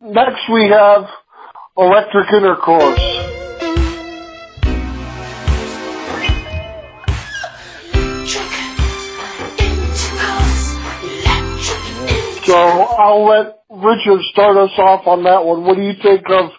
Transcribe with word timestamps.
next 0.00 0.48
we 0.52 0.68
have 0.68 1.06
Electric 1.76 2.32
Intercourse. 2.32 3.00
So 12.46 12.54
I'll 12.54 13.26
let 13.26 13.58
Richard 13.68 14.22
start 14.32 14.56
us 14.56 14.70
off 14.78 15.06
on 15.06 15.24
that 15.24 15.44
one. 15.44 15.64
What 15.64 15.76
do 15.76 15.82
you 15.82 15.92
think 16.02 16.22
of 16.30 16.50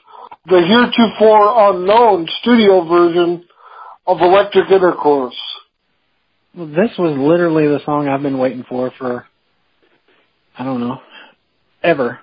the 0.46 0.62
heretofore 0.62 1.72
unknown 1.72 2.28
studio 2.42 2.88
version 2.88 3.44
of 4.06 4.22
Electric 4.22 4.70
Intercourse? 4.70 5.36
Well, 6.56 6.68
this 6.68 6.92
was 6.98 7.18
literally 7.18 7.68
the 7.68 7.80
song 7.86 8.08
I've 8.08 8.22
been 8.22 8.38
waiting 8.38 8.66
for 8.68 8.92
for, 8.98 9.26
I 10.58 10.64
don't 10.64 10.80
know, 10.80 11.00
ever. 11.82 12.20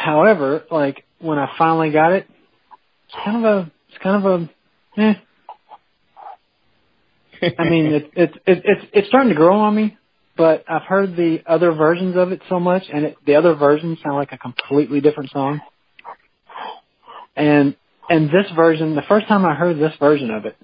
However, 0.00 0.64
like 0.70 1.04
when 1.20 1.38
I 1.38 1.52
finally 1.58 1.90
got 1.90 2.12
it, 2.12 2.26
it's 3.06 3.16
kind 3.22 3.44
of 3.44 3.44
a, 3.44 3.72
it's 3.88 3.98
kind 4.02 4.24
of 4.24 4.40
a, 4.40 5.00
eh. 5.00 5.14
I 7.58 7.64
mean, 7.68 7.86
it, 7.86 8.10
it, 8.16 8.30
it, 8.46 8.62
it's 8.64 8.86
it's 8.92 9.08
starting 9.08 9.28
to 9.28 9.34
grow 9.34 9.60
on 9.60 9.74
me, 9.74 9.98
but 10.36 10.64
I've 10.68 10.82
heard 10.82 11.16
the 11.16 11.42
other 11.46 11.72
versions 11.72 12.16
of 12.16 12.32
it 12.32 12.40
so 12.48 12.58
much, 12.58 12.84
and 12.92 13.04
it, 13.06 13.16
the 13.26 13.34
other 13.34 13.54
versions 13.54 13.98
sound 14.02 14.16
like 14.16 14.32
a 14.32 14.38
completely 14.38 15.02
different 15.02 15.30
song. 15.30 15.60
And 17.36 17.76
and 18.08 18.28
this 18.28 18.50
version, 18.56 18.94
the 18.94 19.02
first 19.02 19.28
time 19.28 19.44
I 19.44 19.54
heard 19.54 19.78
this 19.78 19.94
version 20.00 20.30
of 20.30 20.46
it, 20.46 20.56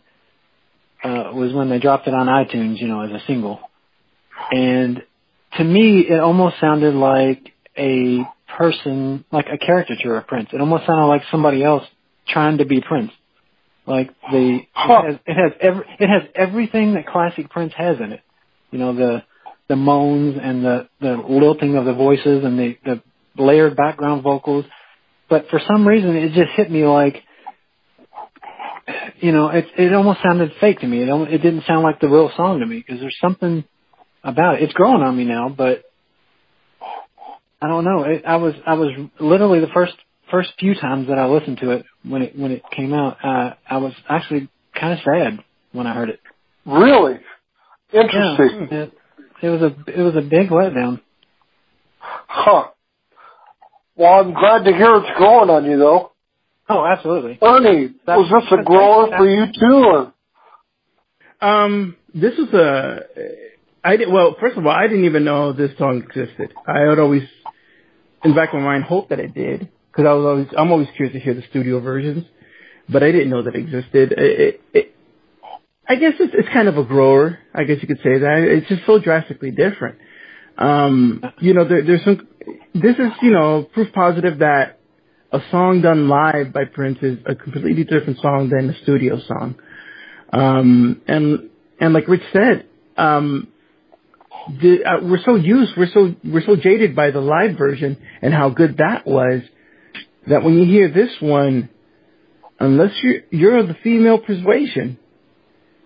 uh, 1.05 1.31
was 1.35 1.53
when 1.53 1.69
they 1.69 1.79
dropped 1.79 2.09
it 2.09 2.15
on 2.15 2.27
iTunes, 2.27 2.81
you 2.81 2.89
know, 2.89 3.03
as 3.03 3.11
a 3.11 3.25
single. 3.27 3.61
And 4.51 5.03
to 5.59 5.65
me, 5.65 6.01
it 6.09 6.21
almost 6.21 6.57
sounded 6.59 6.95
like 6.95 7.53
a 7.77 8.27
person, 8.57 9.25
like 9.31 9.47
a 9.53 9.59
caricature 9.59 10.17
of 10.17 10.27
Prince. 10.27 10.49
It 10.53 10.61
almost 10.61 10.87
sounded 10.87 11.07
like 11.07 11.23
somebody 11.31 11.63
else 11.63 11.85
trying 12.29 12.59
to 12.59 12.65
be 12.65 12.81
Prince. 12.81 13.13
Like 13.87 14.11
the, 14.31 14.61
it 14.61 14.67
has, 14.75 15.17
it 15.27 15.35
has 15.35 15.53
every, 15.61 15.85
it 16.01 16.09
has 16.09 16.23
everything 16.35 16.95
that 16.95 17.07
classic 17.07 17.51
Prince 17.51 17.73
has 17.77 17.99
in 18.01 18.13
it. 18.13 18.21
You 18.71 18.79
know, 18.79 18.95
the, 18.95 19.23
the 19.69 19.77
moans 19.77 20.39
and 20.43 20.65
the, 20.65 20.89
the 21.01 21.17
lilting 21.29 21.77
of 21.77 21.85
the 21.85 21.95
voices 21.95 22.45
and 22.45 22.59
the, 22.59 22.77
the 22.85 23.03
layered 23.41 23.77
background 23.77 24.23
vocals. 24.23 24.65
But 25.29 25.47
for 25.51 25.61
some 25.67 25.87
reason, 25.87 26.17
it 26.17 26.33
just 26.33 26.51
hit 26.57 26.71
me 26.71 26.85
like, 26.85 27.23
you 29.19 29.33
know, 29.33 29.49
it 29.49 29.67
it 29.77 29.93
almost 29.93 30.21
sounded 30.23 30.53
fake 30.61 30.81
to 30.81 30.87
me. 30.87 31.03
It 31.03 31.09
it 31.09 31.39
didn't 31.39 31.65
sound 31.67 31.83
like 31.83 32.01
the 32.01 32.09
real 32.09 32.31
song 32.37 32.61
to 32.61 32.67
me 32.67 32.85
because 32.85 33.01
there's 33.01 33.17
something 33.21 33.65
about 34.23 34.57
it. 34.57 34.63
It's 34.63 34.73
growing 34.73 35.03
on 35.03 35.17
me 35.17 35.25
now, 35.25 35.49
but 35.49 35.83
I 37.61 37.69
don't 37.69 37.85
know. 37.85 38.03
It, 38.03 38.25
I 38.27 38.37
was 38.37 38.55
I 38.67 38.75
was 38.75 38.91
literally 39.19 39.61
the 39.61 39.69
first 39.69 39.95
first 40.31 40.53
few 40.59 40.75
times 40.75 41.09
that 41.09 41.19
I 41.19 41.27
listened 41.27 41.59
to 41.59 41.71
it 41.71 41.87
when 42.03 42.23
it 42.23 42.39
when 42.39 42.53
it 42.53 42.63
came 42.75 42.93
out. 42.93 43.19
Uh, 43.25 43.55
I 43.69 43.79
was 43.79 43.93
actually 44.09 44.49
kind 44.79 44.93
of 44.93 44.99
sad 45.05 45.45
when 45.73 45.87
I 45.87 45.95
heard 45.95 46.11
it. 46.11 46.21
Really 46.67 47.19
interesting. 47.93 48.69
Yeah, 48.71 48.79
it, 48.79 48.93
it 49.43 49.49
was 49.49 49.63
a 49.63 49.99
it 49.99 50.03
was 50.03 50.17
a 50.17 50.21
big 50.21 50.51
letdown. 50.51 51.01
Huh. 52.01 52.69
Well, 53.97 54.13
I'm 54.21 54.35
glad 54.35 54.65
to 54.65 54.73
hear 54.73 54.95
it's 54.97 55.17
growing 55.17 55.49
on 55.49 55.65
you, 55.65 55.79
though. 55.79 56.13
Oh, 56.69 56.85
absolutely. 56.85 57.39
Ernie, 57.41 57.95
That's- 58.05 58.19
was 58.31 58.43
this 58.43 58.59
a 58.61 58.63
grower 58.63 59.09
for 59.17 59.29
you 59.29 59.47
too, 59.59 59.85
or? 59.85 60.13
Um, 61.41 61.97
this 62.15 62.35
is 62.35 62.53
a. 62.53 63.01
I 63.87 63.97
did 63.97 64.11
well. 64.11 64.35
First 64.41 64.57
of 64.59 64.67
all, 64.67 64.73
I 64.73 64.89
didn't 64.89 65.05
even 65.05 65.25
know 65.25 65.53
this 65.53 65.71
song 65.79 66.03
existed. 66.03 66.53
I 66.67 66.81
had 66.81 66.99
always, 66.99 67.23
in 68.25 68.31
the 68.31 68.37
back 68.37 68.49
of 68.49 68.57
my 68.57 68.65
mind, 68.65 68.85
hoped 68.85 69.11
that 69.11 69.21
it 69.21 69.33
did 69.33 69.69
because 69.93 70.07
I 70.07 70.13
was 70.13 70.27
always. 70.27 70.47
I'm 70.59 70.73
always 70.73 70.89
curious 70.97 71.15
to 71.15 71.21
hear 71.21 71.35
the 71.35 71.45
studio 71.51 71.79
versions, 71.79 72.25
but 72.89 73.05
I 73.05 73.13
didn't 73.13 73.31
know 73.31 73.43
that 73.45 73.55
existed. 73.55 74.13
It, 74.13 74.41
it, 74.41 74.61
it, 74.75 74.95
I 75.89 75.95
guess 75.95 76.15
it's 76.19 76.35
it's 76.37 76.49
kind 76.53 76.67
of 76.67 76.77
a 76.79 76.85
grower. 76.85 77.39
I 77.55 77.63
guess 77.63 77.77
you 77.81 77.87
could 77.87 77.99
say 77.99 78.19
that. 78.19 78.39
It's 78.41 78.69
just 78.69 78.83
so 78.87 78.99
drastically 78.99 79.53
different. 79.53 79.99
Um, 80.59 81.23
you 81.39 81.55
know, 81.55 81.67
there, 81.69 81.85
there's 81.85 82.03
some. 82.03 82.27
This 82.75 82.97
is 82.97 83.13
you 83.23 83.31
know 83.31 83.69
proof 83.73 83.93
positive 83.93 84.41
that 84.41 84.81
a 85.31 85.39
song 85.53 85.81
done 85.81 86.09
live 86.09 86.53
by 86.53 86.65
Prince 86.65 86.99
is 87.03 87.19
a 87.25 87.37
completely 87.37 87.85
different 87.85 88.19
song 88.21 88.49
than 88.49 88.71
a 88.71 88.83
studio 88.83 89.21
song. 89.29 89.55
Um, 90.33 91.03
and 91.07 91.51
and 91.79 91.95
like 91.95 92.09
Rich 92.09 92.23
said, 92.33 92.67
um, 92.97 93.49
the, 94.49 94.85
uh, 94.85 95.01
we're 95.03 95.23
so 95.25 95.35
used, 95.35 95.73
we're 95.77 95.91
so 95.93 96.15
we're 96.25 96.45
so 96.45 96.57
jaded 96.57 96.95
by 96.95 97.11
the 97.11 97.21
live 97.21 97.57
version 97.57 97.97
and 98.23 98.33
how 98.33 98.51
good 98.51 98.79
that 98.79 99.07
was, 99.07 99.43
that 100.27 100.43
when 100.43 100.55
you 100.55 100.65
hear 100.65 100.91
this 100.91 101.11
one, 101.21 101.69
unless 102.59 102.93
you're 103.03 103.23
you're 103.31 103.59
of 103.59 103.69
the 103.69 103.77
female 103.83 104.19
persuasion, 104.19 104.99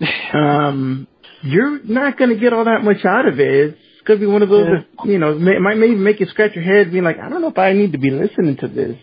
um, 0.33 1.07
you're 1.43 1.83
not 1.83 2.19
going 2.19 2.31
to 2.31 2.37
get 2.37 2.53
all 2.53 2.65
that 2.65 2.83
much 2.83 3.05
out 3.05 3.27
of 3.27 3.41
it. 3.41 3.77
It's 3.77 4.07
going 4.07 4.21
to 4.21 4.27
be 4.27 4.31
one 4.31 4.43
of 4.43 4.49
those, 4.49 4.67
that, 4.67 5.07
you 5.07 5.19
know, 5.19 5.35
may, 5.35 5.59
might 5.59 5.77
maybe 5.77 5.95
make 5.95 6.21
you 6.21 6.27
scratch 6.27 6.55
your 6.55 6.65
head, 6.65 6.91
being 6.91 7.05
like, 7.05 7.19
I 7.19 7.29
don't 7.29 7.41
know 7.43 7.49
if 7.49 7.59
I 7.59 7.73
need 7.73 7.93
to 7.93 7.99
be 7.99 8.11
listening 8.11 8.57
to 8.59 8.69
this, 8.69 8.97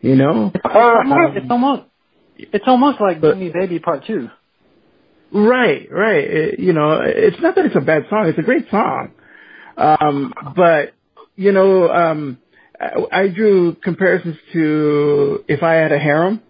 you 0.00 0.16
know. 0.16 0.52
it's 1.36 1.50
almost 1.50 1.82
it's 2.36 2.64
almost 2.66 3.00
like 3.00 3.20
But- 3.20 3.38
Baby 3.38 3.78
Part 3.78 4.04
Two. 4.06 4.28
Right, 5.32 5.88
right. 5.90 6.24
It- 6.24 6.58
you 6.60 6.72
know, 6.72 7.00
it's 7.02 7.40
not 7.40 7.54
that 7.56 7.64
it's 7.66 7.76
a 7.76 7.80
bad 7.80 8.06
song. 8.10 8.26
It's 8.28 8.38
a 8.38 8.42
great 8.42 8.68
song. 8.70 9.12
Um, 9.76 10.34
but, 10.54 10.92
you 11.36 11.52
know, 11.52 11.90
um, 11.90 12.38
I, 12.80 13.22
I 13.22 13.28
drew 13.28 13.74
comparisons 13.74 14.36
to 14.52 15.44
if 15.48 15.62
I 15.62 15.74
had 15.74 15.92
a 15.92 15.98
harem, 15.98 16.42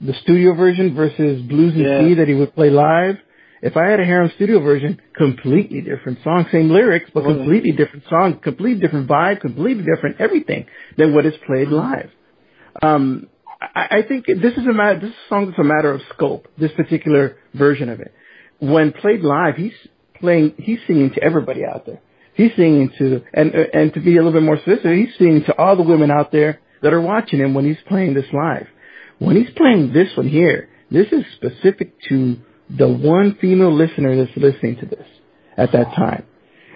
the 0.00 0.14
studio 0.14 0.54
version 0.54 0.94
versus 0.94 1.42
Blues 1.42 1.74
and 1.74 1.82
Yeah. 1.82 2.00
C 2.00 2.14
that 2.14 2.28
he 2.28 2.34
would 2.34 2.54
play 2.54 2.70
live. 2.70 3.16
If 3.62 3.76
I 3.76 3.86
had 3.86 4.00
a 4.00 4.04
harem 4.04 4.30
studio 4.34 4.58
version, 4.60 5.00
completely 5.16 5.80
different 5.82 6.18
song, 6.24 6.46
same 6.50 6.70
lyrics, 6.70 7.10
but 7.14 7.22
completely 7.22 7.70
different 7.70 8.04
song, 8.08 8.40
completely 8.42 8.80
different 8.80 9.08
vibe, 9.08 9.40
completely 9.40 9.84
different 9.84 10.20
everything 10.20 10.66
than 10.96 11.14
what 11.14 11.26
is 11.26 11.34
played 11.46 11.68
live. 11.68 12.10
Um, 12.82 13.28
I, 13.74 14.02
think 14.06 14.26
this 14.26 14.54
is 14.56 14.66
a 14.66 14.72
matter. 14.72 15.00
This 15.00 15.14
song 15.28 15.48
is 15.48 15.54
a 15.58 15.64
matter 15.64 15.92
of 15.92 16.00
scope. 16.14 16.48
This 16.58 16.72
particular 16.72 17.36
version 17.54 17.88
of 17.88 18.00
it, 18.00 18.12
when 18.58 18.92
played 18.92 19.20
live, 19.20 19.56
he's 19.56 19.72
playing. 20.20 20.54
He's 20.58 20.78
singing 20.86 21.10
to 21.14 21.22
everybody 21.22 21.64
out 21.64 21.86
there. 21.86 22.00
He's 22.34 22.52
singing 22.56 22.90
to, 22.98 23.22
and 23.34 23.54
and 23.54 23.94
to 23.94 24.00
be 24.00 24.16
a 24.16 24.22
little 24.22 24.32
bit 24.32 24.42
more 24.42 24.58
specific, 24.58 25.08
he's 25.08 25.18
singing 25.18 25.44
to 25.44 25.56
all 25.56 25.76
the 25.76 25.82
women 25.82 26.10
out 26.10 26.32
there 26.32 26.60
that 26.82 26.92
are 26.92 27.00
watching 27.00 27.40
him 27.40 27.54
when 27.54 27.64
he's 27.64 27.82
playing 27.86 28.14
this 28.14 28.26
live. 28.32 28.66
When 29.18 29.36
he's 29.36 29.54
playing 29.54 29.92
this 29.92 30.08
one 30.16 30.28
here, 30.28 30.68
this 30.90 31.06
is 31.12 31.24
specific 31.36 31.94
to 32.08 32.36
the 32.68 32.88
one 32.88 33.36
female 33.40 33.74
listener 33.74 34.16
that's 34.16 34.36
listening 34.36 34.76
to 34.76 34.86
this 34.86 35.06
at 35.56 35.72
that 35.72 35.94
time, 35.94 36.24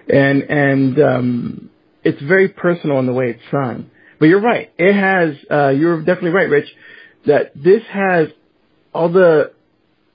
and 0.08 0.42
and 0.42 0.98
um, 1.00 1.70
it's 2.04 2.20
very 2.22 2.48
personal 2.48 2.98
in 2.98 3.06
the 3.06 3.12
way 3.12 3.30
it's 3.30 3.42
sung. 3.50 3.90
But 4.18 4.26
you're 4.26 4.40
right. 4.40 4.72
It 4.78 4.94
has. 4.94 5.36
Uh, 5.50 5.68
you're 5.70 5.98
definitely 5.98 6.30
right, 6.30 6.48
Rich. 6.48 6.68
That 7.26 7.52
this 7.54 7.82
has 7.92 8.28
all 8.94 9.10
the 9.10 9.52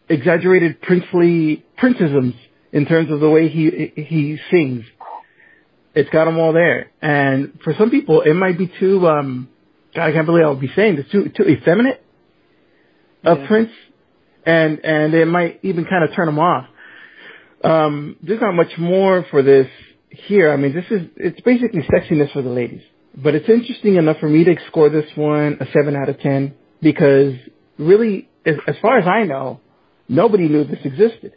exaggerated 0.09 0.81
princely 0.81 1.63
princesms 1.77 2.33
in 2.71 2.85
terms 2.85 3.11
of 3.11 3.19
the 3.19 3.29
way 3.29 3.47
he 3.49 3.91
he 3.95 4.37
sings. 4.49 4.85
It's 5.93 6.09
got 6.09 6.25
them 6.25 6.37
all 6.37 6.53
there. 6.53 6.89
And 7.01 7.59
for 7.63 7.73
some 7.77 7.89
people, 7.91 8.21
it 8.21 8.33
might 8.33 8.57
be 8.57 8.71
too. 8.79 9.07
um 9.07 9.49
God, 9.93 10.05
I 10.05 10.11
can't 10.13 10.25
believe 10.25 10.45
I'll 10.45 10.55
be 10.55 10.71
saying 10.75 10.95
this. 10.95 11.05
Too 11.11 11.29
too 11.35 11.43
effeminate 11.43 12.01
of 13.23 13.39
Yeah. 13.39 13.47
Prince, 13.47 13.71
and 14.45 14.79
and 14.85 15.13
it 15.13 15.25
might 15.25 15.59
even 15.63 15.85
kind 15.85 16.03
of 16.03 16.15
turn 16.15 16.27
them 16.27 16.39
off. 16.39 16.65
Um, 17.63 18.15
there's 18.23 18.41
not 18.41 18.53
much 18.53 18.75
more 18.77 19.25
for 19.29 19.43
this 19.43 19.67
here. 20.09 20.51
I 20.51 20.55
mean, 20.55 20.73
this 20.73 20.85
is 20.89 21.07
it's 21.17 21.41
basically 21.41 21.81
sexiness 21.81 22.31
for 22.31 22.41
the 22.41 22.49
ladies. 22.49 22.81
But 23.15 23.35
it's 23.35 23.49
interesting 23.49 23.95
enough 23.95 24.17
for 24.19 24.29
me 24.29 24.43
to 24.45 24.55
score 24.67 24.89
this 24.89 25.09
one 25.15 25.57
a 25.59 25.65
seven 25.73 25.95
out 25.95 26.09
of 26.09 26.19
ten 26.19 26.53
because 26.81 27.33
really, 27.77 28.29
as, 28.45 28.55
as 28.67 28.75
far 28.81 28.97
as 28.99 29.07
I 29.07 29.23
know, 29.23 29.59
nobody 30.07 30.47
knew 30.47 30.63
this 30.63 30.79
existed. 30.83 31.33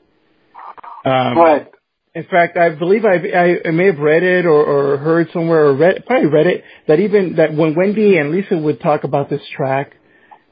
Um, 1.04 1.36
Right. 1.36 1.66
in 2.14 2.24
fact, 2.24 2.56
I 2.56 2.70
believe 2.70 3.04
I, 3.04 3.60
I, 3.66 3.70
may 3.70 3.86
have 3.86 3.98
read 3.98 4.22
it 4.22 4.46
or, 4.46 4.64
or 4.64 4.96
heard 4.98 5.28
somewhere 5.32 5.66
or 5.66 5.74
read, 5.74 6.04
probably 6.06 6.28
read 6.28 6.46
it 6.46 6.64
that 6.88 7.00
even 7.00 7.36
that 7.36 7.52
when 7.54 7.74
Wendy 7.74 8.16
and 8.16 8.30
Lisa 8.30 8.56
would 8.56 8.80
talk 8.80 9.04
about 9.04 9.28
this 9.28 9.42
track, 9.54 9.92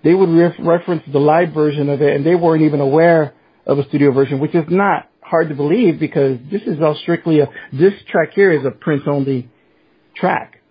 they 0.05 0.13
would 0.13 0.29
ref- 0.29 0.57
reference 0.59 1.03
the 1.11 1.21
live 1.21 1.53
version 1.55 1.89
of 1.89 2.03
it 2.03 2.15
and 2.15 2.27
they 2.27 2.35
weren't 2.35 2.63
even 2.63 2.81
aware 2.81 3.33
of 3.65 3.79
a 3.79 3.89
studio 3.89 4.13
version, 4.13 4.41
which 4.41 4.55
is 4.55 4.65
not 4.69 5.09
hard 5.21 5.49
to 5.49 5.55
believe 5.55 5.99
because 5.99 6.39
this 6.51 6.63
is 6.63 6.81
all 6.83 6.97
strictly 6.97 7.41
a, 7.41 7.49
this 7.73 7.95
track 8.11 8.33
here 8.35 8.53
is 8.53 8.67
a 8.67 8.71
Prince 8.71 9.05
only 9.07 9.49
track. 10.17 10.62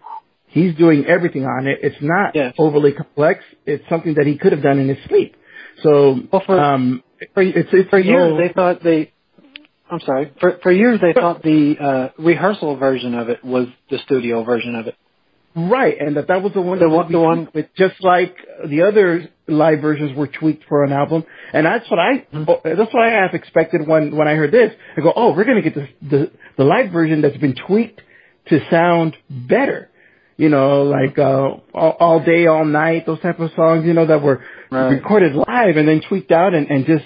He's 0.51 0.75
doing 0.75 1.05
everything 1.05 1.45
on 1.45 1.67
it. 1.67 1.79
It's 1.81 2.01
not 2.01 2.35
Yes. 2.35 2.53
overly 2.57 2.91
complex. 2.93 3.43
It's 3.65 3.83
something 3.89 4.15
that 4.15 4.25
he 4.27 4.37
could 4.37 4.51
have 4.51 4.61
done 4.61 4.79
in 4.79 4.87
his 4.89 4.97
sleep. 5.07 5.35
So, 5.83 6.19
Well, 6.31 6.43
for- 6.45 6.59
um, 6.59 7.03
For, 7.33 7.41
it's, 7.43 7.69
it's 7.71 7.89
for 7.89 7.99
years 7.99 8.37
they 8.37 8.51
thought 8.53 8.83
they. 8.83 9.11
I'm 9.89 9.99
sorry. 10.01 10.31
For 10.39 10.57
for 10.63 10.71
years 10.71 10.99
they 11.01 11.13
thought 11.13 11.41
the 11.43 11.77
uh, 11.79 12.09
rehearsal 12.17 12.77
version 12.77 13.13
of 13.13 13.29
it 13.29 13.43
was 13.43 13.67
the 13.89 13.97
studio 13.99 14.43
version 14.43 14.75
of 14.75 14.87
it. 14.87 14.95
Right, 15.53 15.95
and 15.99 16.15
that 16.15 16.27
that 16.29 16.41
was 16.41 16.53
the 16.53 16.61
one 16.61 16.79
The 16.79 16.85
that 16.87 16.95
one- 16.95 17.11
the 17.11 17.19
one- 17.19 17.47
with 17.53 17.67
just 17.75 18.01
like 18.01 18.35
the 18.65 18.83
other 18.83 19.27
live 19.47 19.79
versions 19.81 20.15
were 20.15 20.27
tweaked 20.27 20.63
for 20.69 20.83
an 20.85 20.93
album, 20.93 21.25
and 21.53 21.65
that's 21.65 21.89
what 21.91 21.99
I 21.99 22.25
Mm-hmm. 22.33 22.77
that's 22.79 22.93
what 22.93 23.03
I 23.03 23.11
half 23.11 23.33
expected 23.33 23.85
when 23.85 24.15
when 24.15 24.27
I 24.29 24.35
heard 24.35 24.51
this. 24.51 24.71
I 24.97 25.01
go, 25.01 25.11
oh, 25.15 25.33
we're 25.35 25.43
gonna 25.43 25.61
get 25.61 25.75
the, 25.75 26.31
the 26.57 26.63
live 26.63 26.91
version 26.91 27.21
that's 27.21 27.37
been 27.37 27.55
tweaked 27.67 28.01
to 28.49 28.59
sound 28.69 29.17
better. 29.29 29.89
You 30.41 30.49
know, 30.49 30.81
like 30.81 31.19
uh, 31.19 31.57
all, 31.71 31.95
all 31.99 32.19
day, 32.25 32.47
all 32.47 32.65
night, 32.65 33.05
those 33.05 33.19
type 33.19 33.39
of 33.39 33.51
songs. 33.55 33.85
You 33.85 33.93
know 33.93 34.07
that 34.07 34.23
were 34.23 34.41
Right. 34.71 34.89
recorded 34.93 35.35
live 35.35 35.77
and 35.77 35.87
then 35.87 36.01
tweaked 36.09 36.31
out 36.31 36.55
and 36.55 36.65
and 36.71 36.85
just 36.87 37.05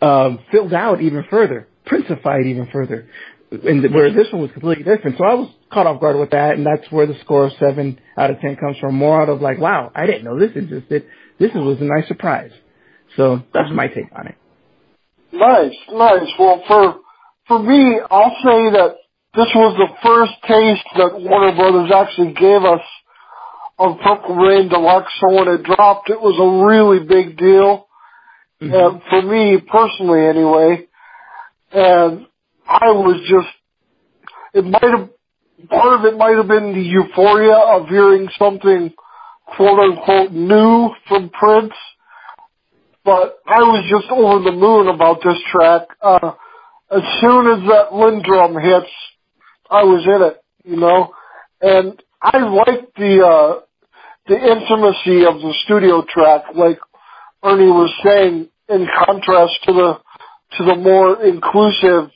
um, 0.00 0.38
filled 0.50 0.72
out 0.72 1.02
even 1.02 1.22
further, 1.28 1.68
princified 1.84 2.46
even 2.46 2.68
further. 2.72 3.08
And 3.50 3.82
where 3.92 4.10
this 4.10 4.32
one 4.32 4.40
was 4.40 4.52
completely 4.52 4.84
different. 4.84 5.18
So 5.18 5.24
I 5.24 5.34
was 5.34 5.50
caught 5.70 5.86
off 5.86 6.00
guard 6.00 6.16
with 6.18 6.30
that, 6.30 6.56
and 6.56 6.64
that's 6.64 6.90
where 6.90 7.06
the 7.06 7.18
score 7.20 7.44
of 7.44 7.52
seven 7.60 8.00
out 8.16 8.30
of 8.30 8.40
ten 8.40 8.56
comes 8.56 8.78
from. 8.78 8.94
More 8.94 9.20
out 9.20 9.28
of 9.28 9.42
like, 9.42 9.58
wow, 9.58 9.92
I 9.94 10.06
didn't 10.06 10.24
know 10.24 10.38
this 10.38 10.52
existed. 10.56 11.04
This 11.38 11.50
was 11.54 11.78
a 11.78 11.84
nice 11.84 12.08
surprise. 12.08 12.52
So 13.18 13.42
that's 13.52 13.70
my 13.70 13.88
take 13.88 14.06
on 14.16 14.28
it. 14.28 14.36
Nice, 15.30 15.76
nice. 15.92 16.28
Well, 16.38 16.62
for 16.66 17.00
for 17.48 17.58
me, 17.58 18.00
I'll 18.10 18.36
say 18.42 18.70
that 18.70 18.96
this 19.34 19.48
was 19.54 19.76
the 19.76 19.88
first 20.02 20.32
taste 20.46 20.86
that 20.96 21.20
Warner 21.20 21.56
Brothers 21.56 21.90
actually 21.94 22.32
gave 22.34 22.62
us 22.62 22.80
of 23.78 23.98
Purple 24.04 24.36
Rain 24.36 24.68
Deluxe. 24.68 25.12
So 25.20 25.34
when 25.34 25.48
it 25.48 25.62
dropped, 25.62 26.10
it 26.10 26.20
was 26.20 26.36
a 26.38 26.66
really 26.66 27.04
big 27.04 27.36
deal, 27.36 27.86
and 28.60 29.02
for 29.08 29.22
me 29.22 29.58
personally, 29.60 30.26
anyway. 30.26 30.86
And 31.72 32.26
I 32.66 32.92
was 32.92 33.20
just, 33.28 33.48
it 34.54 34.64
might 34.64 34.82
have, 34.82 35.08
part 35.68 35.98
of 35.98 36.04
it 36.04 36.16
might 36.18 36.36
have 36.36 36.48
been 36.48 36.74
the 36.74 36.82
euphoria 36.82 37.56
of 37.56 37.88
hearing 37.88 38.28
something 38.38 38.92
quote 39.56 39.78
unquote 39.78 40.32
new 40.32 40.90
from 41.08 41.30
Prince 41.30 41.72
but 43.04 43.38
I 43.46 43.60
was 43.60 43.84
just 43.90 44.10
over 44.10 44.44
the 44.44 44.52
moon 44.52 44.86
about 44.86 45.18
this 45.24 45.38
track. 45.50 45.88
Uh, 46.00 46.32
as 46.90 47.02
soon 47.20 47.46
as 47.50 47.60
that 47.68 47.90
LinnDrum 47.90 48.62
hits, 48.62 48.92
I 49.72 49.84
was 49.84 50.04
in 50.04 50.22
it, 50.22 50.36
you 50.64 50.76
know, 50.76 51.14
and 51.62 52.00
I 52.20 52.38
like 52.38 52.92
the, 52.94 53.24
uh, 53.24 53.60
the 54.28 54.36
intimacy 54.36 55.24
of 55.24 55.40
the 55.40 55.54
studio 55.64 56.04
track, 56.12 56.42
like 56.54 56.78
Ernie 57.42 57.72
was 57.72 57.90
saying, 58.04 58.48
in 58.68 58.86
contrast 59.06 59.54
to 59.64 59.72
the, 59.72 59.98
to 60.58 60.64
the 60.64 60.76
more 60.76 61.24
inclusive 61.24 62.12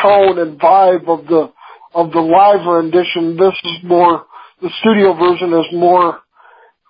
tone 0.00 0.38
and 0.38 0.58
vibe 0.58 1.08
of 1.08 1.26
the, 1.26 1.52
of 1.94 2.12
the 2.12 2.20
live 2.20 2.64
rendition. 2.64 3.36
This 3.36 3.54
is 3.64 3.82
more, 3.82 4.26
the 4.62 4.70
studio 4.80 5.14
version 5.14 5.52
is 5.52 5.66
more 5.72 6.20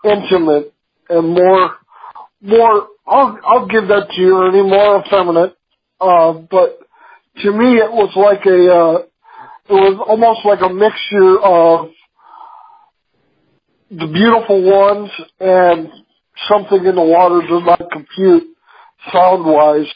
intimate 0.05 0.75
and 1.09 1.29
more, 1.31 1.77
more, 2.43 2.89
I'll, 3.07 3.39
I'll 3.43 3.67
give 3.67 3.89
that 3.89 4.11
to 4.11 4.21
you, 4.21 4.37
Ernie, 4.37 4.63
more 4.63 5.03
effeminate. 5.03 5.57
Uh, 5.99 6.35
but 6.51 6.79
to 7.43 7.53
me 7.53 7.79
it 7.79 7.91
was 7.91 8.13
like 8.17 8.45
a, 8.47 8.69
uh, 8.71 9.07
it 9.69 9.73
was 9.73 9.97
almost 10.07 10.45
like 10.45 10.61
a 10.61 10.73
mixture 10.73 11.41
of 11.41 11.89
the 13.91 14.07
beautiful 14.13 14.61
ones 14.61 15.11
and 15.41 15.89
something 16.49 16.85
in 16.85 16.95
the 16.95 17.03
water 17.03 17.41
does 17.47 17.63
not 17.65 17.91
compute 17.91 18.45
sound 19.13 19.45
wise. 19.47 19.91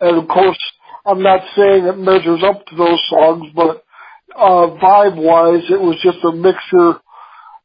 And 0.00 0.22
of 0.22 0.28
course, 0.28 0.58
I'm 1.04 1.22
not 1.22 1.40
saying 1.54 1.84
it 1.84 1.98
measures 1.98 2.42
up 2.44 2.64
to 2.66 2.76
those 2.76 3.00
songs, 3.10 3.52
but, 3.54 3.84
uh, 4.36 4.78
vibe 4.80 5.16
wise, 5.16 5.64
it 5.68 5.80
was 5.80 5.96
just 6.02 6.24
a 6.24 6.32
mixture, 6.32 7.00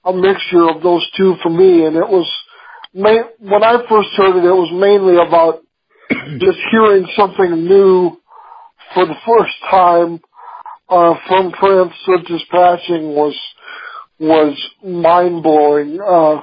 a 0.03 0.11
mixture 0.11 0.67
of 0.67 0.83
those 0.83 1.07
two 1.15 1.35
for 1.41 1.49
me. 1.49 1.85
And 1.85 1.95
it 1.95 2.07
was, 2.07 2.27
when 2.91 3.63
I 3.63 3.77
first 3.87 4.09
heard 4.17 4.35
it, 4.35 4.43
it 4.43 4.51
was 4.51 4.71
mainly 4.73 5.15
about 5.15 5.61
just 6.39 6.59
hearing 6.71 7.07
something 7.15 7.65
new 7.65 8.17
for 8.93 9.05
the 9.05 9.15
first 9.25 9.53
time 9.69 10.19
uh, 10.89 11.15
from 11.27 11.51
Prince, 11.51 11.93
such 12.05 12.31
as 12.31 12.41
passing 12.51 13.09
was 13.15 13.35
was 14.19 14.57
mind 14.83 15.43
blowing. 15.43 15.99
Uh, 15.99 16.41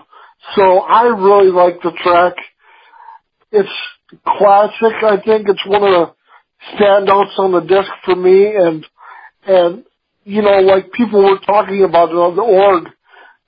so 0.57 0.79
I 0.81 1.05
really 1.05 1.51
like 1.51 1.81
the 1.83 1.93
track. 2.03 2.35
It's 3.51 3.69
classic. 4.27 5.03
I 5.03 5.17
think 5.25 5.49
it's 5.49 5.67
one 5.67 5.83
of 5.83 5.91
the 5.91 6.77
standouts 6.77 7.39
on 7.39 7.53
the 7.53 7.61
disc 7.61 7.91
for 8.05 8.17
me, 8.17 8.55
and 8.57 8.85
and 9.47 9.85
you 10.25 10.43
know, 10.43 10.61
like 10.61 10.93
people 10.93 11.23
were 11.23 11.39
talking 11.39 11.85
about 11.85 12.11
it 12.11 12.15
on 12.15 12.37
the 12.37 12.43
org. 12.43 12.89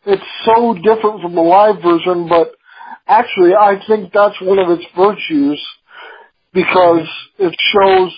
It's 0.07 0.23
so 0.45 0.75
different 0.75 1.23
from 1.23 1.35
the 1.35 1.41
live 1.41 1.83
version, 1.83 2.29
but 2.29 2.53
actually, 3.07 3.55
I 3.55 3.81
think 3.87 4.13
that's 4.13 4.41
one 4.41 4.59
of 4.59 4.71
its 4.71 4.85
virtues 4.97 5.65
because 6.53 7.09
it 7.39 7.55
shows 7.73 8.13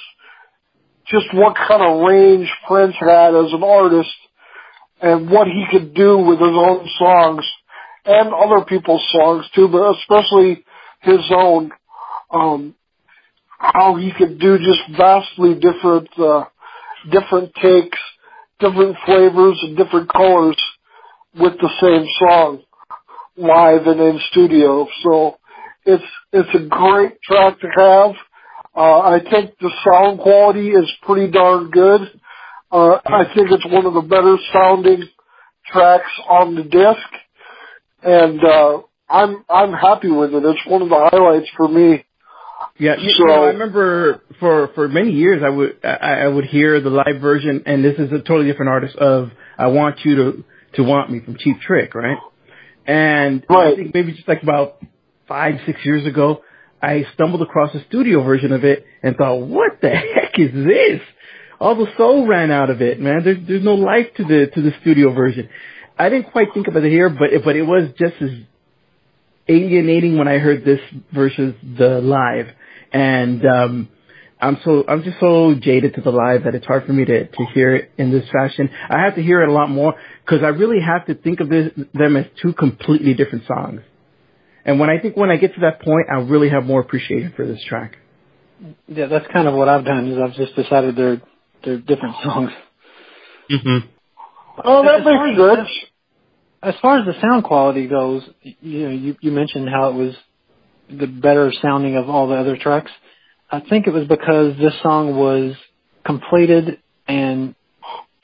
just 1.11 1.27
what 1.33 1.57
kind 1.57 1.83
of 1.83 2.07
range 2.07 2.51
Prince 2.67 2.95
had 2.99 3.35
as 3.35 3.53
an 3.53 3.63
artist 3.63 4.15
and 5.01 5.31
what 5.31 5.47
he 5.47 5.65
could 5.71 5.95
do 5.95 6.19
with 6.19 6.39
his 6.39 6.57
own 6.57 6.89
songs 6.99 7.45
and 8.05 8.33
other 8.33 8.65
people's 8.65 9.07
songs 9.13 9.47
too, 9.55 9.69
but 9.69 9.97
especially 9.97 10.65
his 11.03 11.21
own. 11.31 11.71
Um, 12.31 12.75
how 13.59 13.97
he 13.97 14.13
could 14.17 14.39
do 14.39 14.59
just 14.59 14.97
vastly 14.97 15.55
different, 15.55 16.09
uh, 16.19 16.45
different 17.11 17.55
takes, 17.55 17.99
different 18.61 18.97
flavors 19.05 19.59
and 19.63 19.77
different 19.77 20.13
colors 20.13 20.61
with 21.35 21.55
the 21.61 21.71
same 21.81 22.07
song 22.19 22.63
live 23.37 23.87
and 23.87 24.01
in 24.01 24.21
studio. 24.31 24.87
So 25.03 25.37
it's, 25.85 26.05
it's 26.33 26.55
a 26.55 26.69
great 26.69 27.21
track 27.23 27.61
to 27.61 27.69
have. 27.77 28.15
Uh, 28.77 28.99
I 29.01 29.21
think 29.31 29.53
the 29.59 29.71
sound 29.85 30.21
quality 30.21 30.69
is 30.71 30.91
pretty 31.03 31.31
darn 31.33 31.71
good. 31.71 32.03
Uh, 32.71 32.99
I 33.07 33.25
think 33.35 33.51
it's 33.51 33.65
one 33.65 33.87
of 33.87 33.95
the 33.95 34.03
better 34.03 34.37
sounding 34.53 35.05
tracks 35.67 36.11
on 36.29 36.55
the 36.57 36.63
disc, 36.63 37.09
and 38.03 38.45
uh, 38.45 38.83
I'm 39.09 39.45
I'm 39.49 39.73
happy 39.73 40.11
with 40.11 40.35
it. 40.35 40.45
It's 40.45 40.67
one 40.67 40.83
of 40.83 40.89
the 40.91 41.09
highlights 41.11 41.49
for 41.57 41.69
me. 41.69 42.05
Yeah, 42.79 42.97
you, 42.99 43.11
So- 43.11 43.19
you 43.23 43.27
know, 43.29 43.43
I 43.45 43.47
remember 43.49 44.23
for 44.41 44.69
for 44.75 44.89
many 44.89 45.13
years 45.13 45.43
I 45.43 45.49
would 45.49 45.77
I, 45.85 46.25
I 46.25 46.29
would 46.29 46.45
hear 46.45 46.81
the 46.81 46.91
live 46.91 47.21
version, 47.21 47.63
and 47.67 47.83
this 47.85 47.99
is 47.99 48.13
a 48.13 48.19
totally 48.19 48.47
different 48.51 48.71
artist 48.71 48.97
of 48.97 49.31
"I 49.57 49.69
Want 49.69 50.05
You 50.05 50.17
to 50.17 50.45
to 50.75 50.83
Want 50.83 51.11
Me" 51.11 51.21
from 51.25 51.37
Cheap 51.39 51.61
Trick, 51.61 51.95
right? 51.95 52.19
And 52.87 53.45
Right. 53.49 53.73
I 53.73 53.77
think 53.77 53.95
maybe 53.95 54.13
just 54.13 54.29
like 54.29 54.43
about 54.43 54.83
five 55.29 55.55
six 55.67 55.85
years 55.85 56.07
ago, 56.07 56.43
I 56.87 57.05
stumbled 57.15 57.43
across 57.43 57.75
a 57.75 57.83
studio 57.89 58.23
version 58.23 58.53
of 58.53 58.63
it 58.65 58.87
and 59.03 59.17
thought, 59.17 59.41
"What 59.41 59.81
the 59.83 59.91
heck 59.91 60.39
is 60.39 60.53
this?" 60.53 61.01
All 61.59 61.75
the 61.75 61.91
soul 61.97 62.27
ran 62.29 62.53
out 62.53 62.71
of 62.71 62.81
it, 62.81 63.01
man. 63.01 63.25
There's 63.25 63.39
there's 63.49 63.65
no 63.65 63.75
life 63.75 64.07
to 64.19 64.25
the 64.25 64.47
to 64.55 64.63
the 64.63 64.73
studio 64.83 65.13
version. 65.13 65.49
I 65.99 66.09
didn't 66.11 66.31
quite 66.31 66.55
think 66.55 66.69
about 66.69 66.85
it 66.85 66.91
here, 66.91 67.09
but 67.09 67.31
but 67.45 67.57
it 67.57 67.63
was 67.63 67.91
just 67.99 68.15
as 68.21 68.31
alienating 69.49 70.17
when 70.17 70.29
I 70.29 70.39
heard 70.39 70.65
this 70.65 70.81
versus 71.13 71.55
the 71.77 72.01
live. 72.01 72.49
And 72.93 73.45
um 73.45 73.89
I'm 74.41 74.59
so 74.65 74.85
I'm 74.87 75.03
just 75.03 75.19
so 75.19 75.55
jaded 75.59 75.95
to 75.95 76.03
the 76.03 76.11
live 76.11 76.45
that 76.45 76.55
it's 76.55 76.67
hard 76.67 76.87
for 76.87 76.93
me 76.93 77.05
to 77.05 77.27
to 77.27 77.45
hear 77.55 77.75
it 77.75 77.91
in 77.99 78.13
this 78.13 78.29
fashion. 78.31 78.71
I 78.91 78.99
have 79.01 79.17
to 79.17 79.23
hear 79.23 79.43
it 79.43 79.49
a 79.49 79.53
lot 79.53 79.71
more 79.71 79.95
because 80.25 80.45
I 80.45 80.49
really 80.49 80.81
have 80.81 81.07
to 81.07 81.15
think 81.15 81.41
of 81.41 81.49
this, 81.49 81.73
them 81.95 82.17
as 82.17 82.27
two 82.41 82.53
completely 82.53 83.15
different 83.15 83.47
songs. 83.47 83.81
And 84.67 84.81
when 84.81 84.91
I 84.91 84.99
think 84.99 85.17
when 85.17 85.31
I 85.31 85.37
get 85.37 85.55
to 85.55 85.61
that 85.61 85.81
point, 85.81 86.09
I 86.11 86.17
really 86.17 86.51
have 86.51 86.65
more 86.65 86.81
appreciation 86.81 87.33
for 87.37 87.47
this 87.47 87.63
track. 87.65 87.97
Yeah, 88.89 89.07
that's 89.07 89.27
kind 89.33 89.47
of 89.47 89.55
what 89.55 89.69
I've 89.69 89.85
done. 89.85 90.09
Is 90.11 90.19
I've 90.19 90.35
just 90.35 90.57
decided 90.57 90.97
they're 90.97 91.23
they're 91.65 91.79
different 91.79 92.17
songs. 92.25 92.51
Mm-hmm. 93.51 93.87
Oh, 94.65 94.83
that 94.85 95.01
As 95.01 95.05
far 95.05 95.27
makes 95.29 95.41
as- 95.61 95.67
As 96.63 96.75
far 96.83 96.99
as 96.99 97.07
the 97.07 97.21
sound 97.21 97.45
quality 97.45 97.87
goes, 97.87 98.23
you 98.43 98.89
know, 98.89 98.91
you, 98.95 99.17
you 99.21 99.31
mentioned 99.31 99.69
how 99.69 99.91
it 99.91 99.95
was 99.95 100.15
the 100.91 101.07
better 101.07 101.53
sounding 101.63 101.97
of 101.97 102.09
all 102.09 102.27
the 102.29 102.35
other 102.35 102.57
tracks. 102.57 102.91
I 103.51 103.61
think 103.61 103.87
it 103.87 103.93
was 103.93 104.09
because 104.09 104.57
this 104.59 104.73
song 104.83 105.17
was 105.17 105.55
completed 106.05 106.81
and 107.07 107.55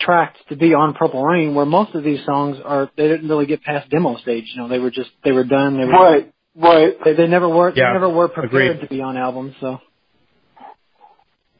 tracked 0.04 0.38
to 0.48 0.56
be 0.56 0.74
on 0.74 0.94
Purple 0.94 1.24
Rain, 1.24 1.54
where 1.54 1.66
most 1.66 1.94
of 1.94 2.02
these 2.04 2.24
songs 2.24 2.58
are 2.64 2.90
they 2.96 3.08
didn't 3.08 3.28
really 3.28 3.46
get 3.46 3.62
past 3.62 3.90
demo 3.90 4.16
stage. 4.16 4.44
You 4.54 4.62
know, 4.62 4.68
they 4.68 4.78
were 4.78 4.90
just 4.90 5.10
they 5.24 5.32
were 5.32 5.44
done. 5.44 5.76
They 5.78 5.84
were 5.84 5.92
Right, 5.92 6.32
right. 6.56 6.92
they, 7.04 7.14
they 7.14 7.26
never 7.26 7.48
were 7.48 7.70
Yeah, 7.74 7.88
they 7.90 7.92
never 7.94 8.08
were 8.08 8.28
prepared 8.28 8.76
agreed. 8.76 8.80
to 8.80 8.88
be 8.88 9.00
on 9.00 9.16
albums. 9.16 9.54
So 9.60 9.78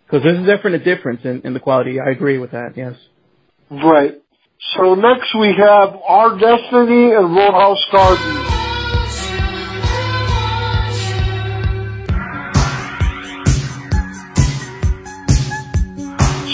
Because 0.06 0.22
there's 0.25 0.46
definitely 0.46 0.80
a 0.80 0.96
difference 0.96 1.20
in, 1.25 1.42
in 1.44 1.54
the 1.54 1.61
quality. 1.61 2.00
I 2.00 2.11
agree 2.11 2.38
with 2.38 2.50
that. 2.52 2.72
Yes. 2.76 2.94
Right. 3.70 4.14
So 4.76 4.94
next 4.94 5.34
we 5.38 5.54
have 5.58 5.96
Our 6.06 6.38
Destiny 6.38 7.12
and 7.14 7.34
Roadhouse 7.34 7.84
Garden. 7.90 8.38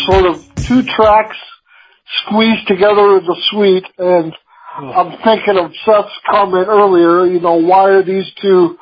Sort 0.07 0.25
of 0.27 0.37
two 0.67 0.83
tracks 0.97 1.37
squeezed 2.25 2.67
together 2.67 3.19
in 3.19 3.25
the 3.27 3.37
suite, 3.51 3.87
and 3.99 4.33
I'm 4.77 5.19
thinking 5.25 5.59
of 5.59 5.73
Seth's 5.85 6.15
comment 6.31 6.69
earlier, 6.69 7.27
you 7.27 7.41
know, 7.41 7.57
why 7.57 7.91
are 7.91 8.05
these 8.05 8.31
two 8.41 8.77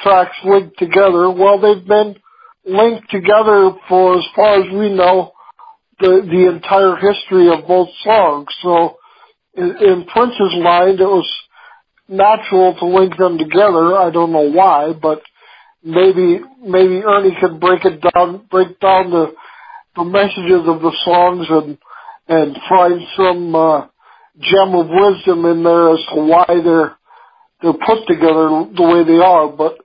tracks 0.00 0.36
linked 0.44 0.78
together? 0.78 1.30
Well, 1.30 1.60
they've 1.60 1.86
been 1.86 2.16
linked 2.64 3.10
together 3.10 3.72
for 3.88 4.18
as 4.18 4.24
far 4.34 4.62
as 4.62 4.72
we 4.72 4.94
know 4.94 5.32
the 6.00 6.22
the 6.24 6.54
entire 6.54 6.96
history 6.96 7.48
of 7.48 7.66
both 7.66 7.88
songs. 8.02 8.48
So 8.62 8.96
in, 9.54 9.76
in 9.76 10.06
Prince's 10.06 10.54
mind, 10.62 11.00
it 11.00 11.04
was 11.04 11.28
natural 12.08 12.74
to 12.78 12.86
link 12.86 13.16
them 13.16 13.38
together. 13.38 13.96
I 13.96 14.10
don't 14.10 14.32
know 14.32 14.50
why, 14.50 14.92
but 15.00 15.22
maybe 15.84 16.40
maybe 16.62 17.02
Ernie 17.04 17.36
could 17.40 17.60
break 17.60 17.84
it 17.84 18.02
down, 18.14 18.46
break 18.50 18.80
down 18.80 19.10
the 19.10 19.34
the 19.96 20.04
messages 20.04 20.66
of 20.66 20.80
the 20.80 20.96
songs 21.04 21.46
and 21.50 21.78
and 22.32 22.56
find 22.66 23.00
some 23.14 23.54
uh, 23.54 23.86
gem 24.40 24.74
of 24.74 24.88
wisdom 24.88 25.44
in 25.44 25.62
there 25.62 25.92
as 25.92 26.00
to 26.14 26.20
why 26.20 26.46
they're 26.48 26.96
they're 27.60 27.86
put 27.86 28.06
together 28.08 28.48
the 28.74 28.82
way 28.82 29.04
they 29.04 29.22
are. 29.22 29.48
But 29.48 29.78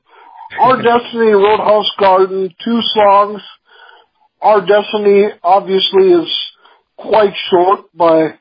Our 0.59 0.81
Destiny, 0.81 1.31
Roadhouse 1.31 1.91
Garden, 1.99 2.49
two 2.63 2.79
songs. 2.93 3.41
Our 4.41 4.65
Destiny 4.65 5.25
obviously 5.43 6.13
is 6.13 6.29
quite 6.95 7.33
short 7.49 7.81
by 7.93 8.39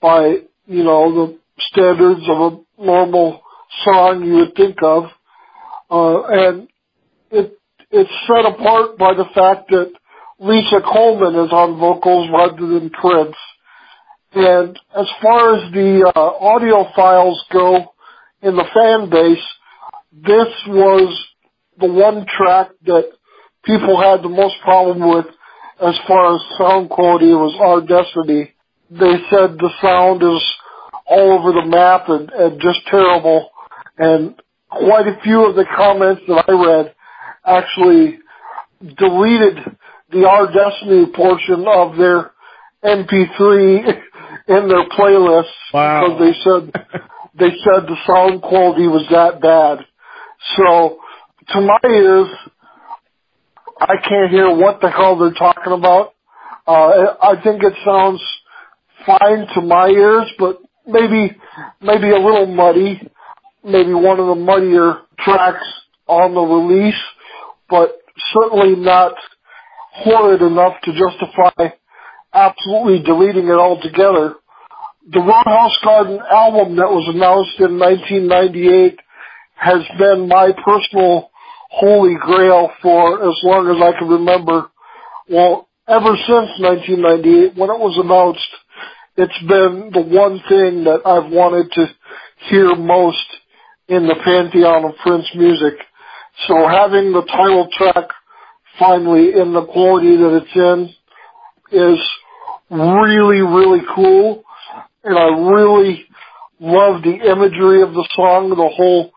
by 0.00 0.36
you 0.66 0.84
know 0.84 1.14
the 1.14 1.38
standards 1.70 2.22
of 2.28 2.52
a 2.52 2.82
normal 2.84 3.40
song 3.84 4.24
you 4.24 4.34
would 4.34 4.54
think 4.54 4.76
of, 4.82 5.04
uh, 5.90 6.22
and 6.24 6.68
it 7.30 7.58
it's 7.90 8.10
set 8.26 8.44
apart 8.44 8.98
by 8.98 9.14
the 9.14 9.24
fact 9.34 9.70
that 9.70 9.92
Lisa 10.44 10.82
Coleman 10.84 11.46
is 11.46 11.52
on 11.52 11.78
vocals 11.80 12.28
rather 12.30 12.66
than 12.66 12.90
Prince. 12.90 13.36
And 14.34 14.78
as 14.94 15.06
far 15.22 15.56
as 15.56 15.72
the 15.72 16.12
uh, 16.14 16.20
audio 16.20 16.84
files 16.94 17.42
go 17.50 17.94
in 18.42 18.54
the 18.54 18.66
fan 18.74 19.08
base, 19.08 19.44
this 20.12 20.52
was 20.68 21.26
the 21.80 21.88
one 21.90 22.26
track 22.26 22.72
that 22.84 23.10
people 23.64 23.98
had 23.98 24.22
the 24.22 24.28
most 24.28 24.56
problem 24.62 25.08
with 25.08 25.26
as 25.80 25.94
far 26.06 26.34
as 26.34 26.58
sound 26.58 26.90
quality 26.90 27.32
was 27.32 27.56
Our 27.58 27.80
Destiny. 27.80 28.52
They 28.90 29.16
said 29.30 29.56
the 29.56 29.70
sound 29.80 30.22
is 30.22 30.44
all 31.06 31.38
over 31.38 31.52
the 31.52 31.66
map 31.66 32.10
and, 32.10 32.28
and 32.30 32.60
just 32.60 32.80
terrible. 32.90 33.48
And 33.96 34.34
quite 34.68 35.06
a 35.08 35.18
few 35.22 35.48
of 35.48 35.56
the 35.56 35.64
comments 35.74 36.20
that 36.28 36.44
I 36.46 36.52
read 36.52 36.94
actually 37.46 38.18
deleted 38.98 39.74
the 40.14 40.26
Our 40.28 40.46
Destiny 40.52 41.06
portion 41.14 41.64
of 41.68 41.96
their 41.96 42.30
MP3 42.84 44.02
in 44.48 44.68
their 44.68 44.88
playlists 44.90 45.44
Wow. 45.72 46.00
because 46.06 46.20
they 46.20 46.34
said 46.44 47.02
they 47.38 47.50
said 47.64 47.86
the 47.88 47.96
sound 48.06 48.42
quality 48.42 48.86
was 48.86 49.06
that 49.10 49.40
bad. 49.40 49.84
So 50.56 50.98
to 51.48 51.60
my 51.60 51.78
ears, 51.88 52.28
I 53.80 53.96
can't 53.96 54.30
hear 54.30 54.54
what 54.54 54.80
the 54.80 54.90
hell 54.90 55.18
they're 55.18 55.32
talking 55.32 55.72
about. 55.72 56.12
Uh, 56.66 57.14
I 57.22 57.34
think 57.42 57.62
it 57.62 57.74
sounds 57.84 58.22
fine 59.04 59.46
to 59.54 59.60
my 59.60 59.88
ears, 59.88 60.30
but 60.38 60.58
maybe 60.86 61.36
maybe 61.80 62.10
a 62.10 62.18
little 62.18 62.46
muddy. 62.46 63.00
Maybe 63.64 63.94
one 63.94 64.20
of 64.20 64.26
the 64.26 64.34
muddier 64.34 64.98
tracks 65.18 65.64
on 66.06 66.34
the 66.34 66.40
release, 66.42 67.00
but 67.70 67.96
certainly 68.34 68.76
not 68.76 69.14
horrid 69.94 70.42
enough 70.42 70.74
to 70.82 70.92
justify 70.92 71.74
absolutely 72.32 73.02
deleting 73.02 73.46
it 73.46 73.52
altogether. 73.52 74.34
The 75.10 75.20
Roadhouse 75.20 75.78
Garden 75.84 76.18
album 76.30 76.76
that 76.76 76.90
was 76.90 77.06
announced 77.14 77.60
in 77.60 77.78
1998 77.78 78.98
has 79.54 79.82
been 79.98 80.28
my 80.28 80.50
personal 80.64 81.30
holy 81.70 82.16
grail 82.20 82.70
for 82.82 83.22
as 83.28 83.36
long 83.42 83.68
as 83.70 83.80
I 83.80 83.98
can 83.98 84.08
remember. 84.08 84.66
Well, 85.28 85.68
ever 85.88 86.16
since 86.26 86.58
1998, 86.58 87.56
when 87.56 87.70
it 87.70 87.78
was 87.78 87.96
announced, 88.02 88.48
it's 89.16 89.38
been 89.46 89.90
the 89.92 90.02
one 90.02 90.42
thing 90.48 90.84
that 90.84 91.06
I've 91.06 91.30
wanted 91.30 91.70
to 91.72 91.86
hear 92.50 92.74
most 92.74 93.26
in 93.88 94.08
the 94.08 94.16
pantheon 94.24 94.84
of 94.84 94.96
Prince 95.02 95.28
music. 95.34 95.74
So 96.48 96.66
having 96.66 97.12
the 97.12 97.22
title 97.22 97.68
track 97.70 98.08
finally 98.78 99.32
in 99.40 99.52
the 99.52 99.66
quality 99.66 100.16
that 100.16 100.42
it's 100.42 100.56
in 100.56 100.94
is 101.72 101.98
really, 102.70 103.40
really 103.40 103.82
cool. 103.94 104.44
And 105.02 105.18
I 105.18 105.28
really 105.38 106.06
love 106.60 107.02
the 107.02 107.14
imagery 107.14 107.82
of 107.82 107.92
the 107.92 108.08
song, 108.14 108.50
the 108.50 108.70
whole 108.74 109.12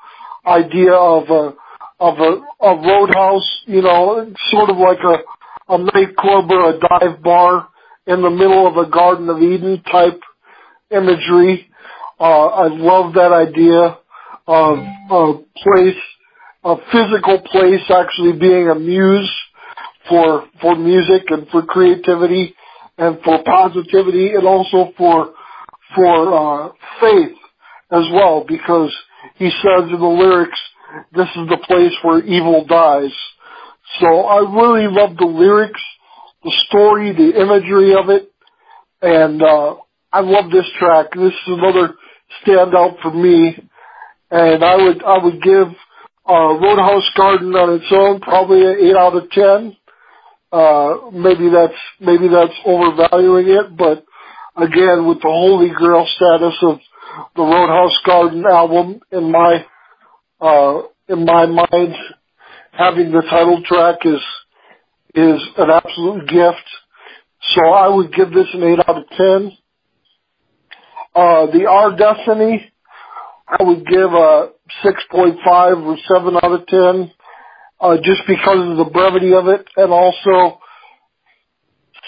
idea 0.46 0.94
of 0.94 1.30
a, 1.30 1.54
of 2.00 2.20
a, 2.20 2.66
a 2.66 2.76
roadhouse, 2.76 3.64
you 3.66 3.82
know, 3.82 4.34
sort 4.52 4.70
of 4.70 4.78
like 4.78 5.00
a, 5.00 5.74
a 5.74 5.78
nightclub 5.78 6.52
or 6.52 6.70
a 6.72 6.80
dive 6.80 7.22
bar 7.24 7.70
in 8.06 8.22
the 8.22 8.30
middle 8.30 8.68
of 8.68 8.78
a 8.78 8.90
Garden 8.90 9.30
of 9.30 9.42
Eden 9.42 9.82
type 9.84 10.20
imagery. 10.92 11.70
Uh, 12.20 12.48
I 12.48 12.68
love 12.68 13.14
that 13.14 13.32
idea 13.32 13.98
of 14.48 14.80
a 15.12 15.34
place, 15.62 16.02
a 16.64 16.76
physical 16.92 17.42
place 17.52 17.84
actually 17.90 18.40
being 18.40 18.70
a 18.70 18.76
muse 18.76 19.32
for, 20.10 20.48
for 20.62 20.76
music 20.76 21.24
and 21.30 21.48
for 21.50 21.64
creativity 21.64 22.56
and 22.98 23.20
for 23.24 23.44
positivity 23.44 24.34
and 24.34 24.46
also 24.48 24.92
for, 24.98 25.34
for, 25.96 26.68
uh, 26.68 26.72
faith 27.00 27.38
as 27.92 28.04
well 28.14 28.46
because 28.48 28.94
he 29.36 29.50
says 29.50 29.90
in 29.90 30.00
the 30.00 30.06
lyrics, 30.06 30.60
this 31.14 31.28
is 31.36 31.50
the 31.50 31.64
place 31.66 31.94
where 32.02 32.24
evil 32.24 32.66
dies. 32.66 33.14
So 34.00 34.06
I 34.06 34.40
really 34.40 34.88
love 34.88 35.18
the 35.18 35.26
lyrics, 35.26 35.82
the 36.44 36.54
story, 36.68 37.14
the 37.14 37.42
imagery 37.42 37.96
of 37.96 38.10
it, 38.10 38.32
and 39.02 39.42
uh, 39.42 39.76
I 40.12 40.22
love 40.22 40.52
this 40.52 40.66
track. 40.80 41.08
This 41.16 41.34
is 41.34 41.48
another 41.48 41.96
standout 42.46 43.02
for 43.02 43.12
me, 43.12 43.58
and 44.30 44.64
I 44.64 44.76
would 44.76 45.04
I 45.04 45.24
would 45.24 45.42
give 45.42 45.68
uh, 46.30 46.54
Roadhouse 46.60 47.10
Garden 47.16 47.56
on 47.56 47.76
its 47.76 47.92
own 47.92 48.20
probably 48.20 48.66
an 48.66 48.78
eight 48.82 48.96
out 48.96 49.16
of 49.16 49.30
ten. 49.32 49.76
Uh, 50.51 51.12
maybe 51.12 51.50
that's 51.50 51.74
maybe 52.00 52.30
that's 52.30 52.54
overvaluing 52.66 53.48
it, 53.50 53.75
but 53.75 54.06
again, 54.56 55.06
with 55.06 55.18
the 55.22 55.27
holy 55.27 55.70
grail 55.70 56.08
status 56.16 56.56
of 56.62 56.80
the 57.36 57.42
Roadhouse 57.42 57.98
Garden 58.06 58.46
album 58.46 59.01
in 59.12 59.32
my 59.32 59.66
uh, 60.39 60.82
in 61.10 61.25
my 61.25 61.46
mind, 61.46 61.96
having 62.72 63.12
the 63.12 63.24
title 63.30 63.62
track 63.66 64.00
is 64.06 64.22
is 65.16 65.42
an 65.58 65.70
absolute 65.70 66.27
gift. 66.27 66.68
So 67.56 67.66
I 67.66 67.88
would 67.88 68.13
give 68.13 68.32
this 68.32 68.48
an 68.54 68.63
eight 68.63 68.80
out 68.88 68.98
of 68.98 69.10
ten. 69.18 69.51
Uh, 71.16 71.48
the 71.48 71.66
Our 71.68 71.96
Destiny, 71.96 72.72
I 73.48 73.63
would 73.63 73.86
give 73.86 74.12
a 74.13 74.50
six 74.84 75.01
point 75.10 75.39
five 75.46 75.77
or 75.77 75.98
seven 76.08 76.36
out 76.36 76.51
of 76.51 76.68
ten, 76.68 77.12
just 78.03 78.22
because 78.27 78.72
of 78.72 78.77
the 78.77 78.89
brevity 78.91 79.34
of 79.34 79.48
it, 79.48 79.67
and 79.77 79.91
also 79.91 80.60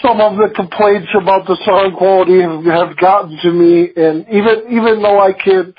some 0.02 0.20
of 0.20 0.36
the 0.36 0.52
complaints 0.54 1.08
about 1.20 1.46
the 1.46 1.56
sound 1.64 1.96
quality 1.96 2.40
have, 2.40 2.96
gotten 2.96 3.38
to 3.42 3.52
me, 3.52 3.88
and 3.94 4.26
even 4.28 4.72
even 4.72 5.02
though 5.02 5.20
I 5.20 5.32
can't 5.32 5.74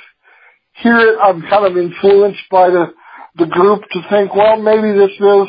hear 0.75 0.97
it, 0.97 1.17
I'm 1.21 1.41
kind 1.41 1.65
of 1.65 1.77
influenced 1.77 2.43
by 2.49 2.69
the 2.69 2.93
the 3.35 3.47
group 3.47 3.81
to 3.91 4.01
think, 4.09 4.35
well, 4.35 4.61
maybe 4.61 4.91
this 4.97 5.11
is 5.11 5.47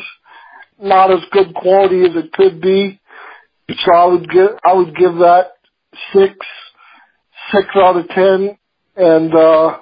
not 0.79 1.11
as 1.11 1.19
good 1.31 1.53
quality 1.53 2.01
as 2.01 2.15
it 2.15 2.31
could 2.33 2.61
be. 2.61 2.99
So 3.69 3.93
I 3.93 4.05
would 4.05 4.29
give 4.29 4.49
I 4.65 4.73
would 4.73 4.95
give 4.95 5.15
that 5.15 5.51
six 6.13 6.33
six 7.51 7.67
out 7.75 7.97
of 7.97 8.07
ten 8.09 8.57
and 8.95 9.33
uh 9.33 9.77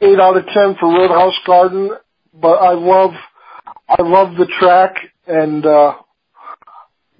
eight 0.00 0.18
out 0.18 0.36
of 0.36 0.46
ten 0.46 0.76
for 0.78 0.88
Roadhouse 0.88 1.38
Garden. 1.46 1.90
But 2.34 2.56
I 2.56 2.72
love 2.72 3.10
I 3.98 4.02
love 4.02 4.36
the 4.36 4.46
track 4.58 4.94
and 5.26 5.64
uh 5.66 5.94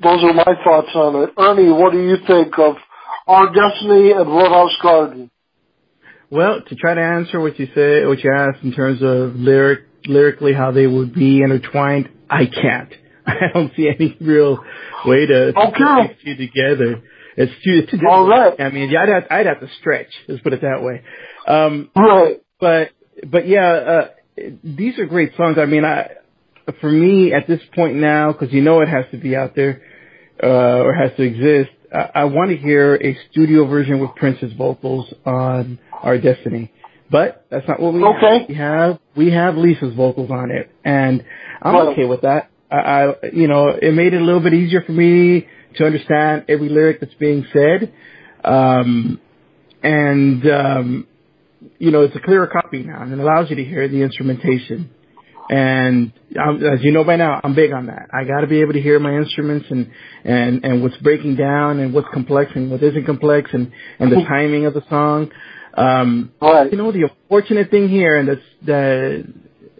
those 0.02 0.24
are 0.24 0.32
my 0.32 0.54
thoughts 0.64 0.88
on 0.94 1.22
it. 1.22 1.30
Ernie, 1.38 1.70
what 1.70 1.92
do 1.92 2.02
you 2.02 2.16
think 2.26 2.58
of 2.58 2.74
Our 3.28 3.46
Destiny 3.52 4.10
and 4.10 4.26
Roadhouse 4.28 4.76
Garden? 4.82 5.30
Well, 6.28 6.60
to 6.66 6.74
try 6.74 6.94
to 6.94 7.00
answer 7.00 7.38
what 7.40 7.58
you 7.60 7.66
say, 7.74 8.04
what 8.06 8.18
you 8.24 8.32
asked 8.36 8.64
in 8.64 8.72
terms 8.72 9.00
of 9.02 9.36
lyric, 9.36 9.80
lyrically 10.06 10.54
how 10.54 10.72
they 10.72 10.86
would 10.88 11.14
be 11.14 11.42
intertwined, 11.42 12.08
I 12.28 12.46
can't. 12.46 12.92
I 13.26 13.34
don't 13.54 13.70
see 13.76 13.88
any 13.88 14.16
real 14.20 14.58
way 15.06 15.26
to, 15.26 15.52
Okay. 15.56 15.72
put 15.78 16.08
these 16.24 16.36
two 16.36 16.46
together. 16.48 17.02
It's 17.36 17.52
too, 17.62 17.86
too 17.86 18.04
All 18.08 18.26
right. 18.26 18.58
I 18.60 18.70
mean, 18.70 18.96
I'd 18.96 19.08
have, 19.08 19.24
I'd 19.30 19.46
have 19.46 19.60
to 19.60 19.68
stretch. 19.78 20.08
Let's 20.26 20.42
put 20.42 20.52
it 20.52 20.62
that 20.62 20.82
way. 20.82 21.02
Um, 21.46 21.90
Right. 21.94 22.40
but 22.58 22.90
but 23.30 23.46
yeah, 23.46 23.68
uh, 23.70 24.08
these 24.64 24.98
are 24.98 25.06
great 25.06 25.36
songs. 25.36 25.58
I 25.58 25.66
mean, 25.66 25.84
I 25.84 26.10
for 26.80 26.90
me 26.90 27.32
at 27.32 27.46
this 27.46 27.60
point 27.74 27.96
now, 27.96 28.32
because 28.32 28.52
you 28.52 28.62
know 28.62 28.80
it 28.80 28.88
has 28.88 29.04
to 29.10 29.18
be 29.18 29.34
out 29.36 29.54
there 29.54 29.82
uh, 30.42 30.46
or 30.46 30.94
has 30.94 31.10
to 31.16 31.22
exist. 31.22 31.70
I, 31.94 32.10
I 32.14 32.24
want 32.24 32.50
to 32.50 32.56
hear 32.56 32.94
a 32.96 33.16
studio 33.30 33.66
version 33.66 34.00
with 34.00 34.14
Prince's 34.16 34.52
vocals 34.54 35.12
on 35.24 35.78
Our 35.92 36.18
Destiny. 36.18 36.72
But 37.10 37.46
that's 37.50 37.68
not 37.68 37.78
what 37.78 37.92
we 37.92 38.02
Okay. 38.02 38.38
have. 38.38 38.48
We 38.48 38.54
have 38.54 38.98
we 39.16 39.30
have 39.32 39.56
Lisa's 39.56 39.94
vocals 39.94 40.30
on 40.30 40.50
it, 40.50 40.70
and 40.82 41.22
I'm 41.60 41.74
Right. 41.74 41.88
okay 41.88 42.06
with 42.06 42.22
that. 42.22 42.48
I, 42.70 42.76
I 42.78 43.14
you 43.32 43.48
know 43.48 43.68
it 43.68 43.92
made 43.92 44.14
it 44.14 44.22
a 44.22 44.24
little 44.24 44.40
bit 44.40 44.54
easier 44.54 44.80
for 44.80 44.92
me 44.92 45.46
to 45.76 45.84
understand 45.84 46.44
every 46.48 46.70
lyric 46.70 47.00
that's 47.00 47.14
being 47.14 47.44
said, 47.52 47.92
um, 48.44 49.20
and 49.82 50.50
um, 50.50 51.06
you 51.78 51.90
know 51.90 52.02
it's 52.02 52.16
a 52.16 52.20
clearer 52.20 52.46
copy 52.46 52.82
now, 52.82 53.02
and 53.02 53.12
it 53.12 53.18
allows 53.18 53.50
you 53.50 53.56
to 53.56 53.64
hear 53.64 53.86
the 53.88 54.00
instrumentation. 54.02 54.90
And 55.50 56.12
um, 56.40 56.64
as 56.64 56.82
you 56.82 56.92
know 56.92 57.04
by 57.04 57.16
now, 57.16 57.40
I'm 57.42 57.54
big 57.54 57.72
on 57.72 57.86
that. 57.86 58.08
I 58.12 58.24
got 58.24 58.40
to 58.40 58.46
be 58.46 58.60
able 58.60 58.72
to 58.74 58.80
hear 58.80 58.98
my 58.98 59.14
instruments 59.16 59.66
and 59.70 59.90
and 60.24 60.64
and 60.64 60.82
what's 60.82 60.96
breaking 60.98 61.36
down 61.36 61.80
and 61.80 61.92
what's 61.92 62.08
complex 62.12 62.52
and 62.54 62.70
what 62.70 62.82
isn't 62.82 63.04
complex 63.06 63.50
and 63.52 63.72
and 63.98 64.10
the 64.12 64.24
timing 64.28 64.66
of 64.66 64.74
the 64.74 64.82
song. 64.88 65.30
Um, 65.74 66.32
Right. 66.40 66.70
you 66.70 66.78
know, 66.78 66.92
the 66.92 67.08
unfortunate 67.10 67.70
thing 67.70 67.88
here, 67.88 68.16
and 68.16 68.28
that's 68.28 68.40
that 68.66 69.34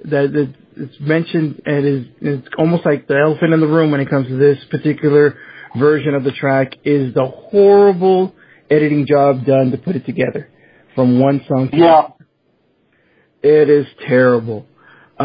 that 0.04 0.32
that 0.32 0.54
it's 0.76 1.00
mentioned, 1.00 1.62
and 1.66 1.86
is 1.86 2.06
it's 2.20 2.48
almost 2.58 2.84
like 2.84 3.06
the 3.06 3.18
elephant 3.18 3.52
in 3.52 3.60
the 3.60 3.66
room 3.66 3.90
when 3.90 4.00
it 4.00 4.08
comes 4.08 4.26
to 4.28 4.36
this 4.36 4.58
particular 4.70 5.36
version 5.78 6.14
of 6.14 6.24
the 6.24 6.32
track, 6.32 6.74
is 6.84 7.14
the 7.14 7.26
horrible 7.26 8.34
editing 8.70 9.06
job 9.06 9.44
done 9.44 9.70
to 9.70 9.78
put 9.78 9.96
it 9.96 10.06
together 10.06 10.48
from 10.94 11.20
one 11.20 11.44
song. 11.48 11.70
To 11.70 11.76
Yeah. 11.76 12.08
It 13.42 13.68
is 13.68 13.86
terrible. 14.06 14.66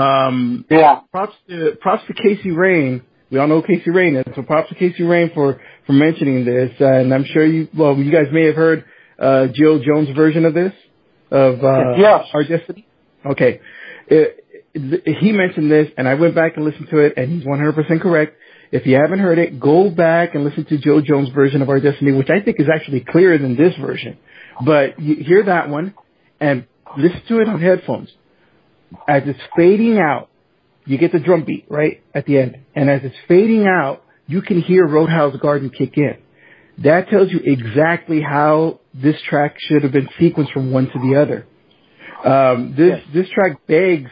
Um, 0.01 0.65
Yeah. 0.69 0.99
props 1.11 1.35
to 1.49 1.77
props 1.81 2.03
to 2.07 2.13
Casey 2.13 2.51
Rain. 2.51 3.01
We 3.29 3.39
all 3.39 3.47
know 3.47 3.61
Casey 3.61 3.89
Rain 3.89 4.15
is, 4.15 4.25
so 4.35 4.41
props 4.41 4.69
to 4.69 4.75
Casey 4.75 5.03
Rain 5.03 5.31
for 5.33 5.59
for 5.85 5.93
mentioning 5.93 6.45
this. 6.45 6.71
Uh, 6.79 6.85
and 6.85 7.13
I'm 7.13 7.25
sure 7.25 7.45
you 7.45 7.67
well, 7.77 7.95
you 7.97 8.11
guys 8.11 8.27
may 8.31 8.45
have 8.45 8.55
heard 8.55 8.85
uh, 9.19 9.47
Jill 9.53 9.79
Jones' 9.79 10.09
version 10.15 10.45
of 10.45 10.53
this 10.53 10.73
of 11.31 11.63
uh, 11.63 11.95
Yes. 11.97 12.25
Our 12.33 12.43
Destiny. 12.43 12.85
Okay, 13.25 13.59
it, 14.07 14.45
it, 14.73 15.17
he 15.19 15.31
mentioned 15.31 15.69
this, 15.69 15.87
and 15.97 16.07
I 16.07 16.13
went 16.13 16.35
back 16.35 16.55
and 16.55 16.63
listened 16.63 16.87
to 16.91 16.99
it, 16.99 17.13
and 17.17 17.29
he's 17.31 17.43
100% 17.45 17.99
correct. 18.01 18.37
If 18.71 18.85
you 18.85 18.95
haven't 18.95 19.19
heard 19.19 19.39
it, 19.39 19.59
go 19.59 19.89
back 19.89 20.35
and 20.35 20.43
listen 20.43 20.65
to 20.65 20.77
Jill 20.77 21.01
Jones' 21.01 21.29
version 21.29 21.61
of 21.61 21.69
Our 21.69 21.79
Destiny, 21.79 22.11
which 22.11 22.29
I 22.29 22.39
think 22.41 22.59
is 22.59 22.67
actually 22.73 23.01
clearer 23.01 23.37
than 23.37 23.55
this 23.57 23.73
version. 23.77 24.17
But 24.63 24.99
you 24.99 25.15
hear 25.15 25.43
that 25.43 25.69
one 25.69 25.93
and 26.39 26.65
listen 26.97 27.21
to 27.29 27.39
it 27.41 27.47
on 27.49 27.59
headphones. 27.61 28.09
As 29.07 29.23
it's 29.25 29.39
fading 29.55 29.97
out, 29.99 30.29
you 30.85 30.97
get 30.97 31.11
the 31.11 31.19
drum 31.19 31.43
beat, 31.43 31.65
right, 31.69 32.01
at 32.13 32.25
the 32.25 32.37
end. 32.39 32.59
And 32.75 32.89
as 32.89 33.01
it's 33.03 33.15
fading 33.27 33.67
out, 33.67 34.03
you 34.27 34.41
can 34.41 34.61
hear 34.61 34.85
Roadhouse 34.85 35.35
Garden 35.37 35.69
kick 35.69 35.97
in. 35.97 36.17
That 36.83 37.09
tells 37.09 37.31
you 37.31 37.39
exactly 37.43 38.21
how 38.21 38.79
this 38.93 39.15
track 39.29 39.55
should 39.59 39.83
have 39.83 39.91
been 39.91 40.07
sequenced 40.19 40.51
from 40.53 40.71
one 40.71 40.85
to 40.89 40.99
the 40.99 41.19
other. 41.19 41.45
Um, 42.23 42.75
this, 42.77 43.01
this 43.13 43.27
track 43.33 43.65
begs, 43.67 44.09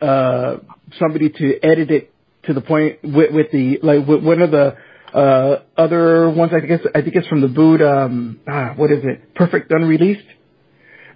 uh, 0.00 0.58
somebody 0.98 1.30
to 1.30 1.58
edit 1.62 1.90
it 1.90 2.12
to 2.44 2.54
the 2.54 2.60
point 2.60 2.98
with, 3.02 3.32
with 3.32 3.50
the, 3.50 3.78
like, 3.82 4.06
with 4.06 4.22
one 4.22 4.42
of 4.42 4.50
the, 4.50 4.76
uh, 5.14 5.62
other 5.76 6.30
ones, 6.30 6.52
I 6.54 6.60
guess, 6.60 6.80
I 6.94 7.02
think 7.02 7.14
it's 7.16 7.28
from 7.28 7.40
the 7.40 7.48
boot, 7.48 7.82
um, 7.82 8.40
ah, 8.48 8.72
what 8.76 8.90
is 8.90 9.04
it? 9.04 9.34
Perfect 9.34 9.70
Unreleased. 9.70 10.26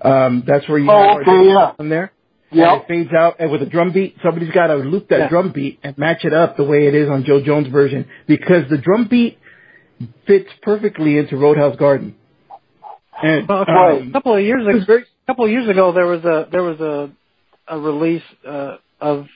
Um, 0.02 0.44
that's 0.46 0.68
where 0.68 0.78
you 0.78 0.90
Oh, 0.90 1.18
okay, 1.20 1.48
yeah. 1.48 1.72
on 1.78 1.88
there. 1.88 2.12
Yep. 2.52 2.68
And 2.72 2.80
it 2.82 2.88
fades 2.88 3.12
out 3.12 3.36
and 3.40 3.50
with 3.50 3.62
a 3.62 3.66
drum 3.66 3.92
beat. 3.92 4.16
Somebody's 4.22 4.50
got 4.52 4.68
to 4.68 4.76
loop 4.76 5.08
that 5.08 5.18
Yeah. 5.18 5.28
drum 5.28 5.50
beat 5.50 5.78
and 5.82 5.96
match 5.98 6.24
it 6.24 6.32
up 6.32 6.56
the 6.56 6.64
way 6.64 6.86
it 6.86 6.94
is 6.94 7.08
on 7.08 7.24
Jill 7.24 7.40
Jones' 7.42 7.66
version 7.68 8.06
because 8.26 8.68
the 8.70 8.78
drum 8.78 9.08
beat 9.10 9.38
fits 10.26 10.48
perfectly 10.62 11.18
into 11.18 11.36
Roadhouse 11.36 11.76
Garden. 11.76 12.14
And 13.22 13.48
Well, 13.48 13.62
a 13.62 13.72
Right. 13.72 13.98
couple, 13.98 14.12
couple 14.12 14.34
of 14.36 14.42
years 14.42 14.66
ago, 14.66 14.78
very 14.86 15.02
a 15.02 15.26
couple 15.26 15.44
of 15.46 15.50
years 15.50 15.68
ago, 15.68 15.92
there 15.92 16.06
was 16.06 16.24
a 16.24 16.46
there 16.50 16.62
was 16.62 16.80
a 16.80 17.10
a 17.68 17.78
release 17.78 18.22
uh, 18.46 18.76
of 19.00 19.26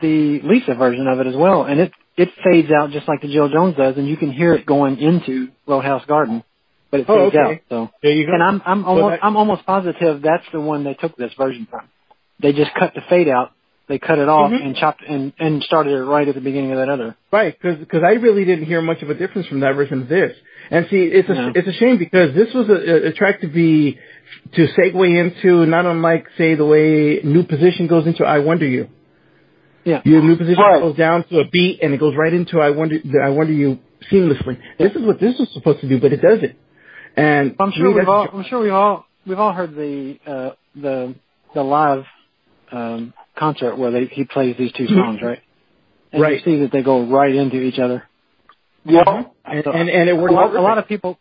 the 0.00 0.40
Lisa 0.42 0.74
version 0.74 1.08
of 1.08 1.18
it 1.20 1.26
as 1.26 1.34
well, 1.34 1.64
and 1.64 1.80
it 1.80 1.92
it 2.16 2.30
fades 2.44 2.70
out 2.70 2.90
just 2.90 3.08
like 3.08 3.22
the 3.22 3.28
Jill 3.28 3.48
Jones 3.48 3.76
does, 3.76 3.96
and 3.96 4.06
you 4.06 4.16
can 4.16 4.30
hear 4.30 4.52
it 4.54 4.64
going 4.66 4.98
into 4.98 5.48
Roadhouse 5.66 6.04
Garden, 6.06 6.44
but 6.90 7.00
it 7.00 7.06
Oh, 7.08 7.24
fades 7.30 7.34
okay. 7.36 7.54
out. 7.54 7.60
So, 7.68 7.90
there 8.02 8.12
you 8.12 8.26
go. 8.26 8.34
and 8.34 8.42
I'm 8.42 8.62
I'm 8.64 8.82
So 8.82 8.88
almost 8.88 9.10
that- 9.14 9.24
I'm 9.24 9.36
almost 9.36 9.66
positive 9.66 10.22
that's 10.22 10.44
the 10.52 10.60
one 10.60 10.84
they 10.84 10.94
took 10.94 11.16
this 11.16 11.32
version 11.34 11.66
from. 11.70 11.88
They 12.40 12.52
just 12.52 12.72
cut 12.74 12.92
the 12.94 13.00
fade 13.08 13.28
out, 13.28 13.52
they 13.88 13.98
cut 13.98 14.18
it 14.18 14.28
off 14.28 14.50
Mhm. 14.50 14.62
and 14.64 14.76
chopped 14.76 15.02
and 15.06 15.32
and 15.38 15.62
started 15.62 15.92
it 15.92 16.04
right 16.04 16.26
at 16.28 16.34
the 16.34 16.40
beginning 16.40 16.72
of 16.72 16.78
that 16.78 16.88
other. 16.88 17.16
Right, 17.32 17.54
because 17.58 17.78
because 17.78 18.02
I 18.02 18.12
really 18.14 18.44
didn't 18.44 18.66
hear 18.66 18.82
much 18.82 19.02
of 19.02 19.10
a 19.10 19.14
difference 19.14 19.46
from 19.48 19.60
that 19.60 19.74
version 19.74 20.02
of 20.02 20.08
this. 20.08 20.36
And 20.70 20.86
see, 20.88 21.02
it's 21.04 21.28
a 21.28 21.34
No. 21.34 21.52
it's 21.54 21.68
a 21.68 21.72
shame 21.72 21.96
because 21.96 22.34
this 22.34 22.52
was 22.52 22.68
a, 22.68 23.08
a 23.08 23.12
track 23.12 23.40
to 23.42 23.46
be 23.48 23.98
to 24.54 24.66
segue 24.76 25.16
into, 25.22 25.64
not 25.66 25.86
unlike 25.86 26.26
say 26.36 26.54
the 26.56 26.64
way 26.66 27.20
New 27.22 27.44
Position 27.44 27.86
goes 27.86 28.06
into 28.06 28.24
I 28.24 28.40
Wonder 28.40 28.66
U. 28.66 28.88
Yeah. 29.84 30.02
Your 30.04 30.20
New 30.20 30.36
Position 30.36 30.62
Right. 30.62 30.80
goes 30.82 30.96
down 30.96 31.22
to 31.30 31.38
a 31.38 31.44
beat 31.48 31.78
and 31.82 31.94
it 31.94 32.00
goes 32.00 32.16
right 32.16 32.32
into 32.34 32.60
I 32.60 32.70
Wonder 32.70 32.98
the 32.98 33.20
I 33.24 33.30
Wonder 33.30 33.52
U 33.52 33.78
seamlessly. 34.10 34.58
This 34.78 34.92
is 34.94 35.02
what 35.02 35.20
this 35.20 35.38
was 35.38 35.48
supposed 35.52 35.80
to 35.80 35.88
do, 35.88 35.98
but 36.00 36.12
it 36.12 36.20
doesn't. 36.20 36.54
And 37.16 37.54
I'm 37.60 37.70
sure 37.72 37.92
we've 37.94 38.08
all 38.08 38.28
I'm 38.32 38.42
sure 38.44 38.60
we've 38.60 38.72
all 38.72 39.06
we've 39.26 39.38
all 39.38 39.52
heard 39.52 39.74
the 39.76 40.18
uh 40.26 40.50
the 40.74 41.14
the 41.54 41.62
live 41.62 42.04
um 42.72 43.12
concert 43.36 43.76
where 43.76 43.90
they 43.90 44.06
he 44.06 44.24
plays 44.24 44.56
these 44.56 44.72
2 44.72 44.84
Mhm. 44.84 44.94
songs, 44.94 45.22
right? 45.22 45.40
And 46.12 46.22
Right. 46.22 46.38
you 46.38 46.44
see 46.44 46.60
that 46.60 46.72
they 46.72 46.82
go 46.82 47.04
right 47.04 47.34
into 47.34 47.60
each 47.60 47.78
other. 47.78 48.04
Yeah. 48.84 49.24
and, 49.44 49.64
So, 49.64 49.72
and, 49.72 49.88
and 49.88 50.08
it 50.08 50.12
a 50.12 50.16
lot, 50.16 50.54
a 50.54 50.60
lot 50.60 50.78
of 50.78 50.86
people 50.88 51.18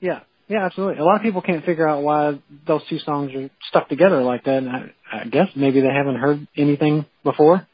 Yeah. 0.00 0.20
Yeah, 0.48 0.64
absolutely. 0.64 0.98
A 0.98 1.04
lot 1.04 1.14
of 1.14 1.22
people 1.22 1.42
can't 1.42 1.64
figure 1.64 1.86
out 1.86 2.02
why 2.02 2.36
those 2.66 2.82
two 2.88 2.98
songs 2.98 3.32
are 3.36 3.48
stuck 3.68 3.88
together 3.88 4.20
like 4.22 4.44
that. 4.44 4.56
And 4.58 4.68
I, 4.68 4.90
I 5.12 5.24
guess 5.26 5.46
maybe 5.54 5.80
they 5.80 5.92
haven't 5.92 6.16
heard 6.16 6.46
anything 6.56 7.06
before. 7.22 7.66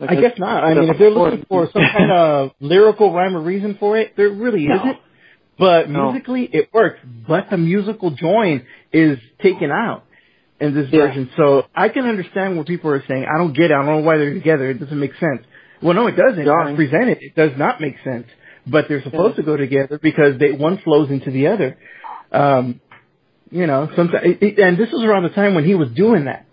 I 0.00 0.14
guess 0.14 0.38
not. 0.38 0.64
I 0.64 0.72
mean, 0.74 0.88
if 0.88 0.98
they're 0.98 1.10
looking 1.10 1.44
for 1.48 1.68
some 1.72 1.82
kind 1.92 2.10
of 2.24 2.52
lyrical 2.60 3.12
rhyme 3.12 3.36
or 3.36 3.40
reason 3.40 3.76
for 3.78 3.98
it, 3.98 4.14
there 4.16 4.30
really 4.30 4.66
No. 4.66 4.76
isn't. 4.76 4.98
But 5.58 5.90
No. 5.90 6.12
musically, 6.12 6.48
it 6.50 6.70
works. 6.72 7.00
But 7.28 7.50
the 7.50 7.58
musical 7.58 8.10
join 8.10 8.66
is 8.92 9.18
taken 9.42 9.70
out 9.70 10.04
in 10.60 10.74
this 10.74 10.88
Yeah. 10.90 11.06
version. 11.08 11.30
So 11.36 11.66
I 11.74 11.88
can 11.88 12.06
understand 12.06 12.56
what 12.56 12.66
people 12.66 12.90
are 12.90 13.02
saying. 13.06 13.26
I 13.32 13.38
don't 13.38 13.52
get 13.54 13.70
it. 13.70 13.74
I 13.74 13.76
don't 13.84 13.86
know 13.86 13.98
why 13.98 14.16
they're 14.18 14.34
together. 14.34 14.70
It 14.70 14.80
doesn't 14.80 14.98
make 14.98 15.14
sense. 15.16 15.42
Well, 15.82 15.94
no, 15.94 16.06
it 16.06 16.16
doesn't. 16.16 16.44
Jarring. 16.44 16.68
As 16.70 16.76
presented, 16.76 17.18
it 17.20 17.34
does 17.34 17.52
not 17.56 17.80
make 17.80 17.96
sense. 18.02 18.26
But 18.66 18.88
they're 18.88 19.02
supposed 19.02 19.34
Yeah. 19.36 19.42
to 19.44 19.46
go 19.50 19.56
together 19.56 19.98
because 20.02 20.38
they 20.38 20.52
one 20.52 20.78
flows 20.78 21.10
into 21.10 21.30
the 21.30 21.48
other. 21.48 21.76
Um, 22.32 22.80
you 23.50 23.66
know, 23.66 23.88
sometimes, 23.94 24.24
and 24.40 24.76
this 24.76 24.90
was 24.90 25.04
around 25.04 25.22
the 25.22 25.28
time 25.30 25.54
when 25.54 25.64
he 25.64 25.74
was 25.76 25.88
doing 25.90 26.24
that. 26.24 26.46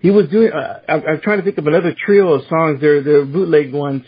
He 0.00 0.10
was 0.10 0.28
doing. 0.28 0.50
Uh, 0.52 0.80
I'm, 0.88 1.02
I'm 1.06 1.20
trying 1.20 1.38
to 1.38 1.44
think 1.44 1.58
of 1.58 1.66
another 1.66 1.94
trio 1.94 2.32
of 2.32 2.46
songs. 2.46 2.80
They're 2.80 3.02
they're 3.02 3.24
bootleg 3.24 3.72
ones 3.72 4.02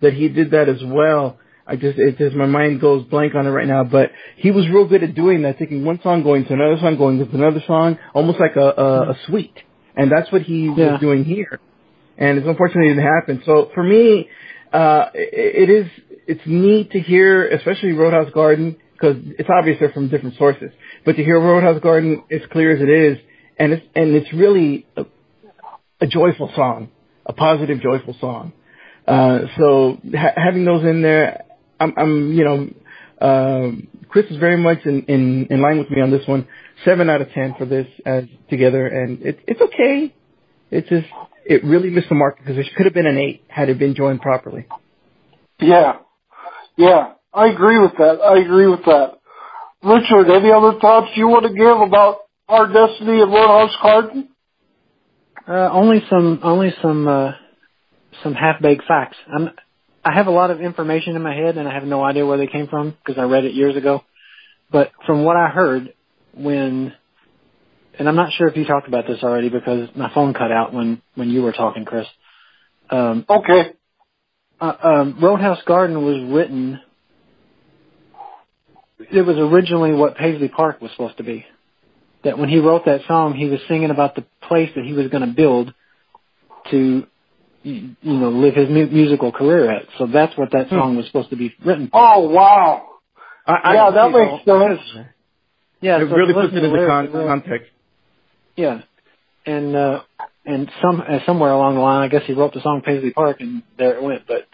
that 0.00 0.12
he 0.12 0.28
did 0.28 0.52
that 0.52 0.68
as 0.68 0.84
well. 0.84 1.38
I 1.70 1.76
just 1.76 1.98
it 1.98 2.18
just 2.18 2.34
my 2.34 2.46
mind 2.46 2.80
goes 2.80 3.00
blank 3.06 3.34
on 3.34 3.46
it 3.46 3.50
right 3.50 3.66
now. 3.74 3.82
But 3.84 4.10
he 4.36 4.50
was 4.50 4.64
real 4.68 4.86
good 4.92 5.02
at 5.08 5.14
doing 5.14 5.42
that, 5.42 5.58
taking 5.58 5.84
one 5.84 6.00
song 6.02 6.22
going 6.22 6.44
to 6.46 6.52
another 6.52 6.78
song, 6.80 6.96
going 6.96 7.16
to 7.24 7.30
another 7.42 7.62
song, 7.66 7.98
almost 8.12 8.38
like 8.44 8.56
a 8.56 8.68
a, 8.86 9.10
a 9.12 9.18
suite. 9.26 9.58
And 9.96 10.10
that's 10.14 10.30
what 10.32 10.42
he 10.42 10.58
Yeah. 10.64 10.92
was 10.92 11.00
doing 11.00 11.24
here. 11.24 11.60
And 12.18 12.38
it's 12.38 12.46
unfortunately 12.46 12.88
it 12.90 12.94
didn't 12.96 13.12
happen. 13.18 13.42
So 13.46 13.70
for 13.74 13.84
me, 13.94 14.28
uh, 14.72 15.04
it, 15.14 15.68
it 15.68 15.70
is 15.78 15.86
it's 16.26 16.44
neat 16.46 16.90
to 16.92 17.00
hear, 17.00 17.46
especially 17.48 17.92
Roadhouse 17.92 18.32
Garden, 18.32 18.76
because 18.94 19.16
it's 19.38 19.48
obvious 19.58 19.76
they're 19.80 19.90
from 19.92 20.08
different 20.08 20.36
sources. 20.36 20.70
But 21.04 21.16
to 21.16 21.24
hear 21.24 21.38
Roadhouse 21.40 21.80
Garden 21.80 22.22
as 22.30 22.42
clear 22.52 22.74
as 22.76 22.80
it 22.82 22.88
is, 22.88 23.18
and 23.58 23.72
it's 23.74 23.86
and 23.94 24.14
it's 24.18 24.32
really 24.32 24.86
a, 24.96 25.04
a 26.00 26.06
joyful 26.06 26.50
song, 26.54 26.90
a 27.26 27.32
positive, 27.32 27.80
joyful 27.80 28.16
song. 28.20 28.52
Uh, 29.06 29.40
so 29.58 29.98
ha- 30.22 30.34
having 30.36 30.64
those 30.64 30.84
in 30.84 31.02
there, 31.02 31.44
I'm, 31.80 31.94
I'm 31.96 32.32
you 32.32 32.44
know, 32.44 32.70
um, 33.26 33.88
Chris 34.08 34.26
is 34.30 34.36
very 34.36 34.56
much 34.56 34.78
in, 34.84 35.02
in, 35.02 35.46
in 35.50 35.60
line 35.60 35.78
with 35.78 35.90
me 35.90 36.00
on 36.00 36.10
this 36.10 36.26
one. 36.26 36.46
Seven 36.84 37.10
out 37.10 37.20
of 37.20 37.30
ten 37.32 37.54
for 37.58 37.64
this 37.66 37.86
as 38.06 38.24
together, 38.48 38.86
and 38.86 39.20
it's 39.22 39.40
it's 39.46 39.60
okay. 39.60 40.14
It's 40.70 40.88
just 40.88 41.06
it 41.44 41.64
really 41.64 41.90
missed 41.90 42.08
the 42.08 42.14
mark 42.14 42.38
because 42.38 42.56
it 42.56 42.66
could 42.76 42.86
have 42.86 42.94
been 42.94 43.06
an 43.06 43.18
eight 43.18 43.42
had 43.48 43.68
it 43.68 43.78
been 43.78 43.94
joined 43.94 44.20
properly. 44.20 44.66
Yeah. 45.60 45.98
Yeah. 46.76 47.14
I 47.32 47.48
agree 47.48 47.78
with 47.78 47.92
that. 47.98 48.20
I 48.24 48.38
agree 48.38 48.66
with 48.66 48.84
that. 48.86 49.18
Richard, 49.82 50.30
any 50.30 50.52
other 50.52 50.78
thoughts 50.80 51.08
you 51.14 51.28
want 51.28 51.46
to 51.46 51.54
give 51.54 51.80
about 51.80 52.18
our 52.48 52.66
destiny 52.66 53.20
and 53.20 53.32
Roadhouse 53.32 53.76
Garden? 53.82 54.28
Uh, 55.46 55.70
only 55.72 56.02
some, 56.10 56.40
only 56.42 56.72
some, 56.82 57.08
uh, 57.08 57.32
some 58.22 58.34
half-baked 58.34 58.84
facts. 58.86 59.16
I'm, 59.32 59.50
I 60.04 60.14
have 60.14 60.26
a 60.26 60.30
lot 60.30 60.50
of 60.50 60.60
information 60.60 61.14
in 61.14 61.22
my 61.22 61.34
head, 61.34 61.58
and 61.58 61.68
I 61.68 61.74
have 61.74 61.84
no 61.84 62.02
idea 62.02 62.24
where 62.24 62.38
they 62.38 62.46
came 62.46 62.68
from 62.68 62.96
because 63.04 63.18
I 63.18 63.24
read 63.24 63.44
it 63.44 63.54
years 63.54 63.76
ago. 63.76 64.02
But 64.70 64.92
from 65.06 65.24
what 65.24 65.36
I 65.36 65.48
heard, 65.48 65.92
when, 66.34 66.94
and 67.98 68.08
I'm 68.08 68.16
not 68.16 68.32
sure 68.32 68.48
if 68.48 68.56
you 68.56 68.64
talked 68.64 68.88
about 68.88 69.06
this 69.06 69.22
already 69.22 69.48
because 69.48 69.88
my 69.94 70.12
phone 70.14 70.32
cut 70.32 70.52
out 70.52 70.72
when 70.72 71.02
when 71.16 71.28
you 71.28 71.42
were 71.42 71.52
talking, 71.52 71.84
Chris. 71.84 72.06
Um, 72.88 73.24
Okay. 73.28 73.72
uh, 74.60 74.74
um, 74.82 75.18
Roadhouse 75.20 75.62
Garden 75.66 76.02
was 76.04 76.22
written. 76.32 76.80
It 79.12 79.22
was 79.22 79.36
originally 79.36 79.92
what 79.92 80.16
Paisley 80.16 80.48
Park 80.48 80.80
was 80.80 80.90
supposed 80.92 81.16
to 81.18 81.24
be, 81.24 81.44
that 82.24 82.38
when 82.38 82.48
he 82.48 82.58
wrote 82.58 82.84
that 82.86 83.00
song, 83.06 83.34
he 83.34 83.48
was 83.48 83.60
singing 83.68 83.90
about 83.90 84.14
the 84.14 84.24
place 84.42 84.70
that 84.76 84.84
he 84.84 84.92
was 84.92 85.08
going 85.08 85.26
to 85.26 85.34
build 85.34 85.72
to, 86.70 87.06
you 87.62 87.94
know, 88.02 88.30
live 88.30 88.54
his 88.54 88.68
mu- 88.68 88.86
musical 88.88 89.32
career 89.32 89.70
at. 89.70 89.86
So 89.98 90.06
that's 90.06 90.36
what 90.36 90.50
that 90.52 90.68
song 90.70 90.96
was 90.96 91.06
supposed 91.06 91.30
to 91.30 91.36
be 91.36 91.54
written. 91.64 91.88
for. 91.88 91.98
Oh 92.00 92.28
wow. 92.28 92.86
I, 93.46 93.52
I 93.52 93.74
yeah, 93.74 93.84
can 93.86 93.94
that 93.94 94.10
makes 94.18 94.46
how- 94.46 94.76
sense. 94.76 95.06
Yeah, 95.82 95.96
It 96.02 96.08
so 96.10 96.14
really 96.14 96.34
puts 96.34 96.52
listen 96.52 96.58
it 96.58 96.60
to 96.60 96.66
into 96.66 96.80
the 96.82 96.86
con- 96.86 97.12
lyrics, 97.12 97.28
context. 97.28 97.70
Yeah, 98.56 98.80
and 99.46 99.74
uh, 99.74 100.00
and 100.44 100.70
some 100.82 101.00
uh, 101.00 101.20
somewhere 101.24 101.50
along 101.52 101.76
the 101.76 101.80
line, 101.80 102.02
I 102.02 102.08
guess 102.08 102.22
he 102.26 102.34
wrote 102.34 102.52
the 102.52 102.60
song 102.60 102.82
Paisley 102.84 103.12
Park, 103.12 103.38
and 103.40 103.62
there 103.78 103.94
it 103.96 104.02
went. 104.02 104.26
But 104.26 104.46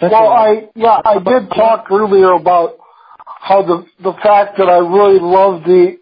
that's 0.00 0.10
Well, 0.12 0.28
I 0.28 0.68
yeah, 0.74 1.00
I 1.04 1.18
did 1.20 1.48
talk 1.50 1.86
earlier 1.90 2.32
about 2.32 2.78
how 3.24 3.62
the 3.62 3.86
the 4.02 4.12
fact 4.22 4.58
that 4.58 4.68
I 4.68 4.78
really 4.78 5.20
love 5.20 5.62
the 5.62 5.98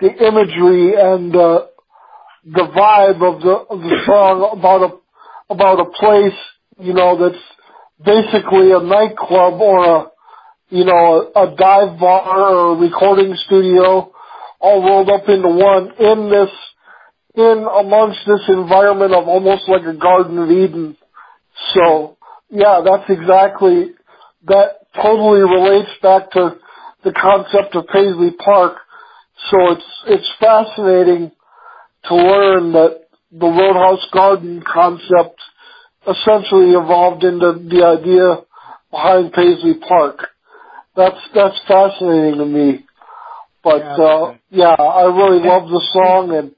the 0.00 0.10
imagery 0.26 0.94
and 0.96 1.34
uh, 1.34 1.66
the 2.44 2.68
vibe 2.68 3.20
of 3.34 3.40
the 3.42 3.50
of 3.50 3.80
the 3.80 4.02
song 4.06 4.58
about 4.58 4.82
a 4.82 5.03
about 5.54 5.80
a 5.80 5.90
place 5.98 6.38
you 6.78 6.92
know 6.92 7.16
that's 7.18 7.44
basically 8.04 8.72
a 8.72 8.80
nightclub 8.80 9.60
or 9.60 9.84
a 9.84 10.06
you 10.68 10.84
know 10.84 11.30
a, 11.34 11.54
dive 11.56 11.98
bar 11.98 12.50
or 12.50 12.76
a 12.76 12.80
recording 12.80 13.36
studio 13.46 14.12
all 14.60 14.82
rolled 14.82 15.10
up 15.10 15.28
into 15.28 15.48
one 15.48 15.92
in 15.98 16.30
this 16.30 16.50
in 17.36 17.66
amongst 17.68 18.20
this 18.26 18.42
environment 18.48 19.12
of 19.12 19.28
almost 19.28 19.68
like 19.68 19.82
a 19.82 19.98
Garden 19.98 20.38
of 20.38 20.50
Eden. 20.50 20.96
So 21.74 22.16
yeah, 22.50 22.82
that's 22.84 23.10
exactly 23.10 23.92
that 24.46 24.86
totally 24.94 25.40
relates 25.40 25.90
back 26.02 26.30
to 26.32 26.56
the 27.02 27.12
concept 27.12 27.74
of 27.74 27.86
Paisley 27.86 28.32
Park. 28.32 28.76
So 29.50 29.72
it's 29.72 30.02
it's 30.06 30.32
fascinating 30.40 31.32
to 32.08 32.14
learn 32.14 32.72
that 32.72 33.03
the 33.38 33.46
Roadhouse 33.46 34.06
Garden 34.12 34.62
concept 34.66 35.40
essentially 36.06 36.70
evolved 36.70 37.24
into 37.24 37.52
the 37.68 37.84
idea 37.84 38.42
behind 38.90 39.32
Paisley 39.32 39.74
Park. 39.88 40.28
That's 40.96 41.16
that's 41.34 41.58
fascinating 41.66 42.38
to 42.38 42.46
me. 42.46 42.84
But 43.64 43.78
Yeah, 43.82 44.04
uh 44.04 44.34
yeah, 44.50 44.74
I 44.78 45.04
really 45.06 45.44
love 45.44 45.68
the 45.68 45.82
song 45.92 46.34
and 46.36 46.52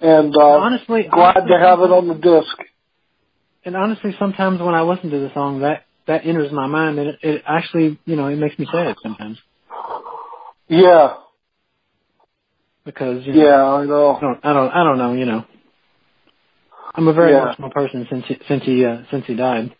and 0.00 0.34
uh 0.34 0.40
honestly, 0.40 1.02
glad 1.10 1.36
honestly, 1.38 1.52
to 1.52 1.58
have 1.58 1.80
it 1.80 1.90
on 1.90 2.08
the 2.08 2.14
disc. 2.14 2.56
And 3.64 3.76
honestly, 3.76 4.14
sometimes 4.18 4.60
when 4.60 4.74
I 4.74 4.82
listen 4.82 5.10
to 5.10 5.18
the 5.18 5.30
song, 5.34 5.60
that 5.60 5.84
that 6.06 6.24
enters 6.24 6.52
my 6.52 6.66
mind, 6.66 6.98
and 6.98 7.08
it, 7.10 7.18
it 7.22 7.42
actually, 7.46 7.98
you 8.06 8.16
know, 8.16 8.28
it 8.28 8.36
makes 8.36 8.58
me 8.58 8.66
sad 8.72 8.96
sometimes 9.02 9.38
Yeah, 10.68 11.14
because 12.84 13.26
you 13.26 13.34
know, 13.34 13.44
yeah, 13.44 13.64
I 13.64 13.84
know. 13.84 14.16
I 14.16 14.20
don't, 14.20 14.40
I 14.44 14.52
don't, 14.52 14.70
I 14.70 14.84
don't 14.84 14.98
know, 14.98 15.12
you 15.12 15.26
know. 15.26 15.44
I'm 16.94 17.08
a 17.08 17.12
very 17.12 17.32
Yeah. 17.32 17.42
emotional 17.42 17.70
person 17.70 18.06
since 18.08 18.24
he, 18.26 18.38
since 18.46 18.64
he 18.64 18.84
uh, 18.84 18.98
since 19.10 19.26
he 19.26 19.34
died. 19.34 19.74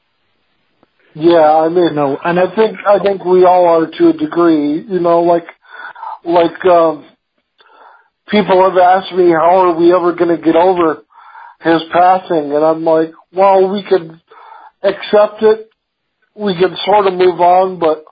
Yeah, 1.14 1.56
I 1.56 1.68
mean, 1.68 1.94
No, 1.94 2.18
and 2.24 2.40
I 2.40 2.52
think 2.54 2.76
I 2.84 2.98
think 2.98 3.24
we 3.24 3.44
all 3.44 3.66
are 3.66 3.86
to 3.86 4.08
a 4.08 4.12
degree. 4.12 4.80
You 4.80 4.98
know, 4.98 5.20
like 5.22 5.46
like 6.24 6.64
um, 6.64 7.04
people 8.28 8.68
have 8.68 8.76
asked 8.76 9.12
me 9.12 9.30
how 9.30 9.68
are 9.70 9.74
we 9.76 9.92
ever 9.94 10.12
going 10.14 10.36
to 10.36 10.42
get 10.42 10.56
over 10.56 11.02
his 11.60 11.82
passing, 11.92 12.52
and 12.52 12.64
I'm 12.64 12.84
like, 12.84 13.12
well, 13.32 13.70
we 13.72 13.84
could 13.84 14.20
accept 14.82 15.42
it. 15.42 15.70
We 16.34 16.54
can 16.58 16.76
sort 16.84 17.06
of 17.06 17.14
move 17.14 17.40
on, 17.40 17.78
but 17.78 18.04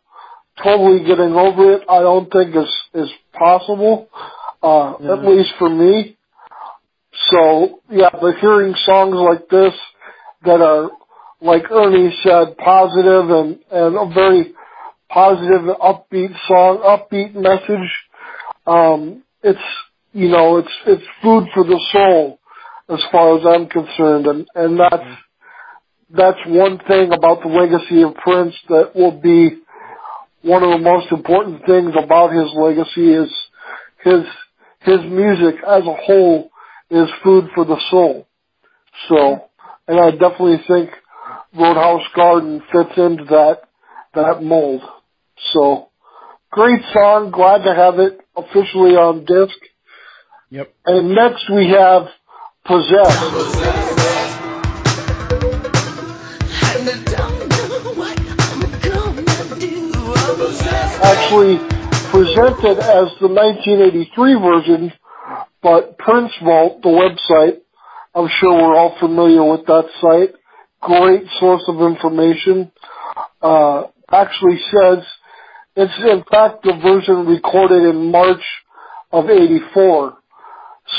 totally 0.63 1.01
getting 1.05 1.35
over 1.35 1.73
it, 1.73 1.83
I 1.89 2.01
don't 2.01 2.31
think 2.31 2.55
is 2.55 2.73
is 2.95 3.11
possible. 3.33 4.09
Uh, 4.63 4.95
Yeah. 5.01 5.15
At 5.15 5.25
least 5.25 5.51
for 5.59 5.69
me. 5.69 6.17
So 7.33 7.81
yeah, 7.91 8.11
but 8.13 8.37
hearing 8.41 8.75
songs 8.85 9.17
like 9.17 9.49
this 9.49 9.73
that 10.45 10.61
are, 10.61 10.91
like 11.41 11.71
Ernie 11.71 12.15
said, 12.23 12.59
positive 12.59 13.31
and 13.31 13.59
and 13.71 13.97
a 13.97 14.15
very 14.15 14.53
positive, 15.09 15.63
upbeat 15.81 16.35
song, 16.47 16.83
upbeat 16.85 17.35
message. 17.35 17.91
Um, 18.67 19.23
it's 19.43 19.59
you 20.13 20.29
know, 20.29 20.59
it's 20.59 20.73
it's 20.87 21.05
food 21.23 21.49
for 21.55 21.65
the 21.65 21.81
soul, 21.91 22.39
as 22.91 23.03
far 23.11 23.39
as 23.39 23.47
I'm 23.47 23.69
concerned, 23.69 24.27
and 24.27 24.47
and 24.55 24.79
that's 24.79 25.19
that's 26.11 26.39
one 26.47 26.79
thing 26.87 27.13
about 27.15 27.41
the 27.43 27.49
legacy 27.49 28.03
of 28.03 28.15
Prince 28.17 28.55
that 28.69 28.95
will 28.95 29.19
be 29.19 29.59
one 30.43 30.63
of 30.63 30.71
the 30.71 30.85
most 30.85 31.11
important 31.11 31.65
things 31.65 31.93
about 31.97 32.33
his 32.33 32.53
legacy 32.55 33.15
is 33.15 33.33
his 34.05 34.25
his 34.81 35.01
music 35.11 35.55
as 35.67 35.83
a 35.85 35.97
whole 36.05 36.52
is 36.93 37.09
food 37.23 37.49
for 37.55 37.65
the 37.65 37.81
soul. 37.91 38.27
So, 39.09 39.45
and 39.89 39.99
I 39.99 40.11
definitely 40.11 40.61
think 40.69 40.91
Roadhouse 41.55 42.07
Garden 42.15 42.63
fits 42.73 42.97
into 42.97 43.25
that 43.25 43.63
that 44.15 44.43
mold. 44.43 44.83
So, 45.53 45.89
great 46.51 46.83
song. 46.93 47.31
Glad 47.31 47.65
to 47.65 47.75
have 47.75 47.99
it 47.99 48.21
officially 48.37 48.97
on 48.97 49.25
disc. 49.25 49.57
Yep. 50.51 50.75
And 50.85 51.15
next 51.15 51.51
we 51.51 51.71
have 51.71 52.09
Possessed. 52.65 53.23
And 56.77 56.89
I 56.89 56.95
don't 57.11 57.49
know 57.49 57.91
what 57.99 58.15
I'm 58.21 59.25
gonna 59.25 59.59
do. 59.59 60.15
Actually 61.03 61.59
presented 62.13 62.79
as 62.79 63.11
the 63.19 63.27
1983 63.27 64.35
version, 64.35 64.93
but 65.63 65.99
Prince 65.99 66.33
Vault, 66.43 66.83
the 66.83 66.89
website, 66.89 67.59
I'm 68.15 68.29
sure 68.41 68.53
we're 68.53 68.77
all 68.77 68.97
familiar 68.99 69.45
with 69.45 69.67
that 69.67 69.85
site. 70.01 70.35
Great 70.81 71.25
source 71.39 71.63
of 71.69 71.81
information. 71.81 72.73
Uh, 73.41 73.85
actually 74.11 74.59
says 74.71 75.05
it's 75.75 75.99
in 75.99 76.23
fact 76.31 76.65
the 76.65 76.75
version 76.83 77.27
recorded 77.27 77.83
in 77.83 78.11
March 78.11 78.43
of 79.11 79.31
84. 79.31 80.19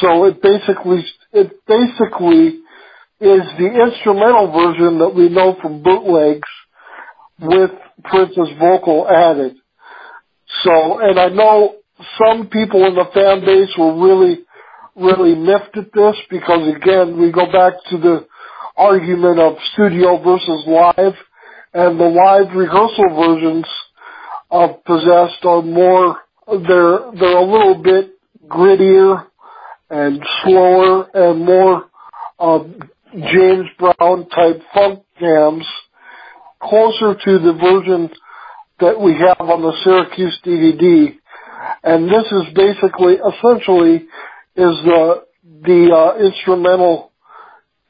So 0.02 0.26
it 0.26 0.41
basically, 0.41 1.06
it 1.32 1.52
basically 1.67 2.60
is 3.19 3.43
the 3.58 3.69
instrumental 3.88 4.52
version 4.52 4.99
that 4.99 5.13
we 5.15 5.30
know 5.30 5.56
from 5.62 5.84
bootlegs 5.84 6.49
with 7.39 7.71
Prince's 8.04 8.49
vocal 8.60 9.08
added. 9.08 9.56
So, 10.63 10.99
and 10.99 11.19
I 11.19 11.30
know 11.30 11.76
some 12.17 12.47
people 12.47 12.86
in 12.86 12.95
the 12.95 13.06
fan 13.13 13.41
base 13.45 13.69
were 13.78 13.95
really, 14.04 14.42
really 14.95 15.36
miffed 15.36 15.77
at 15.77 15.91
this 15.93 16.15
because 16.29 16.75
again, 16.75 17.19
we 17.19 17.32
go 17.32 17.45
back 17.45 17.73
to 17.89 17.97
the 17.97 18.27
argument 18.75 19.39
of 19.39 19.53
studio 19.73 20.21
versus 20.23 20.63
live 20.67 21.13
and 21.73 21.99
the 21.99 22.06
live 22.06 22.56
rehearsal 22.56 23.10
versions 23.15 23.65
of 24.51 24.84
Possessed 24.86 25.43
are 25.45 25.63
more, 25.63 26.17
they're, 26.47 27.12
they're 27.19 27.38
a 27.38 27.43
little 27.43 27.82
bit 27.82 28.12
grittier 28.47 29.25
and 29.89 30.21
slower 30.43 31.10
and 31.13 31.43
more, 31.43 31.86
um, 32.39 32.79
James 33.13 33.67
Brown 33.79 34.27
type 34.29 34.62
funk 34.73 35.03
jams 35.19 35.65
closer 36.62 37.15
to 37.15 37.39
the 37.39 37.53
version 37.53 38.10
that 38.79 38.99
we 38.99 39.13
have 39.13 39.39
on 39.39 39.62
the 39.62 39.73
Syracuse 39.84 40.39
DVD. 40.45 41.15
And 41.84 42.08
this 42.08 42.25
is 42.32 42.53
basically, 42.53 43.15
essentially, 43.15 44.08
is 44.55 44.75
the, 44.83 45.23
the, 45.63 45.95
uh, 45.95 46.25
instrumental 46.25 47.11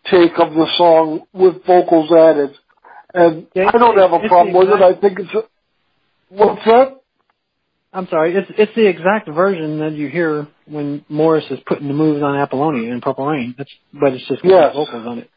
take 0.09 0.33
of 0.37 0.53
the 0.53 0.67
song 0.77 1.21
with 1.33 1.65
vocals 1.65 2.11
added. 2.11 2.51
And 3.13 3.47
Yeah, 3.53 3.69
I 3.73 3.77
don't 3.77 3.97
have 3.97 4.11
a 4.11 4.27
problem 4.27 4.53
with 4.53 4.69
it. 4.69 4.81
I 4.81 4.99
think 4.99 5.19
it's, 5.19 5.33
a, 5.33 5.43
what's 6.29 6.65
that? 6.65 6.99
I'm 7.93 8.07
sorry. 8.07 8.35
It's 8.35 8.49
it's 8.57 8.73
the 8.75 8.87
exact 8.87 9.29
version 9.29 9.79
that 9.79 9.91
you 9.93 10.09
hear 10.09 10.47
when 10.65 11.05
Morris 11.09 11.45
is 11.51 11.59
putting 11.67 11.87
the 11.87 11.93
moves 11.93 12.23
on 12.23 12.35
Apollonia 12.35 12.91
in 12.91 13.01
Purple 13.01 13.27
Rain. 13.27 13.53
That's 13.55 13.69
but 13.93 14.13
it's 14.13 14.27
just 14.27 14.43
Yes. 14.43 14.73
vocals 14.73 15.05
on 15.05 15.19
it. 15.19 15.29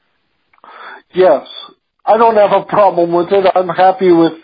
Yes. 1.13 1.47
I 2.05 2.17
don't 2.17 2.37
have 2.37 2.53
a 2.53 2.65
problem 2.65 3.13
with 3.13 3.31
it. 3.31 3.45
I'm 3.55 3.69
happy 3.69 4.11
with 4.11 4.35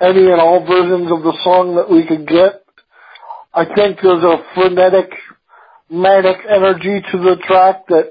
any 0.00 0.30
and 0.30 0.40
all 0.40 0.64
versions 0.64 1.10
of 1.10 1.22
the 1.24 1.36
song 1.42 1.74
that 1.76 1.90
we 1.90 2.06
could 2.06 2.28
get. 2.28 2.62
I 3.52 3.64
think 3.64 3.98
there's 4.02 4.22
a 4.22 4.44
frenetic, 4.54 5.10
manic 5.92 6.38
energy 6.48 7.02
to 7.12 7.18
the 7.18 7.36
track 7.46 7.86
that, 7.88 8.10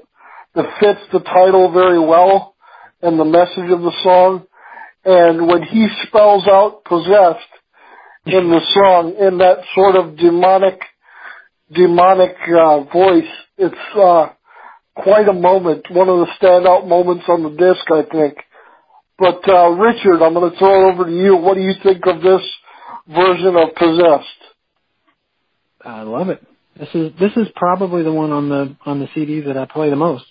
that 0.54 0.66
fits 0.80 1.00
the 1.12 1.20
title 1.20 1.72
very 1.72 1.98
well 1.98 2.54
and 3.02 3.18
the 3.18 3.24
message 3.24 3.70
of 3.70 3.82
the 3.82 3.92
song. 4.02 4.46
And 5.04 5.48
when 5.48 5.64
he 5.64 5.88
spells 6.06 6.46
out 6.46 6.84
possessed 6.84 7.50
in 8.24 8.50
the 8.50 8.60
song 8.72 9.16
in 9.18 9.38
that 9.38 9.58
sort 9.74 9.96
of 9.96 10.16
demonic, 10.16 10.80
demonic, 11.72 12.36
uh, 12.48 12.84
voice, 12.84 13.32
it's, 13.58 13.96
uh, 13.96 14.28
quite 14.94 15.28
a 15.28 15.32
moment, 15.32 15.86
one 15.90 16.08
of 16.08 16.18
the 16.18 16.32
standout 16.40 16.86
moments 16.86 17.24
on 17.28 17.42
the 17.42 17.50
disc, 17.50 17.90
I 17.90 18.02
think. 18.10 18.38
But 19.18 19.48
uh, 19.48 19.70
Richard, 19.70 20.22
I'm 20.22 20.34
going 20.34 20.50
to 20.50 20.58
throw 20.58 20.88
it 20.88 20.92
over 20.92 21.04
to 21.06 21.12
you. 21.12 21.36
What 21.36 21.54
do 21.54 21.62
you 21.62 21.74
think 21.82 22.06
of 22.06 22.22
this 22.22 22.42
version 23.08 23.56
of 23.56 23.74
Possessed? 23.74 24.26
I 25.84 26.02
love 26.02 26.28
it. 26.28 26.42
This 26.78 26.88
is 26.94 27.12
this 27.20 27.32
is 27.36 27.48
probably 27.54 28.02
the 28.02 28.12
one 28.12 28.32
on 28.32 28.48
the 28.48 28.76
on 28.86 28.98
the 29.00 29.08
CD 29.14 29.40
that 29.42 29.56
I 29.56 29.66
play 29.66 29.90
the 29.90 29.96
most. 29.96 30.24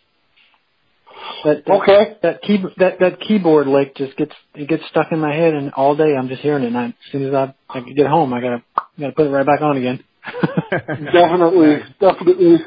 That, 1.44 1.66
that 1.66 1.74
Okay. 1.74 2.18
that 2.24 2.42
key 2.42 2.58
that 2.78 3.00
that 3.00 3.20
keyboard 3.20 3.68
lick 3.68 3.96
just 3.96 4.18
gets 4.18 4.34
it 4.56 4.68
gets 4.68 4.84
stuck 4.90 5.12
in 5.12 5.20
my 5.20 5.34
head, 5.34 5.54
and 5.54 5.72
all 5.74 5.96
day 5.96 6.16
I'm 6.16 6.28
just 6.30 6.42
hearing 6.42 6.64
it. 6.64 6.68
And 6.68 6.78
I, 6.78 6.86
as 6.88 6.94
soon 7.12 7.28
as 7.28 7.34
I 7.34 7.54
I 7.70 7.82
get 7.82 8.08
home, 8.08 8.34
I 8.34 8.42
gotta 8.42 8.64
gotta 9.00 9.14
put 9.14 9.28
it 9.28 9.30
right 9.30 9.46
back 9.46 9.62
on 9.62 9.78
again. 9.78 10.04
Definitely, 11.14 11.78
definitely. 12.00 12.58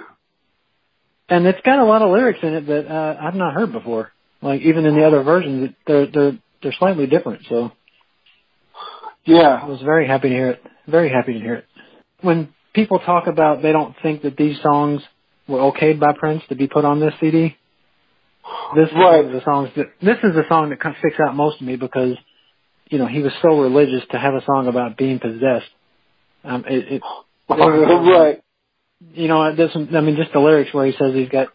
and 1.29 1.47
it's 1.47 1.61
got 1.65 1.79
a 1.79 1.85
lot 1.85 2.03
of 2.03 2.11
lyrics 2.11 2.41
in 2.43 2.55
it 2.55 2.67
that 2.67 2.87
uh, 2.93 3.17
I've 3.21 3.35
not 3.37 3.55
heard 3.55 3.73
before. 3.73 4.11
Like 4.43 4.61
even 4.63 4.87
in 4.87 4.97
the 4.97 5.05
other 5.05 5.23
versions, 5.23 5.71
they're 5.87 6.07
they're 6.07 6.39
they're 6.63 6.75
slightly 6.79 7.07
different. 7.07 7.43
So 7.49 7.73
yeah, 9.25 9.61
I 9.63 9.67
was 9.67 9.81
very 9.83 10.07
happy 10.07 10.29
to 10.29 10.35
hear 10.35 10.51
it. 10.51 10.63
Very 10.87 11.11
happy 11.11 11.33
to 11.35 11.39
hear 11.39 11.55
it. 11.55 11.65
When 12.21 12.54
people 12.75 12.99
talk 12.99 13.27
about 13.27 13.63
they 13.63 13.73
don't 13.73 13.95
think 14.03 14.23
that 14.23 14.37
these 14.37 14.61
songs 14.63 15.03
were 15.49 15.59
okayed 15.59 16.01
by 16.01 16.13
Prince 16.19 16.43
to 16.49 16.55
be 16.55 16.67
put 16.67 16.85
on 16.85 17.01
this 17.01 17.15
CD, 17.21 17.57
this 18.75 18.89
Right. 18.95 19.25
is 19.25 19.33
the 19.33 19.43
songs 19.45 19.71
that 19.77 19.87
this 20.03 20.19
is 20.23 20.35
the 20.35 20.45
song 20.49 20.71
that 20.71 20.81
kind 20.81 20.95
of 20.95 20.99
sticks 20.99 21.21
out 21.21 21.35
most 21.35 21.59
to 21.59 21.65
me 21.65 21.77
because 21.77 22.17
you 22.91 22.99
know 22.99 23.07
he 23.07 23.23
was 23.23 23.33
so 23.43 23.61
religious 23.61 24.03
to 24.11 24.19
have 24.19 24.35
a 24.35 24.45
song 24.45 24.69
about 24.69 24.97
being 24.97 25.19
possessed. 25.19 25.71
Um, 26.45 26.65
it, 26.69 26.93
it 26.95 27.03
right. 27.49 28.43
you 29.15 29.29
know, 29.29 29.45
it 29.45 29.57
doesn't, 29.57 29.95
I 29.95 30.01
mean, 30.01 30.17
just 30.17 30.33
the 30.33 30.41
lyrics 30.41 30.73
where 30.73 30.87
he 30.87 30.93
says 30.99 31.15
he's 31.15 31.29
got, 31.29 31.49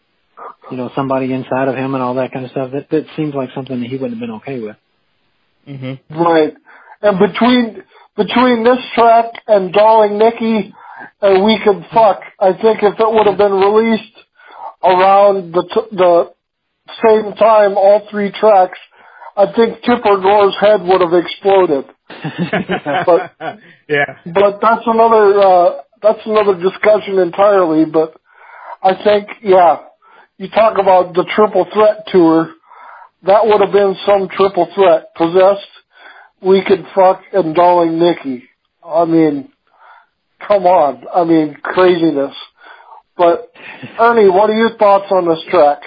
you 0.72 0.78
know, 0.78 0.92
somebody 0.96 1.32
inside 1.34 1.68
of 1.68 1.76
him 1.76 1.94
and 1.96 2.04
all 2.04 2.16
that 2.16 2.32
kind 2.32 2.46
of 2.46 2.52
stuff, 2.52 2.72
that, 2.74 2.90
that 2.92 3.06
seems 3.16 3.34
like 3.34 3.50
something 3.56 3.80
that 3.82 3.88
he 3.88 3.98
wouldn't 3.98 4.14
have 4.14 4.20
been 4.20 4.36
okay 4.38 4.60
with. 4.60 4.76
hmm 5.66 5.94
Right. 6.10 6.54
And 7.02 7.18
between 7.20 7.84
between 8.18 8.64
this 8.64 8.80
track 8.94 9.26
and 9.48 9.72
Darling 9.72 10.18
Nikki 10.18 10.74
and 11.22 11.44
We 11.44 11.60
could 11.64 11.86
Fuck, 11.94 12.22
I 12.40 12.54
think 12.54 12.84
if 12.84 13.00
it 13.00 13.12
would 13.14 13.28
have 13.28 13.38
been 13.38 13.54
released 13.54 14.18
around 14.84 15.52
the 15.54 15.64
t- 15.64 15.96
the 15.96 16.32
same 17.06 17.34
time, 17.34 17.78
all 17.78 18.08
three 18.10 18.32
tracks, 18.32 18.80
I 19.38 19.46
think 19.56 19.82
Tipper 19.84 20.18
Gore's 20.22 20.56
head 20.60 20.82
would 20.82 21.02
have 21.02 21.14
exploded. 21.14 21.86
But- 23.06 23.32
yeah. 23.88 24.18
But 24.26 24.60
that's 24.62 24.84
another 24.86 25.40
uh, 25.40 25.70
that's 26.02 26.26
another 26.26 26.56
discussion 26.62 27.20
entirely. 27.20 27.86
But 27.86 28.16
I 28.82 28.94
think, 29.04 29.28
yeah, 29.44 29.80
you 30.38 30.50
talk 30.50 30.78
about 30.80 31.14
the 31.14 31.26
triple 31.36 31.66
threat 31.74 32.06
tour. 32.08 32.54
That 33.24 33.46
would 33.46 33.62
have 33.62 33.74
been 33.74 33.96
some 34.06 34.30
triple 34.30 34.70
threat. 34.74 35.14
Possessed, 35.16 35.68
We 36.42 36.64
Could 36.66 36.86
Fuck, 36.96 37.22
and 37.34 37.54
Darling 37.54 38.00
Nikki. 38.00 38.44
I 38.84 39.04
mean, 39.06 39.52
come 40.48 40.66
on. 40.66 41.06
I 41.14 41.24
mean, 41.24 41.56
craziness. 41.62 42.36
But 43.18 43.52
Ernie, 44.00 44.30
what 44.30 44.50
are 44.50 44.58
your 44.58 44.78
thoughts 44.78 45.12
on 45.12 45.28
this 45.28 45.44
track? 45.50 45.82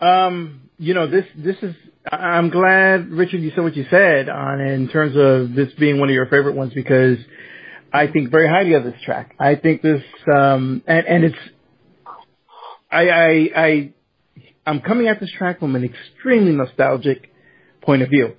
Um, 0.00 0.70
you 0.78 0.94
know, 0.94 1.08
this 1.08 1.24
this 1.36 1.56
is. 1.62 1.74
I'm 2.10 2.50
glad, 2.50 3.08
Richard, 3.08 3.40
you 3.40 3.50
said 3.54 3.64
what 3.64 3.74
you 3.76 3.86
said 3.90 4.28
on 4.28 4.60
in 4.60 4.88
terms 4.88 5.16
of 5.16 5.54
this 5.56 5.72
being 5.78 5.98
one 5.98 6.10
of 6.10 6.14
your 6.14 6.26
favorite 6.26 6.54
ones 6.54 6.72
because 6.74 7.16
I 7.92 8.08
think 8.08 8.30
very 8.30 8.46
highly 8.46 8.74
of 8.74 8.84
this 8.84 9.00
track. 9.04 9.34
I 9.38 9.54
think 9.54 9.80
this, 9.82 10.02
um, 10.32 10.82
and 10.86 11.06
and 11.06 11.24
it's. 11.24 11.36
I 12.90 13.08
I 13.08 13.50
I 13.56 13.92
I'm 14.66 14.80
coming 14.80 15.08
at 15.08 15.20
this 15.20 15.30
track 15.36 15.60
from 15.60 15.74
an 15.76 15.84
extremely 15.84 16.52
nostalgic 16.52 17.32
point 17.82 18.02
of 18.02 18.10
view 18.10 18.34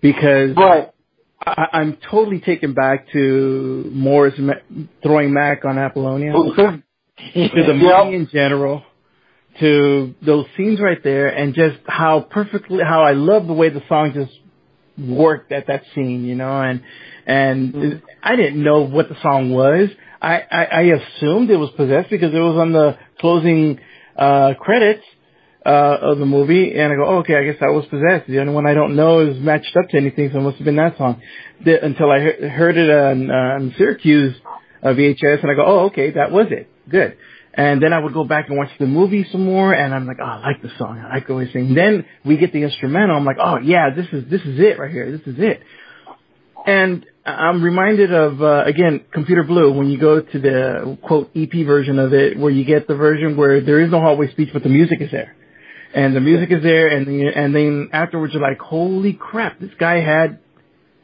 because 0.00 0.56
Right. 0.56 0.90
I, 1.44 1.66
I'm 1.72 1.98
totally 2.10 2.40
taken 2.40 2.74
back 2.74 3.10
to 3.12 3.90
Morris 3.92 4.34
Ma- 4.38 4.54
throwing 5.02 5.32
Mac 5.32 5.64
on 5.64 5.78
Apollonia 5.78 6.32
to 6.32 6.42
the 6.54 6.82
movie 7.74 7.84
Yep. 7.84 8.12
in 8.12 8.28
general, 8.32 8.82
to 9.60 10.14
those 10.24 10.46
scenes 10.56 10.80
right 10.80 11.02
there, 11.02 11.28
and 11.28 11.54
just 11.54 11.78
how 11.86 12.20
perfectly, 12.20 12.82
how 12.82 13.02
I 13.02 13.12
love 13.12 13.46
the 13.46 13.52
way 13.52 13.68
the 13.68 13.82
song 13.88 14.12
just 14.14 14.32
worked 14.98 15.52
at 15.52 15.66
that 15.68 15.82
scene, 15.94 16.24
you 16.24 16.34
know, 16.34 16.60
and 16.60 16.82
and 17.26 18.02
I 18.22 18.36
didn't 18.36 18.62
know 18.62 18.82
what 18.82 19.08
the 19.08 19.16
song 19.22 19.50
was. 19.50 19.88
I, 20.20 20.42
I 20.50 20.64
I 20.64 20.80
assumed 20.82 21.50
it 21.50 21.56
was 21.56 21.70
possessed 21.76 22.10
because 22.10 22.32
it 22.34 22.38
was 22.38 22.56
on 22.56 22.72
the 22.72 22.96
closing 23.18 23.80
uh 24.16 24.54
credits 24.60 25.04
uh 25.64 25.98
of 26.02 26.18
the 26.18 26.26
movie, 26.26 26.76
and 26.76 26.92
I 26.92 26.96
go, 26.96 27.04
oh, 27.06 27.18
okay, 27.18 27.36
I 27.36 27.44
guess 27.44 27.56
that 27.60 27.72
was 27.72 27.86
possessed. 27.86 28.28
The 28.28 28.38
only 28.40 28.52
one 28.52 28.66
I 28.66 28.74
don't 28.74 28.96
know 28.96 29.20
is 29.20 29.38
matched 29.38 29.76
up 29.76 29.88
to 29.90 29.96
anything, 29.96 30.30
so 30.32 30.38
it 30.38 30.42
must 30.42 30.56
have 30.56 30.64
been 30.64 30.76
that 30.76 30.98
song. 30.98 31.22
The, 31.64 31.82
until 31.84 32.10
I 32.10 32.20
he- 32.20 32.48
heard 32.48 32.76
it 32.76 32.90
on, 32.90 33.30
uh, 33.30 33.34
on 33.34 33.74
Syracuse 33.78 34.36
uh, 34.82 34.88
VHS, 34.88 35.42
and 35.42 35.50
I 35.50 35.54
go, 35.54 35.64
oh, 35.64 35.78
okay, 35.86 36.12
that 36.12 36.30
was 36.30 36.46
it. 36.50 36.68
Good. 36.88 37.16
And 37.56 37.80
then 37.80 37.92
I 37.92 38.00
would 38.00 38.12
go 38.12 38.24
back 38.24 38.48
and 38.48 38.58
watch 38.58 38.70
the 38.80 38.86
movie 38.86 39.26
some 39.30 39.44
more, 39.44 39.72
and 39.72 39.94
I'm 39.94 40.06
like, 40.06 40.16
oh, 40.20 40.24
I 40.24 40.40
like 40.40 40.60
the 40.60 40.70
song. 40.76 40.98
I 40.98 41.14
like 41.14 41.28
the 41.28 41.34
way 41.34 41.50
sing. 41.52 41.74
Then 41.74 42.04
we 42.24 42.36
get 42.36 42.52
the 42.52 42.62
instrumental. 42.62 43.16
I'm 43.16 43.24
like, 43.24 43.36
oh 43.40 43.58
yeah, 43.58 43.90
this 43.94 44.06
is 44.12 44.28
this 44.28 44.40
is 44.40 44.58
it 44.58 44.78
right 44.78 44.90
here. 44.90 45.16
This 45.16 45.26
is 45.26 45.36
it. 45.38 45.62
And 46.66 47.06
I'm 47.24 47.62
reminded 47.62 48.12
of 48.12 48.42
uh, 48.42 48.64
again 48.64 49.04
Computer 49.12 49.44
Blue 49.44 49.72
when 49.72 49.88
you 49.88 50.00
go 50.00 50.20
to 50.20 50.38
the 50.40 50.98
quote 51.02 51.30
EP 51.36 51.52
version 51.64 52.00
of 52.00 52.12
it, 52.12 52.36
where 52.36 52.50
you 52.50 52.64
get 52.64 52.88
the 52.88 52.96
version 52.96 53.36
where 53.36 53.60
there 53.60 53.80
is 53.80 53.90
no 53.90 54.00
hallway 54.00 54.30
speech, 54.32 54.50
but 54.52 54.64
the 54.64 54.68
music 54.68 55.00
is 55.00 55.12
there, 55.12 55.36
and 55.94 56.14
the 56.14 56.20
music 56.20 56.50
is 56.50 56.62
there, 56.62 56.88
and 56.88 57.06
then, 57.06 57.32
and 57.34 57.54
then 57.54 57.90
afterwards 57.92 58.34
you're 58.34 58.42
like, 58.42 58.58
holy 58.58 59.12
crap, 59.12 59.60
this 59.60 59.70
guy 59.78 60.00
had 60.00 60.40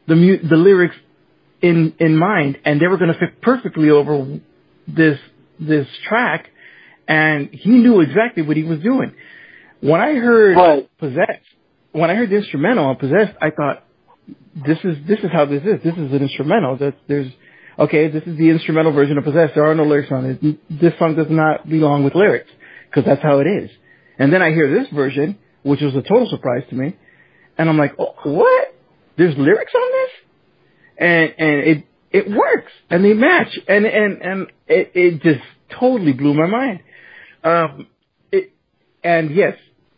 the 0.09 0.17
mu- 0.17 0.43
the 0.49 0.57
lyrics 0.57 0.97
in 1.63 1.95
in 1.99 2.17
mind, 2.17 2.59
and 2.65 2.81
they 2.81 2.87
were 2.89 2.97
going 2.99 3.13
to 3.13 3.19
fit 3.19 3.41
perfectly 3.41 3.91
over 3.91 4.41
this 4.89 5.19
this 5.61 5.87
track, 6.09 6.49
and 7.07 7.51
he 7.53 7.71
knew 7.71 8.01
exactly 8.01 8.43
what 8.43 8.57
he 8.57 8.65
was 8.65 8.81
doing. 8.81 9.13
When 9.81 10.01
I 10.01 10.15
heard 10.15 10.57
Right. 10.57 10.99
Possessed, 10.99 11.47
when 11.93 12.11
I 12.11 12.15
heard 12.15 12.31
the 12.31 12.37
instrumental 12.37 12.85
on 12.87 12.97
Possessed, 12.97 13.35
I 13.41 13.51
thought, 13.51 13.85
this 14.67 14.79
is 14.85 14.97
this 15.07 15.21
is 15.21 15.31
how 15.33 15.45
this 15.47 15.63
is. 15.63 15.83
This 15.85 15.95
is 15.95 16.13
an 16.13 16.23
instrumental. 16.23 16.77
That 16.79 16.95
there's 17.07 17.31
okay. 17.79 18.09
This 18.09 18.25
is 18.25 18.37
the 18.37 18.51
instrumental 18.51 18.93
version 18.93 19.19
of 19.19 19.25
Possessed. 19.25 19.55
There 19.55 19.67
are 19.71 19.75
no 19.75 19.85
lyrics 19.85 20.11
on 20.11 20.25
it. 20.25 20.81
This 20.81 20.95
song 20.99 21.15
does 21.15 21.31
not 21.31 21.69
belong 21.69 22.05
with 22.05 22.15
lyrics 22.15 22.51
because 22.89 23.05
that's 23.05 23.23
how 23.23 23.39
it 23.39 23.47
is. 23.47 23.71
And 24.21 24.31
then 24.31 24.43
I 24.43 24.51
hear 24.51 24.71
this 24.79 24.87
version, 24.93 25.39
which 25.63 25.81
was 25.81 25.97
a 25.97 26.03
total 26.03 26.29
surprise 26.29 26.63
to 26.69 26.77
me, 26.77 26.95
and 27.57 27.71
I'm 27.71 27.79
like, 27.79 27.95
oh, 27.99 28.15
what? 28.25 28.75
There's 29.17 29.35
lyrics 29.37 29.73
on 29.75 29.91
this, 29.91 30.11
and 30.99 31.35
and 31.39 31.61
it 31.61 31.85
it 32.11 32.31
works, 32.31 32.71
and 32.91 33.03
they 33.03 33.15
match, 33.15 33.59
and 33.67 33.87
and 33.87 34.23
and 34.23 34.47
it 34.69 34.93
it 34.95 35.23
just 35.23 35.41
totally 35.81 36.13
blew 36.13 36.35
my 36.35 36.47
mind. 36.47 36.81
Um, 37.43 37.87
it 38.31 38.53
and 39.03 39.35
yes, 39.35 39.57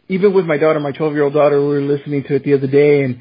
even 0.09 0.33
with 0.33 0.47
my 0.47 0.57
daughter, 0.57 0.79
my 0.79 0.93
12 0.93 1.15
year 1.15 1.25
old 1.25 1.35
daughter, 1.35 1.61
we 1.61 1.67
were 1.67 1.81
listening 1.81 2.23
to 2.25 2.37
it 2.37 2.45
the 2.45 2.55
other 2.55 2.69
day, 2.69 3.03
and 3.03 3.21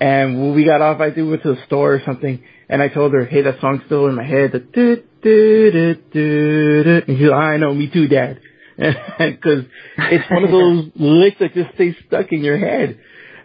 and 0.00 0.38
when 0.38 0.54
we 0.54 0.66
got 0.66 0.82
off, 0.82 1.00
I 1.00 1.06
think 1.06 1.16
we 1.16 1.30
went 1.30 1.44
to 1.44 1.54
the 1.54 1.62
store 1.64 1.94
or 1.94 2.02
something, 2.04 2.42
and 2.68 2.82
I 2.82 2.88
told 2.88 3.14
her, 3.14 3.24
hey, 3.24 3.40
that 3.40 3.58
song's 3.62 3.82
still 3.86 4.06
in 4.06 4.16
my 4.16 4.24
head. 4.24 4.52
The 4.52 4.58
do 4.58 5.02
do 5.22 5.70
do 5.72 5.94
do. 6.12 7.02
And 7.08 7.18
she's 7.18 7.26
like, 7.26 7.40
I 7.40 7.56
know, 7.56 7.72
me 7.72 7.88
too, 7.90 8.06
Dad. 8.06 8.40
Because 9.18 9.64
it's 9.98 10.30
one 10.30 10.44
of 10.44 10.50
those 10.50 10.90
licks 10.96 11.38
that 11.40 11.54
just 11.54 11.74
stay 11.74 11.96
stuck 12.06 12.32
in 12.32 12.42
your 12.42 12.58
head. 12.58 12.98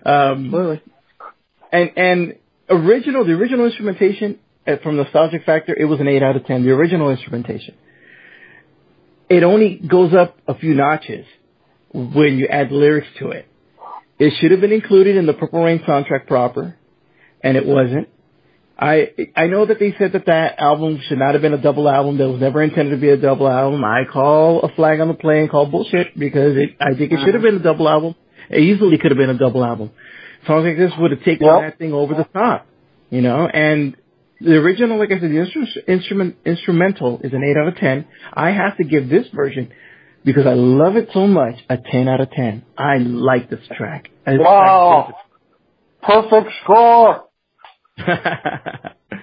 Um, 0.05 0.79
and 1.71 1.91
and 1.97 2.35
original, 2.69 3.25
the 3.25 3.33
original 3.33 3.65
instrumentation 3.65 4.39
uh, 4.65 4.77
from 4.83 4.95
nostalgic 4.97 5.43
factor, 5.45 5.75
it 5.77 5.85
was 5.85 5.99
an 5.99 6.07
eight 6.07 6.23
out 6.23 6.35
of 6.35 6.45
ten. 6.45 6.63
The 6.63 6.71
original 6.71 7.09
instrumentation. 7.09 7.75
It 9.29 9.43
only 9.43 9.75
goes 9.75 10.13
up 10.13 10.37
a 10.47 10.57
few 10.57 10.73
notches 10.73 11.25
when 11.91 12.37
you 12.37 12.47
add 12.47 12.71
lyrics 12.71 13.07
to 13.19 13.31
it. 13.31 13.45
It 14.19 14.33
should 14.39 14.51
have 14.51 14.61
been 14.61 14.71
included 14.71 15.17
in 15.17 15.25
the 15.25 15.33
Purple 15.33 15.63
Rain 15.63 15.79
soundtrack 15.79 16.27
proper, 16.27 16.75
and 17.43 17.57
it 17.57 17.65
wasn't. 17.65 18.09
I 18.79 19.11
I 19.35 19.47
know 19.47 19.65
that 19.65 19.79
they 19.79 19.95
said 19.97 20.13
that 20.13 20.27
that 20.27 20.59
album 20.59 21.01
should 21.07 21.17
not 21.17 21.33
have 21.33 21.41
been 21.41 21.53
a 21.53 21.61
double 21.61 21.89
album. 21.89 22.17
That 22.17 22.29
was 22.29 22.39
never 22.39 22.61
intended 22.61 22.91
to 22.91 22.97
be 22.97 23.09
a 23.09 23.17
double 23.17 23.47
album. 23.47 23.83
I 23.83 24.03
call 24.11 24.61
a 24.61 24.73
flag 24.75 24.99
on 24.99 25.07
the 25.07 25.15
play 25.15 25.39
and 25.39 25.49
call 25.49 25.65
bullshit 25.65 26.17
because 26.17 26.55
it, 26.57 26.77
I 26.79 26.93
think 26.93 27.11
it 27.11 27.19
should 27.25 27.33
have 27.33 27.43
uh-huh. 27.43 27.43
been 27.43 27.55
a 27.55 27.63
double 27.63 27.89
album. 27.89 28.15
It 28.49 28.59
easily 28.61 28.97
could 28.97 29.11
have 29.11 29.17
been 29.17 29.31
a 29.31 29.37
double 29.37 29.65
album. 29.65 29.91
Songs 30.45 30.65
like 30.65 30.77
this 30.77 30.91
would 30.99 31.11
have 31.11 31.23
taken 31.23 31.47
Yep. 31.47 31.61
that 31.61 31.77
thing 31.79 31.93
over 31.93 32.13
the 32.13 32.25
top, 32.25 32.67
you 33.09 33.21
know. 33.21 33.47
And 33.47 33.97
the 34.39 34.55
original, 34.55 34.99
like 34.99 35.11
I 35.11 35.19
said, 35.19 35.31
the 35.31 35.37
instru- 35.37 35.87
instrument 35.87 36.35
instrumental 36.45 37.19
is 37.23 37.33
an 37.33 37.43
eight 37.43 37.57
out 37.57 37.67
of 37.67 37.77
ten. 37.77 38.05
I 38.31 38.51
have 38.51 38.77
to 38.77 38.83
give 38.83 39.09
this 39.09 39.27
version 39.33 39.71
because 40.23 40.45
I 40.45 40.53
love 40.53 40.95
it 40.95 41.09
so 41.13 41.25
much 41.25 41.55
a 41.67 41.77
ten 41.77 42.07
out 42.07 42.21
of 42.21 42.29
ten. 42.29 42.63
I 42.77 42.97
like 42.97 43.49
this 43.49 43.61
track. 43.75 44.09
This 44.25 44.37
Wow. 44.39 45.13
Perfect 46.03 46.51
score. 46.63 47.26
Track 47.97 48.95
is- 49.12 49.19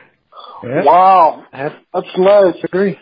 Yeah. 0.62 0.82
Wow. 0.84 1.44
That's 1.52 2.06
nice. 2.16 2.54
agree. 2.64 2.98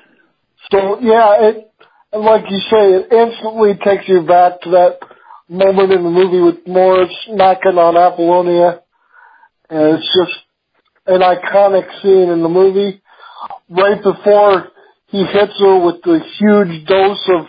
So 0.70 0.98
yeah, 1.00 1.48
it 1.48 1.70
like 2.12 2.44
you 2.50 2.58
say, 2.58 2.92
it 2.94 3.12
instantly 3.12 3.74
takes 3.84 4.08
you 4.08 4.22
back 4.26 4.60
to 4.62 4.70
that 4.70 4.98
moment 5.48 5.92
in 5.92 6.02
the 6.02 6.10
movie 6.10 6.40
with 6.40 6.66
Morris 6.66 7.12
knocking 7.28 7.78
on 7.78 7.96
Apollonia, 7.96 8.80
and 9.70 9.96
it's 9.96 10.06
just 10.14 10.40
an 11.06 11.20
iconic 11.20 11.86
scene 12.02 12.30
in 12.30 12.42
the 12.42 12.48
movie. 12.48 13.00
Right 13.70 14.02
before 14.02 14.68
he 15.06 15.24
hits 15.24 15.58
her 15.60 15.78
with 15.84 16.02
the 16.02 16.20
huge 16.38 16.86
dose 16.86 17.28
of 17.28 17.46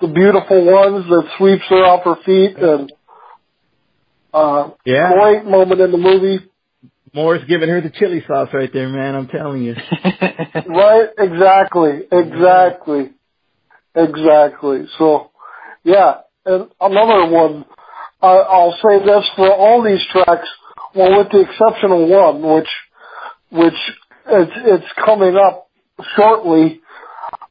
the 0.00 0.08
beautiful 0.08 0.64
ones 0.66 1.06
that 1.08 1.24
sweeps 1.38 1.64
her 1.70 1.84
off 1.84 2.04
her 2.04 2.16
feet 2.24 2.56
and 2.58 2.92
uh 4.34 4.70
Yeah. 4.84 5.12
great 5.14 5.44
moment 5.46 5.80
in 5.80 5.92
the 5.92 5.98
movie. 5.98 6.40
Moore's 7.16 7.42
giving 7.48 7.70
her 7.70 7.80
the 7.80 7.88
chili 7.88 8.22
sauce 8.28 8.50
right 8.52 8.70
there, 8.70 8.90
man. 8.90 9.14
I'm 9.14 9.26
telling 9.28 9.62
you. 9.62 9.74
Right, 10.68 11.08
exactly, 11.18 12.00
exactly, 12.10 13.10
exactly. 13.94 14.86
So, 14.98 15.30
yeah, 15.84 16.18
and 16.44 16.68
another 16.80 17.30
one. 17.30 17.64
I 18.20 18.26
I'll 18.26 18.76
say 18.82 19.04
this 19.04 19.24
for 19.36 19.50
all 19.52 19.82
these 19.82 20.04
tracks. 20.10 20.48
Well, 20.94 21.18
with 21.18 21.30
the 21.30 21.40
exception 21.40 21.92
of 21.92 22.08
one, 22.08 22.42
which 22.42 22.68
which 23.50 23.80
it's 24.26 24.52
it's 24.56 24.92
coming 25.04 25.36
up 25.36 25.68
shortly, 26.16 26.80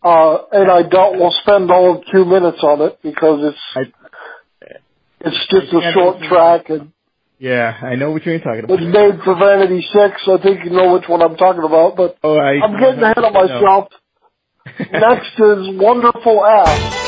uh, 0.03 0.37
and 0.51 0.69
I 0.69 0.83
doubt 0.83 1.13
we'll 1.15 1.35
spend 1.41 1.71
all 1.71 1.97
of 1.97 2.03
two 2.11 2.25
minutes 2.25 2.59
on 2.61 2.81
it 2.81 2.99
because 3.01 3.53
it's 3.53 3.59
I, 3.75 4.67
it's 5.21 5.47
just 5.49 5.73
I 5.73 5.89
a 5.89 5.93
short 5.93 6.21
track 6.27 6.69
and 6.69 6.91
yeah, 7.39 7.77
I 7.81 7.95
know 7.95 8.11
what 8.11 8.25
you're 8.25 8.39
talking 8.39 8.63
about. 8.63 8.79
it's 8.79 8.93
made 8.93 9.23
for 9.23 9.35
Vanity 9.35 9.81
Six. 9.93 10.21
I 10.27 10.41
think 10.41 10.63
you 10.65 10.71
know 10.71 10.93
which 10.93 11.07
one 11.07 11.21
I'm 11.21 11.35
talking 11.35 11.63
about, 11.63 11.95
but 11.95 12.17
Oh, 12.23 12.37
I, 12.37 12.59
I'm 12.63 12.79
getting 12.79 13.03
ahead 13.03 13.17
of 13.23 13.33
myself. 13.33 13.89
Next 14.91 15.33
is 15.39 15.79
Wonderful 15.79 16.45
Ass. 16.45 17.05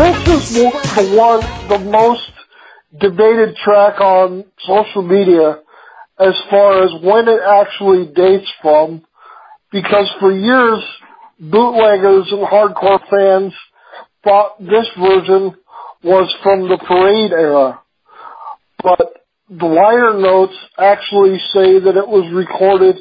This 0.00 0.16
is 0.16 0.48
the 0.96 1.14
one, 1.14 1.40
the 1.68 1.78
most 1.78 2.30
debated 2.98 3.54
track 3.56 4.00
on 4.00 4.44
social 4.66 5.02
media 5.02 5.58
as 6.18 6.34
far 6.48 6.82
as 6.84 6.90
when 7.02 7.28
it 7.28 7.40
actually 7.46 8.06
dates 8.06 8.50
from, 8.62 9.04
because 9.70 10.10
for 10.18 10.32
years, 10.32 10.82
bootleggers 11.40 12.28
and 12.30 12.46
hardcore 12.46 13.00
fans 13.08 13.54
thought 14.22 14.58
this 14.60 14.86
version 14.98 15.54
was 16.04 16.34
from 16.42 16.68
the 16.68 16.78
parade 16.78 17.32
era. 17.32 17.80
But 18.82 19.16
the 19.48 19.66
liner 19.66 20.18
notes 20.18 20.54
actually 20.78 21.38
say 21.52 21.80
that 21.80 21.96
it 21.96 22.06
was 22.06 22.30
recorded 22.32 22.96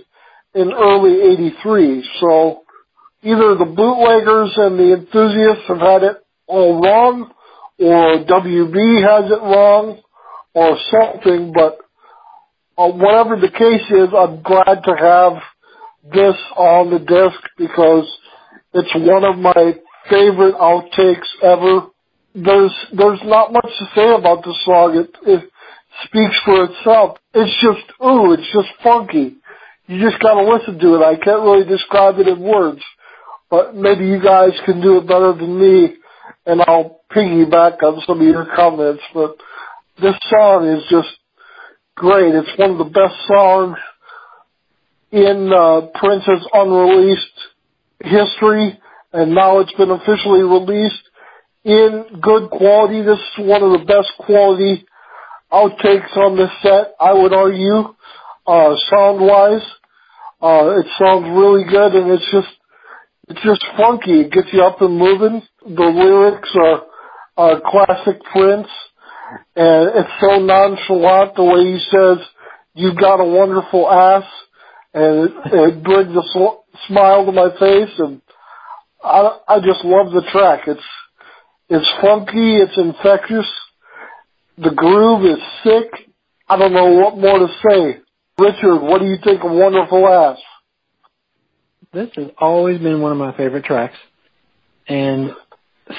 in 0.55 0.71
early 0.73 1.21
83. 1.33 2.09
So 2.19 2.61
either 3.21 3.55
the 3.55 3.65
bootleggers 3.65 4.53
and 4.57 4.79
the 4.79 4.93
enthusiasts 4.93 5.67
have 5.67 5.79
had 5.79 6.03
it 6.03 6.17
all 6.47 6.81
wrong, 6.81 7.31
or 7.77 8.25
WB 8.25 9.01
has 9.03 9.31
it 9.31 9.41
wrong, 9.41 10.01
or 10.53 10.77
something, 10.89 11.53
but 11.53 11.77
uh, 12.77 12.89
whatever 12.91 13.35
the 13.35 13.51
case 13.51 13.85
is, 13.91 14.09
I'm 14.17 14.41
glad 14.41 14.83
to 14.83 14.95
have 14.99 15.33
this 16.11 16.35
on 16.57 16.89
the 16.89 16.99
disc 16.99 17.39
because 17.57 18.07
it's 18.73 18.93
one 18.95 19.23
of 19.23 19.37
my 19.37 19.73
favorite 20.09 20.55
outtakes 20.55 21.27
ever. 21.43 21.87
There's 22.35 22.75
there's 22.95 23.21
not 23.23 23.51
much 23.51 23.65
to 23.65 23.85
say 23.95 24.13
about 24.13 24.43
the 24.43 24.55
song. 24.65 24.95
It 24.95 25.09
it 25.27 25.49
speaks 26.05 26.35
for 26.45 26.65
itself. 26.65 27.17
It's 27.33 27.53
just 27.61 28.01
ooh, 28.01 28.33
it's 28.33 28.51
just 28.53 28.69
funky. 28.83 29.37
You 29.87 29.99
just 29.99 30.21
gotta 30.21 30.43
listen 30.43 30.79
to 30.79 30.95
it. 30.95 31.03
I 31.03 31.15
can't 31.15 31.41
really 31.41 31.65
describe 31.65 32.19
it 32.19 32.27
in 32.27 32.39
words, 32.39 32.81
but 33.49 33.75
maybe 33.75 34.05
you 34.05 34.21
guys 34.21 34.51
can 34.65 34.81
do 34.81 34.97
it 34.97 35.07
better 35.07 35.33
than 35.33 35.59
me, 35.59 35.95
and 36.45 36.61
I'll 36.61 37.01
piggyback 37.11 37.81
on 37.81 38.01
some 38.05 38.21
of 38.21 38.27
your 38.27 38.47
comments. 38.55 39.01
But 39.13 39.37
this 39.99 40.15
song 40.29 40.67
is 40.67 40.83
just 40.91 41.09
great. 41.95 42.35
It's 42.35 42.57
one 42.57 42.71
of 42.71 42.77
the 42.77 42.83
best 42.83 43.15
songs 43.27 43.77
in 45.11 45.51
uh, 45.51 45.87
Prince's 45.99 46.47
unreleased 46.53 47.48
history, 47.99 48.79
and 49.13 49.33
now 49.33 49.59
it's 49.59 49.73
been 49.73 49.91
officially 49.91 50.41
released 50.41 51.03
in 51.63 52.05
good 52.21 52.49
quality. 52.49 53.01
This 53.01 53.19
is 53.19 53.45
one 53.45 53.63
of 53.63 53.71
the 53.71 53.85
best 53.85 54.09
quality 54.19 54.85
outtakes 55.51 56.15
on 56.15 56.37
this 56.37 56.51
set, 56.61 56.93
I 56.99 57.13
would 57.13 57.33
argue, 57.33 57.95
uh, 58.45 58.75
sound 58.89 59.19
wise. 59.19 59.65
Uh, 60.41 60.79
it 60.79 60.85
sounds 60.97 61.25
really 61.35 61.65
good 61.65 61.95
and 61.95 62.11
it's 62.11 62.31
just, 62.31 62.47
it's 63.27 63.41
just 63.43 63.65
funky. 63.75 64.21
It 64.21 64.31
gets 64.31 64.47
you 64.53 64.63
up 64.63 64.81
and 64.81 64.97
moving. 64.97 65.41
The 65.65 65.83
lyrics 65.83 66.49
are, 66.55 66.83
are 67.35 67.61
classic 67.65 68.21
Prince 68.31 68.67
and 69.55 69.89
it's 69.95 70.09
so 70.21 70.39
nonchalant 70.39 71.35
the 71.35 71.43
way 71.43 71.73
he 71.73 71.79
says, 71.91 72.25
you've 72.73 72.97
got 72.97 73.19
a 73.19 73.25
wonderful 73.25 73.89
ass 73.89 74.23
and 74.93 75.29
it, 75.29 75.33
it 75.53 75.83
brings 75.83 76.15
a 76.15 76.23
smile 76.87 77.25
to 77.25 77.31
my 77.31 77.49
face 77.59 77.93
and 77.97 78.21
I, 79.03 79.37
I 79.47 79.59
just 79.59 79.83
love 79.83 80.11
the 80.11 80.27
track. 80.31 80.67
It's, 80.67 80.81
it's 81.69 81.89
funky, 82.01 82.57
it's 82.57 82.77
infectious, 82.77 83.49
the 84.57 84.71
groove 84.71 85.25
is 85.25 85.41
sick. 85.63 86.09
I 86.47 86.57
don't 86.57 86.73
know 86.73 86.93
what 86.93 87.17
more 87.17 87.39
to 87.39 87.47
say. 87.69 87.99
Richard, 88.39 88.79
what 88.79 88.99
do 88.99 89.05
you 89.05 89.17
think 89.23 89.43
of 89.43 89.51
Wonderful 89.51 90.07
Ass? 90.07 90.39
this 91.91 92.09
has 92.15 92.27
always 92.37 92.79
been 92.79 93.01
one 93.01 93.11
of 93.11 93.17
my 93.17 93.35
favorite 93.35 93.65
tracks. 93.65 93.97
And 94.87 95.31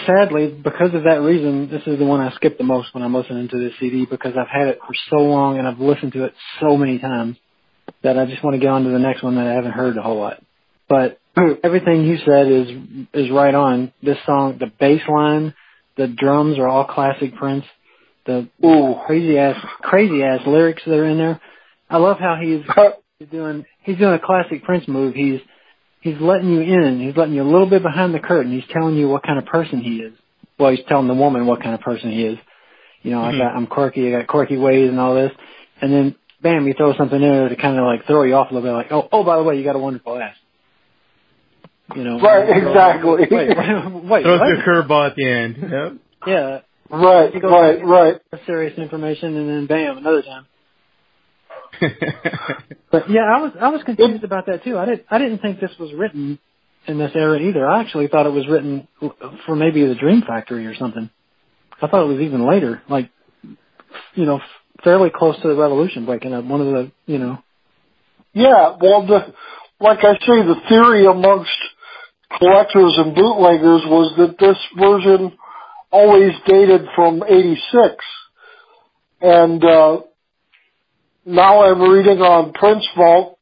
sadly, 0.07 0.49
because 0.49 0.95
of 0.95 1.05
that 1.05 1.21
reason, 1.21 1.69
this 1.71 1.83
is 1.87 1.99
the 1.99 2.05
one 2.05 2.21
I 2.21 2.33
skip 2.35 2.59
the 2.59 2.65
most 2.65 2.95
when 2.95 3.03
I'm 3.03 3.15
listening 3.15 3.49
to 3.49 3.59
this 3.59 3.73
CD 3.81 4.07
because 4.07 4.35
I've 4.37 4.49
had 4.49 4.69
it 4.69 4.79
for 4.87 4.95
so 5.11 5.17
long 5.17 5.59
and 5.59 5.67
I've 5.67 5.81
listened 5.81 6.13
to 6.13 6.25
it 6.25 6.35
so 6.61 6.77
many 6.77 6.99
times 6.99 7.37
that 8.03 8.19
I 8.19 8.27
just 8.27 8.43
want 8.45 8.55
to 8.55 8.61
get 8.61 8.69
on 8.69 8.85
to 8.85 8.91
the 8.91 8.99
next 8.99 9.23
one 9.23 9.37
that 9.37 9.47
I 9.47 9.53
haven't 9.53 9.73
heard 9.73 9.97
a 9.97 10.03
whole 10.03 10.19
lot. 10.19 10.43
But 10.91 11.21
everything 11.65 12.05
you 12.05 12.19
said 12.27 12.49
is 12.49 12.69
is 13.15 13.31
right 13.31 13.55
on. 13.55 13.93
This 14.03 14.19
song, 14.27 14.59
the 14.59 14.71
bass 14.79 15.01
line, 15.09 15.55
the 15.97 16.09
drums 16.09 16.59
are 16.59 16.69
all 16.69 16.85
classic 16.85 17.37
Prince. 17.37 17.65
The 18.27 18.49
Ooh. 18.63 18.97
crazy 19.07 19.39
ass 19.39 19.57
crazy 19.81 20.23
ass 20.23 20.41
lyrics 20.47 20.83
that 20.85 20.93
are 20.93 21.07
in 21.07 21.17
there. 21.17 21.41
I 21.89 21.97
love 21.97 22.19
how 22.19 22.37
he's 22.43 22.63
he's 23.19 23.29
doing 23.31 23.65
he's 23.85 23.97
doing 23.97 24.15
a 24.15 24.19
classic 24.19 24.65
Prince 24.65 24.89
move. 24.89 25.15
He's 25.15 25.41
he's 26.01 26.21
letting 26.21 26.51
you 26.51 26.61
in. 26.61 27.01
He's 27.01 27.17
letting 27.17 27.35
you 27.35 27.43
a 27.43 27.51
little 27.51 27.71
bit 27.71 27.83
behind 27.83 28.13
the 28.13 28.19
curtain. 28.19 28.53
He's 28.53 28.69
telling 28.71 28.97
you 28.97 29.09
what 29.09 29.23
kind 29.23 29.39
of 29.39 29.47
person 29.47 29.81
he 29.81 29.99
is. 29.99 30.13
Well, 30.59 30.73
he's 30.73 30.85
telling 30.89 31.07
the 31.07 31.15
woman 31.15 31.47
what 31.47 31.63
kind 31.63 31.75
of 31.75 31.81
person 31.81 32.11
he 32.11 32.25
is. 32.25 32.39
You 33.03 33.13
know, 33.13 33.23
I 33.23 33.31
mm-hmm. 33.31 33.39
got 33.39 33.57
I'm 33.57 33.67
quirky, 33.69 34.09
I 34.09 34.19
got 34.19 34.27
quirky 34.27 34.59
ways 34.59 34.91
and 34.91 34.99
all 34.99 35.15
this. 35.15 35.33
And 35.81 35.93
then 35.93 36.17
bam, 36.43 36.67
you 36.67 36.75
throw 36.75 36.95
something 36.97 37.17
in 37.17 37.29
there 37.29 37.49
to 37.49 37.57
kind 37.57 37.79
of 37.79 37.85
like 37.85 38.07
throw 38.07 38.25
you 38.25 38.35
off 38.35 38.51
a 38.51 38.55
little 38.55 38.69
bit 38.69 38.75
like, 38.75 38.93
"Oh, 38.93 39.09
oh 39.13 39.25
by 39.25 39.37
the 39.37 39.45
way, 39.45 39.57
you 39.57 39.65
got 39.65 39.77
a 39.77 39.79
wonderful 39.79 40.19
ass." 40.19 40.37
You 41.97 42.05
know. 42.05 42.21
Right, 42.21 42.49
exactly. 42.57 43.27
Wait, 43.31 43.31
wait, 43.31 44.05
wait 44.05 44.23
Throws 44.23 44.41
what? 44.41 44.49
you 44.49 44.57
a 44.57 44.63
curveball 44.63 45.11
at 45.11 45.17
the 45.17 45.29
end. 45.29 45.57
Yep. 45.61 45.93
Yeah, 46.27 46.61
Right, 46.91 47.33
go- 47.41 47.49
right, 47.51 47.85
right. 47.85 48.21
serious 48.47 48.77
information 48.79 49.37
and 49.37 49.49
then 49.49 49.67
bam, 49.67 49.99
another 49.99 50.23
time. 50.23 50.47
But 52.93 53.09
yeah, 53.09 53.21
I 53.21 53.41
was 53.41 53.53
I 53.61 53.69
was 53.69 53.83
confused 53.85 54.25
about 54.25 54.47
that 54.47 54.65
too. 54.65 54.77
I 54.77 54.85
didn't 54.85 55.05
I 55.09 55.19
didn't 55.19 55.39
think 55.39 55.61
this 55.61 55.71
was 55.79 55.93
written 55.95 56.41
in 56.89 56.99
this 56.99 57.13
era 57.15 57.39
either. 57.39 57.65
I 57.65 57.81
actually 57.83 58.09
thought 58.09 58.27
it 58.27 58.33
was 58.33 58.49
written 58.49 58.89
for 59.47 59.55
maybe 59.55 59.87
the 59.87 59.95
Dream 59.95 60.23
Factory 60.27 60.67
or 60.67 60.75
something. 60.75 61.09
I 61.81 61.87
thought 61.87 62.03
it 62.03 62.13
was 62.13 62.21
even 62.21 62.45
later, 62.47 62.83
like 62.89 63.11
you 64.15 64.25
know, 64.27 64.41
fairly 64.83 65.11
close 65.15 65.41
to 65.43 65.49
the 65.49 65.55
Revolution 65.55 66.05
breaking 66.05 66.35
up. 66.35 66.45
One 66.45 66.61
of 66.61 66.67
the 66.67 66.91
you 67.07 67.19
know. 67.19 67.39
Yeah, 68.33 68.77
well, 68.81 69.07
the, 69.07 69.33
like 69.81 70.01
I 70.01 70.15
say, 70.15 70.43
the 70.45 70.57
theory 70.69 71.07
amongst 71.07 71.51
collectors 72.39 72.95
and 72.99 73.15
bootleggers 73.15 73.83
was 73.87 74.15
that 74.19 74.39
this 74.39 74.59
version 74.79 75.33
always 75.91 76.33
dated 76.47 76.83
from 76.95 77.23
86. 77.23 78.05
And, 79.21 79.65
uh, 79.65 80.01
now 81.27 81.63
I'm 81.65 81.83
reading 81.83 82.21
on 82.21 82.53
Prince 82.53 82.87
Vault 82.97 83.39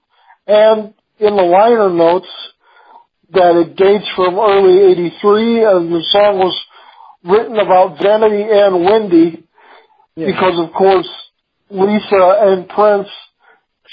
and 0.47 0.95
in 1.19 1.37
the 1.37 1.43
liner 1.43 1.91
notes 1.91 2.29
that 3.31 3.57
it 3.57 3.77
dates 3.77 4.09
from 4.17 4.39
early 4.39 4.93
83 4.93 5.65
and 5.65 5.93
the 5.93 6.03
song 6.11 6.39
was 6.39 6.65
written 7.25 7.59
about 7.59 7.99
Vanity 8.03 8.45
and 8.51 8.85
Wendy 8.85 9.45
because 10.17 10.59
of 10.59 10.73
course 10.73 11.09
Lisa 11.71 12.39
and 12.41 12.69
Prince 12.69 13.09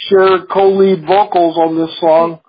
share 0.10 0.46
co-lead 0.46 1.06
vocals 1.06 1.58
on 1.58 1.78
this 1.78 2.00
song. 2.00 2.40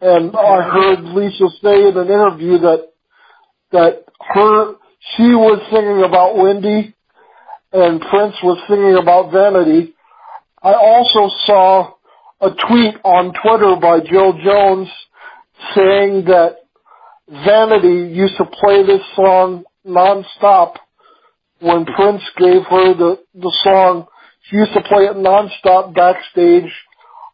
And 0.00 0.36
I 0.36 0.62
heard 0.62 1.04
Lisa 1.04 1.48
say 1.62 1.88
in 1.88 1.96
an 1.96 2.06
interview 2.06 2.58
that, 2.58 2.88
that 3.72 4.04
her, 4.20 4.74
she 5.16 5.34
was 5.34 5.60
singing 5.70 6.02
about 6.04 6.36
Wendy 6.36 6.94
and 7.72 8.00
Prince 8.00 8.36
was 8.42 8.58
singing 8.68 8.96
about 9.00 9.32
Vanity. 9.32 9.94
I 10.62 10.74
also 10.74 11.34
saw 11.46 11.94
a 12.40 12.50
tweet 12.50 12.94
on 13.04 13.32
Twitter 13.42 13.76
by 13.80 14.00
Jill 14.00 14.34
Jones 14.44 14.88
saying 15.74 16.26
that 16.26 16.56
Vanity 17.28 18.14
used 18.14 18.36
to 18.36 18.44
play 18.44 18.84
this 18.84 19.02
song 19.14 19.64
nonstop 19.86 20.76
when 21.60 21.86
Prince 21.86 22.22
gave 22.36 22.62
her 22.64 22.94
the, 22.94 23.18
the 23.34 23.52
song 23.64 24.06
She 24.42 24.56
used 24.56 24.74
to 24.74 24.82
play 24.82 25.04
it 25.04 25.16
nonstop 25.16 25.94
backstage 25.94 26.70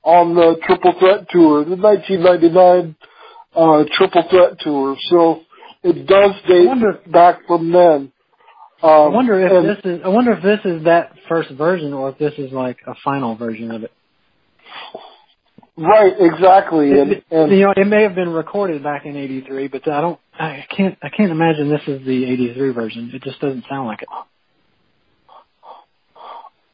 on 0.04 0.34
the 0.34 0.56
Triple 0.66 0.94
Threat 0.98 1.26
Tour, 1.30 1.64
the 1.64 1.76
1999 1.76 2.96
uh, 3.54 3.84
Triple 3.96 4.24
Threat 4.30 4.58
Tour. 4.60 4.96
So 5.10 5.40
it 5.82 6.06
does 6.06 6.32
date 6.48 6.66
wonder- 6.66 7.00
back 7.06 7.46
from 7.46 7.70
then. 7.72 8.12
Um, 8.82 8.90
I 8.90 9.06
wonder 9.08 9.40
if 9.46 9.52
and- 9.52 9.68
this 9.68 9.78
is. 9.84 10.00
I 10.04 10.08
wonder 10.08 10.32
if 10.32 10.42
this 10.42 10.60
is 10.64 10.84
that 10.84 11.12
first 11.28 11.50
version, 11.52 11.92
or 11.92 12.08
if 12.10 12.18
this 12.18 12.34
is 12.38 12.52
like 12.52 12.78
a 12.86 12.94
final 13.04 13.36
version 13.36 13.70
of 13.70 13.84
it. 13.84 13.92
right, 15.76 16.12
exactly, 16.18 16.98
and, 17.00 17.12
It- 17.12 17.24
and 17.30 17.52
you 17.52 17.60
know, 17.66 17.74
it 17.76 17.86
may 17.86 18.02
have 18.02 18.16
been 18.16 18.30
recorded 18.30 18.82
back 18.82 19.06
in 19.06 19.16
'83, 19.16 19.68
but 19.68 19.86
I 19.86 20.00
don't. 20.00 20.18
I 20.36 20.66
can't. 20.76 20.98
I 21.00 21.10
can't 21.10 21.30
imagine 21.30 21.68
this 21.68 21.86
is 21.86 22.04
the 22.04 22.24
'83 22.24 22.72
version. 22.72 23.10
It 23.14 23.22
just 23.22 23.40
doesn't 23.40 23.64
sound 23.70 23.86
like 23.86 24.02
it. 24.02 24.08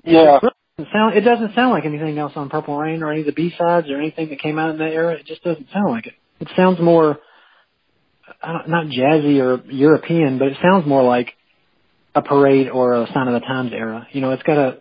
yeah, 0.05 0.39
It 0.79 0.87
sound. 0.93 1.17
It 1.17 1.23
doesn't 1.23 1.55
sound 1.55 1.73
like 1.73 1.85
anything 1.85 2.19
else 2.19 2.33
on 2.37 2.49
Purple 2.49 2.79
Rain 2.79 3.03
or 3.03 3.11
any 3.11 3.21
of 3.21 3.27
the 3.27 3.33
B 3.33 3.53
sides 3.59 3.91
or 3.91 3.99
anything 3.99 4.29
that 4.29 4.41
came 4.41 4.59
out 4.59 4.71
in 4.71 4.79
that 4.79 4.93
era. 4.93 5.15
It 5.15 5.27
just 5.27 5.43
doesn't 5.43 5.67
sound 5.73 5.91
like 5.91 6.07
it. 6.07 6.15
It 6.39 6.49
sounds 6.57 6.79
more. 6.81 7.19
I 8.41 8.53
don't, 8.53 8.69
not 8.69 8.87
jazzy 8.87 9.41
or 9.41 9.69
European, 9.71 10.39
but 10.39 10.49
it 10.49 10.57
sounds 10.63 10.87
more 10.87 11.03
like 11.03 11.35
a 12.15 12.23
parade 12.23 12.69
or 12.69 12.93
a 12.95 13.07
Sign 13.13 13.27
of 13.27 13.35
the 13.35 13.47
Times 13.47 13.73
era. 13.73 14.07
You 14.13 14.21
know, 14.21 14.31
it's 14.31 14.43
got 14.45 14.57
a. 14.57 14.79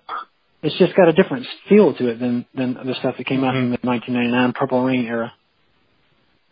It's 0.61 0.77
just 0.77 0.95
got 0.95 1.07
a 1.07 1.13
different 1.13 1.45
feel 1.67 1.95
to 1.95 2.09
it 2.09 2.19
than 2.19 2.45
than 2.53 2.75
the 2.75 2.95
stuff 2.99 3.15
that 3.17 3.25
came 3.25 3.43
out 3.43 3.55
in 3.55 3.71
the 3.71 3.79
1999 3.81 4.53
Purple 4.53 4.83
Rain 4.83 5.05
era. 5.05 5.33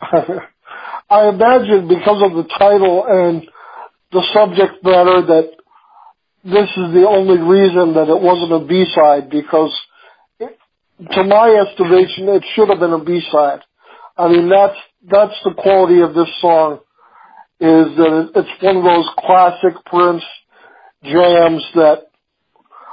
I 0.00 1.28
imagine 1.28 1.86
because 1.86 2.20
of 2.20 2.32
the 2.32 2.48
title 2.58 3.04
and 3.08 3.48
the 4.10 4.22
subject 4.32 4.82
matter 4.82 5.22
that 5.26 5.55
this 6.46 6.70
is 6.70 6.94
the 6.94 7.06
only 7.08 7.38
reason 7.38 7.94
that 7.94 8.08
it 8.08 8.20
wasn't 8.20 8.52
a 8.52 8.66
B-side 8.66 9.30
because 9.30 9.74
it, 10.40 10.56
to 11.12 11.24
my 11.24 11.50
estimation 11.68 12.28
it 12.28 12.44
should 12.54 12.68
have 12.70 12.80
been 12.80 12.92
a 12.92 13.04
B-side. 13.04 13.60
I 14.16 14.28
mean 14.28 14.48
that's, 14.48 14.78
that's 15.10 15.34
the 15.44 15.54
quality 15.54 16.00
of 16.02 16.14
this 16.14 16.30
song 16.40 16.80
is 17.60 17.96
that 17.96 18.12
it- 18.24 18.36
it's 18.36 18.62
one 18.62 18.76
of 18.78 18.84
those 18.84 19.08
classic 19.18 19.74
Prince 19.86 20.24
jams 21.02 21.64
that 21.74 22.06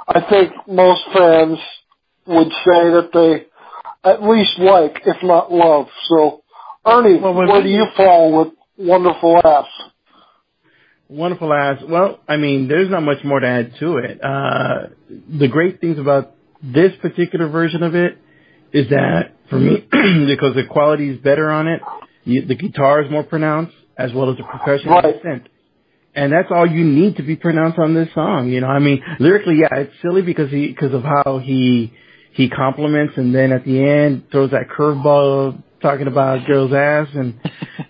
I 0.08 0.20
think 0.28 0.52
most 0.68 1.02
fans 1.12 1.58
would 2.26 2.52
say 2.64 2.90
that 2.96 3.10
they 3.12 3.46
at 4.08 4.22
least 4.22 4.58
like, 4.58 5.00
if 5.06 5.22
not 5.22 5.50
love. 5.52 5.86
So, 6.08 6.42
Ernie, 6.86 7.18
Well, 7.18 7.34
where 7.34 7.62
do 7.62 7.68
you 7.68 7.86
fall 7.96 8.38
with 8.38 8.52
Wonderful 8.76 9.40
Ass? 9.44 9.66
Wonderful 11.14 11.52
ass. 11.52 11.80
Well, 11.88 12.18
I 12.26 12.36
mean, 12.36 12.66
there's 12.66 12.90
not 12.90 13.02
much 13.02 13.22
more 13.24 13.38
to 13.38 13.46
add 13.46 13.72
to 13.78 13.98
it. 13.98 14.20
Uh, 14.22 14.88
the 15.38 15.48
great 15.48 15.80
things 15.80 15.98
about 15.98 16.34
this 16.62 16.92
particular 17.00 17.48
version 17.48 17.82
of 17.82 17.94
it 17.94 18.18
is 18.72 18.88
that 18.90 19.36
for 19.48 19.58
me, 19.60 19.76
because 19.90 20.54
the 20.56 20.64
quality 20.68 21.10
is 21.10 21.18
better 21.18 21.50
on 21.50 21.68
it, 21.68 21.80
you, 22.24 22.44
the 22.44 22.56
guitar 22.56 23.02
is 23.02 23.10
more 23.10 23.22
pronounced 23.22 23.74
as 23.96 24.12
well 24.12 24.30
as 24.30 24.36
the 24.38 24.42
percussion 24.42 24.90
Right. 24.90 25.04
and 25.04 25.42
synth. 25.42 25.46
And 26.16 26.32
that's 26.32 26.48
all 26.50 26.66
you 26.66 26.84
need 26.84 27.16
to 27.16 27.22
be 27.22 27.36
pronounced 27.36 27.78
on 27.78 27.94
this 27.94 28.08
song. 28.14 28.48
You 28.48 28.60
know, 28.60 28.68
I 28.68 28.78
mean, 28.80 29.00
lyrically, 29.20 29.56
yeah, 29.60 29.68
it's 29.72 29.92
silly 30.02 30.22
because 30.22 30.50
he, 30.50 30.68
because 30.68 30.94
of 30.94 31.02
how 31.02 31.38
he, 31.38 31.92
he 32.32 32.48
compliments 32.50 33.14
and 33.16 33.32
then 33.34 33.52
at 33.52 33.64
the 33.64 33.84
end 33.84 34.24
throws 34.32 34.50
that 34.50 34.68
curveball 34.68 35.62
talking 35.80 36.06
about 36.08 36.46
girl's 36.46 36.72
ass 36.72 37.08
and, 37.14 37.40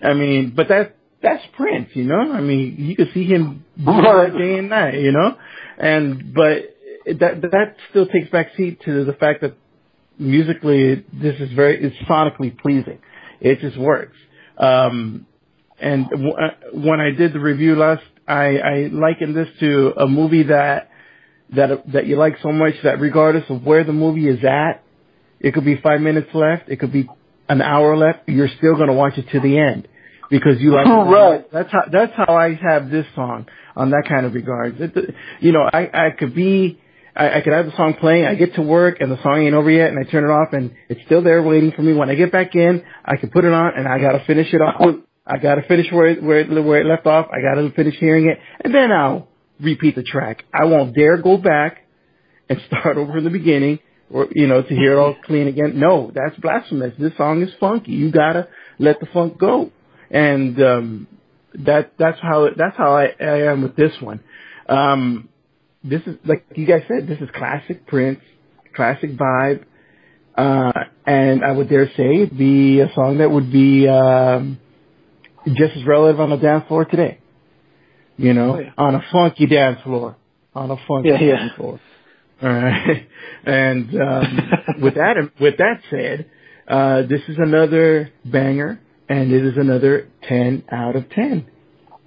I 0.03 0.13
mean, 0.13 0.53
but 0.55 0.67
that, 0.69 0.97
that's 1.25 1.43
Prince, 1.57 1.89
you 1.93 2.03
know? 2.05 2.31
I 2.31 2.41
mean, 2.41 2.75
you 2.77 2.95
could 2.95 3.09
see 3.13 3.25
him 3.25 3.65
do 3.77 3.85
Right. 3.91 4.31
that 4.31 4.37
day 4.37 4.57
and 4.59 4.69
night, 4.69 4.95
you 4.99 5.11
know? 5.11 5.35
And, 5.77 6.33
but 6.33 6.75
that, 7.19 7.41
that 7.41 7.75
still 7.89 8.05
takes 8.07 8.29
backseat 8.29 8.83
to 8.85 9.03
the 9.03 9.13
fact 9.13 9.41
that 9.41 9.55
musically 10.17 11.03
this 11.11 11.35
is 11.39 11.51
very, 11.53 11.83
it's 11.83 11.95
sonically 12.09 12.57
pleasing. 12.57 12.99
It 13.41 13.59
just 13.59 13.77
works. 13.77 14.15
Um, 14.57 15.25
and 15.79 16.09
w- 16.09 16.33
uh, 16.33 16.49
when 16.73 17.01
I 17.01 17.11
did 17.11 17.33
the 17.33 17.39
review 17.39 17.75
last, 17.75 18.03
I, 18.27 18.57
I 18.57 18.89
likened 18.91 19.35
this 19.35 19.49
to 19.59 19.93
a 19.97 20.07
movie 20.07 20.43
that, 20.43 20.89
that, 21.55 21.91
that 21.93 22.07
you 22.07 22.15
like 22.17 22.37
so 22.41 22.51
much 22.51 22.73
that 22.83 22.99
regardless 22.99 23.43
of 23.49 23.63
where 23.63 23.83
the 23.83 23.93
movie 23.93 24.27
is 24.29 24.39
at, 24.43 24.83
it 25.39 25.53
could 25.53 25.65
be 25.65 25.75
five 25.75 25.99
minutes 26.01 26.29
left, 26.33 26.69
it 26.69 26.79
could 26.79 26.93
be 26.93 27.07
an 27.49 27.61
hour 27.61 27.95
left, 27.97 28.27
you're 28.27 28.49
still 28.57 28.75
going 28.75 28.87
to 28.87 28.93
watch 28.93 29.17
it 29.17 29.25
to 29.31 29.39
the 29.39 29.59
end 29.59 29.87
because 30.29 30.59
you 30.59 30.73
like 30.73 30.85
Right. 30.87 31.51
That's 31.51 31.71
how 31.71 31.83
that's 31.91 32.13
how 32.15 32.35
I 32.35 32.55
have 32.55 32.89
this 32.89 33.05
song 33.15 33.47
on 33.75 33.91
that 33.91 34.05
kind 34.07 34.25
of 34.25 34.33
regards. 34.33 34.77
It, 34.79 35.15
you 35.39 35.51
know, 35.51 35.61
I 35.61 35.89
I 35.93 36.09
could 36.17 36.35
be 36.35 36.79
I, 37.15 37.37
I 37.37 37.41
could 37.41 37.53
have 37.53 37.65
the 37.65 37.75
song 37.77 37.95
playing. 37.99 38.25
I 38.25 38.35
get 38.35 38.55
to 38.55 38.61
work 38.61 38.97
and 38.99 39.11
the 39.11 39.21
song 39.23 39.41
ain't 39.45 39.55
over 39.55 39.71
yet, 39.71 39.89
and 39.89 39.99
I 39.99 40.09
turn 40.09 40.23
it 40.23 40.33
off, 40.33 40.49
and 40.51 40.75
it's 40.89 41.01
still 41.05 41.23
there 41.23 41.41
waiting 41.41 41.71
for 41.71 41.81
me. 41.81 41.93
When 41.93 42.09
I 42.09 42.15
get 42.15 42.31
back 42.31 42.55
in, 42.55 42.83
I 43.03 43.15
can 43.17 43.29
put 43.29 43.45
it 43.45 43.53
on, 43.53 43.73
and 43.77 43.87
I 43.87 43.99
gotta 43.99 44.23
finish 44.25 44.53
it 44.53 44.61
off. 44.61 44.95
I 45.27 45.37
gotta 45.37 45.63
finish 45.63 45.87
where 45.91 46.07
it, 46.07 46.21
where 46.21 46.39
it, 46.41 46.63
where 46.63 46.81
it 46.81 46.85
left 46.85 47.07
off. 47.07 47.27
I 47.31 47.41
gotta 47.41 47.71
finish 47.71 47.95
hearing 47.99 48.27
it, 48.27 48.37
and 48.63 48.73
then 48.73 48.91
I'll 48.91 49.27
repeat 49.59 49.95
the 49.95 50.03
track. 50.03 50.43
I 50.53 50.65
won't 50.65 50.93
dare 50.93 51.17
go 51.17 51.37
back 51.37 51.87
and 52.49 52.59
start 52.67 52.97
over 52.97 53.13
from 53.13 53.23
the 53.23 53.29
beginning, 53.29 53.79
or 54.11 54.27
you 54.31 54.47
know, 54.47 54.61
to 54.61 54.75
hear 54.75 54.93
it 54.93 54.97
all 54.97 55.15
clean 55.25 55.47
again. 55.47 55.79
No, 55.79 56.11
that's 56.13 56.37
blasphemous. 56.39 56.93
This 56.99 57.13
song 57.17 57.41
is 57.41 57.49
funky. 57.59 57.93
You 57.93 58.11
gotta 58.11 58.49
let 58.77 58.99
the 58.99 59.07
funk 59.07 59.37
go, 59.37 59.71
and 60.15 60.61
um, 60.61 61.07
that 61.65 61.93
that's 61.99 62.19
how 62.21 62.47
that's 62.55 62.77
how 62.77 62.91
I, 62.95 63.07
I 63.19 63.51
am 63.51 63.61
with 63.61 63.75
this 63.75 63.91
one. 64.01 64.19
Um, 64.67 65.29
this 65.83 66.01
is 66.07 66.15
like 66.25 66.45
you 66.55 66.65
guys 66.65 66.83
said, 66.87 67.07
this 67.07 67.19
is 67.19 67.29
classic 67.35 67.85
Prince, 67.85 68.21
classic 68.75 69.11
vibe, 69.17 69.63
uh, 70.35 70.71
and 71.05 71.43
I 71.43 71.51
would 71.51 71.69
dare 71.69 71.87
say 71.95 72.21
it'd 72.23 72.37
be 72.37 72.79
a 72.79 72.91
song 72.95 73.19
that 73.19 73.29
would 73.29 73.51
be 73.51 73.87
um, 73.87 74.57
just 75.47 75.75
as 75.77 75.85
relevant 75.85 76.19
on 76.19 76.29
the 76.31 76.37
dance 76.37 76.65
floor 76.67 76.85
today. 76.85 77.19
You 78.17 78.33
know, 78.33 78.55
Oh, 78.55 78.59
yeah. 78.59 78.71
on 78.77 78.95
a 78.95 79.03
funky 79.11 79.45
dance 79.45 79.81
floor, 79.83 80.15
on 80.55 80.71
a 80.71 80.77
funky 80.87 81.09
Yeah, 81.09 81.19
yeah. 81.21 81.35
dance 81.37 81.53
floor. 81.57 81.79
All 82.41 82.49
right, 82.49 83.07
and 83.45 83.89
um, 84.01 84.51
with 84.81 84.95
that 84.95 85.15
with 85.39 85.57
that 85.57 85.81
said, 85.91 86.25
uh, 86.67 87.01
this 87.03 87.21
is 87.27 87.37
another 87.37 88.11
banger, 88.23 88.79
and 89.09 89.31
it 89.31 89.45
is 89.45 89.57
another 89.57 90.07
ten 90.27 90.63
out 90.71 90.95
of 90.95 91.09
ten. 91.09 91.47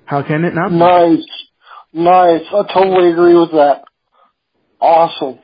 How 0.05 0.23
can 0.23 0.45
it 0.45 0.55
not? 0.55 0.71
be? 0.71 0.77
Nice. 0.77 1.27
Nice. 1.93 2.43
I 2.53 2.73
totally 2.73 3.13
agree 3.13 3.35
with 3.35 3.51
that. 3.53 3.83
Awesome. 4.81 5.39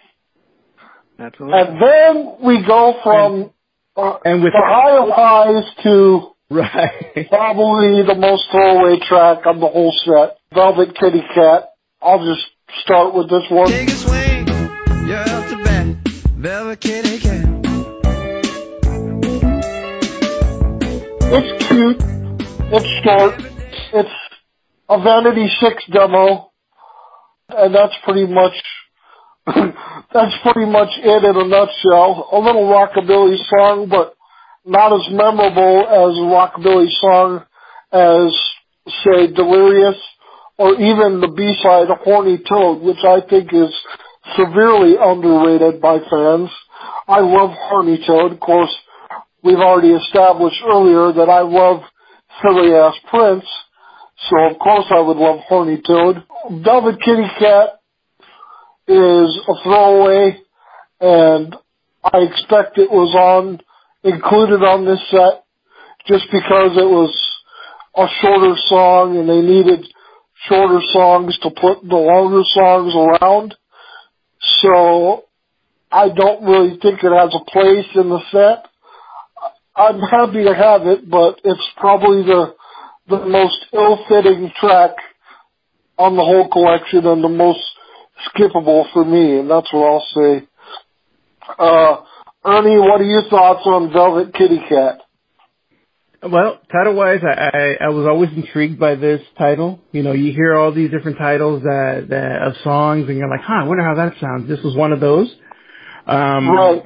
Absolutely. 1.18 1.58
And 1.58 1.82
then 1.82 2.36
we 2.42 2.64
go 2.66 2.94
from 3.02 3.50
uh, 3.96 4.18
and 4.24 4.42
with 4.42 4.52
the 4.52 4.62
high 4.64 4.98
of 4.98 5.08
highs 5.10 5.84
to 5.84 6.34
Right. 6.50 7.26
probably 7.30 8.02
the 8.06 8.14
most 8.16 8.44
throwaway 8.50 8.98
track 9.08 9.46
on 9.46 9.60
the 9.60 9.66
whole 9.66 9.92
set, 10.04 10.36
Velvet 10.54 10.94
Kitty 10.96 11.22
Cat. 11.34 11.70
I'll 12.02 12.24
just 12.24 12.46
start 12.82 13.14
with 13.14 13.30
this 13.30 13.44
one. 13.50 13.68
Take 13.68 13.88
a 13.88 13.92
swing, 13.92 14.46
you're 15.08 15.18
up 15.18 15.48
to 15.48 15.62
bat. 15.64 15.86
Velvet 16.36 16.80
kitty 16.80 17.18
cat. 17.18 17.53
It's 21.32 21.66
cute. 21.68 21.96
It's 22.72 23.04
short. 23.04 23.34
It's 23.92 24.16
a 24.88 25.02
Vanity 25.02 25.48
Six 25.60 25.82
demo, 25.92 26.50
and 27.48 27.74
that's 27.74 27.94
pretty 28.04 28.26
much 28.26 28.52
that's 29.46 30.34
pretty 30.42 30.70
much 30.70 30.90
it 30.98 31.24
in 31.24 31.36
a 31.36 31.46
nutshell. 31.46 32.28
A 32.32 32.38
little 32.38 32.64
rockabilly 32.64 33.36
song, 33.48 33.88
but 33.90 34.14
not 34.64 34.92
as 34.92 35.06
memorable 35.10 35.86
as 35.88 36.16
a 36.16 36.28
rockabilly 36.28 36.88
song 37.00 37.44
as 37.92 38.32
say 39.04 39.32
Delirious 39.32 39.96
or 40.58 40.74
even 40.74 41.20
the 41.20 41.28
B-side 41.28 41.88
Horny 42.04 42.38
Toad, 42.48 42.82
which 42.82 43.02
I 43.04 43.20
think 43.28 43.52
is 43.52 43.74
severely 44.36 44.94
underrated 45.00 45.80
by 45.80 45.98
fans. 45.98 46.50
I 47.08 47.20
love 47.20 47.50
Horny 47.52 48.02
Toad. 48.06 48.32
Of 48.32 48.40
course, 48.40 48.74
we've 49.44 49.58
already 49.58 49.92
established 49.92 50.62
earlier 50.66 51.12
that 51.12 51.28
I 51.30 51.40
love 51.40 51.82
silly 52.42 52.74
ass 52.74 52.94
Prince, 53.10 53.44
so 54.28 54.36
of 54.50 54.58
course 54.58 54.86
I 54.90 55.00
would 55.00 55.18
love 55.18 55.40
Horny 55.46 55.80
Toad. 55.86 56.24
Velvet 56.50 57.00
Kitty 57.04 57.28
Cat 57.38 57.80
is 58.88 59.40
a 59.48 59.54
throwaway, 59.62 60.40
and 61.00 61.54
I 62.02 62.18
expect 62.18 62.78
it 62.78 62.90
was 62.90 63.14
on 63.14 63.60
included 64.02 64.62
on 64.62 64.84
this 64.84 65.00
set 65.10 65.44
just 66.06 66.26
because 66.30 66.76
it 66.76 66.88
was 66.88 67.12
a 67.96 68.06
shorter 68.20 68.54
song 68.68 69.16
and 69.16 69.28
they 69.28 69.40
needed 69.40 69.86
shorter 70.46 70.80
songs 70.92 71.38
to 71.38 71.50
put 71.50 71.80
the 71.82 71.96
longer 71.96 72.42
songs 72.52 72.92
around. 72.94 73.54
So 74.60 75.24
I 75.90 76.08
don't 76.08 76.44
really 76.44 76.78
think 76.82 77.02
it 77.02 77.12
has 77.12 77.34
a 77.34 77.50
place 77.50 77.86
in 77.94 78.10
the 78.10 78.20
set. 78.30 78.68
I'm 79.76 80.00
happy 80.00 80.44
to 80.44 80.54
have 80.54 80.86
it, 80.86 81.08
but 81.10 81.40
it's 81.44 81.68
probably 81.76 82.22
the 82.22 82.54
the 83.08 83.26
most 83.26 83.66
ill-fitting 83.72 84.50
track 84.58 84.92
on 85.98 86.16
the 86.16 86.22
whole 86.24 86.48
collection 86.48 87.06
and 87.06 87.22
the 87.22 87.28
most 87.28 87.60
skippable 88.28 88.90
for 88.92 89.04
me, 89.04 89.40
and 89.40 89.50
that's 89.50 89.70
what 89.72 89.84
I'll 89.84 90.06
say. 90.14 90.48
Uh, 91.58 91.96
Ernie, 92.44 92.78
what 92.78 93.00
are 93.00 93.04
your 93.04 93.28
thoughts 93.28 93.62
on 93.66 93.92
Velvet 93.92 94.32
Kitty 94.34 94.60
Cat? 94.68 95.00
Well, 96.22 96.58
title 96.72 96.94
wise, 96.94 97.20
I, 97.22 97.50
I 97.52 97.84
I 97.84 97.88
was 97.90 98.06
always 98.06 98.30
intrigued 98.34 98.78
by 98.80 98.94
this 98.94 99.20
title. 99.36 99.80
You 99.92 100.02
know, 100.02 100.12
you 100.12 100.32
hear 100.32 100.54
all 100.54 100.72
these 100.72 100.90
different 100.90 101.18
titles 101.18 101.62
that, 101.64 102.06
that 102.08 102.42
of 102.42 102.54
songs, 102.64 103.08
and 103.08 103.18
you're 103.18 103.28
like, 103.28 103.42
huh, 103.42 103.64
I 103.64 103.64
wonder 103.64 103.84
how 103.84 103.96
that 103.96 104.14
sounds. 104.20 104.48
This 104.48 104.60
was 104.64 104.74
one 104.74 104.92
of 104.92 105.00
those. 105.00 105.34
Um, 106.06 106.50
Right. 106.50 106.82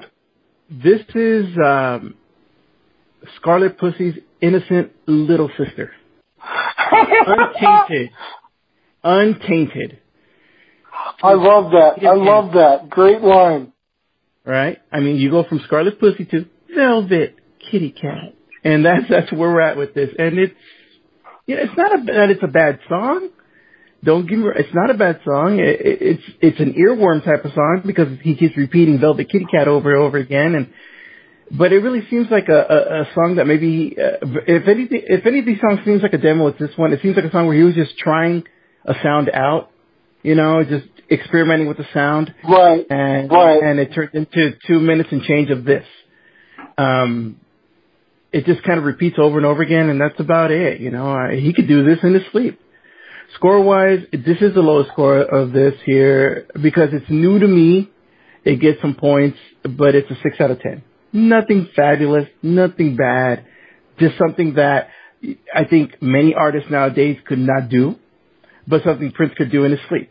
This 0.71 1.03
is 1.15 1.47
um, 1.65 2.15
Scarlet 3.37 3.79
Pussy's 3.79 4.15
innocent 4.41 4.93
little 5.07 5.51
sister, 5.57 5.93
untainted, 6.93 8.11
untainted. 9.03 9.99
I 11.23 11.35
love 11.35 11.73
that. 11.73 12.07
I 12.07 12.15
love 12.15 12.53
that. 12.55 12.91
Great 12.91 13.23
line. 13.23 13.73
Right? 14.45 14.79
I 14.91 15.01
mean, 15.01 15.17
you 15.17 15.31
go 15.31 15.45
from 15.45 15.61
Scarlet 15.67 16.01
Pussy 16.01 16.25
to 16.27 16.47
Velvet 16.75 17.37
Kitty 17.71 17.91
Cat, 17.91 18.35
and 18.65 18.85
that's 18.85 19.05
that's 19.09 19.33
where 19.33 19.53
we're 19.53 19.61
at 19.61 19.77
with 19.77 19.95
this. 19.95 20.11
And 20.19 20.39
it's 20.39 20.55
yeah, 21.47 21.57
it's 21.61 21.77
not 21.77 21.99
a 21.99 22.05
that 22.05 22.31
it's 22.31 22.43
a 22.43 22.49
bad 22.49 22.81
song. 22.89 23.31
Don't 24.05 24.29
give 24.29 24.39
me. 24.39 24.47
It's 24.55 24.75
not 24.75 24.91
a 24.91 24.95
bad 24.95 25.21
song. 25.25 25.59
It, 25.59 25.81
it, 25.81 25.99
it's 26.01 26.23
it's 26.41 26.61
an 26.61 26.75
earworm 26.75 27.25
type 27.25 27.45
of 27.45 27.53
song 27.53 27.83
because 27.85 28.09
he 28.23 28.37
keeps 28.37 28.57
repeating 28.57 29.01
Velvet 29.01 29.29
Kitty 29.29 29.47
Cat 29.51 29.67
over 29.67 29.93
and 29.93 30.03
over 30.03 30.19
again, 30.19 30.55
and 30.55 30.73
but 31.51 31.73
it 31.73 31.79
really 31.79 32.07
seems 32.11 32.29
like 32.31 32.49
a, 32.49 32.53
a, 32.59 33.01
a 33.03 33.09
song 33.15 33.37
that 33.37 33.47
maybe 33.47 33.97
uh, 33.99 34.19
if 34.47 34.69
anything 34.69 35.03
if 35.07 35.27
any 35.27 35.39
of 35.41 35.47
these 35.47 35.61
songs 35.61 35.81
seems 35.85 36.03
like 36.03 36.13
a 36.13 36.19
demo, 36.19 36.49
it's 36.49 36.59
this 36.59 36.77
one. 36.77 36.93
It 36.93 37.01
seems 37.03 37.17
like 37.17 37.25
a 37.25 37.31
song 37.31 37.47
where 37.47 37.57
he 37.57 37.63
was 37.63 37.75
just 37.75 37.97
trying 37.99 38.45
a 38.85 38.95
sound 39.03 39.31
out, 39.31 39.71
you 40.23 40.35
know, 40.35 40.63
just 40.65 40.87
experimenting 41.11 41.69
with 41.69 41.79
the 41.79 41.87
sound, 41.95 42.35
Right. 42.45 42.85
and 42.91 43.31
Right. 43.31 43.63
and 43.63 43.79
it 43.81 43.93
turned 43.95 44.11
into 44.15 44.57
two 44.67 44.79
minutes 44.81 45.11
and 45.13 45.23
change 45.23 45.51
of 45.51 45.65
this. 45.65 45.85
Um, 46.77 47.41
it 48.31 48.45
just 48.45 48.63
kind 48.63 48.79
of 48.79 48.85
repeats 48.85 49.17
over 49.19 49.39
and 49.39 49.47
over 49.47 49.63
again, 49.63 49.89
and 49.89 50.01
that's 50.01 50.21
about 50.21 50.51
it. 50.51 50.81
You 50.81 50.91
know, 50.91 51.11
I, 51.11 51.37
he 51.37 51.53
could 51.55 51.67
do 51.67 51.83
this 51.85 51.99
in 52.03 52.13
his 52.15 52.25
sleep. 52.31 52.61
Score 53.35 53.61
wise, 53.63 54.01
this 54.13 54.39
is 54.41 54.55
the 54.55 54.61
lowest 54.61 54.91
score 54.91 55.19
of 55.19 55.53
this 55.53 55.75
here 55.85 56.47
because 56.61 56.91
it's 56.93 57.09
new 57.11 57.39
to 57.39 57.47
me. 57.47 57.91
It 58.45 58.57
gets 58.61 58.81
some 58.81 58.95
points, 58.95 59.39
but 59.65 59.95
it's 59.95 60.11
a 60.11 60.17
six 60.23 60.41
out 60.41 60.51
of 60.51 60.61
ten. 60.61 60.83
Nothing 61.13 61.69
fabulous, 61.75 62.29
nothing 62.43 62.97
bad, 62.97 63.47
just 63.99 64.19
something 64.19 64.55
that 64.55 64.89
I 65.55 65.65
think 65.65 66.01
many 66.01 66.35
artists 66.35 66.71
nowadays 66.71 67.19
could 67.27 67.39
not 67.39 67.69
do, 67.69 67.97
but 68.67 68.83
something 68.85 69.11
Prince 69.13 69.35
could 69.37 69.51
do 69.51 69.65
in 69.65 69.73
his 69.73 69.81
sleep. 69.89 70.11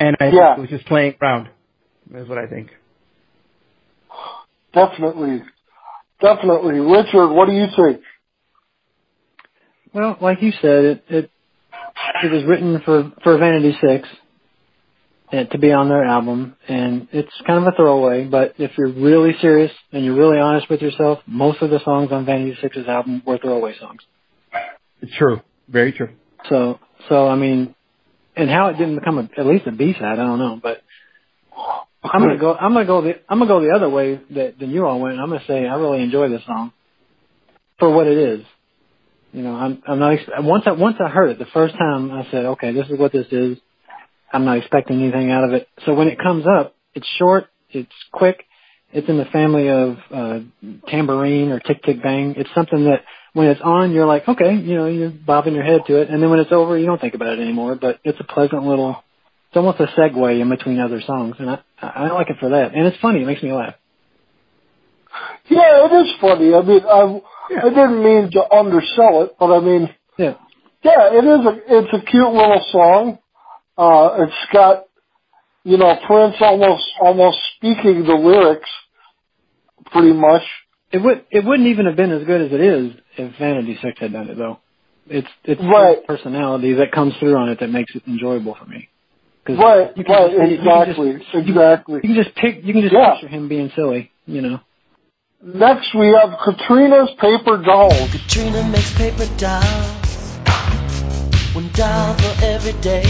And 0.00 0.16
I 0.20 0.26
Yeah. 0.26 0.54
think 0.54 0.58
it 0.58 0.60
was 0.60 0.70
just 0.70 0.86
playing 0.86 1.16
around. 1.20 1.48
That's 2.10 2.28
what 2.28 2.38
I 2.38 2.46
think. 2.46 2.70
Definitely. 4.72 5.42
Definitely. 6.20 6.80
Richard, 6.80 7.28
what 7.28 7.46
do 7.48 7.54
you 7.54 7.66
think? 7.76 8.02
Well, 9.92 10.16
like 10.20 10.42
you 10.42 10.52
said, 10.52 10.84
it 10.84 11.04
it 11.08 11.30
it 12.24 12.30
was 12.30 12.44
written 12.44 12.80
for 12.80 13.12
for 13.22 13.38
Vanity 13.38 13.72
Six 13.80 14.08
and 14.08 14.23
Uh, 15.34 15.44
to 15.44 15.58
be 15.58 15.72
on 15.72 15.88
their 15.88 16.04
album, 16.04 16.54
and 16.68 17.08
it's 17.10 17.32
kind 17.46 17.66
of 17.66 17.72
a 17.72 17.76
throwaway. 17.76 18.24
But 18.24 18.54
if 18.58 18.72
you're 18.78 18.92
really 18.92 19.34
serious 19.40 19.72
and 19.90 20.04
you're 20.04 20.14
really 20.14 20.38
honest 20.38 20.70
with 20.70 20.80
yourself, 20.80 21.20
most 21.26 21.60
of 21.60 21.70
the 21.70 21.80
songs 21.80 22.12
on 22.12 22.24
Vanity 22.24 22.56
Six's 22.60 22.86
album 22.86 23.22
were 23.26 23.38
throwaway 23.38 23.74
songs. 23.80 24.02
It's 25.00 25.16
true. 25.16 25.40
Very 25.66 25.92
true. 25.92 26.10
So 26.48 26.78
so 27.08 27.26
I 27.26 27.34
mean, 27.34 27.74
and 28.36 28.48
how 28.48 28.68
it 28.68 28.74
didn't 28.74 28.96
become 28.96 29.18
a, 29.18 29.28
at 29.36 29.46
least 29.46 29.66
a 29.66 29.72
B 29.72 29.94
side, 29.94 30.04
I 30.04 30.16
don't 30.16 30.38
know. 30.38 30.60
But 30.62 30.82
I'm 32.04 32.20
gonna 32.20 32.38
go. 32.38 32.54
I'm 32.54 32.72
gonna 32.72 32.86
go 32.86 33.02
the. 33.02 33.14
I'm 33.28 33.38
gonna 33.38 33.48
go 33.48 33.60
the 33.60 33.70
other 33.74 33.88
way 33.88 34.20
that 34.30 34.58
than 34.58 34.70
you 34.70 34.86
all 34.86 35.00
went. 35.00 35.18
I'm 35.18 35.30
gonna 35.30 35.42
say 35.48 35.66
I 35.66 35.74
really 35.76 36.02
enjoy 36.02 36.28
this 36.28 36.44
song 36.46 36.72
for 37.78 37.90
what 37.90 38.06
it 38.06 38.18
is. 38.18 38.46
You 39.32 39.42
know, 39.42 39.54
I'm. 39.54 39.82
I'm 39.86 39.98
not. 39.98 40.12
ex- 40.12 40.30
Once 40.38 40.64
I 40.66 40.72
once 40.72 40.96
I 41.00 41.08
heard 41.08 41.30
it 41.30 41.38
the 41.38 41.46
first 41.46 41.74
time, 41.76 42.12
I 42.12 42.28
said, 42.30 42.44
okay, 42.44 42.72
this 42.72 42.86
is 42.88 42.98
what 42.98 43.10
this 43.10 43.26
is. 43.32 43.58
I'm 44.34 44.44
not 44.44 44.58
expecting 44.58 45.00
anything 45.00 45.30
out 45.30 45.44
of 45.44 45.52
it. 45.52 45.68
So 45.86 45.94
when 45.94 46.08
it 46.08 46.18
comes 46.18 46.44
up, 46.46 46.74
it's 46.94 47.06
short, 47.18 47.46
it's 47.70 47.92
quick, 48.12 48.44
it's 48.92 49.08
in 49.08 49.16
the 49.16 49.24
family 49.26 49.68
of 49.68 49.96
uh, 50.12 50.40
tambourine 50.88 51.50
or 51.50 51.60
tick 51.60 51.82
tick 51.84 52.02
bang. 52.02 52.34
It's 52.36 52.50
something 52.54 52.84
that 52.84 53.02
when 53.32 53.46
it's 53.46 53.60
on, 53.62 53.92
you're 53.92 54.06
like, 54.06 54.28
okay, 54.28 54.54
you 54.54 54.74
know, 54.74 54.86
you're 54.86 55.10
bobbing 55.10 55.54
your 55.54 55.64
head 55.64 55.82
to 55.86 56.00
it, 56.00 56.10
and 56.10 56.22
then 56.22 56.30
when 56.30 56.40
it's 56.40 56.52
over, 56.52 56.76
you 56.76 56.86
don't 56.86 57.00
think 57.00 57.14
about 57.14 57.38
it 57.38 57.40
anymore. 57.40 57.76
But 57.80 58.00
it's 58.04 58.18
a 58.20 58.24
pleasant 58.24 58.64
little. 58.64 59.02
It's 59.48 59.56
almost 59.56 59.78
a 59.80 59.86
segue 59.86 60.40
in 60.40 60.48
between 60.48 60.80
other 60.80 61.00
songs, 61.00 61.36
and 61.38 61.50
I 61.50 61.58
I 61.80 62.10
like 62.10 62.30
it 62.30 62.36
for 62.40 62.50
that. 62.50 62.74
And 62.74 62.86
it's 62.86 62.98
funny, 63.00 63.22
it 63.22 63.26
makes 63.26 63.42
me 63.42 63.52
laugh. 63.52 63.74
Yeah, 65.48 65.86
it 65.86 65.92
is 66.06 66.12
funny. 66.20 66.54
I 66.54 66.62
mean, 66.62 66.80
I, 66.84 67.20
I 67.60 67.68
didn't 67.68 68.02
mean 68.02 68.30
to 68.32 68.42
undersell 68.52 69.22
it, 69.24 69.36
but 69.38 69.54
I 69.54 69.60
mean, 69.60 69.94
Yeah. 70.18 70.34
yeah, 70.82 71.12
it 71.12 71.24
is 71.24 71.46
a, 71.46 71.78
it's 71.78 71.92
a 71.92 72.10
cute 72.10 72.32
little 72.32 72.64
song. 72.72 73.18
Uh, 73.76 74.24
it's 74.24 74.52
got, 74.52 74.84
you 75.64 75.76
know, 75.76 75.96
Prince 76.06 76.36
almost, 76.40 76.84
almost 77.00 77.38
speaking 77.56 78.04
the 78.04 78.14
lyrics, 78.14 78.68
pretty 79.86 80.12
much. 80.12 80.42
It 80.92 80.98
would 80.98 81.24
it 81.30 81.44
wouldn't 81.44 81.68
even 81.68 81.86
have 81.86 81.96
been 81.96 82.12
as 82.12 82.24
good 82.24 82.40
as 82.40 82.52
it 82.52 82.60
is 82.60 82.92
if 83.16 83.36
Vanity 83.38 83.76
Six 83.82 83.98
had 83.98 84.12
done 84.12 84.28
it 84.28 84.36
though. 84.38 84.58
It's 85.08 85.26
it's 85.42 85.60
Right. 85.60 85.96
his 85.98 86.06
personality 86.06 86.74
that 86.74 86.92
comes 86.92 87.14
through 87.18 87.34
on 87.36 87.48
it 87.48 87.58
that 87.60 87.70
makes 87.70 87.94
it 87.96 88.02
enjoyable 88.06 88.54
for 88.54 88.64
me. 88.66 88.88
'Cause 89.44 89.58
Right, 89.58 89.90
you 89.96 90.04
can 90.04 90.14
right, 90.14 90.30
just- 90.30 90.32
you 90.32 90.38
can 90.38 90.52
exactly, 90.52 91.12
just- 91.18 91.34
you- 91.34 91.40
exactly. 91.40 91.94
You 91.96 92.00
can 92.00 92.14
just 92.14 92.34
pick. 92.36 92.64
You 92.64 92.72
can 92.72 92.82
just 92.82 92.94
Yeah. 92.94 93.10
picture 93.12 93.28
him 93.28 93.48
being 93.48 93.70
silly. 93.74 94.12
You 94.26 94.40
know. 94.40 94.60
Next 95.42 95.92
we 95.94 96.08
have 96.12 96.38
Katrina's 96.44 97.10
Paper 97.18 97.58
Dolls. 97.58 98.10
Katrina 98.12 98.62
makes 98.68 98.96
paper 98.96 99.26
dolls. 99.36 100.38
One 101.54 101.68
doll 101.74 102.14
for 102.14 102.44
every 102.44 102.72
day. 102.80 103.04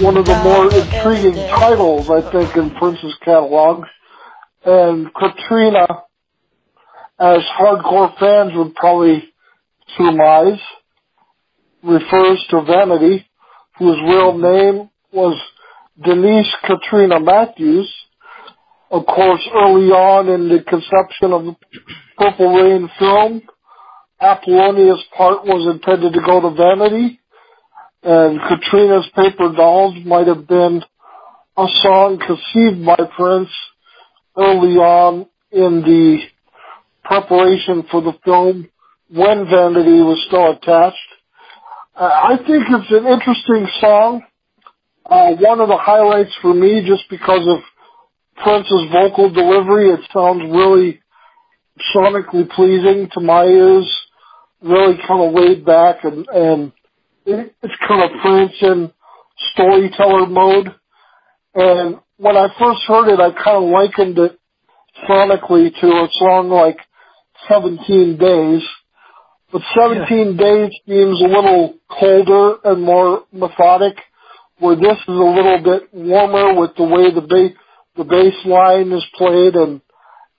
One 0.00 0.16
of 0.16 0.24
the 0.24 0.36
more 0.42 0.72
intriguing 0.74 1.34
titles, 1.48 2.10
I 2.10 2.20
think, 2.32 2.56
in 2.56 2.70
Prince's 2.70 3.14
catalog. 3.24 3.84
And 4.64 5.08
Katrina, 5.14 5.86
as 7.18 7.42
hardcore 7.58 8.18
fans 8.18 8.52
would 8.54 8.74
probably 8.74 9.24
surmise, 9.96 10.58
refers 11.82 12.44
to 12.50 12.62
Vanity, 12.62 13.26
whose 13.78 13.98
real 14.08 14.36
name 14.36 14.90
was 15.12 15.40
Denise 16.02 16.52
Katrina 16.66 17.20
Matthews. 17.20 17.92
Of 18.90 19.06
course, 19.06 19.42
early 19.54 19.90
on 19.90 20.28
in 20.28 20.48
the 20.48 20.62
conception 20.62 21.32
of 21.32 21.44
the 21.44 21.56
Purple 22.16 22.54
Rain 22.54 22.90
film, 22.98 23.42
Apollonia's 24.20 25.02
part 25.16 25.44
was 25.44 25.72
intended 25.74 26.14
to 26.14 26.20
go 26.24 26.40
to 26.40 26.50
Vanity, 26.50 27.20
and 28.04 28.38
Katrina's 28.48 29.08
Paper 29.16 29.52
Dolls 29.56 29.96
might 30.04 30.26
have 30.26 30.46
been 30.46 30.82
a 31.56 31.66
song 31.82 32.18
conceived 32.18 32.84
by 32.84 32.96
Prince 33.16 33.48
early 34.36 34.76
on 34.76 35.26
in 35.50 35.80
the 35.80 36.18
preparation 37.04 37.84
for 37.90 38.02
the 38.02 38.12
film 38.24 38.68
when 39.08 39.46
Vanity 39.46 40.02
was 40.02 40.22
still 40.26 40.52
attached. 40.52 40.96
Uh, 41.96 42.04
I 42.04 42.36
think 42.36 42.64
it's 42.68 42.90
an 42.90 43.06
interesting 43.06 43.68
song. 43.80 44.22
Uh, 45.06 45.34
one 45.38 45.60
of 45.60 45.68
the 45.68 45.76
highlights 45.76 46.32
for 46.42 46.52
me 46.52 46.84
just 46.86 47.04
because 47.08 47.46
of 47.46 47.60
Prince's 48.42 48.90
vocal 48.92 49.30
delivery. 49.30 49.90
It 49.90 50.00
sounds 50.12 50.42
really 50.50 51.00
sonically 51.94 52.50
pleasing 52.50 53.08
to 53.12 53.20
my 53.20 53.44
ears, 53.44 53.90
really 54.62 54.96
kind 55.06 55.22
of 55.22 55.34
laid 55.34 55.64
back 55.64 56.04
and, 56.04 56.26
and 56.28 56.72
it's 57.26 57.74
kind 57.86 58.02
of 58.02 58.20
Prince 58.20 58.52
in 58.60 58.92
storyteller 59.52 60.26
mode. 60.26 60.68
And 61.54 62.00
when 62.16 62.36
I 62.36 62.48
first 62.58 62.80
heard 62.86 63.08
it, 63.12 63.20
I 63.20 63.30
kind 63.30 63.64
of 63.64 63.70
likened 63.70 64.18
it 64.18 64.38
sonically 65.08 65.72
to 65.80 65.86
a 65.86 66.08
song 66.18 66.50
like 66.50 66.78
17 67.48 68.18
Days. 68.18 68.62
But 69.52 69.62
17 69.76 70.36
Days 70.36 70.72
seems 70.86 71.20
a 71.20 71.26
little 71.26 71.74
colder 71.88 72.56
and 72.64 72.82
more 72.82 73.24
methodic, 73.32 73.96
where 74.58 74.76
this 74.76 74.96
is 74.96 75.08
a 75.08 75.12
little 75.12 75.60
bit 75.62 75.92
warmer 75.92 76.58
with 76.58 76.76
the 76.76 76.84
way 76.84 77.12
the 77.14 77.20
bass, 77.20 77.52
the 77.96 78.04
bass 78.04 78.34
line 78.44 78.92
is 78.92 79.04
played 79.16 79.54
and 79.54 79.80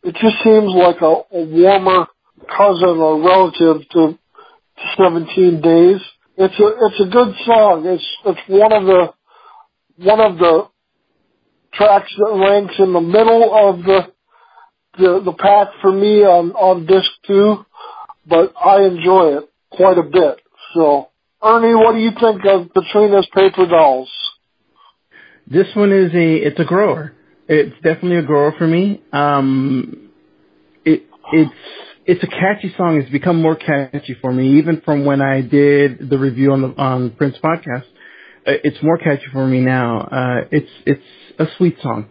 it 0.04 0.16
just 0.16 0.44
seems 0.44 0.72
like 0.74 1.02
a, 1.02 1.06
a 1.06 1.44
warmer 1.46 2.08
cousin 2.48 3.00
or 3.00 3.22
relative 3.22 3.88
to, 3.90 4.18
to 4.78 4.84
17 4.98 5.62
Days. 5.62 6.02
It's 6.38 6.60
a 6.60 6.68
it's 6.68 7.02
a 7.02 7.12
good 7.12 7.34
song. 7.46 7.86
It's 7.86 8.06
it's 8.26 8.42
one 8.48 8.74
of 8.74 8.86
the 8.86 9.14
one 9.98 10.20
of 10.20 10.38
the 10.38 10.68
tracks 11.74 12.14
that 12.18 12.50
ranks 12.50 12.76
in 12.80 12.92
the 12.94 13.02
middle 13.02 13.54
of 13.54 13.84
the 13.84 14.02
the 14.98 15.22
the 15.24 15.34
pack 15.34 15.70
for 15.82 15.92
me 15.92 16.24
on 16.24 16.52
on 16.52 16.86
disc 16.86 17.10
two, 17.26 17.66
but 18.28 18.54
I 18.58 18.84
enjoy 18.84 19.38
it 19.38 19.50
quite 19.72 19.98
a 19.98 20.04
bit. 20.04 20.42
So, 20.74 21.10
Ernie, 21.44 21.76
what 21.76 21.94
do 21.94 22.00
you 22.00 22.12
think 22.12 22.42
of 22.46 22.74
Katrina's 22.74 23.28
Paper 23.34 23.66
Dolls? 23.68 24.12
This 25.48 25.68
one 25.76 25.94
is 25.94 26.14
a 26.14 26.36
it's 26.36 26.60
a 26.60 26.66
grower. 26.66 27.14
It's 27.48 27.76
definitely 27.76 28.18
a 28.18 28.24
grower 28.24 28.54
for 28.58 28.68
me. 28.68 29.02
Um, 29.14 30.10
it 30.84 31.04
it's 31.32 31.52
it's 32.06 32.24
a 32.24 32.28
catchy 32.28 32.74
song. 32.78 32.97
It's 33.01 33.10
become 33.10 33.41
more 33.41 33.56
catchy 33.56 34.16
for 34.22 34.32
me, 34.32 34.60
even 34.60 34.82
from 34.82 35.06
when 35.06 35.22
I 35.22 35.41
did 35.41 36.10
the 36.10 36.18
review 36.18 36.51
on 36.53 36.62
the 36.62 36.68
on 36.78 37.12
Prince 37.12 37.38
podcast. 37.43 37.86
Uh, 38.47 38.53
It's 38.64 38.82
more 38.84 38.97
catchy 38.97 39.26
for 39.32 39.45
me 39.47 39.60
now. 39.60 40.01
Uh, 40.01 40.47
it's 40.51 40.70
it's 40.86 41.03
a 41.39 41.45
sweet 41.58 41.78
song, 41.82 42.08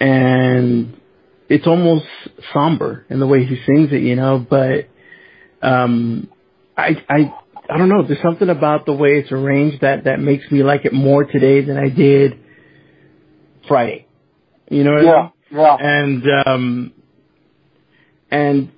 and 0.00 0.96
it's 1.48 1.66
almost 1.66 2.06
somber 2.52 3.04
in 3.10 3.18
the 3.20 3.26
way 3.26 3.44
he 3.44 3.56
sings 3.66 3.92
it, 3.92 4.02
you 4.02 4.14
know. 4.16 4.38
But 4.38 4.88
um, 5.62 6.28
I 6.76 7.02
I 7.08 7.34
I 7.68 7.76
don't 7.76 7.88
know. 7.88 8.04
There's 8.06 8.22
something 8.22 8.48
about 8.48 8.86
the 8.86 8.92
way 8.94 9.18
it's 9.18 9.32
arranged 9.32 9.80
that 9.80 10.04
that 10.04 10.20
makes 10.20 10.50
me 10.50 10.62
like 10.62 10.84
it 10.84 10.92
more 10.92 11.24
today 11.24 11.60
than 11.64 11.76
I 11.76 11.88
did 11.88 12.38
Friday. 13.66 14.06
You 14.70 14.84
know 14.84 14.92
what 14.92 15.00
I 15.00 15.02
mean? 15.02 15.32
Yeah, 15.50 15.58
yeah. 15.58 15.76
and 15.80 16.22
um 16.46 16.92
and 18.30 18.70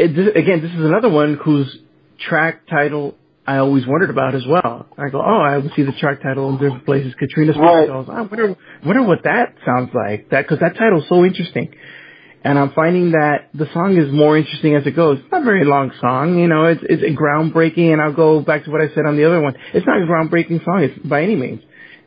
it, 0.00 0.36
again 0.36 0.62
this 0.62 0.70
is 0.70 0.80
another 0.80 1.08
one 1.08 1.34
whose 1.34 1.76
track 2.18 2.66
title 2.68 3.16
I 3.46 3.56
always 3.56 3.86
wondered 3.86 4.10
about 4.10 4.34
as 4.34 4.46
well. 4.46 4.86
I 4.96 5.08
go, 5.08 5.20
oh, 5.20 5.40
I 5.40 5.58
would 5.58 5.72
see 5.74 5.82
the 5.82 5.92
track 5.92 6.22
title 6.22 6.50
in 6.50 6.58
different 6.58 6.84
places. 6.84 7.14
Katrina's 7.18 7.56
Right. 7.56 7.88
Goes, 7.88 8.06
I 8.08 8.20
wonder, 8.20 8.56
wonder 8.84 9.02
what 9.02 9.24
that 9.24 9.54
sounds 9.66 9.90
like. 9.92 10.30
That 10.30 10.42
because 10.42 10.60
that 10.60 10.76
title's 10.76 11.08
so 11.08 11.24
interesting, 11.24 11.74
and 12.44 12.58
I'm 12.58 12.70
finding 12.72 13.12
that 13.12 13.48
the 13.52 13.66
song 13.72 13.96
is 13.96 14.12
more 14.12 14.36
interesting 14.38 14.76
as 14.76 14.86
it 14.86 14.92
goes. 14.92 15.18
It's 15.18 15.32
not 15.32 15.42
a 15.42 15.44
very 15.44 15.64
long 15.64 15.90
song, 16.00 16.38
you 16.38 16.46
know. 16.46 16.66
It's 16.66 16.82
it's 16.84 17.02
groundbreaking, 17.18 17.92
and 17.92 18.00
I'll 18.00 18.12
go 18.12 18.40
back 18.40 18.64
to 18.64 18.70
what 18.70 18.82
I 18.82 18.94
said 18.94 19.04
on 19.06 19.16
the 19.16 19.24
other 19.24 19.40
one. 19.40 19.56
It's 19.74 19.86
not 19.86 20.00
a 20.00 20.06
groundbreaking 20.06 20.64
song. 20.64 20.84
It's 20.84 20.98
by 21.06 21.22
any 21.22 21.34
means. 21.34 21.62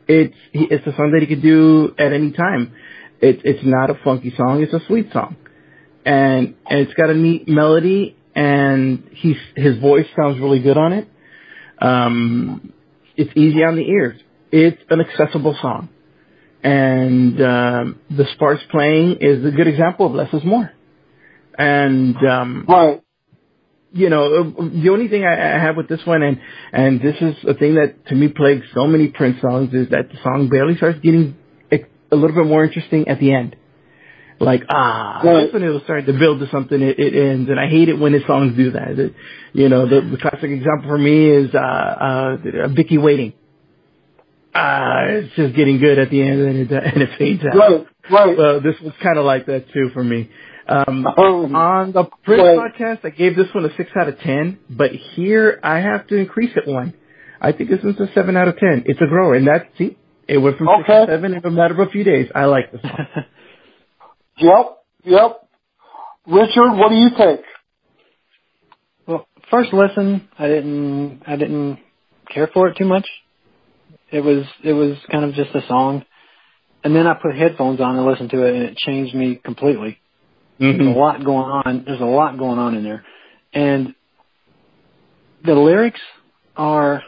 It's 0.08 0.36
it's 0.52 0.86
a 0.86 0.96
song 0.96 1.10
that 1.12 1.20
he 1.20 1.26
could 1.26 1.42
do 1.42 1.94
at 1.98 2.12
any 2.12 2.32
time. 2.32 2.72
It's 3.20 3.42
it's 3.44 3.64
not 3.64 3.90
a 3.90 3.94
funky 4.02 4.32
song. 4.36 4.62
It's 4.62 4.72
a 4.72 4.80
sweet 4.86 5.12
song, 5.12 5.36
and 6.04 6.54
and 6.68 6.80
it's 6.80 6.94
got 6.94 7.10
a 7.10 7.14
neat 7.14 7.48
melody, 7.48 8.16
and 8.34 9.08
he's 9.12 9.36
his 9.56 9.78
voice 9.78 10.06
sounds 10.16 10.40
really 10.40 10.60
good 10.60 10.76
on 10.76 10.92
it. 10.92 11.08
Um, 11.80 12.72
it's 13.16 13.30
easy 13.36 13.62
on 13.64 13.76
the 13.76 13.82
ears. 13.82 14.20
It's 14.50 14.80
an 14.90 15.00
accessible 15.00 15.56
song, 15.60 15.88
and 16.62 17.40
um, 17.42 18.00
the 18.10 18.26
sparse 18.34 18.60
playing 18.70 19.18
is 19.20 19.44
a 19.44 19.50
good 19.50 19.66
example 19.66 20.06
of 20.06 20.12
less 20.12 20.32
is 20.32 20.44
more. 20.44 20.70
And 21.56 22.16
um, 22.26 22.64
Right. 22.68 23.00
you 23.92 24.10
know, 24.10 24.50
the 24.50 24.88
only 24.90 25.08
thing 25.08 25.24
I, 25.24 25.56
I 25.56 25.58
have 25.60 25.76
with 25.76 25.88
this 25.88 26.04
one, 26.04 26.22
and 26.22 26.40
and 26.72 27.00
this 27.00 27.16
is 27.20 27.36
a 27.48 27.54
thing 27.54 27.76
that 27.76 28.06
to 28.08 28.14
me 28.14 28.28
plagues 28.28 28.66
so 28.74 28.86
many 28.86 29.08
Prince 29.08 29.40
songs, 29.40 29.72
is 29.72 29.88
that 29.90 30.10
the 30.10 30.18
song 30.22 30.48
barely 30.48 30.76
starts 30.76 30.98
getting 31.00 31.36
a 32.14 32.16
little 32.16 32.36
bit 32.36 32.46
more 32.46 32.64
interesting 32.64 33.08
at 33.08 33.18
the 33.18 33.34
end. 33.34 33.56
Like 34.40 34.62
ah, 34.68 35.20
Right. 35.24 35.42
that's 35.42 35.52
when 35.52 35.62
it 35.62 35.68
was 35.68 35.82
starting 35.84 36.06
to 36.06 36.12
build 36.18 36.40
to 36.40 36.48
something. 36.50 36.80
It, 36.80 36.98
it 36.98 37.14
ends, 37.14 37.48
and 37.50 37.58
I 37.60 37.68
hate 37.68 37.88
it 37.88 37.98
when 37.98 38.12
his 38.12 38.24
songs 38.26 38.56
do 38.56 38.72
that. 38.72 38.98
It- 38.98 39.14
you 39.56 39.68
know, 39.68 39.86
the, 39.88 40.00
the 40.00 40.16
classic 40.16 40.50
example 40.50 40.88
for 40.88 40.98
me 40.98 41.30
is 41.30 41.54
uh, 41.54 41.58
uh, 41.58 42.68
Vicki 42.74 42.98
Waiting. 42.98 43.34
Ah, 44.52 45.04
it's 45.06 45.34
just 45.36 45.54
getting 45.54 45.78
good 45.78 45.98
at 45.98 46.10
the 46.10 46.20
end, 46.22 46.40
and 46.40 46.58
it 46.58 46.70
and 46.72 47.02
it 47.02 47.10
fades 47.18 47.42
out. 47.44 47.56
Right. 47.56 47.86
Right. 48.10 48.36
Well, 48.38 48.60
this 48.60 48.74
was 48.82 48.92
kind 49.02 49.18
of 49.18 49.24
like 49.24 49.46
that 49.46 49.72
too 49.72 49.90
for 49.94 50.02
me. 50.04 50.30
Um, 50.68 51.06
Um, 51.06 51.54
on 51.56 51.92
the 51.92 52.04
Prince 52.24 52.42
right. 52.42 52.58
podcast, 52.72 53.04
I 53.04 53.10
gave 53.10 53.36
this 53.36 53.46
one 53.54 53.64
a 53.64 53.74
six 53.76 53.90
out 53.96 54.08
of 54.08 54.18
ten, 54.20 54.58
but 54.70 54.90
here 54.92 55.58
I 55.62 55.78
have 55.78 56.06
to 56.08 56.16
increase 56.16 56.52
it 56.56 56.66
one. 56.66 56.94
I 57.40 57.52
think 57.52 57.68
this 57.70 57.80
one's 57.82 58.00
a 58.00 58.08
seven 58.14 58.36
out 58.36 58.48
of 58.48 58.56
ten. 58.58 58.84
It's 58.86 59.00
a 59.00 59.06
grower, 59.06 59.34
and 59.34 59.46
that's 59.46 59.66
see, 59.76 59.96
it 60.28 60.38
went 60.38 60.56
from 60.58 60.68
six 60.78 60.88
to 60.88 61.06
seven 61.08 61.34
in 61.34 61.44
a 61.44 61.50
matter 61.50 61.74
of 61.80 61.86
a 61.88 61.90
few 61.90 62.02
days. 62.04 62.28
I 62.34 62.46
like 62.46 62.72
this 62.72 62.82
one. 62.82 62.92
Yep. 64.38 64.78
Yep. 65.04 65.48
Richard, 66.26 66.72
what 66.76 66.88
do 66.88 66.96
you 66.96 67.10
think? 67.16 67.40
Well, 69.06 69.26
first 69.50 69.72
listen, 69.72 70.28
I 70.38 70.48
didn't, 70.48 71.22
I 71.26 71.36
didn't 71.36 71.78
care 72.32 72.48
for 72.52 72.68
it 72.68 72.76
too 72.76 72.86
much. 72.86 73.06
It 74.10 74.20
was, 74.20 74.44
it 74.62 74.72
was 74.72 74.96
kind 75.10 75.24
of 75.24 75.34
just 75.34 75.54
a 75.54 75.66
song. 75.66 76.04
And 76.82 76.94
then 76.94 77.06
I 77.06 77.14
put 77.14 77.36
headphones 77.36 77.80
on 77.80 77.96
and 77.96 78.06
listened 78.06 78.30
to 78.30 78.44
it 78.44 78.54
and 78.54 78.62
it 78.64 78.76
changed 78.76 79.14
me 79.14 79.36
completely. 79.42 79.98
There's 80.58 80.76
mm-hmm. 80.76 80.88
a 80.88 80.96
lot 80.96 81.24
going 81.24 81.50
on. 81.50 81.84
There's 81.86 82.00
a 82.00 82.04
lot 82.04 82.38
going 82.38 82.58
on 82.58 82.74
in 82.74 82.84
there. 82.84 83.04
And 83.52 83.94
the 85.44 85.54
lyrics 85.54 86.00
are 86.56 87.02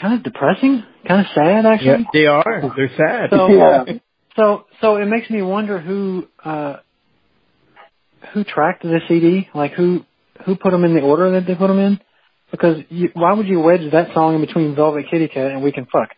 kind 0.00 0.14
of 0.14 0.22
depressing, 0.22 0.84
kind 1.06 1.20
of 1.20 1.26
sad 1.34 1.66
actually. 1.66 1.86
Yeah, 1.86 1.92
actually. 1.94 2.20
they 2.20 2.26
are. 2.26 2.72
They're 2.76 2.96
sad. 2.96 3.30
So, 3.30 3.48
Yeah. 3.48 3.84
Um, 3.88 4.00
so, 4.36 4.66
so 4.80 4.96
it 4.96 5.06
makes 5.06 5.28
me 5.30 5.42
wonder 5.42 5.80
who, 5.80 6.26
uh, 6.44 6.76
who 8.32 8.44
tracked 8.44 8.82
the 8.82 9.00
CD, 9.08 9.48
like 9.54 9.72
who, 9.72 10.04
who 10.44 10.56
put 10.56 10.70
them 10.70 10.84
in 10.84 10.94
the 10.94 11.00
order 11.00 11.32
that 11.32 11.46
they 11.46 11.54
put 11.54 11.68
them 11.68 11.78
in? 11.78 12.00
Because 12.50 12.78
you, 12.88 13.10
why 13.14 13.32
would 13.32 13.46
you 13.46 13.60
wedge 13.60 13.90
that 13.92 14.12
song 14.14 14.34
in 14.34 14.40
between 14.40 14.74
Velvet 14.74 15.06
Kitty 15.10 15.28
Cat 15.28 15.50
and 15.52 15.62
We 15.62 15.72
Can 15.72 15.86
Fuck? 15.86 16.10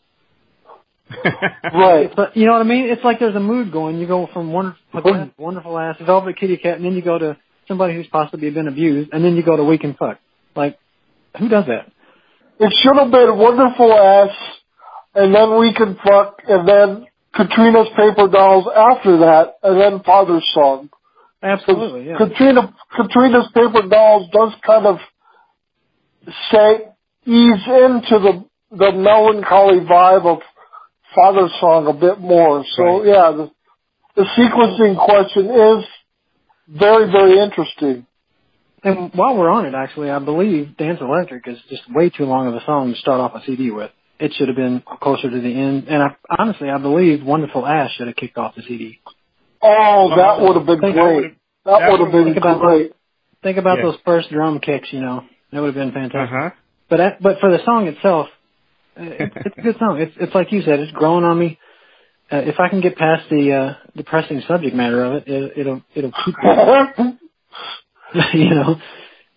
Right. 1.73 2.11
But 2.15 2.37
you 2.37 2.47
know 2.47 2.53
what 2.53 2.61
I 2.61 2.65
mean? 2.65 2.87
It's 2.87 3.05
like 3.05 3.19
there's 3.19 3.37
a 3.37 3.41
mood 3.41 3.73
going. 3.73 3.99
You 3.99 4.07
go 4.07 4.29
from 4.33 4.53
wonderful, 4.53 5.31
wonderful 5.37 5.79
ass, 5.79 5.97
Velvet 6.05 6.39
Kitty 6.39 6.57
Cat, 6.57 6.77
and 6.77 6.85
then 6.85 6.95
you 6.95 7.03
go 7.03 7.19
to 7.19 7.37
somebody 7.69 7.95
who's 7.95 8.07
possibly 8.07 8.51
been 8.51 8.69
abused, 8.69 9.11
and 9.13 9.25
then 9.25 9.37
you 9.37 9.43
go 9.43 9.57
to 9.57 9.65
We 9.65 9.79
Can 9.79 9.95
Fuck. 9.95 10.19
Like, 10.55 10.79
who 11.39 11.49
does 11.49 11.67
that? 11.67 11.91
It 12.59 12.73
should 12.83 12.97
have 12.97 13.11
been 13.11 13.37
wonderful 13.37 13.93
ass, 13.93 14.37
and 15.15 15.35
then 15.35 15.59
we 15.59 15.75
can 15.75 15.97
fuck, 15.97 16.41
and 16.47 16.69
then 16.69 17.07
Katrina's 17.37 17.89
paper 17.97 18.29
dolls 18.29 18.67
after 18.75 19.19
that, 19.19 19.55
and 19.63 19.81
then 19.81 20.03
Father's 20.05 20.49
song. 20.55 20.89
Absolutely, 21.43 22.09
yeah. 22.09 22.17
Katrina 22.17 22.75
Katrina's 22.97 23.49
paper 23.53 23.87
dolls 23.89 24.31
does 24.33 24.53
kind 24.65 24.87
of 24.87 24.99
say 26.51 26.89
ease 27.27 27.67
into 27.67 28.19
the 28.19 28.45
the 28.71 28.93
melancholy 28.93 29.81
vibe 29.81 30.25
of 30.27 30.39
Father's 31.15 31.53
song 31.61 31.87
a 31.87 31.93
bit 31.93 32.19
more. 32.19 32.65
So 32.77 32.83
Right. 32.83 33.07
yeah, 33.07 33.31
the, 33.33 33.51
the 34.17 34.27
sequencing 34.39 34.97
question 35.05 35.47
is 35.51 35.85
very 36.69 37.11
very 37.11 37.41
interesting. 37.41 38.07
And 38.83 39.11
while 39.15 39.37
we're 39.37 39.51
on 39.51 39.65
it, 39.65 39.75
actually, 39.75 40.11
I 40.11 40.19
believe 40.19 40.77
Dance 40.77 41.01
Electric 41.01 41.49
is 41.49 41.59
just 41.71 41.83
way 41.91 42.11
too 42.11 42.25
long 42.27 42.49
of 42.49 42.55
a 42.55 42.65
song 42.67 42.93
to 42.93 42.99
start 42.99 43.19
off 43.21 43.35
a 43.35 43.43
CD 43.45 43.71
with. 43.71 43.91
It 44.19 44.33
should 44.35 44.49
have 44.49 44.57
been 44.57 44.83
closer 45.03 45.29
to 45.29 45.41
the 45.41 45.49
end. 45.55 45.89
And 45.89 46.03
I, 46.03 46.17
honestly, 46.39 46.71
I 46.71 46.79
believe 46.79 47.25
Wonderful 47.25 47.67
Ass 47.67 47.91
should 47.97 48.07
have 48.07 48.17
kicked 48.17 48.39
off 48.39 48.55
the 48.55 48.63
CD. 48.63 49.01
Oh, 49.61 50.15
that 50.17 50.41
would 50.41 50.57
have 50.57 50.67
been 50.67 50.81
Think- 50.81 50.95
great. 50.97 51.35
That 51.65 51.79
that 51.81 51.91
would 51.91 52.01
have 52.01 52.13
been 52.13 52.25
Think 52.25 52.37
about 52.37 52.61
great. 52.61 52.93
Think 53.43 53.57
about 53.59 53.79
Yeah. 53.79 53.85
those 53.87 53.97
first 54.05 54.31
drum 54.31 54.61
kicks, 54.61 54.93
you 54.93 55.01
know. 55.01 55.25
That 55.51 55.61
would 55.61 55.75
have 55.75 55.75
been 55.75 55.93
fantastic. 55.93 56.35
Uh 56.35 56.41
huh. 56.43 56.51
But 56.91 56.97
that, 56.99 57.23
but 57.23 57.41
for 57.41 57.51
the 57.51 57.65
song 57.65 57.87
itself, 57.87 58.29
uh, 59.01 59.03
it, 59.05 59.33
it's 59.47 59.59
a 59.59 59.61
good 59.63 59.79
song. 59.79 59.99
It's 60.01 60.13
it's 60.21 60.35
like 60.35 60.53
you 60.53 60.61
said, 60.63 60.79
it's 60.81 60.93
growing 60.93 61.25
on 61.25 61.39
me. 61.39 61.59
Uh, 62.31 62.37
if 62.39 62.61
I 62.61 62.69
can 62.69 62.81
get 62.83 62.97
past 62.97 63.29
the 63.31 63.53
uh, 63.53 63.75
depressing 63.97 64.43
subject 64.47 64.75
matter 64.77 65.03
of 65.05 65.15
it, 65.15 65.25
it 65.29 65.53
it'll 65.59 65.83
it'll 65.95 66.13
keep 66.25 66.35
you 68.35 68.51
know. 68.51 68.77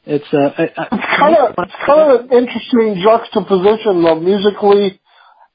It's 0.10 0.26
uh, 0.32 0.38
I, 0.58 0.64
I, 0.64 0.88
It's 0.94 1.20
kind 1.20 1.36
of 1.36 1.56
it's 1.58 1.80
kind 1.86 2.02
of 2.12 2.32
an 2.32 2.38
interesting 2.38 3.04
juxtaposition 3.04 4.04
though, 4.04 4.20
musically 4.20 5.02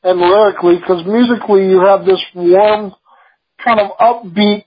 and 0.05 0.21
lyrically, 0.21 0.77
because 0.77 1.07
musically 1.07 1.69
you 1.71 1.81
have 1.81 2.05
this 2.05 2.21
warm, 2.35 2.93
kind 3.65 3.81
of 3.81 3.93
upbeat, 3.99 4.65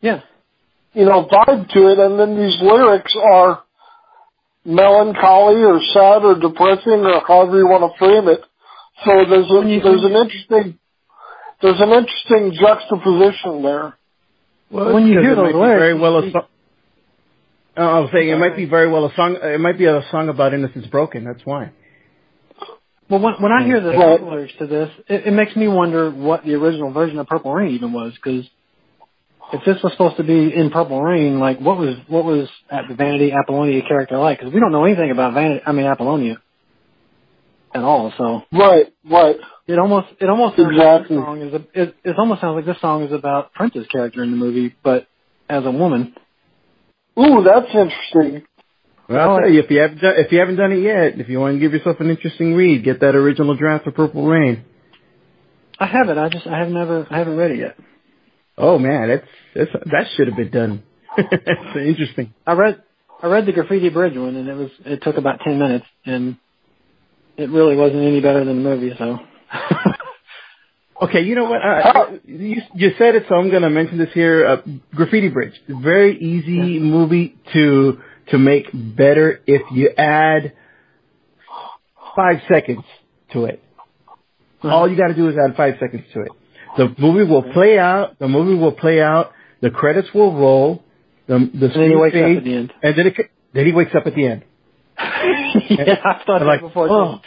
yeah. 0.00 0.20
you 0.92 1.06
know, 1.06 1.26
vibe 1.26 1.68
to 1.70 1.80
it, 1.92 1.98
and 1.98 2.20
then 2.20 2.36
these 2.38 2.60
lyrics 2.60 3.16
are 3.20 3.62
melancholy 4.64 5.62
or 5.64 5.80
sad 5.92 6.22
or 6.24 6.38
depressing 6.38 7.04
or 7.04 7.20
however 7.26 7.58
you 7.58 7.66
want 7.66 7.90
to 7.90 7.98
frame 7.98 8.28
it. 8.28 8.40
So 9.04 9.10
there's 9.28 9.50
a, 9.50 9.80
there's 9.82 10.04
an 10.04 10.12
interesting 10.12 10.78
there's 11.62 11.80
an 11.80 11.90
interesting 11.90 12.52
juxtaposition 12.60 13.62
there. 13.62 13.96
Well, 14.70 14.94
When 14.94 15.06
you 15.06 15.20
hear 15.20 15.32
it 15.32 15.36
those 15.36 15.44
might 15.46 15.52
be 15.52 15.58
lyrics, 15.58 15.80
very 15.80 15.98
well 15.98 16.18
a 16.18 16.26
you- 16.26 16.32
song. 16.32 16.46
Uh, 17.76 17.80
I 17.80 17.98
was 18.00 18.10
saying 18.12 18.28
it 18.28 18.38
might 18.38 18.56
be 18.56 18.66
very 18.66 18.88
well 18.88 19.06
a 19.06 19.14
song. 19.14 19.36
It 19.42 19.60
might 19.60 19.78
be 19.78 19.86
a 19.86 20.02
song 20.10 20.28
about 20.28 20.54
innocence 20.54 20.86
broken. 20.86 21.24
That's 21.24 21.44
why. 21.44 21.72
Well, 23.10 23.20
when, 23.20 23.34
when 23.34 23.52
I 23.52 23.64
hear 23.64 23.80
the 23.80 23.90
Right. 23.90 24.22
lyrics 24.22 24.54
to 24.60 24.66
this, 24.66 24.90
it, 25.08 25.26
it 25.26 25.32
makes 25.32 25.54
me 25.56 25.68
wonder 25.68 26.10
what 26.10 26.44
the 26.44 26.54
original 26.54 26.92
version 26.92 27.18
of 27.18 27.26
Purple 27.26 27.52
Rain 27.52 27.74
even 27.74 27.92
was. 27.92 28.14
Because 28.14 28.48
if 29.52 29.64
this 29.64 29.82
was 29.82 29.92
supposed 29.92 30.16
to 30.16 30.24
be 30.24 30.54
in 30.54 30.70
Purple 30.70 31.02
Rain, 31.02 31.38
like 31.40 31.60
what 31.60 31.76
was 31.76 31.96
what 32.08 32.24
was 32.24 32.48
at 32.70 32.84
the 32.88 32.94
Vanity 32.94 33.32
Apollonia 33.32 33.82
character 33.86 34.18
like? 34.18 34.38
Because 34.38 34.54
we 34.54 34.60
don't 34.60 34.72
know 34.72 34.84
anything 34.84 35.10
about 35.10 35.34
Vanity. 35.34 35.62
I 35.66 35.72
mean 35.72 35.86
Apollonia 35.86 36.40
at 37.74 37.82
all. 37.82 38.12
So 38.16 38.42
Right, 38.52 38.86
right. 39.04 39.36
it 39.66 39.78
almost 39.78 40.08
it 40.20 40.28
almost 40.30 40.56
sounds 40.56 40.76
like 40.76 41.00
Exactly. 41.00 41.16
this 41.16 41.24
song 41.24 41.42
is 41.42 41.54
a, 41.54 41.82
it, 41.82 41.96
it 42.04 42.18
almost 42.18 42.40
sounds 42.40 42.54
like 42.56 42.66
this 42.66 42.80
song 42.80 43.02
is 43.04 43.12
about 43.12 43.52
Prince's 43.52 43.86
character 43.88 44.22
in 44.22 44.30
the 44.30 44.36
movie, 44.36 44.74
but 44.82 45.06
as 45.48 45.64
a 45.64 45.70
woman. 45.70 46.14
Ooh, 47.18 47.42
that's 47.44 47.68
interesting. 47.74 48.46
Well, 49.08 49.30
I'll 49.30 49.40
tell 49.40 49.50
you 49.50 49.60
if 49.60 49.70
you 49.70 49.80
haven't 49.80 50.00
done, 50.00 50.14
if 50.16 50.32
you 50.32 50.38
haven't 50.38 50.56
done 50.56 50.72
it 50.72 50.80
yet, 50.80 51.20
if 51.20 51.28
you 51.28 51.38
want 51.38 51.56
to 51.56 51.60
give 51.60 51.72
yourself 51.72 52.00
an 52.00 52.10
interesting 52.10 52.54
read, 52.54 52.84
get 52.84 53.00
that 53.00 53.14
original 53.14 53.54
draft 53.54 53.86
of 53.86 53.94
Purple 53.94 54.26
Rain. 54.26 54.64
I 55.78 55.86
have 55.86 56.08
it. 56.08 56.16
I 56.16 56.28
just 56.28 56.46
I 56.46 56.58
have 56.58 56.68
never 56.68 57.06
I 57.10 57.18
haven't 57.18 57.36
read 57.36 57.50
it 57.50 57.58
yet. 57.58 57.76
Oh 58.56 58.78
man, 58.78 59.08
that's, 59.08 59.26
that's 59.54 59.84
that 59.90 60.06
should 60.16 60.28
have 60.28 60.36
been 60.36 60.50
done. 60.50 60.82
that's 61.16 61.76
interesting. 61.76 62.32
I 62.46 62.54
read 62.54 62.82
I 63.22 63.26
read 63.26 63.46
the 63.46 63.52
Graffiti 63.52 63.90
Bridge 63.90 64.16
one, 64.16 64.36
and 64.36 64.48
it 64.48 64.54
was 64.54 64.70
it 64.84 65.02
took 65.02 65.16
about 65.16 65.40
ten 65.40 65.58
minutes, 65.58 65.86
and 66.06 66.36
it 67.36 67.50
really 67.50 67.76
wasn't 67.76 68.02
any 68.02 68.20
better 68.20 68.44
than 68.44 68.62
the 68.62 68.70
movie. 68.70 68.92
So. 68.98 69.18
Okay, 71.02 71.22
you 71.22 71.34
know 71.34 71.44
what? 71.44 71.60
Uh, 71.60 72.06
you, 72.24 72.62
you 72.74 72.90
said 72.98 73.16
it, 73.16 73.24
so 73.28 73.34
I'm 73.34 73.50
going 73.50 73.62
to 73.62 73.70
mention 73.70 73.98
this 73.98 74.12
here. 74.14 74.46
Uh, 74.46 74.56
Graffiti 74.94 75.28
Bridge, 75.28 75.54
very 75.68 76.16
easy 76.16 76.78
movie 76.78 77.36
to 77.52 78.00
to 78.30 78.38
make 78.38 78.66
better 78.72 79.40
if 79.46 79.62
you 79.72 79.90
add 79.98 80.52
five 82.16 82.40
seconds 82.48 82.84
to 83.32 83.46
it. 83.46 83.62
All 84.62 84.88
you 84.88 84.96
got 84.96 85.08
to 85.08 85.14
do 85.14 85.28
is 85.28 85.36
add 85.36 85.56
five 85.56 85.74
seconds 85.80 86.04
to 86.14 86.22
it. 86.22 86.30
The 86.76 86.94
movie 86.98 87.30
will 87.30 87.42
play 87.52 87.78
out. 87.78 88.18
The 88.18 88.28
movie 88.28 88.58
will 88.58 88.72
play 88.72 89.00
out. 89.00 89.32
The 89.60 89.70
credits 89.70 90.08
will 90.14 90.34
roll. 90.34 90.84
The 91.26 91.50
the 91.52 91.66
And 91.66 91.74
then 91.74 91.90
he 91.90 91.96
wakes 91.96 92.16
up 92.16 92.36
at 92.38 92.44
the 92.44 92.54
end. 92.54 92.72
and 92.82 92.98
then 92.98 93.06
it, 93.08 93.30
then 93.52 93.66
he 93.66 93.72
wakes 93.72 93.94
up 93.94 94.06
at 94.06 94.14
the 94.14 94.26
end. 94.26 94.44
yeah, 94.98 95.96
I've 96.04 96.24
thought 96.24 96.38
that 96.38 96.46
like, 96.46 96.60
before. 96.60 96.88
oh. 96.90 97.20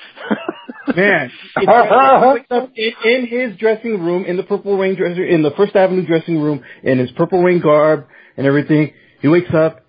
Too. 0.96 1.02
Man, 1.02 1.32
he 1.60 1.66
wakes 1.68 2.48
up 2.52 2.72
in, 2.76 2.94
in 3.06 3.28
his 3.28 3.58
dressing 3.58 4.02
room, 4.04 4.26
in 4.26 4.38
the 4.38 4.44
Purple 4.44 4.78
Rain 4.78 4.96
dressing, 4.96 5.28
in 5.28 5.42
the 5.44 5.52
First 5.52 5.76
Avenue 5.76 6.06
dressing 6.06 6.40
room, 6.42 6.64
in 6.84 6.98
his 7.00 7.12
Purple 7.12 7.42
Rain 7.44 7.60
garb 7.62 8.08
and 8.38 8.46
everything. 8.48 8.94
He 9.22 9.28
wakes 9.28 9.54
up, 9.54 9.86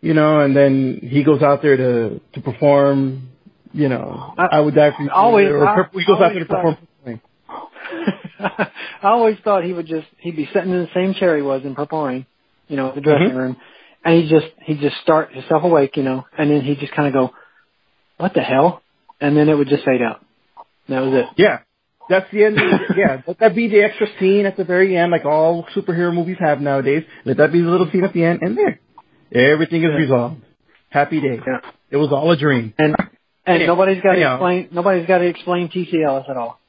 you 0.00 0.14
know, 0.14 0.40
and 0.40 0.56
then 0.56 1.00
he 1.02 1.22
goes 1.24 1.42
out 1.42 1.62
there 1.62 1.76
to 1.76 2.20
to 2.34 2.40
perform. 2.40 3.30
You 3.72 3.88
know, 3.90 4.34
I, 4.38 4.46
I- 4.52 4.60
would 4.60 4.74
die 4.74 4.92
for 4.96 5.02
you. 5.02 5.10
always- 5.10 5.48
or 5.48 5.66
I- 5.66 5.88
he 5.92 6.04
goes 6.06 6.20
out 6.20 6.32
there 6.32 6.44
to 6.44 6.56
always 6.56 6.76
perform. 6.76 7.20
I 8.38 8.68
always 9.08 9.36
thought 9.44 9.64
he 9.64 9.72
would 9.72 9.86
just 9.86 10.06
he'd 10.18 10.36
be 10.36 10.48
sitting 10.52 10.70
in 10.70 10.78
the 10.82 10.88
same 10.94 11.14
chair 11.14 11.36
he 11.36 11.42
was 11.42 11.62
in 11.64 11.74
Purple 11.74 12.04
Rain, 12.04 12.26
you 12.68 12.76
know, 12.76 12.88
in 12.90 12.94
the 12.96 13.00
dressing 13.00 13.30
Mhm. 13.30 13.36
room, 13.36 13.56
and 14.04 14.22
he 14.22 14.28
just 14.28 14.46
he'd 14.62 14.80
just 14.80 14.96
start 15.02 15.32
himself 15.32 15.62
awake, 15.64 15.96
you 15.96 16.02
know, 16.02 16.24
and 16.36 16.50
then 16.50 16.60
he'd 16.62 16.78
just 16.80 16.92
kind 16.94 17.08
of 17.08 17.14
go, 17.14 17.34
"What 18.16 18.34
the 18.34 18.40
hell?" 18.42 18.82
and 19.20 19.36
then 19.36 19.48
it 19.48 19.54
would 19.56 19.68
just 19.68 19.84
fade 19.84 20.02
out. 20.02 20.24
That 20.88 21.00
was 21.00 21.14
it. 21.14 21.26
Yeah. 21.36 21.60
That's 22.08 22.30
the 22.32 22.44
end. 22.44 22.56
Of 22.58 22.64
the, 22.88 22.94
yeah, 22.96 23.22
let 23.26 23.40
that 23.40 23.54
be 23.56 23.66
the 23.68 23.80
extra 23.82 24.06
scene 24.20 24.46
at 24.46 24.56
the 24.56 24.62
very 24.64 24.96
end, 24.96 25.10
like 25.10 25.24
all 25.24 25.66
superhero 25.74 26.14
movies 26.14 26.36
have 26.38 26.60
nowadays. 26.60 27.02
Let 27.24 27.38
that 27.38 27.50
be 27.52 27.60
the 27.62 27.68
little 27.68 27.90
scene 27.90 28.04
at 28.04 28.12
the 28.12 28.22
end, 28.22 28.42
and 28.42 28.56
there, 28.56 28.78
everything 29.52 29.82
is 29.82 29.90
resolved. 29.98 30.40
Happy 30.88 31.20
day. 31.20 31.40
Yeah. 31.44 31.68
It 31.90 31.96
was 31.96 32.10
all 32.12 32.30
a 32.30 32.36
dream. 32.36 32.74
And 32.78 32.94
and 33.44 33.56
Anyhow, 33.56 33.74
nobody's 33.74 34.00
got 34.02 34.10
to 34.12 34.16
anyhow. 34.18 34.34
explain 34.36 34.68
nobody's 34.70 35.06
got 35.08 35.18
to 35.18 35.26
explain 35.26 35.68
T.C. 35.68 36.00
Ellis 36.00 36.26
at 36.30 36.36
all. 36.36 36.60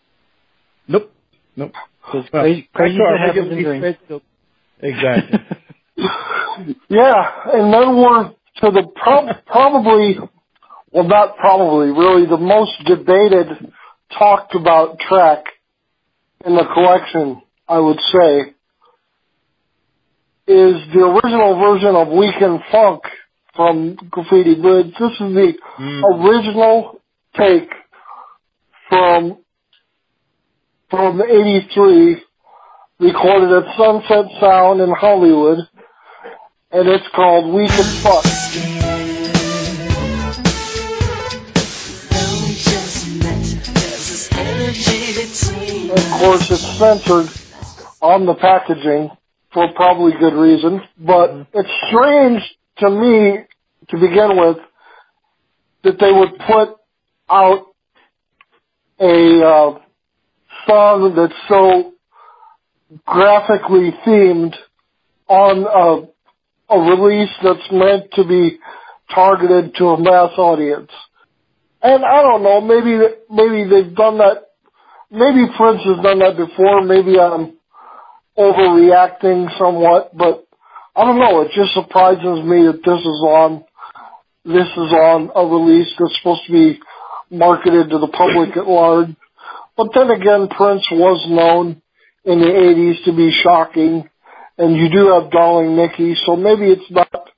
Nope. 0.88 1.11
Nope. 1.55 1.74
Because 2.03 2.28
Well, 2.34 2.41
crazy, 2.43 2.61
back 2.61 2.74
crazy 2.74 2.97
to 2.97 3.03
our 3.03 3.18
happens 3.20 3.51
in 3.51 3.63
dreams. 3.63 3.95
scheduled- 3.99 4.22
Exactly. 4.82 5.39
Yeah, 6.89 7.32
and 7.53 7.72
then 7.74 7.95
we're 7.97 8.30
to 8.30 8.72
the 8.72 8.88
pro- 8.95 9.30
probably, 9.45 10.18
well, 10.91 11.03
not 11.03 11.38
probably, 11.38 11.89
really 11.91 12.26
the 12.26 12.38
most 12.38 12.72
debated, 12.86 13.47
talked 14.17 14.55
about 14.55 14.99
track 14.99 15.43
in 16.45 16.55
the 16.55 16.65
collection, 16.73 17.41
I 17.67 17.79
would 17.79 17.99
say, 18.11 18.53
is 20.47 20.75
the 20.93 21.03
original 21.03 21.59
version 21.59 21.95
of 21.95 22.07
We 22.07 22.31
Can 22.39 22.59
Funk 22.71 23.03
from 23.55 23.95
Graffiti 24.09 24.55
Bridge. 24.61 24.93
This 24.97 25.11
is 25.11 25.33
the 25.33 25.53
Mm. 25.79 26.25
original 26.25 27.01
take 27.35 27.69
from 28.89 29.37
from 30.89 31.21
'83, 31.21 32.23
recorded 32.99 33.51
at 33.51 33.75
Sunset 33.75 34.25
Sound 34.39 34.79
in 34.79 34.89
Hollywood, 34.89 35.59
and 36.71 36.87
it's 36.87 37.07
called 37.09 37.53
We 37.53 37.67
Can 37.67 38.01
course, 46.20 46.49
it's 46.49 46.78
censored 46.80 47.28
on 48.01 48.26
the 48.26 48.34
packaging 48.36 49.09
for 49.53 49.72
probably 49.76 50.13
good 50.20 50.34
reason, 50.34 50.82
but 50.99 51.47
it's 51.53 51.70
strange 51.88 52.41
to 52.80 52.89
me 52.89 53.38
to 53.89 53.97
begin 53.97 54.38
with 54.38 54.57
that 55.84 55.99
they 55.99 56.11
would 56.11 56.38
put 56.39 56.78
out 57.30 57.68
a 58.99 59.45
uh, 59.45 59.80
song 60.68 61.13
that's 61.15 61.34
so 61.47 61.93
graphically 63.05 63.91
themed 64.05 64.55
on 65.28 66.09
a, 66.70 66.74
a 66.74 66.80
release 66.80 67.30
that's 67.43 67.72
meant 67.72 68.11
to 68.13 68.24
be 68.24 68.57
targeted 69.13 69.76
to 69.76 69.86
a 69.86 70.01
mass 70.01 70.32
audience. 70.38 70.91
And 71.82 72.03
I 72.03 72.22
don't 72.22 72.43
know, 72.43 72.61
maybe 72.61 72.97
maybe 73.30 73.70
they've 73.70 73.95
done 73.95 74.18
that. 74.18 74.46
Maybe 75.09 75.47
Prince 75.55 75.83
has 75.85 76.03
done 76.03 76.19
that 76.19 76.35
before. 76.35 76.81
Maybe 76.81 77.19
I'm 77.19 77.57
overreacting 78.37 79.57
somewhat, 79.57 80.15
but 80.15 80.45
I 80.95 81.05
don't 81.05 81.19
know. 81.19 81.41
It 81.41 81.51
just 81.55 81.73
surprises 81.73 82.43
me 82.43 82.67
that 82.67 82.81
this 82.83 82.99
is 82.99 83.21
on. 83.23 83.63
This 84.43 84.67
is 84.67 84.91
on 84.93 85.31
a 85.35 85.45
release 85.45 85.91
that's 85.99 86.17
supposed 86.17 86.41
to 86.47 86.53
be 86.53 86.79
marketed 87.29 87.89
to 87.89 87.99
the 87.99 88.07
public 88.07 88.55
at 88.57 88.67
large. 88.67 89.09
But 89.75 89.89
then 89.93 90.09
again, 90.09 90.47
Prince 90.49 90.85
was 90.91 91.25
known 91.29 91.81
in 92.25 92.39
the 92.39 92.47
80s 92.47 93.05
to 93.05 93.15
be 93.15 93.31
shocking, 93.43 94.09
and 94.57 94.75
you 94.75 94.89
do 94.89 95.13
have 95.13 95.31
Darling 95.31 95.75
Nikki, 95.75 96.15
so 96.25 96.35
maybe 96.35 96.71
it's 96.71 96.91
not 96.91 97.29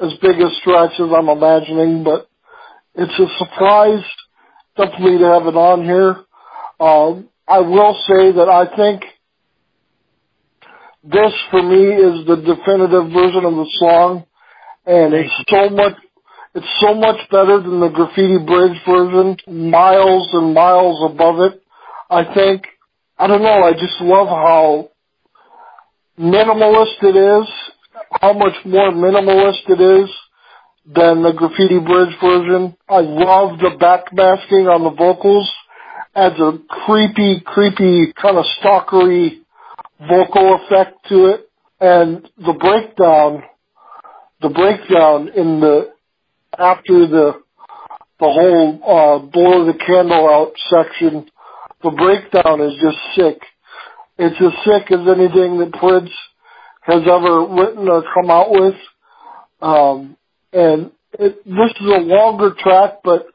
as 0.00 0.12
big 0.22 0.40
a 0.40 0.50
stretch 0.60 0.92
as 0.98 1.10
I'm 1.14 1.28
imagining, 1.28 2.04
but 2.04 2.28
it's 2.94 3.18
a 3.18 3.38
surprise 3.38 4.04
definitely 4.76 5.18
to 5.18 5.26
have 5.26 5.46
it 5.46 5.56
on 5.56 5.84
here. 5.84 6.23
Um, 6.80 7.28
I 7.46 7.60
will 7.60 7.94
say 8.06 8.32
that 8.32 8.48
I 8.48 8.74
think 8.74 9.04
this 11.04 11.32
for 11.50 11.62
me 11.62 11.92
is 11.92 12.26
the 12.26 12.36
definitive 12.36 13.12
version 13.12 13.44
of 13.44 13.54
the 13.54 13.68
song, 13.78 14.24
and 14.86 15.12
it's 15.12 15.34
so 15.48 15.68
much, 15.68 15.92
it's 16.54 16.80
so 16.80 16.94
much 16.94 17.28
better 17.30 17.60
than 17.60 17.80
the 17.80 17.90
Graffiti 17.90 18.38
Bridge 18.38 18.80
version, 18.86 19.36
miles 19.46 20.28
and 20.32 20.54
miles 20.54 21.12
above 21.12 21.40
it. 21.40 21.62
I 22.10 22.32
think, 22.32 22.66
I 23.18 23.26
don't 23.26 23.42
know, 23.42 23.62
I 23.62 23.72
just 23.72 24.00
love 24.00 24.28
how 24.28 24.88
minimalist 26.18 27.02
it 27.02 27.16
is, 27.16 27.48
how 28.20 28.32
much 28.32 28.54
more 28.64 28.92
minimalist 28.92 29.68
it 29.68 29.80
is 29.80 30.10
than 30.86 31.22
the 31.22 31.32
Graffiti 31.32 31.80
Bridge 31.80 32.16
version. 32.20 32.76
I 32.88 33.00
love 33.00 33.58
the 33.58 33.76
backmasking 33.78 34.72
on 34.74 34.84
the 34.84 34.96
vocals, 34.96 35.50
adds 36.14 36.38
a 36.38 36.58
creepy, 36.68 37.40
creepy, 37.44 38.12
kind 38.20 38.36
of 38.36 38.44
stalkery 38.60 39.40
vocal 40.00 40.60
effect 40.62 41.06
to 41.08 41.26
it, 41.26 41.48
and 41.80 42.28
the 42.38 42.52
breakdown, 42.52 43.42
the 44.40 44.48
breakdown 44.48 45.28
in 45.28 45.60
the, 45.60 45.92
after 46.58 47.06
the, 47.06 47.32
the 48.20 48.26
whole, 48.26 48.80
uh, 48.82 49.18
blow 49.26 49.66
the 49.66 49.78
candle 49.78 50.28
out 50.28 50.52
section, 50.70 51.26
the 51.82 51.90
breakdown 51.90 52.60
is 52.60 52.74
just 52.80 52.98
sick. 53.14 53.42
It's 54.16 54.40
as 54.40 54.64
sick 54.64 54.90
as 54.92 55.06
anything 55.08 55.58
that 55.58 55.72
Prince 55.72 56.10
has 56.82 57.02
ever 57.02 57.46
written 57.46 57.88
or 57.88 58.04
come 58.14 58.30
out 58.30 58.50
with. 58.50 58.74
Um, 59.60 60.16
and 60.52 60.92
it, 61.18 61.44
this 61.44 61.72
is 61.80 61.86
a 61.86 62.00
longer 62.00 62.54
track, 62.58 63.00
but 63.02 63.26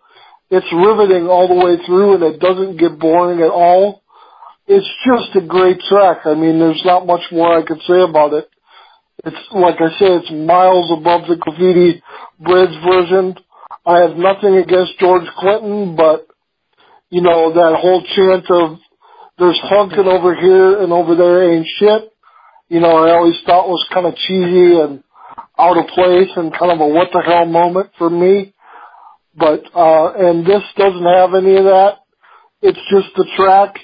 it's 0.49 0.73
riveting 0.73 1.27
all 1.27 1.47
the 1.47 1.65
way 1.65 1.77
through 1.85 2.15
and 2.15 2.23
it 2.23 2.39
doesn't 2.39 2.77
get 2.77 2.99
boring 2.99 3.41
at 3.41 3.51
all. 3.51 4.01
It's 4.67 4.89
just 5.05 5.35
a 5.35 5.47
great 5.47 5.79
track. 5.89 6.25
I 6.25 6.33
mean, 6.35 6.59
there's 6.59 6.81
not 6.85 7.05
much 7.07 7.21
more 7.31 7.57
I 7.57 7.65
could 7.65 7.81
say 7.87 8.01
about 8.01 8.33
it. 8.33 8.49
It's, 9.25 9.37
like 9.51 9.75
I 9.81 9.89
say, 9.99 10.15
it's 10.15 10.31
miles 10.31 10.91
above 10.97 11.27
the 11.27 11.35
graffiti 11.35 12.01
bridge 12.39 12.75
version. 12.85 13.35
I 13.85 13.99
have 13.99 14.15
nothing 14.15 14.55
against 14.57 14.99
George 14.99 15.27
Clinton, 15.37 15.95
but, 15.95 16.27
you 17.09 17.21
know, 17.21 17.53
that 17.53 17.77
whole 17.79 18.03
chant 18.15 18.49
of, 18.49 18.79
there's 19.37 19.59
honking 19.63 20.07
over 20.07 20.35
here 20.35 20.81
and 20.81 20.91
over 20.93 21.15
there 21.15 21.53
ain't 21.53 21.67
shit, 21.79 22.11
you 22.69 22.79
know, 22.79 22.91
I 22.91 23.15
always 23.15 23.35
thought 23.45 23.67
was 23.67 23.85
kind 23.91 24.05
of 24.05 24.15
cheesy 24.15 24.79
and 24.79 25.03
out 25.57 25.77
of 25.77 25.87
place 25.87 26.29
and 26.35 26.53
kind 26.57 26.71
of 26.71 26.79
a 26.79 26.87
what 26.87 27.09
the 27.11 27.21
hell 27.21 27.45
moment 27.45 27.89
for 27.97 28.09
me. 28.09 28.53
But, 29.35 29.63
uh, 29.73 30.13
and 30.13 30.45
this 30.45 30.63
doesn't 30.75 31.05
have 31.05 31.33
any 31.33 31.57
of 31.57 31.65
that. 31.65 31.99
It's 32.61 32.79
just 32.91 33.15
the 33.15 33.27
track. 33.37 33.75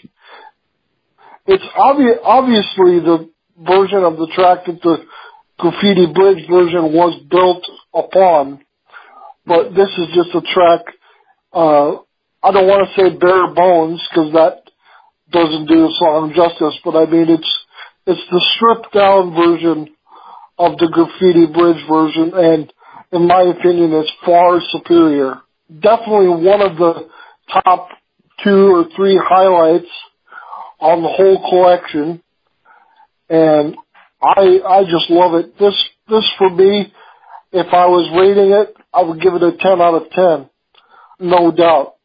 It's 1.47 1.63
obvious, 1.77 2.17
obviously 2.23 2.99
the 2.99 3.29
version 3.57 4.03
of 4.03 4.17
the 4.17 4.27
track 4.35 4.65
that 4.65 4.81
the 4.81 5.05
Graffiti 5.57 6.11
Bridge 6.13 6.49
version 6.49 6.91
was 6.91 7.21
built 7.29 7.63
upon. 7.93 8.65
But 9.45 9.75
this 9.75 9.89
is 9.97 10.07
just 10.13 10.35
a 10.35 10.41
track, 10.41 10.81
uh, 11.53 12.01
I 12.43 12.51
don't 12.51 12.67
want 12.67 12.89
to 12.89 12.95
say 12.95 13.15
bare 13.15 13.53
bones 13.53 14.01
because 14.09 14.33
that 14.33 14.65
doesn't 15.31 15.67
do 15.67 15.87
the 15.87 15.93
song 15.97 16.33
justice, 16.35 16.79
but 16.83 16.95
I 16.95 17.05
mean 17.05 17.29
it's 17.29 17.65
it's 18.07 18.21
the 18.29 18.41
stripped 18.55 18.93
down 18.93 19.33
version 19.33 19.89
of 20.57 20.77
the 20.77 20.87
graffiti 20.87 21.47
bridge 21.47 21.81
version, 21.89 22.31
and 22.33 22.71
in 23.15 23.27
my 23.27 23.41
opinion, 23.43 23.93
it's 23.93 24.11
far 24.25 24.59
superior. 24.71 25.41
Definitely 25.71 26.29
one 26.29 26.61
of 26.61 26.77
the 26.77 27.09
top 27.63 27.89
two 28.43 28.75
or 28.75 28.85
three 28.95 29.19
highlights 29.21 29.89
on 30.79 31.01
the 31.01 31.09
whole 31.09 31.49
collection, 31.49 32.21
and 33.29 33.75
I 34.21 34.59
I 34.67 34.83
just 34.83 35.09
love 35.09 35.35
it. 35.35 35.57
This 35.57 35.73
this 36.07 36.29
for 36.37 36.49
me, 36.49 36.93
if 37.51 37.73
I 37.73 37.85
was 37.87 38.11
rating 38.19 38.51
it, 38.51 38.75
I 38.93 39.01
would 39.01 39.21
give 39.21 39.33
it 39.33 39.43
a 39.43 39.57
ten 39.57 39.81
out 39.81 39.95
of 39.95 40.09
ten, 40.11 40.49
no 41.19 41.51
doubt. 41.51 41.95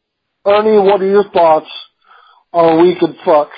Ernie, 0.45 0.79
what 0.79 1.01
are 1.01 1.05
your 1.05 1.29
thoughts 1.29 1.69
on 2.51 2.81
We 2.81 2.95
Can 2.97 3.15
Fuck? 3.23 3.49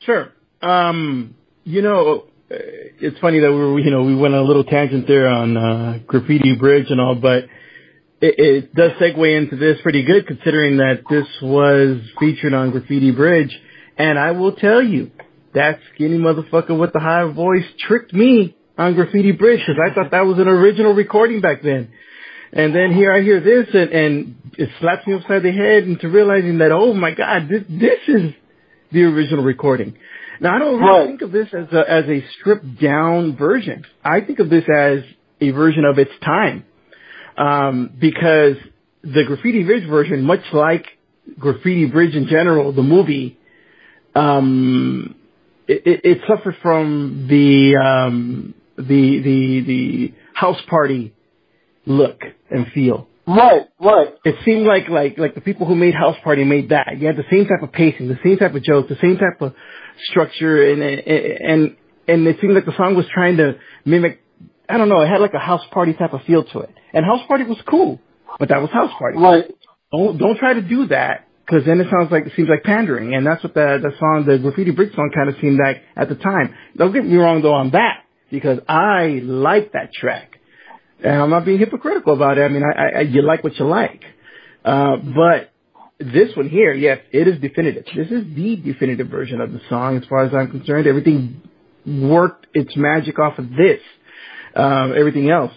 Sure. 0.00 0.28
Um, 0.60 1.34
you 1.64 1.80
know, 1.80 2.26
it's 2.48 3.18
funny 3.18 3.40
that 3.40 3.50
we 3.50 3.56
were, 3.56 3.78
you 3.80 3.90
know, 3.90 4.02
we 4.04 4.14
went 4.14 4.34
on 4.34 4.40
a 4.40 4.46
little 4.46 4.64
tangent 4.64 5.06
there 5.06 5.28
on 5.28 5.56
uh, 5.56 5.98
Graffiti 6.06 6.54
Bridge 6.56 6.86
and 6.90 7.00
all, 7.00 7.14
but 7.14 7.44
it, 8.20 8.38
it 8.38 8.74
does 8.74 8.92
segue 8.92 9.36
into 9.36 9.56
this 9.56 9.78
pretty 9.82 10.04
good 10.04 10.26
considering 10.26 10.78
that 10.78 11.02
this 11.10 11.26
was 11.42 12.00
featured 12.18 12.54
on 12.54 12.70
Graffiti 12.70 13.10
Bridge. 13.10 13.58
And 13.98 14.18
I 14.18 14.32
will 14.32 14.52
tell 14.52 14.82
you, 14.82 15.10
that 15.56 15.80
skinny 15.94 16.18
motherfucker 16.18 16.78
with 16.78 16.92
the 16.92 17.00
high 17.00 17.24
voice 17.32 17.64
tricked 17.78 18.12
me 18.12 18.54
on 18.76 18.94
Graffiti 18.94 19.32
Bridge 19.32 19.60
because 19.66 19.80
I 19.82 19.94
thought 19.94 20.10
that 20.10 20.26
was 20.26 20.38
an 20.38 20.48
original 20.48 20.92
recording 20.92 21.40
back 21.40 21.62
then. 21.62 21.90
And 22.52 22.74
then 22.74 22.92
here 22.92 23.10
I 23.10 23.22
hear 23.22 23.40
this 23.40 23.66
and, 23.72 23.90
and 23.90 24.36
it 24.58 24.68
slaps 24.80 25.06
me 25.06 25.14
upside 25.14 25.42
the 25.42 25.52
head 25.52 25.84
into 25.84 26.10
realizing 26.10 26.58
that, 26.58 26.72
oh 26.72 26.92
my 26.92 27.12
God, 27.12 27.48
this, 27.48 27.62
this 27.70 28.00
is 28.06 28.32
the 28.92 29.04
original 29.04 29.44
recording. 29.44 29.96
Now 30.40 30.56
I 30.56 30.58
don't 30.58 30.80
really 30.80 30.98
Right. 30.98 31.06
think 31.08 31.22
of 31.22 31.32
this 31.32 31.48
as 31.52 31.72
a, 31.72 31.90
as 31.90 32.04
a 32.08 32.24
stripped 32.38 32.80
down 32.80 33.36
version. 33.36 33.84
I 34.04 34.20
think 34.20 34.38
of 34.38 34.50
this 34.50 34.64
as 34.68 35.00
a 35.40 35.50
version 35.50 35.84
of 35.84 35.98
its 35.98 36.10
time. 36.24 36.64
Um, 37.36 37.90
because 37.98 38.56
the 39.02 39.24
Graffiti 39.24 39.62
Bridge 39.64 39.86
version, 39.88 40.22
much 40.22 40.40
like 40.52 40.86
Graffiti 41.38 41.86
Bridge 41.86 42.14
in 42.14 42.28
general, 42.28 42.72
the 42.72 42.82
movie, 42.82 43.38
um, 44.14 45.14
it, 45.68 45.82
it, 45.86 46.00
it 46.04 46.18
suffered 46.26 46.56
from 46.62 47.26
the, 47.28 47.76
um, 47.76 48.54
the, 48.76 48.82
the, 49.22 49.64
the 49.66 50.14
house 50.34 50.60
party 50.68 51.12
look 51.84 52.20
and 52.50 52.66
feel. 52.72 53.06
Right, 53.26 53.62
right. 53.80 54.14
It 54.24 54.36
seemed 54.44 54.66
like, 54.66 54.88
like, 54.88 55.18
like 55.18 55.34
the 55.34 55.40
people 55.40 55.66
who 55.66 55.74
made 55.74 55.94
House 55.94 56.16
Party 56.22 56.44
made 56.44 56.68
that. 56.68 56.98
You 56.98 57.08
had 57.08 57.16
the 57.16 57.24
same 57.28 57.46
type 57.46 57.60
of 57.62 57.72
pacing, 57.72 58.06
the 58.06 58.18
same 58.24 58.36
type 58.38 58.54
of 58.54 58.62
jokes, 58.62 58.88
the 58.88 58.96
same 59.02 59.16
type 59.18 59.40
of 59.40 59.52
structure, 60.10 60.70
and, 60.70 60.82
and, 60.82 61.76
and 62.08 62.26
it 62.26 62.38
seemed 62.40 62.54
like 62.54 62.64
the 62.64 62.76
song 62.76 62.94
was 62.94 63.06
trying 63.12 63.36
to 63.38 63.56
mimic, 63.84 64.22
I 64.68 64.78
don't 64.78 64.88
know, 64.88 65.00
it 65.00 65.08
had 65.08 65.20
like 65.20 65.34
a 65.34 65.38
House 65.38 65.62
Party 65.70 65.92
type 65.92 66.12
of 66.12 66.22
feel 66.26 66.44
to 66.44 66.60
it. 66.60 66.70
And 66.92 67.04
House 67.04 67.26
Party 67.26 67.44
was 67.44 67.58
cool, 67.68 68.00
but 68.38 68.48
that 68.48 68.60
was 68.60 68.70
House 68.70 68.92
Party. 68.98 69.18
Right. 69.18 69.44
Don't, 69.92 70.18
don't 70.18 70.38
try 70.38 70.54
to 70.54 70.62
do 70.62 70.86
that, 70.88 71.26
cause 71.48 71.62
then 71.66 71.80
it 71.80 71.88
sounds 71.90 72.10
like, 72.10 72.26
it 72.26 72.32
seems 72.36 72.48
like 72.48 72.62
pandering, 72.62 73.14
and 73.14 73.26
that's 73.26 73.42
what 73.42 73.54
the, 73.54 73.78
the 73.82 73.92
song, 73.98 74.24
the 74.26 74.38
Graffiti 74.38 74.72
Bridge 74.72 74.94
song 74.94 75.10
kind 75.14 75.28
of 75.28 75.36
seemed 75.40 75.58
like 75.58 75.82
at 75.96 76.08
the 76.08 76.16
time. 76.16 76.54
Don't 76.76 76.92
get 76.92 77.04
me 77.04 77.16
wrong 77.16 77.42
though 77.42 77.54
on 77.54 77.70
that, 77.70 78.04
because 78.30 78.58
I 78.68 79.20
like 79.22 79.72
that 79.72 79.92
track. 79.92 80.32
And 81.04 81.22
I'm 81.22 81.28
not 81.30 81.44
being 81.44 81.58
hypocritical 81.58 82.14
about 82.14 82.38
it. 82.38 82.40
I 82.40 82.48
mean, 82.48 82.62
I, 82.64 82.98
I, 82.98 83.00
you 83.02 83.20
like 83.20 83.44
what 83.44 83.58
you 83.58 83.66
like. 83.66 84.02
Uh, 84.64 84.96
but 84.96 85.52
this 85.98 86.36
one 86.36 86.48
here, 86.48 86.74
yes, 86.74 86.98
it 87.10 87.26
is 87.26 87.40
definitive. 87.40 87.84
This 87.94 88.10
is 88.10 88.24
the 88.34 88.56
definitive 88.56 89.08
version 89.08 89.40
of 89.40 89.52
the 89.52 89.60
song 89.68 89.96
as 89.96 90.04
far 90.06 90.24
as 90.24 90.34
I'm 90.34 90.50
concerned. 90.50 90.86
Everything 90.86 91.40
worked 91.86 92.46
its 92.52 92.76
magic 92.76 93.18
off 93.18 93.38
of 93.38 93.48
this. 93.50 93.80
Um, 94.54 94.94
everything 94.96 95.30
else. 95.30 95.52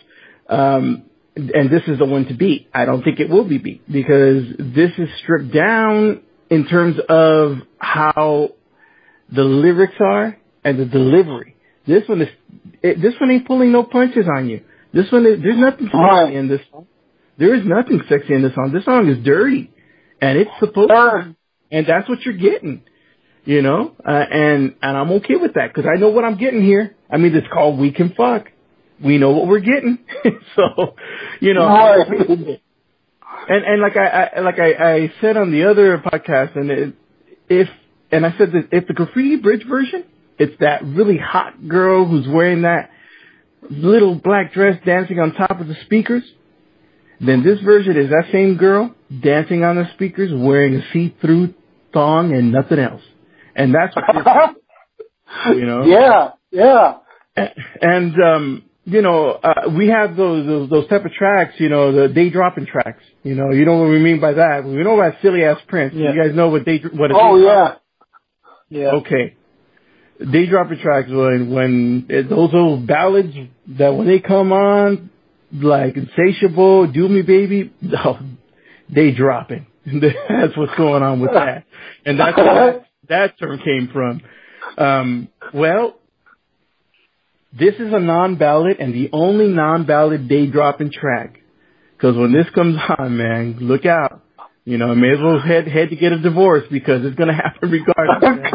Um, 0.48 1.04
and 1.36 1.70
this 1.70 1.84
is 1.88 2.00
the 2.00 2.06
one 2.06 2.26
to 2.26 2.34
beat. 2.34 2.70
I 2.74 2.86
don't 2.86 3.04
think 3.04 3.20
it 3.20 3.30
will 3.30 3.48
be 3.48 3.58
beat 3.58 3.90
because 3.92 4.46
this 4.58 4.92
is 4.98 5.10
stripped 5.24 5.54
down 5.54 6.22
in 6.50 6.68
terms 6.68 6.98
of 7.08 7.58
how 7.78 8.50
the 9.32 9.44
lyrics 9.44 9.96
are 10.00 10.38
and 10.64 10.80
the 10.80 10.86
delivery. 10.86 11.56
This 11.88 12.08
one 12.08 12.22
is, 12.22 12.30
it, 12.82 13.02
this 13.02 13.14
one 13.20 13.32
ain't 13.32 13.48
pulling 13.48 13.72
no 13.72 13.84
punches 13.84 14.26
on 14.34 14.50
you. 14.50 14.62
This 14.94 15.12
one 15.12 15.26
is, 15.26 15.42
there's 15.42 15.58
nothing 15.58 15.90
sexy 15.92 16.36
in 16.36 16.48
this 16.48 16.62
song. 16.72 16.88
There 17.38 17.56
is 17.56 17.66
nothing 17.66 18.02
sexy 18.10 18.34
in 18.34 18.42
this 18.42 18.54
song. 18.54 18.72
This 18.74 18.86
song 18.86 19.08
is 19.08 19.24
dirty. 19.24 19.72
And 20.22 20.38
it's 20.38 20.52
supposed 20.60 20.92
Uh, 20.92 21.24
and 21.72 21.86
that's 21.88 22.10
what 22.10 22.22
you're 22.24 22.38
getting. 22.38 22.84
You 23.46 23.62
know? 23.62 23.96
Uh, 24.06 24.12
and, 24.12 24.76
and 24.82 24.98
I'm 24.98 25.12
okay 25.14 25.36
with 25.36 25.54
that 25.54 25.74
because 25.74 25.90
I 25.90 26.00
know 26.00 26.10
what 26.10 26.24
I'm 26.26 26.38
getting 26.38 26.62
here. 26.62 26.96
I 27.10 27.18
mean, 27.18 27.36
it's 27.36 27.48
called 27.52 27.80
We 27.80 27.92
Can 27.92 28.14
Fuck. 28.16 28.48
We 29.04 29.18
know 29.18 29.32
what 29.32 29.48
we're 29.48 29.60
getting. 29.60 30.00
so, 30.56 30.96
you 31.40 31.54
know, 31.54 31.66
I'm 31.66 32.02
okay 32.02 32.26
with 32.28 32.42
it. 32.42 32.62
and, 33.48 33.66
and 33.66 33.82
like 33.82 33.96
I, 33.96 34.30
I 34.36 34.40
like 34.42 34.60
I, 34.60 34.74
I 34.74 35.14
said 35.22 35.38
on 35.38 35.52
the 35.52 35.70
other 35.70 35.98
podcast 36.00 36.58
and 36.58 36.70
it, 36.70 36.94
if, 37.48 37.70
and 38.12 38.26
I 38.26 38.38
said 38.38 38.52
that 38.52 38.70
if 38.72 38.88
the 38.88 38.94
graffiti 38.94 39.38
bridge 39.38 39.66
version, 39.68 40.04
it's 40.38 40.60
that 40.60 40.84
really 40.84 41.18
hot 41.18 41.68
girl 41.68 42.06
who's 42.06 42.28
wearing 42.28 42.64
that 42.64 42.92
little 43.70 44.16
black 44.16 44.54
dress 44.54 44.80
dancing 44.86 45.20
on 45.20 45.34
top 45.34 45.60
of 45.60 45.68
the 45.68 45.76
speakers, 45.86 46.24
then 47.20 47.44
this 47.44 47.60
version 47.62 47.98
is 47.98 48.10
that 48.10 48.26
same 48.32 48.58
girl 48.58 48.94
dancing 49.22 49.64
on 49.64 49.76
the 49.76 49.86
speakers 49.94 50.32
wearing 50.34 50.76
a 50.76 50.82
see-through 50.94 51.54
thong 51.94 52.34
and 52.34 52.52
nothing 52.52 52.80
else. 52.80 53.02
And 53.56 53.74
that's 53.74 53.96
what 53.96 54.06
you 55.56 55.66
know. 55.66 55.84
yeah, 55.84 56.32
yeah. 56.52 56.98
And 57.82 58.14
um, 58.22 58.64
you 58.86 59.02
know, 59.02 59.32
uh, 59.32 59.70
we 59.76 59.90
have 59.90 60.16
those, 60.16 60.46
those 60.46 60.70
those 60.70 60.88
type 60.88 61.06
of 61.06 61.12
tracks, 61.12 61.56
you 61.58 61.70
know, 61.70 61.92
the 61.92 62.14
day 62.14 62.30
dropping 62.30 62.66
tracks. 62.66 63.04
You 63.24 63.36
know, 63.36 63.52
you 63.52 63.66
know 63.66 63.78
what 63.78 63.90
we 63.90 64.00
mean 64.00 64.20
by 64.20 64.34
that. 64.34 64.64
We 64.66 64.84
know 64.84 65.00
about 65.00 65.22
silly 65.22 65.44
ass 65.44 65.58
Prince. 65.68 65.94
Yeah. 65.96 66.14
You 66.14 66.24
guys 66.24 66.36
know 66.36 66.50
what 66.50 66.66
they 66.66 66.78
what 66.78 67.12
a 67.12 67.16
Oh 67.18 67.38
day 67.38 67.46
yeah. 67.46 67.76
Yeah. 68.70 68.92
Okay. 68.96 69.36
Day 70.20 70.48
dropping 70.48 70.80
tracks 70.80 71.10
when 71.10 71.52
when 71.52 72.06
it, 72.10 72.30
those 72.30 72.52
old 72.54 72.88
ballads 72.88 73.34
that 73.78 73.90
when 73.90 74.08
they 74.08 74.20
come 74.20 74.52
on, 74.52 75.10
like 75.52 75.96
Insatiable, 75.96 76.92
Do 76.92 77.08
Me 77.08 77.22
Baby, 77.22 77.74
oh, 78.06 78.20
they 78.94 79.12
dropping. 79.12 79.68
that's 79.86 80.56
what's 80.56 80.76
going 80.76 81.04
on 81.04 81.20
with 81.20 81.32
that, 81.34 81.66
and 82.06 82.20
that's 82.20 82.38
where 82.38 82.86
that, 83.10 83.40
term 83.40 83.60
came 83.60 83.90
from. 83.92 84.22
Um, 84.78 85.28
well, 85.54 85.96
this 87.58 87.76
is 87.76 87.92
a 87.92 88.00
non-ballad 88.00 88.78
and 88.80 88.94
the 88.94 89.10
only 89.12 89.48
non-ballad 89.48 90.28
day 90.28 90.46
dropping 90.46 90.92
track. 90.92 91.40
Because 91.98 92.16
when 92.16 92.32
this 92.32 92.46
comes 92.54 92.78
on, 92.98 93.18
man, 93.18 93.58
look 93.60 93.86
out. 93.86 94.22
You 94.64 94.78
know, 94.78 94.92
I 94.92 94.94
may 94.94 95.12
as 95.12 95.20
well 95.20 95.40
head 95.40 95.68
head 95.68 95.90
to 95.90 95.96
get 95.96 96.12
a 96.12 96.20
divorce 96.20 96.64
because 96.70 97.04
it's 97.04 97.16
gonna 97.16 97.34
happen 97.34 97.72
regardless. 97.72 98.52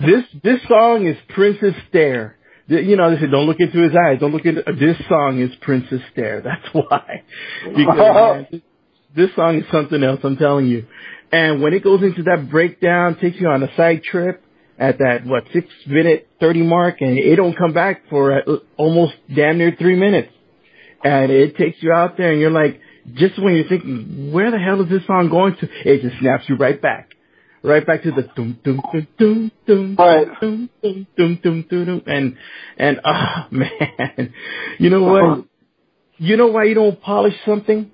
this 0.00 0.24
this 0.42 0.60
song 0.68 1.06
is 1.06 1.16
Prince's 1.28 1.74
Stare. 1.88 2.36
You 2.66 2.96
know, 2.96 3.10
they 3.10 3.20
say 3.20 3.30
don't 3.30 3.46
look 3.46 3.60
into 3.60 3.82
his 3.82 3.92
eyes. 3.94 4.20
Don't 4.20 4.32
look 4.32 4.46
into 4.46 4.62
this 4.62 4.96
song 5.08 5.40
is 5.40 5.50
Prince's 5.60 6.00
Stare. 6.12 6.40
That's 6.40 6.66
why. 6.72 7.22
Because 7.64 7.96
man, 7.96 8.46
this, 8.50 8.60
this 9.16 9.36
song 9.36 9.58
is 9.58 9.64
something 9.70 10.02
else. 10.02 10.20
I'm 10.24 10.36
telling 10.36 10.66
you. 10.66 10.86
And 11.30 11.60
when 11.60 11.74
it 11.74 11.82
goes 11.82 12.02
into 12.02 12.22
that 12.24 12.48
breakdown, 12.50 13.18
takes 13.20 13.38
you 13.38 13.48
on 13.48 13.62
a 13.62 13.74
side 13.76 14.02
trip 14.04 14.42
at 14.78 14.98
that 14.98 15.26
what 15.26 15.44
six 15.52 15.68
minute 15.86 16.28
thirty 16.40 16.62
mark, 16.62 17.00
and 17.00 17.18
it 17.18 17.36
don't 17.36 17.56
come 17.56 17.74
back 17.74 18.02
for 18.08 18.32
uh, 18.32 18.56
almost 18.76 19.14
damn 19.34 19.58
near 19.58 19.74
three 19.78 19.96
minutes. 19.96 20.32
And 21.02 21.30
it 21.30 21.56
takes 21.56 21.82
you 21.82 21.92
out 21.92 22.16
there, 22.16 22.32
and 22.32 22.40
you're 22.40 22.50
like, 22.50 22.80
just 23.12 23.38
when 23.38 23.54
you're 23.54 23.68
thinking, 23.68 24.32
where 24.32 24.50
the 24.50 24.58
hell 24.58 24.80
is 24.82 24.88
this 24.88 25.06
song 25.06 25.28
going 25.28 25.54
to? 25.56 25.68
It 25.84 26.00
just 26.00 26.18
snaps 26.18 26.44
you 26.48 26.56
right 26.56 26.80
back 26.80 27.13
right 27.64 27.84
back 27.84 28.02
to 28.02 28.12
the 28.12 28.22
dum 28.36 28.58
dum 28.62 28.80
dum 28.92 29.08
dum 29.18 29.52
dum 29.66 29.96
Right. 29.98 30.28
dum 30.40 30.70
dum 30.82 31.06
dum 31.16 31.40
dum 31.42 31.66
dum 31.68 31.84
dum 31.86 32.02
and 32.06 32.36
and 32.76 33.00
oh 33.04 33.46
man, 33.50 34.34
you 34.78 34.90
know 34.90 35.02
what? 35.02 35.22
Uh-huh. 35.24 35.42
You 36.18 36.36
know 36.36 36.48
why 36.48 36.64
you 36.64 36.74
don't 36.74 37.00
polish 37.00 37.34
something? 37.44 37.90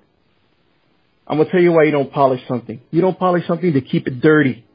I'm 1.25 1.37
gonna 1.37 1.49
tell 1.49 1.61
you 1.61 1.71
why 1.71 1.83
you 1.85 1.91
don't 1.91 2.11
polish 2.11 2.41
something. 2.47 2.81
You 2.91 3.01
don't 3.01 3.17
polish 3.17 3.47
something 3.47 3.73
to 3.73 3.81
keep 3.81 4.07
it 4.07 4.19
dirty, 4.21 4.65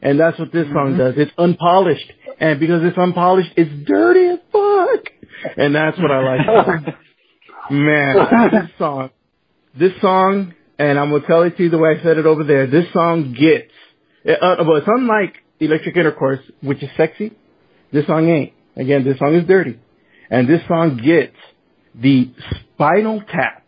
and 0.00 0.18
that's 0.18 0.38
what 0.38 0.52
this 0.52 0.66
song 0.68 0.90
mm-hmm. 0.90 0.98
does. 0.98 1.14
It's 1.16 1.32
unpolished, 1.36 2.12
and 2.38 2.60
because 2.60 2.82
it's 2.84 2.96
unpolished, 2.96 3.50
it's 3.56 3.70
dirty 3.86 4.26
as 4.28 4.38
fuck, 4.52 5.12
and 5.56 5.74
that's 5.74 5.98
what 5.98 6.12
I 6.12 6.36
like. 6.36 6.94
Man, 7.70 8.16
this 8.52 8.70
song, 8.78 9.10
this 9.78 9.92
song, 10.00 10.54
and 10.78 10.98
I'm 10.98 11.10
gonna 11.10 11.26
tell 11.26 11.42
it 11.42 11.56
to 11.56 11.64
you 11.64 11.70
the 11.70 11.78
way 11.78 11.96
I 11.98 12.02
said 12.02 12.18
it 12.18 12.26
over 12.26 12.44
there. 12.44 12.66
This 12.66 12.92
song 12.92 13.32
gets, 13.32 13.72
uh, 14.26 14.56
well, 14.66 14.76
it's 14.76 14.88
unlike 14.88 15.34
Electric 15.60 15.96
Intercourse, 15.96 16.40
which 16.62 16.82
is 16.82 16.88
sexy. 16.96 17.32
This 17.92 18.06
song 18.06 18.28
ain't. 18.28 18.52
Again, 18.76 19.04
this 19.04 19.18
song 19.18 19.34
is 19.34 19.46
dirty, 19.46 19.78
and 20.30 20.48
this 20.48 20.60
song 20.66 21.00
gets 21.04 21.36
the 21.94 22.32
Spinal 22.74 23.20
Tap 23.22 23.64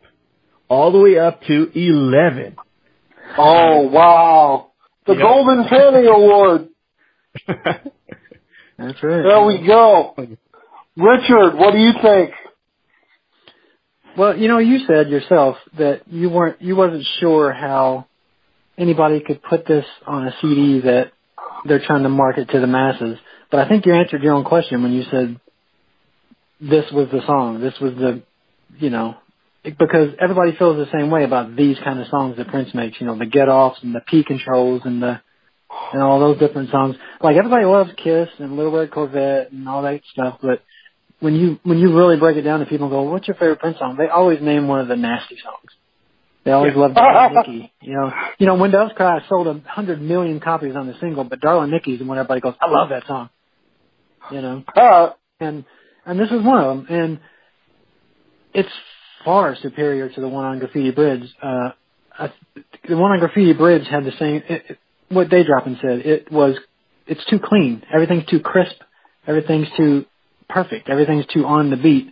all 0.68 0.90
the 0.90 0.98
way 0.98 1.18
up 1.18 1.42
to 1.44 1.70
11. 1.74 2.57
Oh 3.38 3.82
wow. 3.82 4.72
The 5.07 5.12
Yep. 5.14 5.22
Golden 5.22 5.68
Fanny 5.68 6.07
Award. 6.07 6.68
That's 7.46 9.02
right. 9.02 9.22
There 9.22 9.44
we 9.44 9.64
go. 9.66 10.14
Richard, 10.96 11.54
what 11.57 11.72
do 11.72 11.78
you 11.78 11.92
think? 12.02 12.32
Well, 14.16 14.36
you 14.36 14.48
know, 14.48 14.59
you 14.59 14.78
said 14.86 15.09
yourself 15.11 15.57
that 15.78 16.02
you 16.09 16.30
weren't, 16.30 16.61
you 16.61 16.74
wasn't 16.74 17.07
sure 17.20 17.52
how 17.52 18.07
anybody 18.79 19.20
could 19.20 19.43
put 19.43 19.66
this 19.66 19.85
on 20.07 20.27
a 20.27 20.35
CD 20.41 20.81
that 20.81 21.12
they're 21.64 21.85
trying 21.85 22.03
to 22.03 22.09
market 22.09 22.49
to 22.51 22.61
the 22.61 22.66
masses. 22.66 23.18
But 23.51 23.61
I 23.61 23.68
think 23.68 23.87
you 23.87 23.95
answered 23.95 24.22
your 24.22 24.35
own 24.35 24.45
question 24.45 24.83
when 24.83 24.93
you 24.93 25.05
said 25.11 25.41
this 26.61 26.91
was 26.93 27.09
the 27.11 27.24
song. 27.27 27.61
This 27.61 27.74
was 27.81 27.95
the, 27.95 28.22
you 28.79 28.91
know, 28.91 29.16
because 29.62 30.14
everybody 30.20 30.57
feels 30.57 30.77
the 30.77 30.91
same 30.97 31.11
way 31.11 31.24
about 31.24 31.57
these 31.57 31.77
kind 31.83 32.01
of 32.01 32.09
songs 32.09 32.37
that 32.37 32.49
Prince 32.49 32.74
makes. 32.74 33.01
You 33.01 33.07
know, 33.07 33.18
the 33.18 33.27
get 33.27 33.49
offs 33.49 33.81
and 33.83 33.95
the 33.95 34.01
P 34.01 34.24
controls 34.24 34.83
and 34.85 35.03
the 35.03 35.20
and 35.93 36.03
all 36.03 36.20
those 36.20 36.39
different 36.39 36.70
songs. 36.70 36.97
Like 37.20 37.37
everybody 37.37 37.64
loves 37.64 37.91
Kiss 38.03 38.29
and 38.39 38.57
Little 38.57 38.72
Red 38.72 38.91
Corvette 38.91 39.53
and 39.53 39.68
all 39.68 39.83
that 39.83 40.01
stuff, 40.12 40.39
but 40.41 40.62
when 41.20 41.35
you 41.35 41.59
when 41.62 41.79
you 41.79 41.97
really 41.97 42.16
break 42.16 42.37
it 42.37 42.43
down 42.43 42.61
to 42.61 42.66
people 42.66 42.89
go, 42.89 43.03
"What's 43.03 43.27
your 43.27 43.37
favorite 43.37 43.59
Prince 43.59 43.79
song?" 43.79 43.97
They 43.97 44.09
always 44.09 44.41
name 44.41 44.68
one 44.68 44.81
of 44.81 44.89
the 44.89 44.97
nasty 44.97 45.37
songs. 45.43 45.72
They 46.47 46.53
always 46.53 46.76
love 46.76 46.94
Darling 46.94 47.34
Nikki. 47.47 47.72
You 47.82 47.94
know, 47.94 48.12
you 48.38 48.47
know 48.47 48.55
when 48.55 48.70
Doves 48.70 48.92
Cry 48.94 49.20
sold 49.28 49.49
a 49.49 49.61
hundred 49.68 50.01
million 50.01 50.38
copies 50.38 50.76
on 50.76 50.86
the 50.86 50.94
single, 51.01 51.24
but 51.24 51.40
Darling 51.40 51.72
Nikki's 51.72 51.99
the 51.99 52.05
one 52.05 52.18
everybody 52.18 52.40
goes, 52.40 52.55
"I 52.61 52.70
love 52.70 52.90
that 52.90 53.05
song." 53.09 53.30
You 54.30 54.40
know, 54.40 54.64
Uh, 54.76 55.11
and 55.40 55.64
and 56.07 56.20
this 56.20 56.30
is 56.30 56.40
one 56.42 56.59
of 56.62 56.76
them, 56.76 56.86
and 56.88 57.20
it's 58.55 58.72
far 59.24 59.57
superior 59.61 60.09
to 60.09 60.20
the 60.20 60.28
one 60.28 60.44
on 60.44 60.61
Graffiti 60.61 60.92
Bridge. 60.92 61.28
Uh, 61.42 61.70
I, 62.16 62.32
the 62.88 62.97
one 62.97 63.11
on 63.11 63.18
Graffiti 63.18 63.53
Bridge 63.53 63.88
had 63.88 64.05
the 64.05 64.12
same. 64.12 64.36
It, 64.49 64.62
it, 64.68 64.78
what 65.09 65.32
and 65.32 65.78
said 65.80 65.99
it 66.07 66.30
was, 66.30 66.57
it's 67.09 67.24
too 67.26 67.40
clean. 67.42 67.82
Everything's 67.92 68.26
too 68.26 68.38
crisp. 68.38 68.76
Everything's 69.26 69.68
too 69.76 70.05
perfect. 70.49 70.88
Everything's 70.88 71.26
too 71.26 71.44
on 71.44 71.70
the 71.70 71.76
beat, 71.76 72.07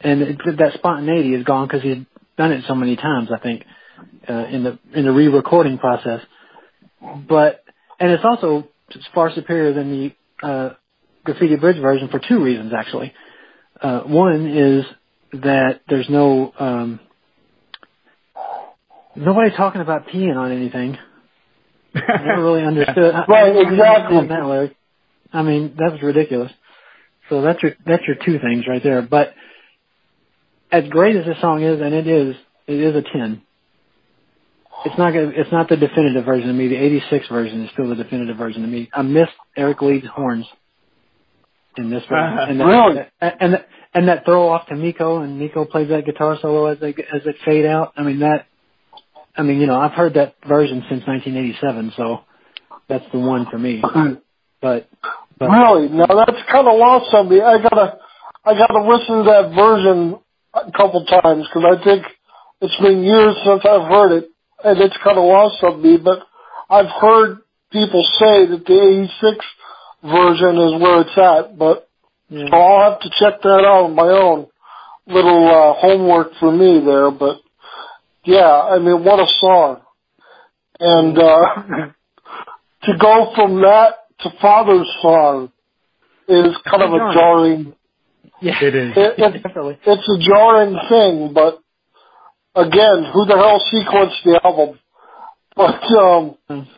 and 0.00 0.22
it, 0.22 0.38
that 0.58 0.74
spontaneity 0.74 1.34
is 1.34 1.42
gone 1.44 1.66
because 1.66 1.82
he's 1.82 1.98
done 2.38 2.52
it 2.52 2.64
so 2.68 2.76
many 2.76 2.94
times. 2.94 3.30
I 3.34 3.40
think 3.40 3.64
uh, 4.28 4.32
in 4.46 4.64
the 4.64 4.78
in 4.94 5.04
the 5.04 5.12
re-recording 5.12 5.78
process, 5.78 6.20
but 7.28 7.64
and 7.98 8.10
it's 8.12 8.24
also 8.24 8.68
far 9.14 9.30
superior 9.32 9.72
than 9.72 9.90
the 10.42 10.46
uh, 10.46 10.70
Graffiti 11.24 11.56
Bridge 11.56 11.80
version 11.80 12.08
for 12.08 12.18
two 12.20 12.42
reasons 12.42 12.72
actually. 12.76 13.12
Uh, 13.80 14.00
one 14.00 14.46
is 14.46 14.84
that 15.32 15.80
there's 15.88 16.08
no 16.08 16.52
um, 16.58 17.00
nobody 19.16 19.54
talking 19.56 19.80
about 19.80 20.08
peeing 20.08 20.36
on 20.36 20.52
anything. 20.52 20.98
I 21.94 22.22
never 22.24 22.42
really 22.42 22.62
understood. 22.66 23.14
I- 23.14 23.20
I 23.20 23.24
Right, 23.28 23.56
exactly. 23.56 24.16
understood 24.18 24.30
That 24.30 24.46
lyric. 24.46 24.76
I 25.32 25.42
mean, 25.42 25.74
that 25.78 25.92
was 25.92 26.02
ridiculous. 26.02 26.52
So 27.28 27.42
that's 27.42 27.62
your 27.62 27.72
that's 27.86 28.02
your 28.06 28.16
two 28.16 28.38
things 28.40 28.64
right 28.68 28.82
there. 28.82 29.02
But 29.02 29.34
as 30.72 30.88
great 30.88 31.16
as 31.16 31.24
this 31.24 31.40
song 31.40 31.62
is, 31.62 31.80
and 31.80 31.94
it 31.94 32.06
is, 32.06 32.36
it 32.66 32.80
is 32.80 32.96
a 32.96 33.02
ten. 33.02 33.42
It's 34.84 34.96
not 34.98 35.12
gonna, 35.12 35.32
it's 35.34 35.52
not 35.52 35.68
the 35.68 35.76
definitive 35.76 36.24
version 36.24 36.48
of 36.50 36.56
me. 36.56 36.68
The 36.68 36.76
'86 36.76 37.28
version 37.28 37.64
is 37.64 37.70
still 37.72 37.88
the 37.88 37.96
definitive 37.96 38.36
version 38.36 38.64
of 38.64 38.70
me. 38.70 38.88
I 38.92 39.02
miss 39.02 39.28
Eric 39.56 39.82
Leeds' 39.82 40.06
horns 40.14 40.46
in 41.76 41.90
this 41.90 42.02
version, 42.08 42.38
Uh-huh. 42.38 42.46
and 42.50 42.60
that, 42.60 42.64
Really? 42.64 43.00
and 43.20 43.52
that, 43.54 43.68
and 43.94 44.08
that 44.08 44.24
throw 44.24 44.48
off 44.48 44.66
to 44.68 44.76
Miko, 44.76 45.20
and 45.20 45.38
Miko 45.38 45.64
plays 45.64 45.88
that 45.90 46.04
guitar 46.06 46.38
solo 46.40 46.66
as 46.66 46.78
they 46.80 46.90
as 46.90 47.22
it 47.26 47.36
fade 47.44 47.66
out. 47.66 47.92
I 47.96 48.02
mean 48.02 48.20
that. 48.20 48.46
I 49.36 49.42
mean, 49.42 49.60
you 49.60 49.66
know, 49.66 49.78
I've 49.80 49.92
heard 49.92 50.14
that 50.14 50.34
version 50.46 50.82
since 50.90 51.06
1987, 51.06 51.92
so 51.96 52.20
that's 52.88 53.04
the 53.12 53.18
one 53.18 53.46
for 53.50 53.58
me. 53.58 53.80
But, 54.60 54.88
but 55.38 55.48
really? 55.48 55.88
Now 55.88 56.06
that's 56.06 56.42
kind 56.50 56.66
of 56.68 56.76
lost 56.78 57.14
on 57.14 57.28
me. 57.28 57.40
I 57.40 57.58
gotta, 57.62 57.98
I 58.44 58.54
gotta 58.58 58.82
listen 58.82 59.18
to 59.18 59.24
that 59.30 59.52
version 59.54 60.18
a 60.52 60.72
couple 60.72 61.04
times 61.06 61.46
because 61.46 61.64
I 61.78 61.82
think 61.84 62.04
it's 62.60 62.76
been 62.82 63.02
years 63.04 63.36
since 63.46 63.62
I've 63.64 63.88
heard 63.88 64.12
it, 64.18 64.30
and 64.64 64.78
it's 64.80 64.96
kind 65.02 65.18
of 65.18 65.24
lost 65.24 65.62
on 65.62 65.82
me. 65.82 65.96
But 66.02 66.20
I've 66.68 66.90
heard 67.00 67.38
people 67.72 68.02
say 68.18 68.46
that 68.46 68.64
the 68.66 69.08
'86 69.22 69.46
version 70.02 70.56
is 70.58 70.80
where 70.80 71.00
it's 71.02 71.18
at, 71.18 71.58
but 71.58 71.88
yeah. 72.28 72.46
So 72.48 72.56
I'll 72.56 72.90
have 72.92 73.00
to 73.00 73.10
check 73.18 73.42
that 73.42 73.48
out 73.48 73.86
on 73.86 73.94
my 73.94 74.08
own. 74.08 74.46
Little 75.06 75.48
uh, 75.48 75.74
homework 75.80 76.32
for 76.38 76.52
me 76.52 76.80
there, 76.84 77.10
but 77.10 77.38
yeah, 78.24 78.60
I 78.60 78.78
mean, 78.78 79.02
what 79.02 79.18
a 79.18 79.26
song! 79.40 79.80
And 80.78 81.18
uh, 81.18 81.54
to 82.84 82.98
go 82.98 83.32
from 83.34 83.62
that 83.62 83.94
to 84.20 84.30
Father's 84.40 84.88
song 85.02 85.50
is 86.28 86.54
kind 86.70 86.82
of 86.82 86.92
a 86.92 87.12
jarring. 87.12 87.74
yeah, 88.40 88.54
It 88.62 88.74
is. 88.74 88.92
It, 88.96 89.18
it, 89.18 89.32
definitely. 89.42 89.78
it's 89.84 90.08
a 90.08 90.18
jarring 90.18 90.78
thing, 90.88 91.32
but 91.34 91.58
again, 92.66 93.10
who 93.12 93.24
the 93.26 93.36
hell 93.36 93.62
sequenced 93.72 94.22
the 94.24 94.40
album? 94.44 94.78
But 95.56 95.82
um. 95.92 96.68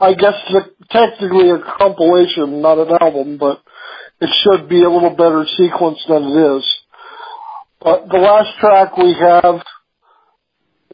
I 0.00 0.14
guess 0.14 0.34
it's 0.50 0.68
technically 0.90 1.50
a 1.50 1.58
compilation, 1.76 2.62
not 2.62 2.78
an 2.78 2.96
album, 3.00 3.36
but 3.36 3.60
it 4.20 4.30
should 4.42 4.68
be 4.68 4.84
a 4.84 4.90
little 4.90 5.10
better 5.10 5.44
sequenced 5.58 6.06
than 6.06 6.22
it 6.22 6.56
is. 6.56 6.64
But 7.80 8.08
the 8.08 8.18
last 8.18 8.56
track 8.60 8.96
we 8.96 9.12
have 9.14 9.56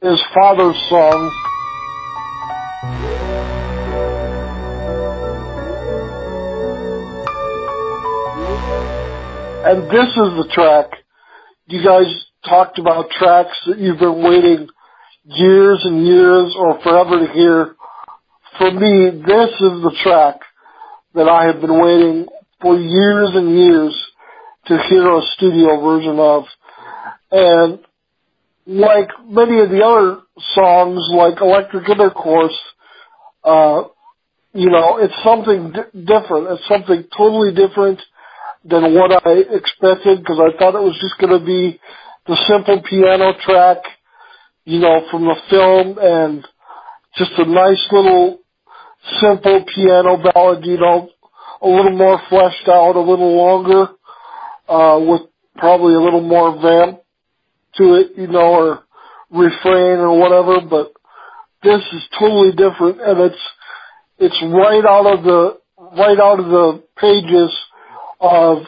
is 0.01 0.23
Father's 0.33 0.77
Song. 0.89 1.31
And 9.67 9.83
this 9.91 10.09
is 10.09 10.17
the 10.17 10.49
track. 10.51 10.87
You 11.67 11.85
guys 11.85 12.07
talked 12.49 12.79
about 12.79 13.11
tracks 13.11 13.57
that 13.67 13.79
you've 13.79 13.99
been 13.99 14.23
waiting 14.23 14.69
years 15.25 15.81
and 15.85 16.07
years 16.07 16.55
or 16.59 16.81
forever 16.83 17.27
to 17.27 17.33
hear. 17.33 17.75
For 18.59 18.71
me, 18.71 19.11
this 19.11 19.51
is 19.51 19.83
the 19.83 19.97
track 20.03 20.37
that 21.15 21.29
I 21.29 21.47
have 21.47 21.61
been 21.61 21.81
waiting 21.81 22.27
for 22.61 22.77
years 22.77 23.31
and 23.35 23.57
years 23.57 24.11
to 24.67 24.79
hear 24.89 25.13
a 25.13 25.23
studio 25.37 25.81
version 25.81 26.19
of. 26.19 26.45
And 27.31 27.79
like 28.67 29.09
many 29.27 29.61
of 29.61 29.71
the 29.71 29.83
other 29.85 30.21
songs, 30.55 31.09
like 31.13 31.41
Electric 31.41 31.89
Intercourse, 31.89 32.59
uh, 33.43 33.85
you 34.55 34.71
know, 34.71 34.99
it's 34.99 35.15
something 35.23 35.73
di- 35.73 36.01
different. 36.01 36.49
It's 36.51 36.69
something 36.69 37.05
totally 37.17 37.55
different 37.55 38.01
than 38.65 38.95
what 38.95 39.27
I 39.27 39.33
expected 39.55 40.21
because 40.21 40.41
I 40.41 40.57
thought 40.57 40.75
it 40.75 40.83
was 40.83 40.99
just 41.01 41.19
going 41.19 41.39
to 41.39 41.45
be 41.45 41.79
the 42.27 42.37
simple 42.49 42.83
piano 42.89 43.33
track, 43.45 43.79
you 44.65 44.81
know, 44.81 45.07
from 45.11 45.25
the 45.25 45.37
film 45.51 45.99
and 46.01 46.47
just 47.17 47.33
a 47.39 47.45
nice 47.45 47.87
little 47.93 48.41
simple 49.21 49.65
piano 49.75 50.17
ballad, 50.17 50.65
you 50.65 50.79
know, 50.79 51.11
a 51.61 51.69
little 51.69 51.97
more 51.97 52.21
fleshed 52.29 52.69
out, 52.69 52.97
a 52.97 53.01
little 53.01 53.37
longer, 53.37 53.89
uh, 54.69 54.99
with 55.01 55.23
probably 55.57 55.95
a 55.95 56.01
little 56.01 56.23
more 56.23 56.53
vamp 56.61 57.01
to 57.77 57.95
it, 57.95 58.13
you 58.17 58.27
know, 58.27 58.39
or 58.39 58.85
refrain 59.31 59.99
or 59.99 60.19
whatever, 60.19 60.61
but 60.69 60.93
this 61.63 61.83
is 61.93 62.03
totally 62.19 62.53
different 62.53 63.01
and 63.01 63.21
it's, 63.21 63.43
it's 64.19 64.43
right 64.43 64.85
out 64.85 65.07
of 65.07 65.25
the, 65.25 65.59
right 65.97 66.19
out 66.19 66.39
of 66.41 66.47
the 66.47 66.83
pages 66.97 67.53
of 68.21 68.59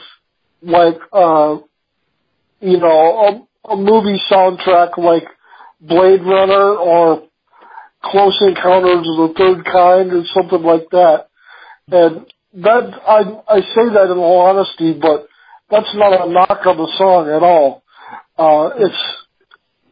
like, 0.63 0.99
uh, 1.13 1.57
you 2.61 2.79
know, 2.79 3.47
a, 3.67 3.73
a 3.73 3.77
movie 3.77 4.21
soundtrack 4.31 4.97
like 4.99 5.25
Blade 5.81 6.23
Runner 6.23 6.77
or 6.77 7.29
Close 8.03 8.41
Encounters 8.41 9.07
of 9.09 9.29
the 9.29 9.35
Third 9.37 9.65
Kind 9.65 10.13
or 10.13 10.25
something 10.35 10.63
like 10.63 10.89
that. 10.91 11.29
And 11.91 12.27
that, 12.63 13.01
I, 13.07 13.57
I 13.57 13.61
say 13.61 13.89
that 13.95 14.11
in 14.11 14.19
all 14.19 14.41
honesty, 14.41 14.99
but 15.01 15.27
that's 15.71 15.95
not 15.95 16.27
a 16.27 16.33
knock 16.33 16.65
on 16.67 16.77
the 16.77 16.93
song 16.97 17.29
at 17.29 17.43
all. 17.43 17.83
Uh, 18.39 18.71
it's, 18.79 19.03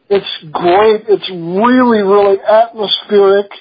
it's 0.09 0.51
great. 0.51 1.03
It's 1.07 1.29
really, 1.29 2.01
really 2.01 2.37
atmospheric, 2.39 3.51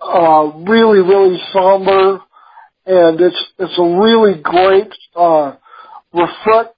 uh, 0.00 0.52
really, 0.68 1.00
really 1.00 1.38
somber, 1.52 2.20
and 2.86 3.20
it's, 3.20 3.44
it's 3.58 3.78
a 3.78 3.82
really 3.82 4.40
great, 4.40 4.92
uh, 5.16 5.56
reflect, 6.12 6.44
re- 6.54 6.73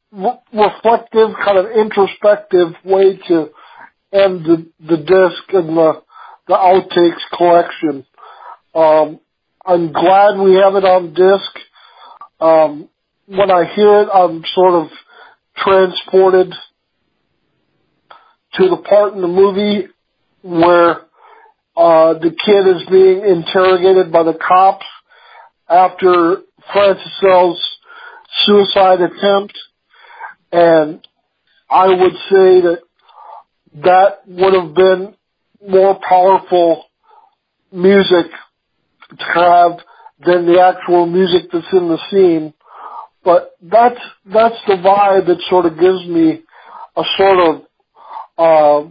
reflective, 0.52 1.30
kind 1.44 1.58
of 1.58 1.66
introspective 1.70 2.68
way 2.84 3.16
to 3.28 3.50
end 4.12 4.44
the, 4.44 4.66
the 4.80 4.96
disc 4.96 5.52
and 5.52 5.76
the, 5.76 6.02
the 6.48 6.54
outtakes 6.54 7.36
collection. 7.36 8.06
Um, 8.74 9.20
I'm 9.64 9.92
glad 9.92 10.38
we 10.38 10.54
have 10.54 10.74
it 10.76 10.84
on 10.84 11.12
disc. 11.12 11.50
Um, 12.40 12.88
when 13.26 13.50
I 13.50 13.64
hear 13.74 14.02
it, 14.02 14.08
I'm 14.12 14.42
sort 14.54 14.74
of 14.74 14.88
transported 15.56 16.52
to 18.54 18.68
the 18.68 18.76
part 18.76 19.14
in 19.14 19.20
the 19.20 19.28
movie 19.28 19.88
where 20.42 21.00
uh, 21.76 22.14
the 22.14 22.34
kid 22.44 22.66
is 22.68 22.88
being 22.88 23.24
interrogated 23.24 24.12
by 24.12 24.22
the 24.22 24.34
cops, 24.34 24.86
after 25.68 26.38
Francis 26.72 27.22
L's 27.22 27.60
suicide 28.44 29.00
attempt, 29.00 29.58
and 30.56 31.06
I 31.68 31.88
would 31.88 32.16
say 32.30 32.60
that 32.62 32.78
that 33.84 34.26
would 34.26 34.54
have 34.54 34.74
been 34.74 35.14
more 35.68 36.00
powerful 36.08 36.86
music 37.70 38.26
to 39.18 39.24
have 39.34 39.72
than 40.24 40.46
the 40.46 40.62
actual 40.62 41.04
music 41.04 41.50
that's 41.52 41.72
in 41.72 41.88
the 41.88 41.98
scene. 42.10 42.54
But 43.22 43.50
that's 43.60 44.00
that's 44.24 44.56
the 44.66 44.76
vibe 44.76 45.26
that 45.26 45.42
sort 45.50 45.66
of 45.66 45.78
gives 45.78 46.06
me 46.06 46.42
a 46.96 47.02
sort 47.18 47.38
of 47.38 47.62
uh, 48.38 48.90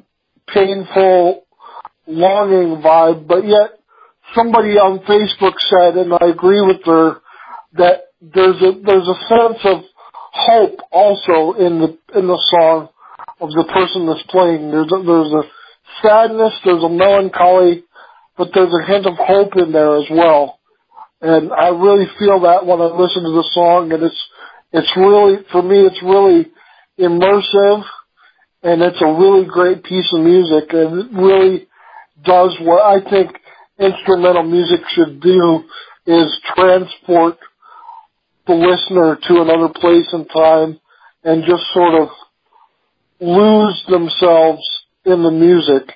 painful, 0.54 1.46
longing 2.06 2.84
vibe. 2.84 3.28
But 3.28 3.48
yet, 3.48 3.80
somebody 4.36 4.74
on 4.78 5.00
Facebook 5.00 5.56
said, 5.70 5.98
and 5.98 6.14
I 6.14 6.28
agree 6.28 6.62
with 6.62 6.86
her, 6.86 7.22
that 7.74 8.12
there's 8.22 8.62
a 8.62 8.80
there's 8.86 9.08
a 9.08 9.20
sense 9.30 9.60
of 9.64 9.84
hope 10.36 10.80
also 10.92 11.58
in 11.58 11.80
the 11.80 11.98
in 12.20 12.28
the 12.28 12.42
song 12.52 12.90
of 13.40 13.50
the 13.50 13.66
person 13.72 14.06
that's 14.06 14.24
playing. 14.30 14.72
There's 14.72 14.92
a, 14.92 15.00
there's 15.04 15.32
a 15.32 15.44
sadness, 16.04 16.54
there's 16.64 16.84
a 16.84 16.90
melancholy, 16.90 17.84
but 18.38 18.50
there's 18.54 18.74
a 18.74 18.86
hint 18.86 19.06
of 19.06 19.16
hope 19.16 19.56
in 19.56 19.72
there 19.72 19.98
as 19.98 20.08
well. 20.12 20.60
And 21.22 21.52
I 21.52 21.70
really 21.70 22.06
feel 22.20 22.42
that 22.42 22.66
when 22.66 22.82
I 22.82 22.92
listen 22.92 23.24
to 23.24 23.32
the 23.32 23.50
song, 23.54 23.92
and 23.92 24.04
it's 24.04 24.22
it's 24.72 24.92
really 24.98 25.44
for 25.52 25.64
me, 25.64 25.88
it's 25.88 26.04
really 26.04 26.52
immersive, 27.00 27.84
and 28.62 28.82
it's 28.82 29.02
a 29.02 29.08
really 29.08 29.46
great 29.46 29.84
piece 29.84 30.12
of 30.14 30.20
music, 30.20 30.72
and 30.72 31.00
it 31.00 31.10
really 31.16 31.68
does 32.24 32.56
what 32.60 32.84
I 32.84 33.10
think 33.10 33.32
instrumental 33.80 34.44
music 34.44 34.82
should 34.94 35.22
do 35.22 35.64
is 36.06 36.28
transport 36.56 37.38
the 38.48 38.54
listener 38.54 39.18
to 39.28 39.42
another 39.42 39.74
place 39.74 40.08
and 40.14 40.28
time 40.30 40.80
and 41.24 41.44
just 41.48 41.64
sort 41.74 42.02
of 42.02 42.10
lose 43.20 43.84
themselves 43.90 44.62
in 45.06 45.24
the 45.24 45.32
music. 45.32 45.92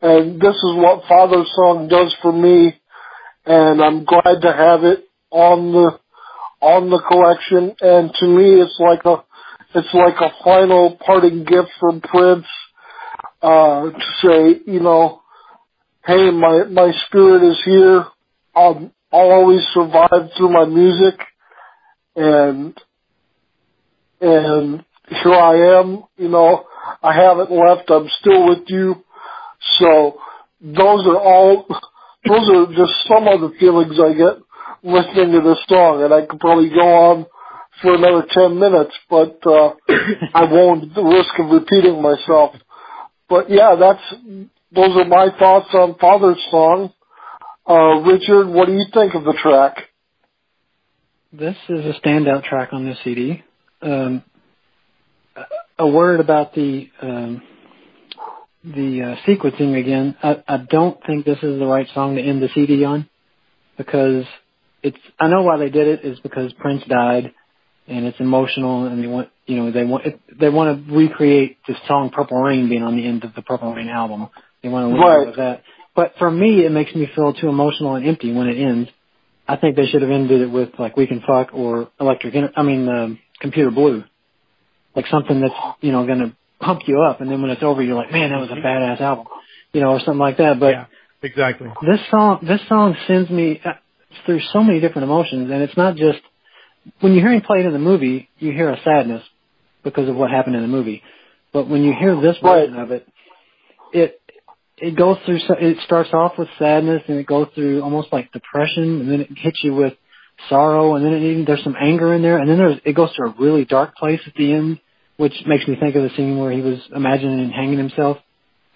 And 0.00 0.40
this 0.40 0.54
is 0.54 0.74
what 0.76 1.08
Father's 1.08 1.50
Song 1.54 1.88
does 1.88 2.14
for 2.22 2.32
me. 2.32 2.78
And 3.46 3.80
I'm 3.80 4.04
glad 4.04 4.42
to 4.42 4.52
have 4.52 4.84
it 4.84 5.08
on 5.30 5.72
the, 5.72 5.98
on 6.60 6.90
the 6.90 7.00
collection. 7.08 7.74
And 7.80 8.12
to 8.14 8.26
me, 8.26 8.60
it's 8.60 8.78
like 8.78 9.04
a, 9.04 9.24
it's 9.74 9.94
like 9.94 10.16
a 10.20 10.44
final 10.44 10.98
parting 11.04 11.44
gift 11.44 11.70
from 11.80 12.00
Prince, 12.00 12.46
uh, 13.42 13.90
to 13.90 14.04
say, 14.22 14.60
you 14.66 14.80
know, 14.80 15.22
hey, 16.06 16.30
my, 16.30 16.64
my 16.64 16.92
spirit 17.06 17.42
is 17.42 17.60
here. 17.64 18.04
I'll, 18.54 18.90
I'll 19.12 19.30
always 19.30 19.62
survive 19.72 20.30
through 20.36 20.50
my 20.50 20.64
music. 20.64 21.20
And, 22.18 22.76
and 24.20 24.84
here 25.08 25.34
I 25.34 25.78
am, 25.78 26.02
you 26.16 26.28
know, 26.28 26.64
I 27.00 27.14
haven't 27.14 27.52
left, 27.52 27.88
I'm 27.90 28.08
still 28.18 28.48
with 28.48 28.64
you. 28.66 28.96
So 29.78 30.18
those 30.60 31.06
are 31.06 31.20
all, 31.20 31.64
those 32.26 32.50
are 32.50 32.66
just 32.74 33.06
some 33.06 33.28
of 33.28 33.40
the 33.40 33.56
feelings 33.60 34.00
I 34.00 34.14
get 34.14 34.42
listening 34.82 35.30
to 35.30 35.42
this 35.48 35.62
song 35.68 36.02
and 36.02 36.12
I 36.12 36.26
could 36.26 36.40
probably 36.40 36.70
go 36.70 36.80
on 36.80 37.26
for 37.82 37.94
another 37.94 38.26
10 38.28 38.58
minutes, 38.58 38.94
but, 39.08 39.38
uh, 39.46 39.74
I 40.34 40.50
won't 40.50 40.92
the 40.96 41.04
risk 41.04 41.38
of 41.38 41.52
repeating 41.52 42.02
myself. 42.02 42.56
But 43.28 43.48
yeah, 43.48 43.76
that's, 43.78 44.02
those 44.72 44.96
are 44.96 45.04
my 45.04 45.28
thoughts 45.38 45.68
on 45.72 45.94
Father's 46.00 46.44
Song. 46.50 46.92
Uh, 47.64 48.00
Richard, 48.00 48.48
what 48.48 48.66
do 48.66 48.72
you 48.72 48.86
think 48.92 49.14
of 49.14 49.22
the 49.22 49.38
track? 49.40 49.87
This 51.32 51.56
is 51.68 51.84
a 51.84 51.92
standout 52.00 52.44
track 52.44 52.70
on 52.72 52.86
this 52.86 52.96
CD. 53.04 53.42
Um, 53.82 54.22
a 55.78 55.86
word 55.86 56.20
about 56.20 56.54
the 56.54 56.88
um, 57.02 57.42
the 58.64 59.02
uh, 59.02 59.16
sequencing 59.28 59.78
again. 59.78 60.16
I, 60.22 60.42
I 60.48 60.56
don't 60.56 60.98
think 61.06 61.26
this 61.26 61.36
is 61.42 61.58
the 61.58 61.66
right 61.66 61.86
song 61.92 62.16
to 62.16 62.22
end 62.22 62.42
the 62.42 62.48
CD 62.54 62.82
on 62.84 63.10
because 63.76 64.24
it's. 64.82 64.96
I 65.20 65.28
know 65.28 65.42
why 65.42 65.58
they 65.58 65.68
did 65.68 65.86
it 65.86 66.02
is 66.02 66.18
because 66.20 66.50
Prince 66.54 66.84
died, 66.88 67.34
and 67.86 68.06
it's 68.06 68.20
emotional, 68.20 68.86
and 68.86 69.02
they 69.02 69.06
want 69.06 69.28
you 69.44 69.56
know 69.56 69.70
they 69.70 69.84
want 69.84 70.06
it, 70.06 70.20
they 70.40 70.48
want 70.48 70.86
to 70.86 70.94
recreate 70.94 71.58
the 71.68 71.74
song 71.86 72.08
"Purple 72.08 72.40
Rain" 72.40 72.70
being 72.70 72.82
on 72.82 72.96
the 72.96 73.06
end 73.06 73.24
of 73.24 73.34
the 73.34 73.42
Purple 73.42 73.74
Rain 73.74 73.90
album. 73.90 74.28
They 74.62 74.70
want 74.70 74.88
to 74.88 74.94
leave 74.94 75.04
Right. 75.04 75.22
it 75.24 75.26
with 75.26 75.36
that. 75.36 75.62
But 75.94 76.14
for 76.18 76.30
me, 76.30 76.64
it 76.64 76.70
makes 76.70 76.94
me 76.94 77.06
feel 77.14 77.34
too 77.34 77.50
emotional 77.50 77.96
and 77.96 78.06
empty 78.06 78.32
when 78.32 78.48
it 78.48 78.56
ends. 78.56 78.88
I 79.48 79.56
think 79.56 79.76
they 79.76 79.86
should 79.86 80.02
have 80.02 80.10
ended 80.10 80.42
it 80.42 80.50
with 80.50 80.70
like 80.78 80.96
"We 80.96 81.06
Can 81.06 81.22
Fuck" 81.26 81.54
or 81.54 81.90
"Electric." 81.98 82.34
I 82.56 82.62
mean, 82.62 82.88
um, 82.88 83.18
"Computer 83.40 83.70
Blue." 83.70 84.04
like 84.98 85.06
something 85.06 85.40
that's 85.40 85.54
you 85.80 85.92
know 85.92 86.04
going 86.06 86.18
to 86.18 86.36
pump 86.60 86.82
you 86.86 87.00
up, 87.02 87.20
and 87.20 87.30
then 87.30 87.40
when 87.40 87.52
it's 87.52 87.62
over, 87.62 87.82
you're 87.82 87.94
like, 87.94 88.10
man, 88.10 88.30
that 88.30 88.40
was 88.40 88.50
a 88.50 88.54
badass 88.54 89.00
album, 89.00 89.26
you 89.72 89.80
know, 89.80 89.90
or 89.90 90.00
something 90.00 90.18
like 90.18 90.38
that. 90.38 90.58
But 90.58 90.72
yeah, 90.72 90.86
exactly. 91.22 91.68
this 91.82 92.00
song, 92.10 92.40
this 92.42 92.60
song 92.68 92.96
sends 93.06 93.30
me 93.30 93.60
uh, 93.64 93.74
through 94.26 94.40
so 94.52 94.62
many 94.62 94.80
different 94.80 95.04
emotions, 95.04 95.50
and 95.52 95.62
it's 95.62 95.76
not 95.76 95.94
just 95.94 96.18
when 97.00 97.12
you 97.12 97.20
hear 97.20 97.32
him 97.32 97.42
play 97.42 97.60
it 97.60 97.66
in 97.66 97.72
the 97.72 97.78
movie, 97.78 98.28
you 98.38 98.50
hear 98.50 98.70
a 98.70 98.82
sadness 98.82 99.22
because 99.84 100.08
of 100.08 100.16
what 100.16 100.32
happened 100.32 100.56
in 100.56 100.62
the 100.62 100.68
movie. 100.68 101.02
But 101.52 101.68
when 101.68 101.84
you 101.84 101.92
hear 101.92 102.20
this 102.20 102.36
version 102.42 102.76
of 102.76 102.90
it, 102.90 103.06
it 103.92 104.17
it 104.80 104.96
goes 104.96 105.18
through. 105.24 105.38
It 105.60 105.78
starts 105.84 106.10
off 106.12 106.38
with 106.38 106.48
sadness, 106.58 107.02
and 107.08 107.18
it 107.18 107.26
goes 107.26 107.48
through 107.54 107.82
almost 107.82 108.12
like 108.12 108.32
depression, 108.32 109.00
and 109.00 109.10
then 109.10 109.20
it 109.20 109.28
hits 109.36 109.58
you 109.62 109.74
with 109.74 109.94
sorrow, 110.48 110.94
and 110.94 111.04
then 111.04 111.12
it 111.12 111.22
even 111.22 111.44
there's 111.44 111.64
some 111.64 111.76
anger 111.80 112.14
in 112.14 112.22
there, 112.22 112.38
and 112.38 112.48
then 112.48 112.58
there's 112.58 112.80
it 112.84 112.94
goes 112.94 113.14
to 113.16 113.22
a 113.24 113.34
really 113.38 113.64
dark 113.64 113.96
place 113.96 114.20
at 114.26 114.34
the 114.34 114.52
end, 114.52 114.80
which 115.16 115.34
makes 115.46 115.66
me 115.66 115.76
think 115.78 115.96
of 115.96 116.02
the 116.02 116.10
scene 116.16 116.38
where 116.38 116.52
he 116.52 116.60
was 116.60 116.78
imagining 116.94 117.50
hanging 117.50 117.78
himself. 117.78 118.18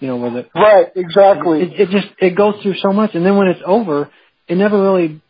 You 0.01 0.09
know, 0.09 0.17
where 0.17 0.31
the 0.33 0.47
Right, 0.55 0.87
exactly. 0.97 1.63
it, 1.63 1.81
it 1.81 1.89
just 1.91 2.09
it 2.19 2.37
goes 2.37 2.55
through 2.63 2.75
so 2.79 2.93
much, 2.93 3.15
and 3.15 3.25
then 3.25 3.37
when 3.37 3.47
it's 3.47 3.61
over, 3.65 4.11
it 4.49 4.57
never 4.57 4.81
really 4.81 5.23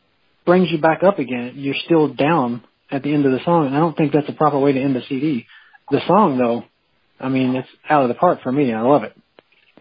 brings 0.46 0.70
you 0.70 0.78
back 0.78 1.02
up 1.02 1.18
again. 1.18 1.52
You're 1.56 1.74
still 1.84 2.08
down 2.14 2.62
at 2.90 3.02
the 3.02 3.12
end 3.12 3.26
of 3.26 3.32
the 3.32 3.40
song, 3.44 3.66
and 3.66 3.76
I 3.76 3.80
don't 3.80 3.96
think 3.96 4.12
that's 4.12 4.28
a 4.28 4.32
proper 4.32 4.58
way 4.58 4.72
to 4.72 4.80
end 4.80 4.96
a 4.96 5.04
CD. 5.06 5.46
The 5.90 6.00
song, 6.06 6.38
though, 6.38 6.64
I 7.20 7.28
mean, 7.28 7.54
it's 7.54 7.68
out 7.88 8.02
of 8.02 8.08
the 8.08 8.14
park 8.14 8.40
for 8.42 8.50
me. 8.50 8.72
I 8.72 8.80
love 8.80 9.02
it, 9.04 9.14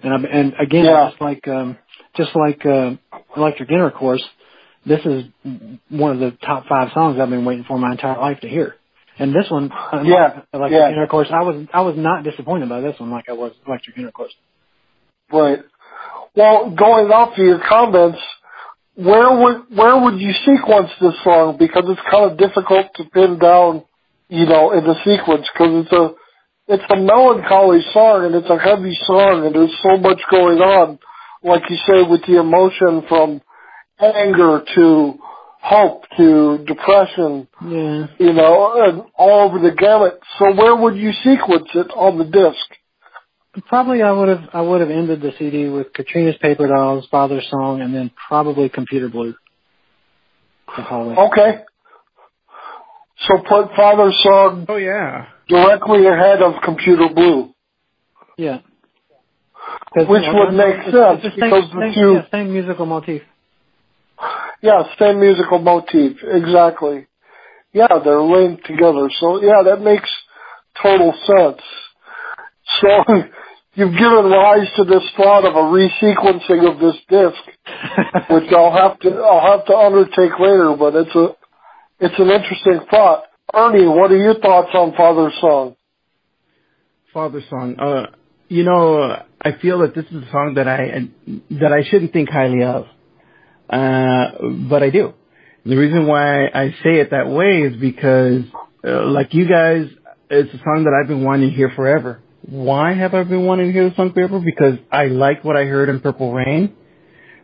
and 0.04 0.14
I, 0.14 0.30
and 0.30 0.54
again, 0.60 0.86
Yeah. 0.86 1.10
just 1.10 1.22
like 1.22 1.48
um, 1.48 1.78
just 2.16 2.36
like 2.36 2.66
uh, 2.66 2.92
Electric 3.38 3.70
Intercourse, 3.70 4.24
this 4.86 5.06
is 5.06 5.26
one 5.90 6.12
of 6.12 6.20
the 6.20 6.32
top 6.46 6.66
five 6.68 6.90
songs 6.94 7.20
I've 7.20 7.30
been 7.30 7.46
waiting 7.46 7.66
for 7.68 7.78
my 7.78 7.92
entire 7.92 8.18
life 8.20 8.40
to 8.42 8.50
hear. 8.50 8.76
And 9.20 9.34
this 9.36 9.50
one, 9.50 9.70
Yeah, 10.04 10.42
Electric 10.54 10.72
yeah. 10.80 10.90
Intercourse, 10.90 11.28
I 11.32 11.44
was 11.44 11.68
I 11.74 11.82
was 11.82 11.96
not 11.98 12.24
disappointed 12.24 12.70
by 12.70 12.82
this 12.82 13.00
one 13.00 13.12
like 13.12 13.26
I 13.30 13.34
was 13.34 13.54
Electric 13.68 13.98
Intercourse. 13.98 14.34
Right. 15.32 15.60
Well, 16.36 16.72
going 16.72 17.12
off 17.12 17.34
of 17.38 17.38
your 17.44 17.60
comments, 17.68 18.20
where 18.96 19.32
would 19.38 19.64
where 19.76 20.00
would 20.02 20.20
you 20.20 20.34
sequence 20.46 20.90
this 21.00 21.14
song? 21.24 21.58
Because 21.58 21.84
it's 21.88 22.02
kind 22.10 22.32
of 22.32 22.38
difficult 22.38 22.88
to 22.96 23.04
pin 23.06 23.38
down, 23.40 23.84
you 24.30 24.46
know, 24.46 24.72
in 24.72 24.84
the 24.84 24.96
sequence 25.06 25.48
because 25.54 25.86
it's 25.86 25.92
a 25.94 26.14
it's 26.72 26.84
a 26.90 26.96
melancholy 26.98 27.82
song 27.94 28.26
and 28.26 28.36
it's 28.36 28.50
a 28.50 28.58
heavy 28.58 28.98
song 29.06 29.46
and 29.46 29.54
there's 29.56 29.78
so 29.84 29.98
much 29.98 30.22
going 30.32 30.60
on, 30.60 31.00
like 31.44 31.64
you 31.70 31.78
say, 31.88 32.04
with 32.10 32.22
the 32.26 32.40
emotion 32.40 33.04
from 33.08 33.42
anger 34.00 34.64
to 34.76 35.16
hope 35.62 36.04
to 36.18 36.64
depression, 36.66 37.48
Yeah. 37.64 38.08
you 38.18 38.34
know, 38.34 38.82
and 38.84 39.04
all 39.16 39.42
over 39.48 39.60
the 39.60 39.76
gamut. 39.76 40.20
So 40.40 40.54
where 40.56 40.76
would 40.76 40.96
you 40.96 41.12
sequence 41.24 41.70
it 41.76 41.92
on 41.96 42.18
the 42.18 42.26
disc? 42.26 42.66
Probably 43.68 44.02
I 44.02 44.12
would 44.12 44.30
have 44.30 44.50
I 44.54 44.62
would 44.62 44.80
have 44.80 44.90
ended 44.90 45.22
the 45.22 45.34
CD 45.38 45.68
with 45.68 45.92
Katrina's 45.94 46.38
Paper 46.42 46.68
Dolls, 46.68 47.06
Father's 47.12 47.46
Song, 47.50 47.82
and 47.82 47.94
then 47.94 48.10
probably 48.30 48.70
Computer 48.70 49.10
Blue. 49.10 49.36
The 50.78 50.84
whole 50.84 51.10
way. 51.10 51.16
Okay. 51.18 51.64
So 53.28 53.38
put 53.48 53.76
Father's 53.76 54.18
Song 54.24 54.66
Oh 54.70 54.78
yeah. 54.78 55.28
Directly 55.52 56.08
ahead 56.08 56.42
of 56.42 56.62
Computer 56.64 57.08
Blue. 57.14 57.54
Yeah. 58.38 58.60
Which 59.94 60.24
would 60.34 60.54
make 60.54 60.76
sense 60.84 61.20
it's 61.22 61.24
the 61.24 61.30
same, 61.30 61.50
because 61.50 61.70
the 61.72 61.82
same, 61.82 61.94
two- 61.94 62.14
yeah, 62.14 62.32
same 62.32 62.54
musical 62.54 62.86
motif. 62.86 63.22
Yeah, 64.62 64.84
same 64.98 65.20
musical 65.20 65.60
motif. 65.60 66.18
Exactly. 66.24 67.08
Yeah, 67.74 68.00
they're 68.04 68.22
linked 68.22 68.66
together. 68.66 69.10
So 69.20 69.42
yeah, 69.42 69.64
that 69.66 69.82
makes 69.82 70.10
total 70.82 71.14
sense. 71.26 71.62
So 72.80 72.90
you've 73.76 73.94
given 73.98 74.26
rise 74.32 74.68
to 74.78 74.84
this 74.86 75.04
thought 75.18 75.46
of 75.46 75.56
a 75.56 75.68
resequencing 75.72 76.72
of 76.72 76.80
this 76.80 76.96
disc, 77.10 77.44
which 78.30 78.52
I'll 78.54 78.72
have 78.72 79.00
to 79.02 79.10
I'll 79.10 79.58
have 79.58 79.66
to 79.68 79.76
undertake 79.76 80.40
later, 80.40 80.76
but 80.78 80.96
it's 80.96 81.16
a 81.16 81.36
it's 82.00 82.20
an 82.20 82.30
interesting 82.30 82.88
thought. 82.90 83.24
Ernie, 83.54 83.88
what 83.88 84.12
are 84.12 84.18
your 84.18 84.40
thoughts 84.40 84.70
on 84.74 84.94
Father's 84.96 85.34
Song? 85.42 85.76
Father 87.14 87.42
song. 87.50 87.78
Uh, 87.78 88.06
you 88.48 88.64
know, 88.64 89.02
uh, 89.02 89.24
I 89.42 89.52
feel 89.62 89.80
that 89.80 89.94
this 89.94 90.06
is 90.06 90.24
a 90.24 90.32
song 90.32 90.54
that 90.56 90.68
I 90.68 91.10
that 91.60 91.74
I 91.74 91.84
shouldn't 91.90 92.14
think 92.14 92.30
highly 92.30 92.64
of, 92.64 92.86
uh, 93.70 94.48
but 94.70 94.82
I 94.82 94.90
do. 94.92 95.14
The 95.66 95.76
reason 95.76 96.08
why 96.08 96.46
I 96.48 96.70
say 96.84 97.00
it 97.02 97.12
that 97.12 97.28
way 97.28 97.64
is 97.64 97.76
because, 97.76 98.44
uh, 98.88 99.08
like 99.08 99.34
you 99.34 99.46
guys, 99.48 99.88
it's 100.30 100.54
a 100.54 100.58
song 100.60 100.86
that 100.86 100.98
I've 100.98 101.10
been 101.10 101.26
wanting 101.26 101.50
to 101.50 101.56
hear 101.56 101.72
forever. 101.76 102.22
Why 102.48 102.94
have 102.94 103.14
I 103.14 103.24
been 103.24 103.46
wanting 103.46 103.68
to 103.68 103.74
hear 103.74 103.90
the 103.90 103.96
song 103.96 104.14
forever? 104.14 104.40
Because 104.40 104.76
I 104.90 105.08
like 105.08 105.44
what 105.44 105.58
I 105.58 105.66
heard 105.66 105.90
in 105.90 106.00
Purple 106.00 106.34
Rain 106.34 106.74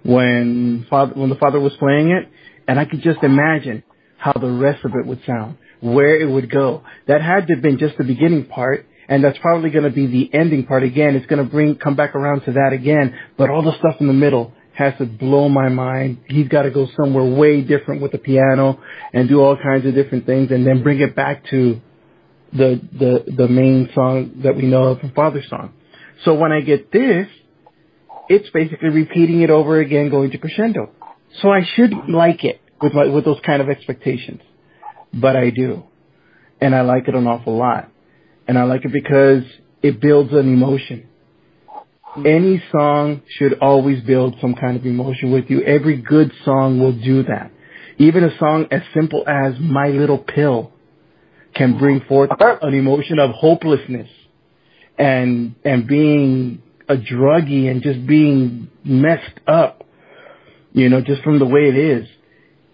when 0.04 0.86
father, 0.90 1.14
when 1.14 1.30
the 1.30 1.36
father 1.36 1.60
was 1.60 1.74
playing 1.78 2.12
it, 2.12 2.30
and 2.70 2.80
I 2.80 2.86
could 2.86 3.02
just 3.02 3.22
imagine 3.22 3.84
how 4.18 4.32
the 4.32 4.50
rest 4.50 4.86
of 4.86 4.92
it 4.96 5.06
would 5.06 5.20
sound, 5.26 5.58
where 5.82 6.20
it 6.20 6.26
would 6.30 6.52
go. 6.52 6.84
That 7.08 7.22
had 7.22 7.48
to 7.48 7.54
have 7.56 7.64
been 7.64 7.78
just 7.78 7.98
the 7.98 8.04
beginning 8.04 8.46
part, 8.46 8.86
and 9.08 9.24
that's 9.24 9.38
probably 9.40 9.70
going 9.70 9.84
to 9.84 9.90
be 9.90 10.08
the 10.08 10.34
ending 10.34 10.66
part 10.66 10.84
again. 10.84 11.16
It's 11.16 11.26
going 11.26 11.44
to 11.44 11.50
bring 11.50 11.76
come 11.76 11.96
back 11.96 12.16
around 12.16 12.42
to 12.42 12.54
that 12.54 12.74
again, 12.74 13.18
but 13.38 13.50
all 13.50 13.64
the 13.64 13.78
stuff 13.78 13.96
in 14.00 14.08
the 14.08 14.14
middle 14.14 14.54
has 14.74 14.94
to 15.00 15.06
blow 15.06 15.50
my 15.50 15.70
mind. 15.70 16.20
He's 16.28 16.48
got 16.48 16.64
to 16.64 16.72
go 16.72 16.88
somewhere 16.96 17.26
way 17.26 17.62
different 17.62 18.02
with 18.02 18.12
the 18.12 18.20
piano 18.20 18.80
and 19.12 19.28
do 19.28 19.42
all 19.42 19.58
kinds 19.58 19.86
of 19.86 19.96
different 19.96 20.26
things, 20.26 20.52
and 20.52 20.66
then 20.66 20.84
bring 20.84 21.00
it 21.00 21.16
back 21.16 21.46
to 21.50 21.82
the 22.54 22.80
the 22.94 23.32
the 23.36 23.48
main 23.48 23.90
song 23.94 24.42
that 24.44 24.56
we 24.56 24.64
know 24.64 24.84
of 24.84 25.00
from 25.00 25.12
Father's 25.12 25.50
song. 25.50 25.74
So 26.26 26.34
when 26.36 26.52
I 26.52 26.62
get 26.62 26.92
this, 26.92 27.28
it's 28.30 28.50
basically 28.52 28.90
repeating 28.90 29.42
it 29.42 29.50
over 29.50 29.80
again, 29.80 30.10
going 30.10 30.32
to 30.32 30.38
crescendo. 30.38 30.92
So 31.42 31.50
I 31.50 31.62
should 31.76 31.92
like 32.10 32.44
it 32.44 32.62
with 32.82 32.94
my 32.94 33.06
with 33.06 33.26
those 33.26 33.40
kind 33.46 33.62
of 33.62 33.70
expectations, 33.70 34.42
but 35.14 35.36
I 35.36 35.50
do, 35.50 35.84
and 36.62 36.76
I 36.76 36.82
like 36.82 37.08
it 37.08 37.16
an 37.16 37.28
awful 37.28 37.58
lot, 37.58 37.90
and 38.48 38.58
I 38.58 38.64
like 38.64 38.86
it 38.86 38.92
because 38.92 39.44
it 39.82 40.00
builds 40.02 40.32
an 40.34 40.52
emotion. 40.52 41.08
Any 42.26 42.64
song 42.72 43.22
should 43.38 43.60
always 43.60 44.02
build 44.04 44.38
some 44.42 44.56
kind 44.56 44.76
of 44.76 44.86
emotion 44.86 45.32
with 45.32 45.50
you. 45.50 45.62
Every 45.62 45.98
good 45.98 46.32
song 46.44 46.80
will 46.80 46.94
do 46.94 47.24
that. 47.24 47.52
Even 48.00 48.24
a 48.24 48.38
song 48.40 48.68
as 48.72 48.82
simple 48.94 49.24
as 49.28 49.54
My 49.60 49.90
Little 49.90 50.18
Pill 50.18 50.72
can 51.54 51.78
bring 51.78 52.02
forth 52.02 52.30
an 52.40 52.74
emotion 52.74 53.20
of 53.20 53.32
hopelessness 53.32 54.10
and 54.98 55.56
and 55.64 55.88
being 55.88 56.62
a 56.90 56.96
druggie 56.96 57.70
and 57.70 57.82
just 57.82 58.06
being 58.08 58.70
messed 58.84 59.40
up, 59.46 59.84
you 60.74 60.90
know, 60.90 61.02
just 61.02 61.22
from 61.24 61.40
the 61.40 61.46
way 61.46 61.62
it 61.68 61.76
is. 61.78 62.08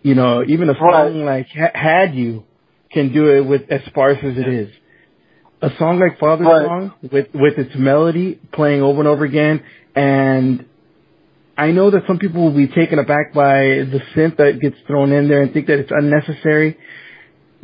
You 0.03 0.15
know, 0.15 0.43
even 0.47 0.69
a 0.69 0.75
song 0.75 1.25
like 1.25 1.47
ha- 1.47 1.71
Had 1.73 2.13
You 2.13 2.43
can 2.91 3.11
do 3.11 3.31
it 3.35 3.41
with 3.41 3.63
as 3.69 3.81
sparse 3.87 4.19
as 4.21 4.37
it 4.37 4.47
is. 4.47 4.69
A 5.61 5.69
song 5.79 5.99
like 5.99 6.19
Father's 6.19 6.45
Right. 6.45 6.67
Song 6.67 6.93
with 7.01 7.27
with 7.33 7.57
its 7.57 7.75
melody 7.75 8.39
playing 8.51 8.81
over 8.81 8.99
and 8.99 9.07
over 9.07 9.25
again 9.25 9.63
and 9.95 10.65
I 11.57 11.71
know 11.71 11.91
that 11.91 12.03
some 12.07 12.17
people 12.17 12.43
will 12.43 12.55
be 12.55 12.67
taken 12.67 12.97
aback 12.97 13.33
by 13.33 13.59
the 13.61 14.01
synth 14.15 14.37
that 14.37 14.59
gets 14.59 14.75
thrown 14.87 15.11
in 15.11 15.27
there 15.27 15.43
and 15.43 15.53
think 15.53 15.67
that 15.67 15.77
it's 15.79 15.91
unnecessary. 15.91 16.77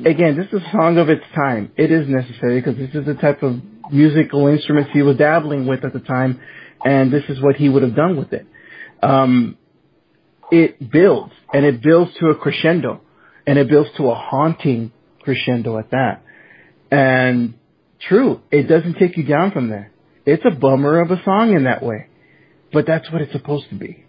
Again, 0.06 0.38
this 0.38 0.45
is 0.48 0.66
a 0.66 0.72
song 0.72 0.98
of 0.99 1.10
its 1.10 1.24
time. 1.36 1.72
It 1.76 1.91
is 1.91 2.07
necessary 2.07 2.61
because 2.61 2.78
this 2.78 2.94
is 2.94 3.06
the 3.06 3.16
type 3.16 3.41
of 3.41 3.60
musical 3.91 4.48
instruments 4.48 4.91
he 4.94 5.02
was 5.02 5.18
dabbling 5.18 5.66
with 5.66 5.84
at 5.84 5.94
the 5.94 5.99
time, 5.99 6.40
and 6.86 7.11
this 7.11 7.24
is 7.30 7.41
what 7.41 7.56
he 7.56 7.68
would 7.68 7.82
have 7.82 7.95
done 7.95 8.16
with 8.16 8.32
it. 8.32 8.45
Um, 9.02 9.57
it 10.51 10.91
builds, 10.91 11.34
and 11.53 11.65
it 11.65 11.81
builds 11.81 12.11
to 12.19 12.27
a 12.27 12.35
crescendo, 12.35 13.01
and 13.45 13.57
it 13.57 13.69
builds 13.69 13.89
to 13.97 14.09
a 14.09 14.15
haunting 14.15 14.91
crescendo 15.21 15.77
at 15.77 15.91
that. 15.91 16.23
And 16.91 17.55
true, 18.07 18.41
it 18.51 18.63
doesn't 18.63 18.95
take 18.95 19.17
you 19.17 19.23
down 19.23 19.51
from 19.51 19.69
there. 19.69 19.91
It's 20.26 20.43
a 20.45 20.51
bummer 20.51 21.01
of 21.01 21.11
a 21.11 21.21
song 21.23 21.53
in 21.53 21.63
that 21.63 21.84
way, 21.84 22.07
but 22.73 22.85
that's 22.85 23.09
what 23.11 23.21
it's 23.21 23.31
supposed 23.31 23.69
to 23.69 23.76
be. 23.76 24.05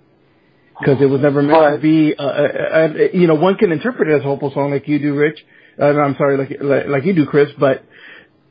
Because 0.78 1.02
it 1.02 1.06
was 1.06 1.20
never 1.20 1.42
meant 1.42 1.76
to 1.76 1.80
be, 1.80 2.14
uh, 2.18 2.22
uh, 2.22 2.26
uh, 2.26 2.88
you 3.12 3.26
know, 3.26 3.34
one 3.34 3.56
can 3.56 3.70
interpret 3.70 4.08
it 4.08 4.14
as 4.14 4.20
a 4.20 4.24
hopeful 4.24 4.50
song 4.52 4.70
like 4.70 4.88
you 4.88 4.98
do, 4.98 5.14
Rich. 5.14 5.38
Uh, 5.78 5.86
I'm 5.86 6.14
sorry, 6.16 6.38
like, 6.38 6.56
like 6.60 6.86
like 6.86 7.04
you 7.04 7.14
do, 7.14 7.26
Chris. 7.26 7.50
But 7.58 7.84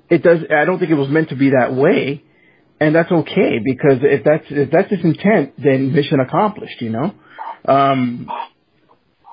it 0.09 0.21
does. 0.23 0.39
I 0.55 0.65
don't 0.65 0.79
think 0.79 0.91
it 0.91 0.95
was 0.95 1.09
meant 1.09 1.29
to 1.29 1.35
be 1.35 1.51
that 1.51 1.73
way, 1.73 2.23
and 2.79 2.93
that's 2.93 3.11
okay 3.11 3.59
because 3.63 3.99
if 4.01 4.23
that's 4.23 4.45
if 4.49 4.71
that's 4.71 4.91
its 4.91 5.03
intent, 5.03 5.53
then 5.57 5.91
mission 5.91 6.19
accomplished. 6.19 6.81
You 6.81 6.89
know, 6.91 7.15
um, 7.65 8.27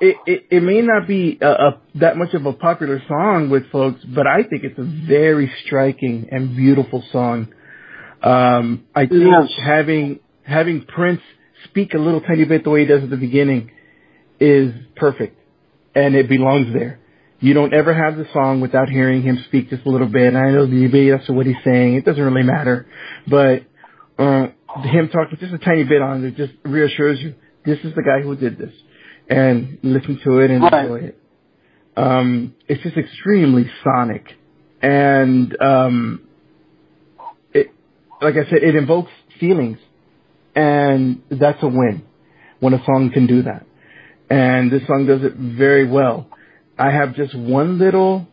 it, 0.00 0.16
it 0.26 0.46
it 0.50 0.62
may 0.62 0.82
not 0.82 1.06
be 1.06 1.38
a, 1.40 1.48
a, 1.48 1.80
that 1.96 2.16
much 2.16 2.34
of 2.34 2.44
a 2.44 2.52
popular 2.52 3.02
song 3.08 3.48
with 3.50 3.70
folks, 3.70 4.04
but 4.04 4.26
I 4.26 4.42
think 4.42 4.64
it's 4.64 4.78
a 4.78 5.06
very 5.08 5.50
striking 5.64 6.28
and 6.30 6.54
beautiful 6.54 7.02
song. 7.12 7.48
Um, 8.22 8.84
I 8.94 9.06
think 9.06 9.22
Yes. 9.22 9.50
having 9.62 10.20
having 10.44 10.84
Prince 10.84 11.20
speak 11.64 11.94
a 11.94 11.98
little 11.98 12.20
tiny 12.20 12.44
bit 12.44 12.64
the 12.64 12.70
way 12.70 12.80
he 12.80 12.86
does 12.86 13.02
at 13.02 13.10
the 13.10 13.16
beginning 13.16 13.70
is 14.38 14.74
perfect, 14.96 15.38
and 15.94 16.14
it 16.14 16.28
belongs 16.28 16.72
there. 16.72 17.00
You 17.40 17.54
don't 17.54 17.74
ever 17.74 17.92
have 17.92 18.16
the 18.16 18.26
song 18.32 18.60
without 18.60 18.88
hearing 18.88 19.22
him 19.22 19.44
speak 19.46 19.68
just 19.70 19.84
a 19.84 19.90
little 19.90 20.08
bit. 20.08 20.34
And 20.34 20.38
I 20.38 20.50
know 20.50 20.64
as 20.64 21.26
to 21.26 21.32
what 21.32 21.46
he's 21.46 21.56
saying. 21.64 21.94
It 21.94 22.04
doesn't 22.04 22.22
really 22.22 22.42
matter, 22.42 22.86
but 23.28 23.62
uh, 24.18 24.48
him 24.82 25.08
talking 25.10 25.38
just 25.38 25.52
a 25.52 25.58
tiny 25.58 25.84
bit 25.84 26.00
on 26.00 26.24
it 26.24 26.36
just 26.36 26.52
reassures 26.64 27.20
you 27.20 27.34
this 27.66 27.78
is 27.84 27.94
the 27.94 28.02
guy 28.02 28.20
who 28.22 28.36
did 28.36 28.56
this, 28.56 28.72
and 29.28 29.78
listen 29.82 30.20
to 30.24 30.38
it 30.38 30.50
and 30.50 30.62
Right. 30.62 30.82
enjoy 30.84 31.00
it. 31.08 31.18
Um, 31.96 32.54
it's 32.68 32.82
just 32.82 32.96
extremely 32.96 33.68
sonic, 33.82 34.24
and 34.82 35.56
um, 35.60 36.20
it, 37.52 37.70
like 38.20 38.34
I 38.36 38.44
said, 38.50 38.62
it 38.62 38.74
invokes 38.74 39.10
feelings, 39.40 39.78
and 40.54 41.22
that's 41.30 41.62
a 41.62 41.68
win 41.68 42.02
when 42.60 42.74
a 42.74 42.84
song 42.84 43.10
can 43.12 43.26
do 43.26 43.42
that. 43.42 43.66
And 44.28 44.70
this 44.70 44.86
song 44.86 45.06
does 45.06 45.22
it 45.22 45.34
very 45.34 45.86
well. 45.86 46.26
I 46.78 46.90
have 46.90 47.14
just 47.14 47.34
one 47.34 47.78
little 47.78 48.26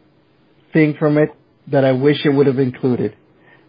thing 0.74 0.96
from 1.00 1.18
it 1.18 1.30
that 1.72 1.86
I 1.86 1.94
wish 1.94 2.26
it 2.26 2.30
would 2.30 2.48
have 2.48 2.60
included. 2.60 3.16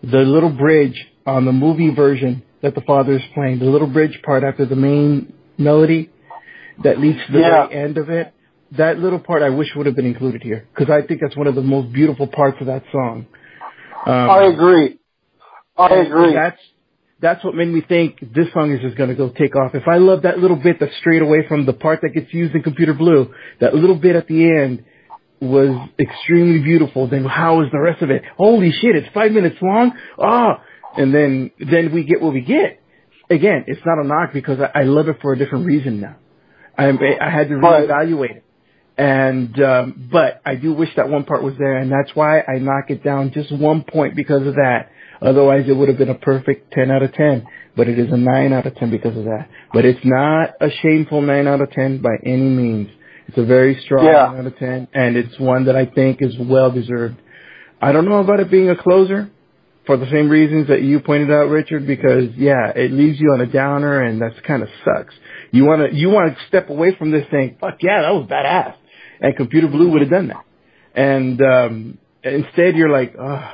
The 0.02 0.18
little 0.18 0.50
bridge 0.50 1.06
on 1.26 1.44
the 1.44 1.52
movie 1.52 1.94
version 1.94 2.42
that 2.62 2.74
the 2.74 2.80
father 2.80 3.12
is 3.12 3.22
playing, 3.34 3.58
the 3.60 3.66
little 3.66 3.86
bridge 3.86 4.18
part 4.24 4.42
after 4.42 4.66
the 4.66 4.76
main 4.76 5.32
melody 5.58 6.10
that 6.82 7.00
leads 7.00 7.18
to 7.26 7.32
the 7.32 7.40
Yeah. 7.40 7.66
very 7.68 7.82
end 7.84 7.98
of 7.98 8.10
it. 8.10 8.32
That 8.72 8.98
little 8.98 9.20
part 9.20 9.42
I 9.42 9.50
wish 9.50 9.74
would 9.76 9.86
have 9.86 9.94
been 9.94 10.06
included 10.06 10.42
here 10.42 10.64
because 10.74 10.90
I 10.90 11.02
think 11.06 11.20
that's 11.20 11.36
one 11.36 11.46
of 11.46 11.54
the 11.54 11.62
most 11.62 11.92
beautiful 11.92 12.26
parts 12.26 12.60
of 12.60 12.66
that 12.66 12.82
song. 12.90 13.26
Um, 14.06 14.30
I 14.30 14.42
agree. 14.44 14.98
I 15.76 15.94
agree. 15.94 16.32
That's 16.34 16.60
that's 17.20 17.42
what 17.44 17.54
made 17.54 17.68
me 17.68 17.80
think 17.80 18.18
this 18.20 18.52
song 18.52 18.72
is 18.72 18.80
just 18.80 18.96
gonna 18.96 19.14
go 19.14 19.28
take 19.30 19.54
off. 19.56 19.74
If 19.74 19.86
I 19.88 19.96
love 19.98 20.22
that 20.22 20.38
little 20.38 20.56
bit 20.56 20.78
that's 20.80 20.94
straight 20.96 21.22
away 21.22 21.46
from 21.46 21.64
the 21.66 21.72
part 21.72 22.00
that 22.02 22.10
gets 22.10 22.32
used 22.34 22.54
in 22.54 22.62
Computer 22.62 22.92
Blue, 22.94 23.32
that 23.60 23.74
little 23.74 23.96
bit 23.96 24.16
at 24.16 24.26
the 24.26 24.44
end 24.44 24.84
was 25.40 25.88
extremely 25.98 26.60
beautiful. 26.60 27.06
Then 27.06 27.24
how 27.24 27.62
is 27.62 27.70
the 27.70 27.80
rest 27.80 28.02
of 28.02 28.10
it? 28.10 28.22
Holy 28.36 28.72
shit! 28.72 28.96
It's 28.96 29.08
five 29.14 29.32
minutes 29.32 29.56
long. 29.62 29.92
Ah, 30.18 30.62
and 30.96 31.14
then 31.14 31.50
then 31.58 31.92
we 31.92 32.04
get 32.04 32.20
what 32.20 32.32
we 32.34 32.40
get. 32.40 32.80
Again, 33.30 33.64
it's 33.66 33.80
not 33.86 33.98
a 33.98 34.06
knock 34.06 34.32
because 34.32 34.60
I, 34.60 34.80
I 34.80 34.82
love 34.84 35.08
it 35.08 35.16
for 35.22 35.32
a 35.32 35.38
different 35.38 35.66
reason 35.66 36.00
now. 36.00 36.16
I 36.76 36.88
I 36.88 37.30
had 37.30 37.48
to 37.48 37.54
reevaluate 37.54 38.36
it. 38.36 38.44
And 38.96 39.60
um, 39.62 40.08
but 40.12 40.40
I 40.46 40.54
do 40.54 40.72
wish 40.72 40.90
that 40.96 41.08
one 41.08 41.24
part 41.24 41.42
was 41.42 41.54
there, 41.58 41.76
and 41.78 41.90
that's 41.90 42.14
why 42.14 42.40
I 42.40 42.58
knock 42.58 42.90
it 42.90 43.02
down 43.02 43.32
just 43.32 43.50
one 43.50 43.82
point 43.82 44.14
because 44.14 44.46
of 44.46 44.54
that. 44.54 44.90
Otherwise, 45.20 45.64
it 45.68 45.72
would 45.72 45.88
have 45.88 45.98
been 45.98 46.10
a 46.10 46.14
perfect 46.14 46.72
ten 46.72 46.90
out 46.90 47.02
of 47.02 47.12
ten. 47.12 47.46
But 47.76 47.88
it 47.88 47.98
is 47.98 48.12
a 48.12 48.16
nine 48.16 48.52
out 48.52 48.66
of 48.66 48.76
ten 48.76 48.90
because 48.90 49.16
of 49.16 49.24
that. 49.24 49.48
But 49.72 49.84
it's 49.84 50.04
not 50.04 50.50
a 50.60 50.70
shameful 50.70 51.22
nine 51.22 51.48
out 51.48 51.60
of 51.60 51.72
ten 51.72 52.00
by 52.00 52.16
any 52.24 52.42
means. 52.42 52.88
It's 53.26 53.38
a 53.38 53.44
very 53.44 53.80
strong 53.84 54.04
Yeah. 54.04 54.26
nine 54.26 54.40
out 54.40 54.46
of 54.46 54.58
ten, 54.58 54.86
and 54.94 55.16
it's 55.16 55.40
one 55.40 55.64
that 55.64 55.74
I 55.74 55.86
think 55.86 56.18
is 56.20 56.36
well 56.38 56.70
deserved. 56.70 57.16
I 57.82 57.90
don't 57.90 58.04
know 58.04 58.18
about 58.18 58.38
it 58.38 58.50
being 58.50 58.70
a 58.70 58.76
closer 58.76 59.28
for 59.86 59.96
the 59.96 60.06
same 60.10 60.28
reasons 60.28 60.68
that 60.68 60.82
you 60.82 61.00
pointed 61.00 61.30
out, 61.30 61.48
Richard, 61.48 61.86
because 61.86 62.30
yeah, 62.36 62.70
it 62.74 62.90
leaves 62.92 63.20
you 63.20 63.32
on 63.32 63.40
a 63.40 63.46
downer, 63.46 64.02
and 64.02 64.20
that's 64.20 64.34
kind 64.46 64.62
of 64.62 64.68
sucks. 64.84 65.14
You 65.50 65.64
want 65.64 65.90
to 65.90 65.96
you 65.96 66.08
want 66.10 66.34
to 66.36 66.46
step 66.48 66.70
away 66.70 66.94
from 66.96 67.10
this 67.10 67.26
thing. 67.30 67.56
Fuck 67.60 67.78
yeah, 67.82 68.02
that 68.02 68.10
was 68.10 68.26
badass, 68.28 68.74
and 69.20 69.36
Computer 69.36 69.68
Blue 69.68 69.90
would 69.90 70.00
have 70.02 70.10
done 70.10 70.28
that. 70.28 70.44
And 70.94 71.40
um 71.42 71.98
instead, 72.22 72.76
you're 72.76 72.88
like, 72.90 73.14
oh, 73.18 73.50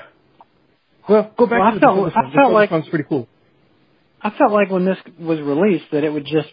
well, 1.09 1.33
go 1.37 1.47
back 1.47 1.59
Well, 1.59 1.69
I 1.69 1.71
to 1.73 1.75
the 1.77 1.81
felt- 1.81 2.17
I 2.17 2.33
felt 2.35 2.53
like- 2.53 2.71
pretty 2.91 3.05
cool. 3.09 3.29
I 4.23 4.31
felt 4.31 4.53
like 4.53 4.71
when 4.71 4.85
this 4.85 4.99
was 5.19 5.41
released 5.41 5.87
that 5.93 6.05
it 6.05 6.13
would 6.13 6.27
just 6.27 6.49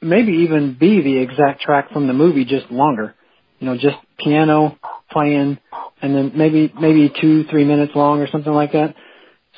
maybe 0.00 0.32
even 0.44 0.76
be 0.80 1.02
the 1.02 1.18
exact 1.18 1.60
track 1.60 1.92
from 1.92 2.06
the 2.06 2.14
movie, 2.14 2.44
just 2.46 2.70
longer. 2.70 3.14
You 3.60 3.66
know, 3.66 3.76
just 3.76 3.96
piano 4.18 4.78
playing, 5.10 5.58
and 6.02 6.14
then 6.14 6.32
maybe 6.34 6.72
maybe 6.78 7.12
two 7.20 7.44
three 7.44 7.64
minutes 7.64 7.92
long 7.94 8.20
or 8.20 8.28
something 8.28 8.52
like 8.52 8.72
that. 8.72 8.94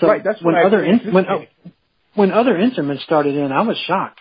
So 0.01 0.07
Right, 0.09 0.23
that's 0.23 0.41
when 0.43 0.55
other 0.55 0.83
in, 0.85 1.13
when 1.13 1.27
anticipated. 1.27 1.73
when 2.15 2.33
other 2.33 2.57
instruments 2.57 3.03
started 3.05 3.35
in, 3.37 3.51
I 3.53 3.63
was 3.63 3.77
shocked, 3.87 4.21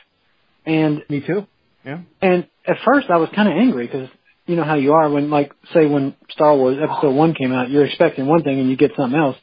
and 0.65 1.03
Me 1.09 1.21
too. 1.21 1.45
Yeah. 1.85 1.99
and 2.21 2.47
at 2.65 2.77
first 2.85 3.09
I 3.09 3.17
was 3.17 3.29
kind 3.35 3.47
of 3.47 3.55
angry 3.55 3.85
because 3.87 4.09
you 4.45 4.55
know 4.55 4.63
how 4.63 4.75
you 4.75 4.93
are 4.93 5.09
when 5.09 5.29
like 5.29 5.51
say 5.73 5.85
when 5.85 6.15
Star 6.31 6.55
Wars 6.55 6.77
Episode 6.81 7.11
One 7.11 7.33
came 7.33 7.51
out, 7.53 7.69
you're 7.69 7.85
expecting 7.85 8.25
one 8.27 8.43
thing 8.43 8.59
and 8.59 8.69
you 8.69 8.75
get 8.77 8.91
something 8.97 9.17
else. 9.19 9.37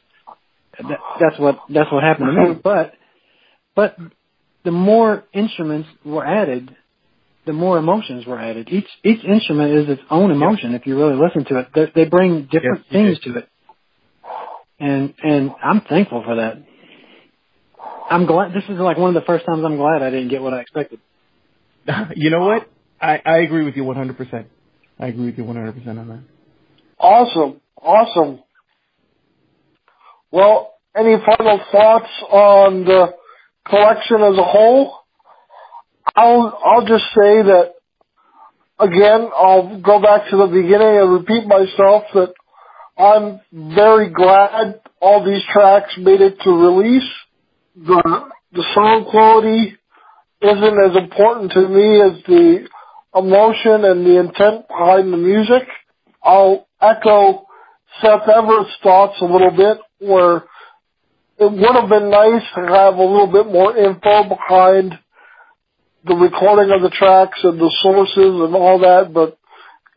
That, 0.77 0.99
that's 1.21 1.39
what 1.39 1.59
that's 1.69 1.91
what 1.91 2.03
happened 2.03 2.27
to 2.35 2.49
me. 2.53 2.59
But 2.63 2.93
but 3.75 3.97
the 4.63 4.71
more 4.71 5.23
instruments 5.33 5.87
were 6.03 6.25
added, 6.25 6.75
the 7.45 7.53
more 7.53 7.77
emotions 7.77 8.25
were 8.25 8.39
added. 8.39 8.69
Each 8.69 8.87
each 9.03 9.23
instrument 9.23 9.71
is 9.73 9.89
its 9.89 10.01
own 10.09 10.31
emotion. 10.31 10.73
If 10.75 10.85
you 10.87 10.97
really 10.97 11.15
listen 11.15 11.45
to 11.45 11.59
it, 11.59 11.67
they, 11.73 12.03
they 12.03 12.09
bring 12.09 12.43
different 12.51 12.85
Yes, 12.89 12.91
things 12.91 13.19
to 13.19 13.37
it, 13.39 13.49
and 14.79 15.13
and 15.23 15.51
I'm 15.63 15.81
thankful 15.81 16.23
for 16.23 16.35
that. 16.35 16.63
I'm 18.09 18.25
glad. 18.25 18.53
This 18.53 18.63
is 18.69 18.79
like 18.79 18.97
one 18.97 19.15
of 19.15 19.21
the 19.21 19.25
first 19.25 19.45
times 19.45 19.63
I'm 19.65 19.77
glad 19.77 20.01
I 20.01 20.09
didn't 20.09 20.29
get 20.29 20.41
what 20.41 20.53
I 20.53 20.61
expected. 20.61 20.99
you 22.15 22.29
know 22.29 22.45
what? 22.45 22.69
I, 23.01 23.21
I 23.25 23.37
agree 23.39 23.63
with 23.63 23.75
you 23.75 23.83
100%. 23.83 24.45
I 24.99 25.07
agree 25.07 25.25
with 25.25 25.37
you 25.37 25.43
100% 25.43 25.87
on 25.87 26.07
that. 26.07 26.19
Awesome. 26.99 27.61
Awesome. 27.81 28.39
Well, 30.31 30.73
any 30.95 31.15
final 31.25 31.59
thoughts 31.71 32.09
on 32.29 32.85
the 32.85 33.13
collection 33.67 34.21
as 34.21 34.37
a 34.37 34.43
whole? 34.43 34.99
I'll, 36.15 36.57
I'll 36.63 36.85
just 36.85 37.05
say 37.13 37.43
that, 37.43 37.73
again, 38.79 39.29
I'll 39.35 39.81
go 39.81 40.01
back 40.01 40.29
to 40.29 40.37
the 40.37 40.47
beginning 40.47 40.97
and 40.97 41.11
repeat 41.11 41.45
myself 41.45 42.03
that 42.13 42.33
I'm 42.97 43.41
very 43.75 44.09
glad 44.09 44.79
all 45.01 45.25
these 45.25 45.43
tracks 45.51 45.93
made 45.97 46.21
it 46.21 46.39
to 46.43 46.49
release. 46.51 47.09
The, 47.75 48.29
the 48.53 48.63
sound 48.73 49.07
quality 49.07 49.77
isn't 50.41 50.79
as 50.89 50.95
important 50.95 51.51
to 51.51 51.67
me 51.67 52.01
as 52.01 52.23
the 52.25 52.67
emotion 53.13 53.83
and 53.83 54.05
the 54.05 54.19
intent 54.19 54.67
behind 54.67 55.11
the 55.11 55.17
music. 55.17 55.67
I'll 56.23 56.67
echo 56.81 57.45
Seth 58.01 58.27
Everett's 58.27 58.75
thoughts 58.81 59.15
a 59.21 59.25
little 59.25 59.51
bit 59.51 59.77
where 59.99 60.43
it 61.37 61.51
would 61.51 61.75
have 61.75 61.89
been 61.89 62.09
nice 62.09 62.43
to 62.55 62.61
have 62.61 62.95
a 62.95 63.03
little 63.03 63.31
bit 63.31 63.51
more 63.51 63.75
info 63.75 64.29
behind 64.29 64.97
the 66.05 66.15
recording 66.15 66.71
of 66.71 66.81
the 66.81 66.89
tracks 66.89 67.39
and 67.43 67.59
the 67.59 67.71
sources 67.81 68.15
and 68.17 68.55
all 68.55 68.79
that, 68.79 69.11
but 69.13 69.37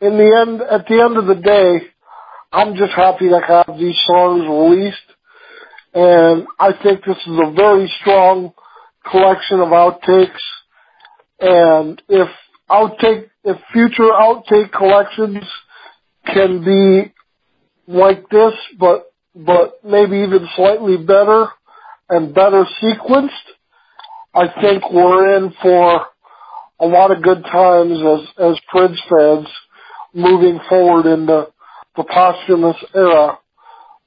in 0.01 0.16
the 0.16 0.47
end, 0.47 0.62
at 0.62 0.86
the 0.86 1.01
end 1.02 1.16
of 1.16 1.26
the 1.26 1.35
day, 1.35 1.86
I'm 2.52 2.76
just 2.76 2.93
happy 2.93 3.28
to 3.28 3.40
have 3.47 3.78
these 3.78 3.98
songs 4.06 4.44
released, 4.48 4.97
and 5.93 6.47
I 6.59 6.72
think 6.82 7.05
this 7.05 7.18
is 7.26 7.39
a 7.39 7.52
very 7.52 7.93
strong 8.01 8.52
collection 9.10 9.60
of 9.60 9.68
outtakes, 9.68 10.40
and 11.40 12.01
if 12.09 12.28
outtake, 12.70 13.28
if 13.44 13.56
future 13.72 14.10
outtake 14.10 14.72
collections 14.72 15.44
can 16.24 16.64
be 16.64 17.12
like 17.86 18.28
this, 18.30 18.55
but 18.78 19.12
but 19.35 19.85
maybe 19.85 20.18
even 20.18 20.48
slightly 20.56 20.97
better 20.97 21.48
and 22.09 22.35
better 22.35 22.64
sequenced, 22.82 23.28
I 24.34 24.46
think 24.60 24.90
we're 24.92 25.36
in 25.36 25.52
for 25.62 26.06
a 26.80 26.86
lot 26.86 27.10
of 27.10 27.22
good 27.22 27.42
times 27.42 27.98
as 27.98 28.28
as 28.38 28.60
Prince 28.70 29.00
fans 29.09 29.48
moving 30.14 30.60
forward 30.68 31.06
in 31.06 31.26
the, 31.26 31.48
the 31.96 32.05
posthumous 32.05 32.76
era 32.94 33.38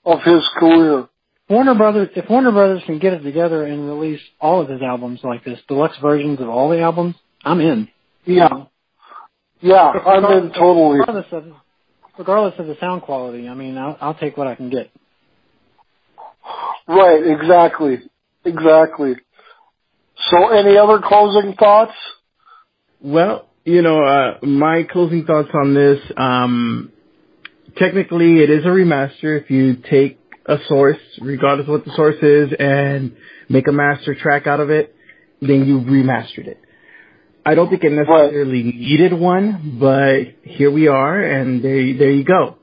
of 0.06 0.20
his 0.24 0.48
career. 0.58 1.08
Warner 1.50 1.76
Brothers, 1.76 2.10
if 2.16 2.30
Warner 2.30 2.52
Brothers 2.52 2.82
can 2.86 3.00
get 3.00 3.14
it 3.14 3.20
together 3.24 3.66
and 3.66 3.88
release 3.88 4.22
all 4.40 4.62
of 4.62 4.70
his 4.70 4.82
albums 4.82 5.20
like 5.24 5.44
this, 5.44 5.60
deluxe 5.68 5.98
versions 6.02 6.40
of 6.40 6.48
all 6.48 6.70
the 6.70 6.80
albums, 6.80 7.16
I'm 7.44 7.60
in. 7.60 7.90
Yeah. 8.26 8.66
Yeah, 9.60 9.92
I'm 9.92 10.26
in 10.26 10.54
totally. 10.54 11.00
Regardless 11.00 11.26
of, 11.32 11.46
regardless 12.18 12.60
of 12.60 12.68
the 12.68 12.78
sound 12.80 13.02
quality, 13.04 13.48
I 13.48 13.54
mean, 13.54 13.78
I'll, 13.78 13.98
I'll 14.00 14.16
take 14.16 14.38
what 14.38 14.48
I 14.48 14.56
can 14.56 14.70
get. 14.70 14.90
Right, 16.88 17.22
exactly. 17.28 18.00
Exactly. 18.44 19.16
So 20.30 20.50
any 20.50 20.78
other 20.78 21.00
closing 21.04 21.56
thoughts? 21.56 21.94
Well, 23.02 23.48
you 23.66 23.82
know, 23.82 24.04
uh, 24.04 24.46
my 24.46 24.84
closing 24.84 25.26
thoughts 25.26 25.50
on 25.54 25.74
this, 25.74 26.00
um, 26.18 26.92
technically 27.78 28.40
it 28.40 28.50
is 28.50 28.66
a 28.66 28.70
remaster 28.70 29.42
if 29.42 29.50
you 29.50 29.78
take 29.90 30.20
a 30.46 30.58
source, 30.68 31.00
regardless 31.20 31.68
of 31.68 31.72
what 31.72 31.86
the 31.86 31.92
source 31.96 32.22
is, 32.22 32.50
and 32.58 33.16
make 33.50 33.68
a 33.68 33.72
master 33.72 34.16
track 34.16 34.48
out 34.48 34.60
of 34.60 34.70
it, 34.70 34.96
then 35.42 35.66
you've 35.66 35.86
remastered 35.86 36.48
it. 36.48 36.60
I 37.46 37.56
don't 37.56 37.70
think 37.70 37.84
it 37.84 37.92
necessarily 37.92 38.64
needed 38.64 39.14
one, 39.14 39.78
but 39.80 40.36
here 40.44 40.70
we 40.70 40.88
are, 40.88 41.20
and 41.20 41.64
there, 41.64 41.98
there 41.98 42.12
you 42.12 42.24
go. 42.24 42.58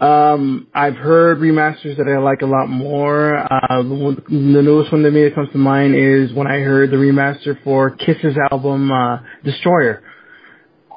Um, 0.00 0.68
I've 0.72 0.96
heard 0.96 1.38
remasters 1.40 1.98
that 1.98 2.08
I 2.08 2.18
like 2.18 2.40
a 2.40 2.46
lot 2.46 2.68
more. 2.68 3.36
Uh, 3.36 3.82
the, 3.82 4.16
the 4.28 4.62
newest 4.62 4.90
one 4.90 5.02
that 5.02 5.10
made 5.10 5.26
it 5.26 5.34
comes 5.34 5.50
to 5.52 5.58
mind 5.58 5.94
is 5.94 6.32
when 6.32 6.46
I 6.46 6.60
heard 6.60 6.90
the 6.90 6.96
remaster 6.96 7.62
for 7.62 7.90
Kiss's 7.90 8.34
album 8.50 8.90
uh, 8.90 9.18
Destroyer. 9.44 10.02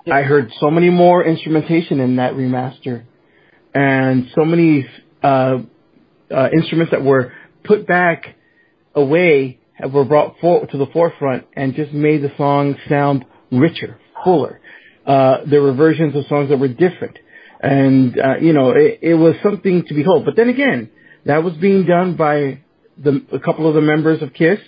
I 0.09 0.21
heard 0.21 0.51
so 0.59 0.71
many 0.71 0.89
more 0.89 1.23
instrumentation 1.23 1.99
in 1.99 2.15
that 2.15 2.33
remaster, 2.33 3.03
and 3.73 4.29
so 4.35 4.45
many 4.45 4.85
uh, 5.21 5.57
uh, 6.33 6.49
instruments 6.53 6.91
that 6.91 7.03
were 7.03 7.33
put 7.65 7.85
back 7.85 8.35
away 8.95 9.59
were 9.91 10.05
brought 10.05 10.35
for, 10.39 10.65
to 10.65 10.77
the 10.77 10.87
forefront 10.87 11.45
and 11.53 11.73
just 11.75 11.91
made 11.91 12.21
the 12.21 12.31
song 12.37 12.75
sound 12.87 13.25
richer, 13.51 13.99
fuller. 14.23 14.61
Uh, 15.05 15.39
there 15.49 15.61
were 15.61 15.73
versions 15.73 16.15
of 16.15 16.25
songs 16.27 16.49
that 16.49 16.57
were 16.57 16.69
different. 16.69 17.17
And, 17.63 18.19
uh, 18.19 18.35
you 18.41 18.51
know, 18.51 18.71
it, 18.71 18.99
it 19.01 19.15
was 19.15 19.35
something 19.41 19.85
to 19.87 19.93
behold. 19.93 20.25
But 20.25 20.35
then 20.35 20.49
again, 20.49 20.91
that 21.25 21.43
was 21.43 21.53
being 21.53 21.85
done 21.85 22.17
by 22.17 22.59
the, 23.01 23.25
a 23.31 23.39
couple 23.39 23.69
of 23.69 23.73
the 23.73 23.81
members 23.81 24.21
of 24.21 24.33
KISS 24.33 24.59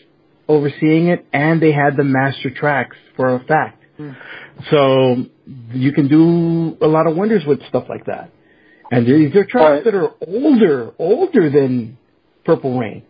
overseeing 0.47 1.07
it, 1.07 1.25
and 1.33 1.61
they 1.61 1.73
had 1.73 1.97
the 1.97 2.05
master 2.05 2.49
tracks 2.49 2.95
for 3.17 3.35
a 3.35 3.43
fact. 3.43 3.83
Mm. 3.99 4.15
So 4.71 5.25
you 5.73 5.91
can 5.91 6.07
do 6.07 6.77
a 6.81 6.87
lot 6.87 7.05
of 7.05 7.17
wonders 7.17 7.43
with 7.45 7.59
stuff 7.67 7.85
like 7.89 8.05
that. 8.05 8.31
And 8.91 9.05
these 9.05 9.35
are 9.35 9.43
tracks 9.43 9.55
Right. 9.55 9.83
that 9.83 9.95
are 9.95 10.11
older, 10.25 10.93
older 10.97 11.49
than 11.49 11.97
Purple 12.45 12.79
Rain, 12.79 13.03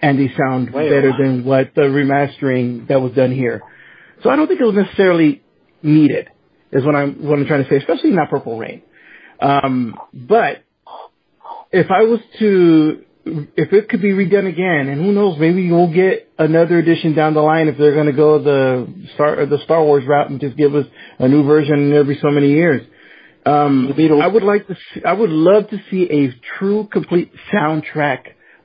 and 0.00 0.18
they 0.18 0.30
sound 0.36 0.70
Way 0.70 0.90
better 0.90 1.12
than 1.18 1.44
what 1.44 1.74
the 1.74 1.82
remastering 1.82 2.86
that 2.88 3.00
was 3.00 3.12
done 3.12 3.32
here. 3.32 3.62
So 4.22 4.30
I 4.30 4.36
don't 4.36 4.46
think 4.46 4.60
it 4.60 4.64
was 4.64 4.74
necessarily 4.74 5.42
needed, 5.82 6.28
is 6.70 6.84
what 6.84 6.94
I'm 6.94 7.26
what 7.26 7.38
I'm 7.38 7.46
trying 7.46 7.64
to 7.64 7.70
say, 7.70 7.76
especially 7.76 8.10
not 8.10 8.30
Purple 8.30 8.58
Rain. 8.58 8.82
Um, 9.44 9.94
but 10.12 10.64
if 11.70 11.90
I 11.90 12.02
was 12.02 12.20
to, 12.38 13.04
if 13.26 13.72
it 13.72 13.88
could 13.90 14.00
be 14.00 14.12
redone 14.12 14.48
again, 14.48 14.88
and 14.88 15.04
who 15.04 15.12
knows, 15.12 15.38
maybe 15.38 15.70
we'll 15.70 15.92
get 15.92 16.30
another 16.38 16.78
edition 16.78 17.14
down 17.14 17.34
the 17.34 17.42
line 17.42 17.68
if 17.68 17.76
they're 17.76 17.94
going 17.94 18.06
to 18.06 18.12
go 18.12 18.42
the 18.42 19.08
Star 19.14 19.44
the 19.44 19.58
Star 19.64 19.84
Wars 19.84 20.04
route 20.06 20.30
and 20.30 20.40
just 20.40 20.56
give 20.56 20.74
us 20.74 20.86
a 21.18 21.28
new 21.28 21.44
version 21.44 21.92
every 21.92 22.18
so 22.22 22.30
many 22.30 22.52
years. 22.52 22.82
Um, 23.44 23.92
I 23.98 24.26
would 24.26 24.42
like 24.42 24.66
to. 24.68 24.76
See, 24.94 25.04
I 25.04 25.12
would 25.12 25.30
love 25.30 25.68
to 25.68 25.78
see 25.90 26.08
a 26.10 26.34
true, 26.58 26.88
complete 26.90 27.30
soundtrack 27.52 28.20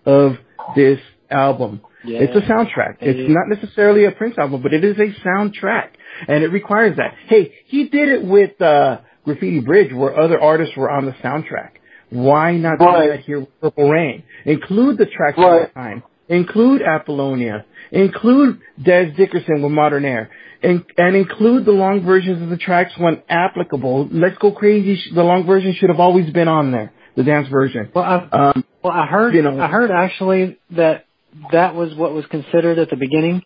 of 0.06 0.38
this 0.78 1.00
album. 1.30 1.82
Yeah. 2.06 2.20
It's 2.20 2.36
a 2.38 2.50
soundtrack. 2.50 2.98
It's 3.02 3.20
is. 3.20 3.28
not 3.28 3.50
necessarily 3.50 4.06
a 4.06 4.12
Prince 4.12 4.38
album, 4.38 4.62
but 4.62 4.74
it 4.74 4.86
is 4.86 4.98
a 4.98 5.14
soundtrack, 5.28 5.90
and 6.30 6.46
it 6.46 6.48
requires 6.48 6.96
that. 6.96 7.16
Hey, 7.28 7.56
he 7.66 7.90
did 7.90 8.08
it 8.08 8.24
with 8.24 8.62
uh, 8.62 9.02
Graffiti 9.30 9.60
Bridge, 9.60 9.94
where 9.94 10.18
other 10.20 10.40
artists 10.42 10.76
were 10.76 10.90
on 10.90 11.06
the 11.06 11.12
soundtrack. 11.24 11.72
Why 12.10 12.58
not 12.58 12.80
Right. 12.80 13.04
do 13.04 13.10
that 13.12 13.20
here 13.20 13.40
with 13.42 13.62
Purple 13.62 13.90
Rain? 13.90 14.24
Include 14.46 14.98
the 14.98 15.06
tracks 15.06 15.38
Right. 15.38 15.64
of 15.64 15.74
time. 15.74 16.04
Include 16.28 16.82
Apollonia. 16.82 17.66
Include 17.92 18.60
Dez 18.82 19.16
Dickerson 19.16 19.62
with 19.62 19.72
Modernaire. 19.72 20.28
And, 20.62 20.84
and 20.98 21.16
include 21.16 21.66
the 21.66 21.72
long 21.72 22.02
versions 22.02 22.42
of 22.42 22.50
the 22.50 22.58
tracks 22.58 22.98
when 22.98 23.22
applicable. 23.30 24.10
Let's 24.12 24.38
Go 24.40 24.52
Crazy, 24.52 25.00
the 25.14 25.24
long 25.24 25.46
version 25.46 25.74
should 25.74 25.90
have 25.90 26.00
always 26.00 26.30
been 26.32 26.48
on 26.48 26.72
there. 26.72 26.92
The 27.16 27.24
dance 27.24 27.48
version. 27.48 27.90
Well, 27.94 28.04
I, 28.04 28.38
Um, 28.38 28.64
well, 28.84 28.94
I 28.94 29.06
heard, 29.06 29.34
you 29.34 29.42
know- 29.42 29.60
I 29.60 29.68
heard 29.68 29.92
actually 29.92 30.58
that 30.72 31.06
that 31.52 31.76
was 31.76 31.94
what 31.96 32.14
was 32.14 32.26
considered 32.28 32.78
at 32.80 32.90
the 32.90 32.96
beginning, 32.96 33.44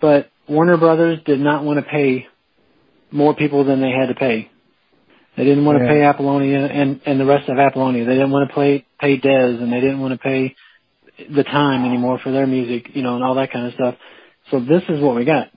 but 0.00 0.28
Warner 0.48 0.76
Brothers 0.76 1.20
did 1.24 1.40
not 1.40 1.64
want 1.64 1.78
to 1.78 1.82
pay 1.82 2.26
more 3.12 3.34
people 3.34 3.64
than 3.64 3.80
they 3.80 3.90
had 3.90 4.08
to 4.08 4.14
pay. 4.14 4.48
They 5.36 5.44
didn't 5.44 5.64
want 5.64 5.78
to 5.78 5.84
Yeah. 5.84 5.90
pay 5.90 6.02
Apollonia 6.02 6.66
and 6.66 7.00
and 7.06 7.18
the 7.20 7.24
rest 7.24 7.48
of 7.48 7.58
Apollonia. 7.58 8.04
They 8.04 8.14
didn't 8.14 8.30
want 8.30 8.48
to 8.48 8.54
pay 8.54 8.84
pay 9.00 9.18
Dez, 9.18 9.62
and 9.62 9.72
they 9.72 9.80
didn't 9.80 10.00
want 10.00 10.12
to 10.12 10.18
pay 10.18 10.54
the 11.30 11.44
time 11.44 11.84
anymore 11.84 12.18
for 12.22 12.30
their 12.32 12.46
music, 12.46 12.94
you 12.94 13.02
know, 13.02 13.14
and 13.14 13.24
all 13.24 13.34
that 13.36 13.52
kind 13.52 13.66
of 13.66 13.74
stuff. 13.74 13.94
So 14.50 14.60
this 14.60 14.82
is 14.88 15.00
what 15.00 15.14
we 15.16 15.24
got. 15.24 15.48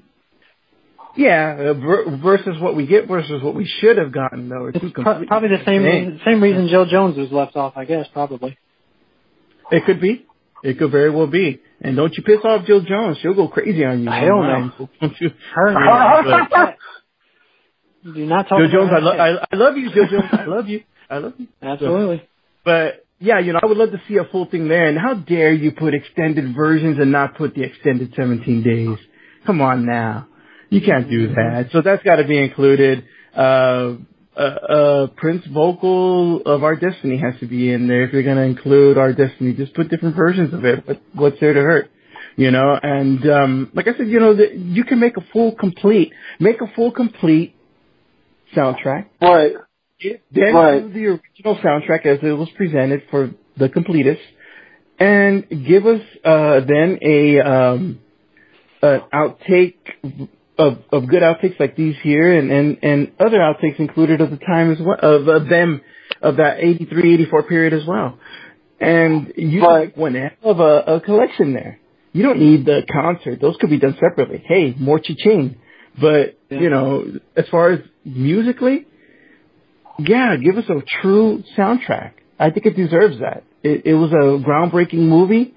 yeah, 1.16 1.56
uh, 1.60 1.74
ver- 1.74 2.18
versus 2.18 2.60
what 2.60 2.76
we 2.76 2.86
get 2.88 3.08
versus 3.08 3.42
what 3.42 3.54
we 3.56 3.66
should 3.66 3.98
have 3.98 4.12
gotten, 4.12 4.50
though. 4.50 4.68
It's 4.74 4.80
pro- 4.94 5.26
probably 5.26 5.50
the 5.50 5.64
same 5.66 5.84
reason, 5.84 6.20
same 6.26 6.42
reason 6.42 6.68
Joe 6.70 6.86
Jones 6.86 7.18
was 7.18 7.32
left 7.32 7.56
off, 7.56 7.74
I 7.76 7.86
guess, 7.86 8.08
probably. 8.14 8.58
It 9.72 9.86
could 9.86 10.02
be. 10.02 10.26
It 10.64 10.78
could 10.80 10.92
very 10.92 11.10
well 11.12 11.28
be. 11.28 11.60
And 11.82 11.96
don't 11.98 12.14
you 12.16 12.24
piss 12.24 12.40
off 12.44 12.66
Jill 12.66 12.82
Jones. 12.82 13.18
She'll 13.22 13.34
go 13.36 13.48
crazy 13.48 13.84
on 13.86 14.04
you. 14.04 14.10
Hell 14.10 14.28
no. 14.28 14.34
online. 14.36 14.74
Don't 15.02 15.22
you? 15.22 15.32
Her, 15.54 15.74
do 18.12 18.26
not 18.26 18.48
talk 18.48 18.60
about 18.60 18.72
Jones, 18.72 18.92
I, 18.94 19.00
lo- 19.00 19.12
I, 19.12 19.46
I 19.52 19.56
love 19.56 19.78
you, 19.78 19.90
Joe 19.90 20.08
Jones. 20.10 20.30
I 20.32 20.46
love 20.46 20.68
you. 20.68 20.84
I 21.10 21.18
love 21.18 21.34
you. 21.38 21.48
Absolutely. 21.62 22.24
But 22.66 23.06
yeah, 23.20 23.40
you 23.40 23.54
know, 23.54 23.60
I 23.62 23.66
would 23.66 23.78
love 23.78 23.92
to 23.92 24.02
see 24.08 24.18
a 24.18 24.26
full 24.26 24.46
thing 24.48 24.68
there. 24.68 24.88
And 24.88 24.98
how 24.98 25.14
dare 25.14 25.54
you 25.54 25.72
put 25.72 25.94
extended 25.94 26.56
versions 26.56 27.00
and 27.00 27.12
not 27.12 27.36
put 27.36 27.56
the 27.56 27.64
extended 27.64 28.14
17 28.16 28.64
days? 28.64 28.98
Come 29.46 29.62
on 29.62 29.86
now. 29.86 30.28
You 30.70 30.82
can't 30.82 31.10
do 31.10 31.28
that. 31.30 31.70
So 31.72 31.82
that's 31.82 32.04
got 32.04 32.18
to 32.18 32.26
be 32.26 32.38
included. 32.38 33.06
Uh, 33.36 33.96
uh, 34.36 34.40
uh, 34.40 35.08
Prince 35.16 35.46
vocal 35.46 36.42
of 36.42 36.64
Our 36.64 36.76
Destiny 36.76 37.18
has 37.18 37.40
to 37.40 37.46
be 37.46 37.72
in 37.72 37.88
there. 37.88 38.04
If 38.06 38.14
you're 38.14 38.24
going 38.24 38.38
to 38.38 38.44
include 38.44 38.98
Our 38.98 39.14
Destiny, 39.14 39.54
just 39.54 39.76
put 39.76 39.90
different 39.90 40.16
versions 40.16 40.54
of 40.54 40.66
it. 40.66 40.86
But 40.86 41.02
what's 41.14 41.40
there 41.40 41.54
to 41.54 41.62
hurt? 41.62 41.92
You 42.36 42.50
know, 42.50 42.76
and, 42.82 43.30
um, 43.30 43.72
like 43.76 43.88
I 43.88 43.96
said, 43.96 44.08
you 44.08 44.20
know, 44.20 44.36
the, 44.36 44.56
you 44.56 44.84
can 44.86 45.00
make 45.00 45.18
a 45.18 45.22
full 45.32 45.54
complete, 45.54 46.12
make 46.40 46.62
a 46.62 46.68
full 46.76 46.92
complete 46.92 47.56
soundtrack. 48.56 49.06
Right. 49.22 49.54
Then 50.32 50.54
Right. 50.56 50.82
do 50.82 50.90
the 50.94 51.06
original 51.08 51.56
soundtrack 51.64 52.06
as 52.06 52.20
it 52.22 52.32
was 52.32 52.50
presented 52.58 53.04
for 53.10 53.32
the 53.58 53.70
completist, 53.70 54.20
and 55.00 55.46
give 55.66 55.86
us 55.86 56.02
uh, 56.24 56.60
then 56.62 57.00
a 57.02 57.40
um, 57.40 58.00
an 58.82 59.02
outtake 59.14 59.76
of 60.58 60.78
of 60.92 61.08
good 61.08 61.22
outtakes 61.24 61.60
like 61.60 61.76
these 61.76 61.96
here, 62.04 62.38
and 62.38 62.52
and 62.52 62.78
and 62.84 63.12
other 63.20 63.40
outtakes 63.40 63.80
included 63.80 64.22
of 64.22 64.30
the 64.32 64.38
time 64.38 64.72
as 64.72 64.80
well 64.80 64.98
of, 65.02 65.28
of 65.28 65.48
them 65.48 65.82
of 66.22 66.38
that 66.38 66.60
83, 66.60 67.14
84 67.16 67.44
period 67.44 67.74
as 67.74 67.86
well. 67.86 68.18
And 68.80 69.34
you 69.38 69.62
Right. 69.66 69.98
one 69.98 70.16
heck 70.16 70.38
of 70.44 70.60
a, 70.60 70.84
a 70.96 71.02
collection 71.02 71.54
there. 71.54 71.80
You 72.12 72.24
don't 72.24 72.40
need 72.40 72.66
the 72.66 72.84
concert; 72.92 73.40
those 73.40 73.56
could 73.58 73.70
be 73.70 73.80
done 73.80 73.96
separately. 74.00 74.44
Hey, 74.46 74.76
more 74.78 75.00
cha-ching. 75.00 75.56
But 76.00 76.38
you 76.50 76.70
know, 76.70 77.06
as 77.36 77.46
far 77.50 77.72
as 77.72 77.80
musically, 78.04 78.88
yeah, 80.00 80.36
give 80.38 80.58
us 80.58 80.66
a 80.70 80.82
true 81.02 81.44
soundtrack. 81.58 82.14
I 82.40 82.50
think 82.50 82.66
it 82.66 82.76
deserves 82.76 83.20
that. 83.20 83.44
It, 83.62 83.86
it 83.86 83.94
was 83.94 84.12
a 84.12 84.44
groundbreaking 84.46 85.08
movie. 85.08 85.54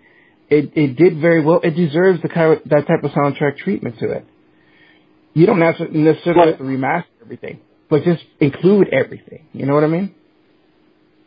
It 0.48 0.72
it 0.76 0.96
did 0.96 1.20
very 1.20 1.42
well. 1.42 1.60
It 1.62 1.74
deserves 1.74 2.22
the 2.22 2.28
kind 2.28 2.52
of, 2.52 2.68
that 2.68 2.86
type 2.86 3.02
of 3.02 3.10
soundtrack 3.12 3.58
treatment 3.58 3.98
to 4.00 4.10
it. 4.12 4.26
You 5.34 5.46
don't 5.46 5.60
have 5.60 5.78
to 5.78 5.98
necessarily 5.98 6.52
have 6.52 6.58
to 6.58 6.64
remaster 6.64 7.04
everything, 7.22 7.60
but 7.90 8.04
just 8.04 8.22
include 8.40 8.88
everything. 8.92 9.46
You 9.52 9.66
know 9.66 9.74
what 9.74 9.84
I 9.84 9.88
mean? 9.88 10.14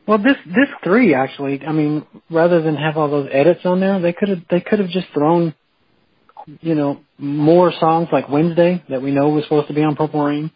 Well, 0.08 0.18
this 0.18 0.38
this 0.46 0.70
three 0.84 1.14
actually, 1.14 1.62
I 1.62 1.72
mean, 1.72 2.06
rather 2.32 2.62
than 2.62 2.76
have 2.76 2.98
all 2.98 3.12
those 3.12 3.30
edits 3.32 3.60
on 3.66 3.80
there, 3.80 4.00
they 4.00 4.14
could 4.14 4.30
have 4.30 4.40
they 4.50 4.62
could 4.62 4.80
have 4.80 4.90
just 4.90 5.08
thrown, 5.14 5.54
you 6.62 6.76
know, 6.76 7.00
more 7.18 7.72
songs 7.80 8.10
like 8.12 8.30
Wednesday 8.30 8.84
that 8.90 9.02
we 9.02 9.12
know 9.12 9.30
was 9.30 9.44
supposed 9.44 9.68
to 9.68 9.74
be 9.74 9.84
on 9.84 9.96
Purple 9.96 10.24
Rain. 10.24 10.52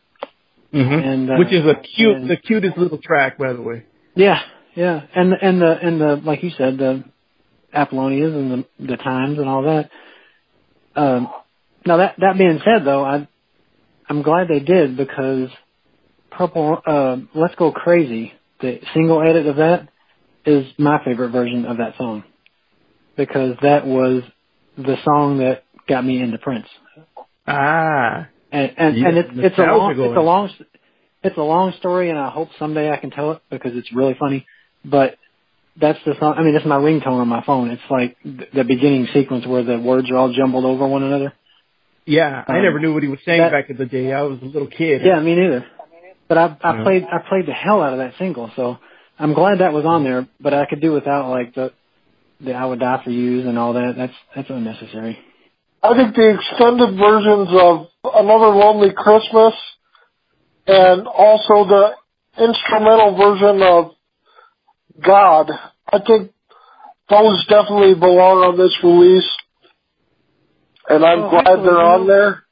Mm-hmm. 0.74 0.94
And, 0.94 1.30
uh, 1.30 1.36
Which 1.36 1.52
is 1.52 1.66
a 1.66 1.76
cute, 1.76 2.18
and- 2.18 2.30
the 2.30 2.38
cutest 2.38 2.78
little 2.78 2.98
track, 2.98 3.38
by 3.38 3.54
the 3.54 3.62
way. 3.62 3.86
Yeah, 4.16 4.42
yeah, 4.76 5.02
and 5.16 5.34
and 5.34 5.62
the 5.62 5.72
and 5.72 6.02
the 6.02 6.16
like 6.24 6.44
you 6.44 6.52
said 6.52 6.78
the 6.78 7.04
Apollonias 7.76 8.34
and 8.34 8.52
the 8.80 8.88
the 8.88 8.98
times 8.98 9.40
and 9.40 9.50
all 9.50 9.64
that. 9.64 9.90
Um, 10.96 11.30
now 11.86 11.98
that 11.98 12.16
that 12.20 12.38
being 12.38 12.60
said, 12.64 12.86
though, 12.86 13.04
I 13.04 13.28
I'm 14.08 14.22
glad 14.22 14.48
they 14.48 14.60
did 14.60 14.96
because 14.98 15.50
Purple 16.32 16.82
uh, 16.86 17.18
Let's 17.34 17.56
Go 17.56 17.72
Crazy, 17.72 18.34
the 18.62 18.80
single 18.94 19.22
edit 19.22 19.48
of 19.48 19.56
that, 19.58 19.90
is 20.46 20.66
my 20.78 21.04
favorite 21.04 21.30
version 21.32 21.66
of 21.66 21.78
that 21.78 21.98
song 21.98 22.24
because 23.16 23.56
that 23.62 23.86
was 23.86 24.24
the 24.78 24.98
song 25.04 25.38
that 25.40 25.63
got 25.88 26.04
me 26.06 26.22
into 26.22 26.38
Prince. 26.38 26.68
Ah, 27.48 28.28
and 28.52 28.72
and, 28.78 28.98
Yeah, 28.98 29.08
and 29.10 29.18
it's 29.18 29.30
it's 29.34 29.58
a 29.58 29.64
long 29.64 29.96
going. 29.96 30.10
it's 30.12 30.18
a 30.18 30.22
long 30.22 30.50
it's 31.24 31.38
a 31.38 31.42
long 31.42 31.74
story, 31.80 32.10
and 32.10 32.20
I 32.20 32.30
hope 32.30 32.50
someday 32.60 32.92
I 32.92 32.98
can 32.98 33.12
tell 33.12 33.32
it 33.34 33.42
because 33.50 33.76
it's 33.76 33.92
really 33.94 34.16
funny. 34.20 34.46
But 34.86 35.16
that's 35.80 36.00
the 36.06 36.14
song. 36.20 36.36
I 36.38 36.44
mean, 36.44 36.56
it's 36.56 36.66
my 36.66 36.78
ringtone 36.78 37.20
on 37.20 37.28
my 37.28 37.44
phone. 37.44 37.70
It's 37.72 37.82
like 37.90 38.18
th- 38.24 38.50
the 38.54 38.64
beginning 38.64 39.08
sequence 39.14 39.46
where 39.46 39.64
the 39.64 39.80
words 39.80 40.10
are 40.12 40.18
all 40.18 40.32
jumbled 40.34 40.66
over 40.66 40.88
one 40.88 41.04
another. 41.04 41.34
yeah. 42.06 42.44
I 42.48 42.58
Um, 42.58 42.64
never 42.64 42.80
knew 42.80 42.94
what 42.94 43.04
he 43.04 43.10
was 43.10 43.20
saying 43.26 43.42
that- 43.42 43.52
back 43.52 43.70
in 43.70 43.78
the 43.78 43.86
day. 43.86 44.12
I 44.14 44.22
was 44.24 44.40
a 44.42 44.46
little 44.46 44.68
kid. 44.68 45.02
Yeah, 45.04 45.20
me 45.20 45.36
neither. 45.36 45.66
But 46.28 46.38
I 46.38 46.56
I 46.64 46.76
Yeah. 46.78 46.84
played 46.84 47.04
I 47.12 47.18
played 47.20 47.46
the 47.46 47.54
hell 47.54 47.82
out 47.82 47.94
of 47.94 48.00
that 48.00 48.16
single, 48.18 48.50
so 48.56 48.78
I'm 49.20 49.34
glad 49.34 49.60
that 49.60 49.74
was 49.74 49.86
on 49.86 50.04
there. 50.04 50.28
But 50.40 50.54
I 50.54 50.66
could 50.66 50.80
do 50.82 50.92
without 50.94 51.30
like 51.30 51.54
the 51.54 51.72
the 52.42 52.54
I 52.54 52.66
would 52.66 52.80
die 52.80 53.02
for 53.04 53.10
yous 53.12 53.46
and 53.46 53.58
all 53.58 53.74
that. 53.74 53.96
That's 53.96 54.14
that's 54.36 54.50
unnecessary. 54.50 55.18
I 55.84 55.94
think 55.98 56.16
the 56.16 56.34
extended 56.40 56.98
versions 56.98 57.50
of 57.52 57.88
Another 58.16 58.48
Lonely 58.48 58.94
Christmas 58.96 59.54
and 60.66 61.06
also 61.08 61.68
the 61.68 61.92
instrumental 62.38 63.18
version 63.18 63.62
of 63.62 63.92
God, 65.04 65.52
I 65.92 66.00
think 66.00 66.32
those 67.10 67.46
definitely 67.48 67.96
belong 67.96 68.44
on 68.44 68.58
this 68.58 68.74
release. 68.82 69.30
And 70.88 71.04
I'm 71.04 71.24
Oh, 71.24 71.30
glad 71.30 71.48
absolutely. 71.48 71.66
they're 71.70 71.82
on 71.82 72.08
there. 72.08 72.44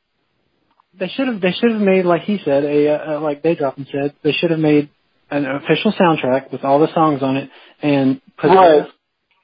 They 0.99 1.07
should 1.07 1.27
have. 1.27 1.41
They 1.41 1.51
should 1.53 1.71
have 1.71 1.81
made, 1.81 2.05
like 2.05 2.23
he 2.23 2.37
said, 2.43 2.65
a 2.65 2.89
uh, 2.89 3.17
uh, 3.17 3.21
like 3.21 3.41
Daydropping 3.41 3.87
said. 3.91 4.13
They 4.23 4.33
should 4.33 4.51
have 4.51 4.59
made 4.59 4.89
an 5.29 5.45
official 5.45 5.93
soundtrack 5.93 6.51
with 6.51 6.63
all 6.65 6.79
the 6.79 6.93
songs 6.93 7.23
on 7.23 7.37
it, 7.37 7.49
and 7.81 8.21
put 8.37 8.49
Right. 8.49 8.87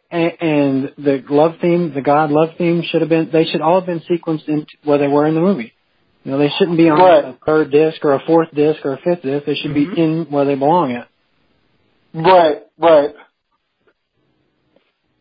And, 0.09 0.31
and 0.39 0.93
the 0.97 1.23
love 1.29 1.55
theme, 1.61 1.93
the 1.93 2.01
God 2.01 2.31
love 2.31 2.49
theme, 2.57 2.83
should 2.83 3.01
have 3.01 3.09
been. 3.09 3.29
They 3.31 3.45
should 3.45 3.61
all 3.61 3.79
have 3.79 3.85
been 3.85 4.01
sequenced 4.01 4.47
into 4.47 4.71
where 4.83 4.97
they 4.97 5.07
were 5.07 5.25
in 5.27 5.35
the 5.35 5.41
movie. 5.41 5.73
You 6.23 6.31
know, 6.31 6.37
they 6.37 6.49
shouldn't 6.57 6.77
be 6.77 6.89
on 6.89 6.99
Right. 6.99 7.25
a 7.25 7.37
third 7.45 7.71
disc 7.71 8.03
or 8.03 8.13
a 8.13 8.19
fourth 8.25 8.49
disc 8.53 8.85
or 8.85 8.93
a 8.93 8.97
fifth 8.97 9.21
disc. 9.23 9.45
They 9.45 9.55
should 9.55 9.71
Mhm. 9.71 9.95
be 9.95 10.01
in 10.01 10.25
where 10.29 10.45
they 10.45 10.55
belong 10.55 10.91
at. 10.91 11.07
Right, 12.13 12.63
right. 12.77 13.13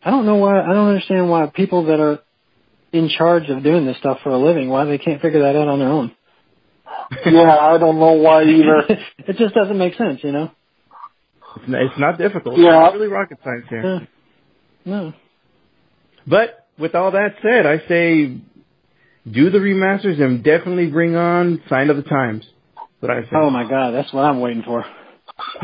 I 0.04 0.10
don't 0.10 0.26
know 0.26 0.36
why. 0.36 0.60
I 0.60 0.72
don't 0.72 0.88
understand 0.88 1.28
why 1.30 1.46
people 1.46 1.84
that 1.84 2.00
are 2.00 2.20
in 2.92 3.08
charge 3.08 3.48
of 3.50 3.62
doing 3.62 3.86
this 3.86 3.96
stuff 3.98 4.20
for 4.22 4.30
a 4.30 4.38
living, 4.38 4.68
why 4.68 4.84
they 4.84 4.98
can't 4.98 5.20
figure 5.20 5.40
that 5.42 5.56
out 5.56 5.68
on 5.68 5.78
their 5.78 5.88
own. 5.88 6.12
Yeah, 7.26 7.56
I 7.56 7.78
don't 7.78 7.98
know 7.98 8.12
why 8.12 8.44
either. 8.44 8.84
it 9.18 9.36
just 9.36 9.54
doesn't 9.54 9.76
make 9.76 9.94
sense, 9.94 10.22
you 10.22 10.32
know. 10.32 10.50
It's 11.56 11.68
not, 11.68 11.82
it's 11.82 11.98
not 11.98 12.18
difficult. 12.18 12.58
Yeah. 12.58 12.86
It's 12.86 12.94
really 12.94 13.08
rocket 13.08 13.38
science 13.42 13.66
here. 13.68 13.82
Yeah. 13.82 14.06
No. 14.86 15.12
But 16.26 16.66
with 16.78 16.94
all 16.94 17.10
that 17.10 17.34
said, 17.42 17.66
I 17.66 17.78
say 17.86 18.38
do 19.30 19.50
the 19.50 19.58
remasters 19.58 20.20
and 20.20 20.42
definitely 20.42 20.86
bring 20.86 21.16
on 21.16 21.60
Sign 21.68 21.90
of 21.90 21.96
the 21.96 22.02
Times. 22.02 22.46
What 23.00 23.10
I 23.10 23.22
say. 23.22 23.28
Oh 23.34 23.50
my 23.50 23.68
God, 23.68 23.90
that's 23.92 24.12
what 24.12 24.22
I'm 24.22 24.40
waiting 24.40 24.62
for. 24.62 24.84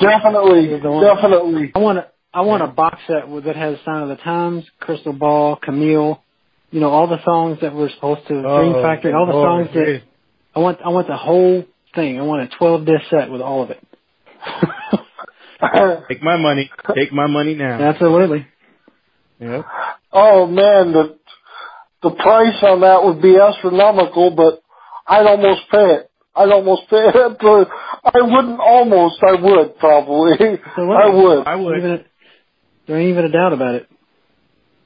Definitely, 0.00 0.80
definitely. 0.80 1.72
I 1.74 1.78
want 1.78 1.98
a 1.98 2.06
I 2.32 2.40
want 2.40 2.62
a 2.62 2.68
box 2.68 2.98
set 3.06 3.24
that 3.44 3.56
has 3.56 3.76
Sign 3.84 4.02
of 4.02 4.08
the 4.08 4.16
Times, 4.16 4.64
Crystal 4.80 5.12
Ball, 5.12 5.56
Camille, 5.56 6.22
you 6.70 6.80
know, 6.80 6.88
all 6.88 7.06
the 7.06 7.22
songs 7.24 7.58
that 7.60 7.74
were 7.74 7.90
supposed 7.90 8.26
to 8.28 8.34
oh, 8.34 8.60
Dream 8.60 8.74
Oh, 8.76 8.82
Factory, 8.82 9.12
all 9.12 9.26
the 9.26 9.32
oh, 9.32 9.42
songs 9.42 9.68
that. 9.74 10.02
I 10.54 10.60
want. 10.60 10.78
I 10.82 10.88
want 10.88 11.06
the 11.06 11.16
whole 11.16 11.64
thing. 11.94 12.18
I 12.18 12.22
want 12.22 12.50
a 12.50 12.56
12 12.56 12.86
disc 12.86 13.02
set 13.10 13.30
with 13.30 13.42
all 13.42 13.62
of 13.62 13.70
it. 13.70 13.84
Take 16.08 16.22
my 16.22 16.36
money. 16.36 16.70
Take 16.94 17.12
my 17.12 17.26
money 17.26 17.54
now. 17.54 17.80
Absolutely. 17.80 18.46
Yep. 19.40 19.64
oh 20.12 20.46
man, 20.46 20.92
the 20.92 21.18
the 22.02 22.10
price 22.10 22.62
on 22.62 22.80
that 22.80 23.04
would 23.04 23.20
be 23.22 23.36
astronomical, 23.36 24.30
but 24.30 24.62
I'd 25.06 25.26
almost 25.26 25.62
pay 25.70 25.94
it. 25.94 26.10
I'd 26.34 26.50
almost 26.50 26.82
pay 26.90 26.96
it. 27.08 27.36
For, 27.40 27.66
I 28.04 28.20
wouldn't 28.22 28.60
almost. 28.60 29.22
I 29.22 29.40
would 29.40 29.78
probably. 29.78 30.36
So 30.76 30.86
what? 30.86 30.96
I 31.04 31.08
would. 31.14 31.46
I 31.46 31.54
would. 31.56 31.78
Even, 31.78 32.04
there 32.86 32.98
ain't 32.98 33.10
even 33.10 33.24
a 33.26 33.30
doubt 33.30 33.52
about 33.52 33.74
it. 33.76 33.88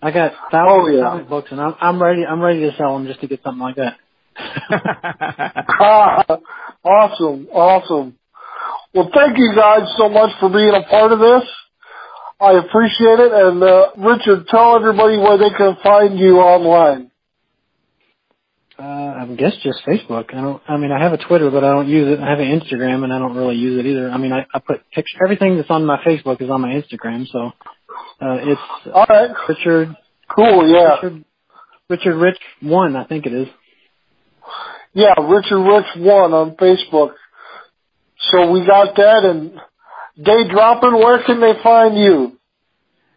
I 0.02 0.10
got 0.10 0.32
Oh, 0.32 0.48
thousands 0.50 0.96
yeah. 0.96 1.04
of 1.04 1.10
comic 1.12 1.28
books, 1.28 1.48
and 1.52 1.60
I'm 1.60 1.74
I'm 1.80 2.02
ready. 2.02 2.24
I'm 2.26 2.40
ready 2.40 2.60
to 2.60 2.76
sell 2.76 2.94
them 2.98 3.06
just 3.06 3.20
to 3.20 3.28
get 3.28 3.42
something 3.42 3.60
like 3.62 3.76
that. 3.76 3.98
awesome, 5.80 7.46
awesome. 7.52 8.18
Well, 8.94 9.10
thank 9.14 9.38
you 9.38 9.52
guys 9.56 9.88
so 9.96 10.08
much 10.08 10.30
for 10.38 10.50
being 10.50 10.74
a 10.74 10.82
part 10.88 11.12
of 11.12 11.18
this. 11.18 11.48
I 12.40 12.52
appreciate 12.58 13.20
it. 13.20 13.32
And 13.32 13.62
uh, 13.62 13.90
Richard, 13.96 14.46
tell 14.48 14.76
everybody 14.76 15.16
where 15.16 15.38
they 15.38 15.50
can 15.56 15.76
find 15.82 16.18
you 16.18 16.38
online. 16.38 17.10
Uh, 18.78 18.82
I 18.82 19.34
guess 19.38 19.52
just 19.62 19.80
Facebook. 19.86 20.34
I 20.34 20.40
don't. 20.40 20.62
I 20.66 20.76
mean, 20.76 20.90
I 20.90 21.00
have 21.02 21.12
a 21.12 21.18
Twitter, 21.18 21.50
but 21.50 21.62
I 21.62 21.72
don't 21.72 21.88
use 21.88 22.18
it. 22.18 22.20
I 22.20 22.28
have 22.28 22.40
an 22.40 22.60
Instagram, 22.60 23.04
and 23.04 23.12
I 23.12 23.18
don't 23.18 23.36
really 23.36 23.54
use 23.54 23.78
it 23.78 23.86
either. 23.86 24.10
I 24.10 24.18
mean, 24.18 24.32
I, 24.32 24.46
I 24.52 24.58
put 24.58 24.80
picture. 24.90 25.18
Everything 25.24 25.56
that's 25.56 25.70
on 25.70 25.84
my 25.86 25.98
Facebook 26.04 26.42
is 26.42 26.50
on 26.50 26.60
my 26.60 26.70
Instagram, 26.70 27.26
so 27.30 27.52
uh, 28.20 28.38
it's 28.40 28.60
All 28.92 29.06
right, 29.08 29.30
Richard 29.48 29.94
cool. 30.34 30.68
Yeah, 30.68 30.94
Richard 30.96 31.24
Richard 31.88 32.16
Rich 32.16 32.38
one, 32.60 32.96
I 32.96 33.04
think 33.04 33.26
it 33.26 33.32
is. 33.34 33.48
yeah. 34.94 35.14
Richard 35.20 35.62
Rich 35.62 35.86
one 35.98 36.32
on 36.32 36.56
Facebook. 36.56 37.12
So 38.30 38.50
we 38.50 38.64
got 38.66 38.96
that. 38.96 39.24
And 39.24 39.52
day 40.22 40.48
dropping. 40.48 40.94
Where 40.94 41.22
can 41.24 41.40
they 41.40 41.54
find 41.62 41.96
you? 41.96 42.38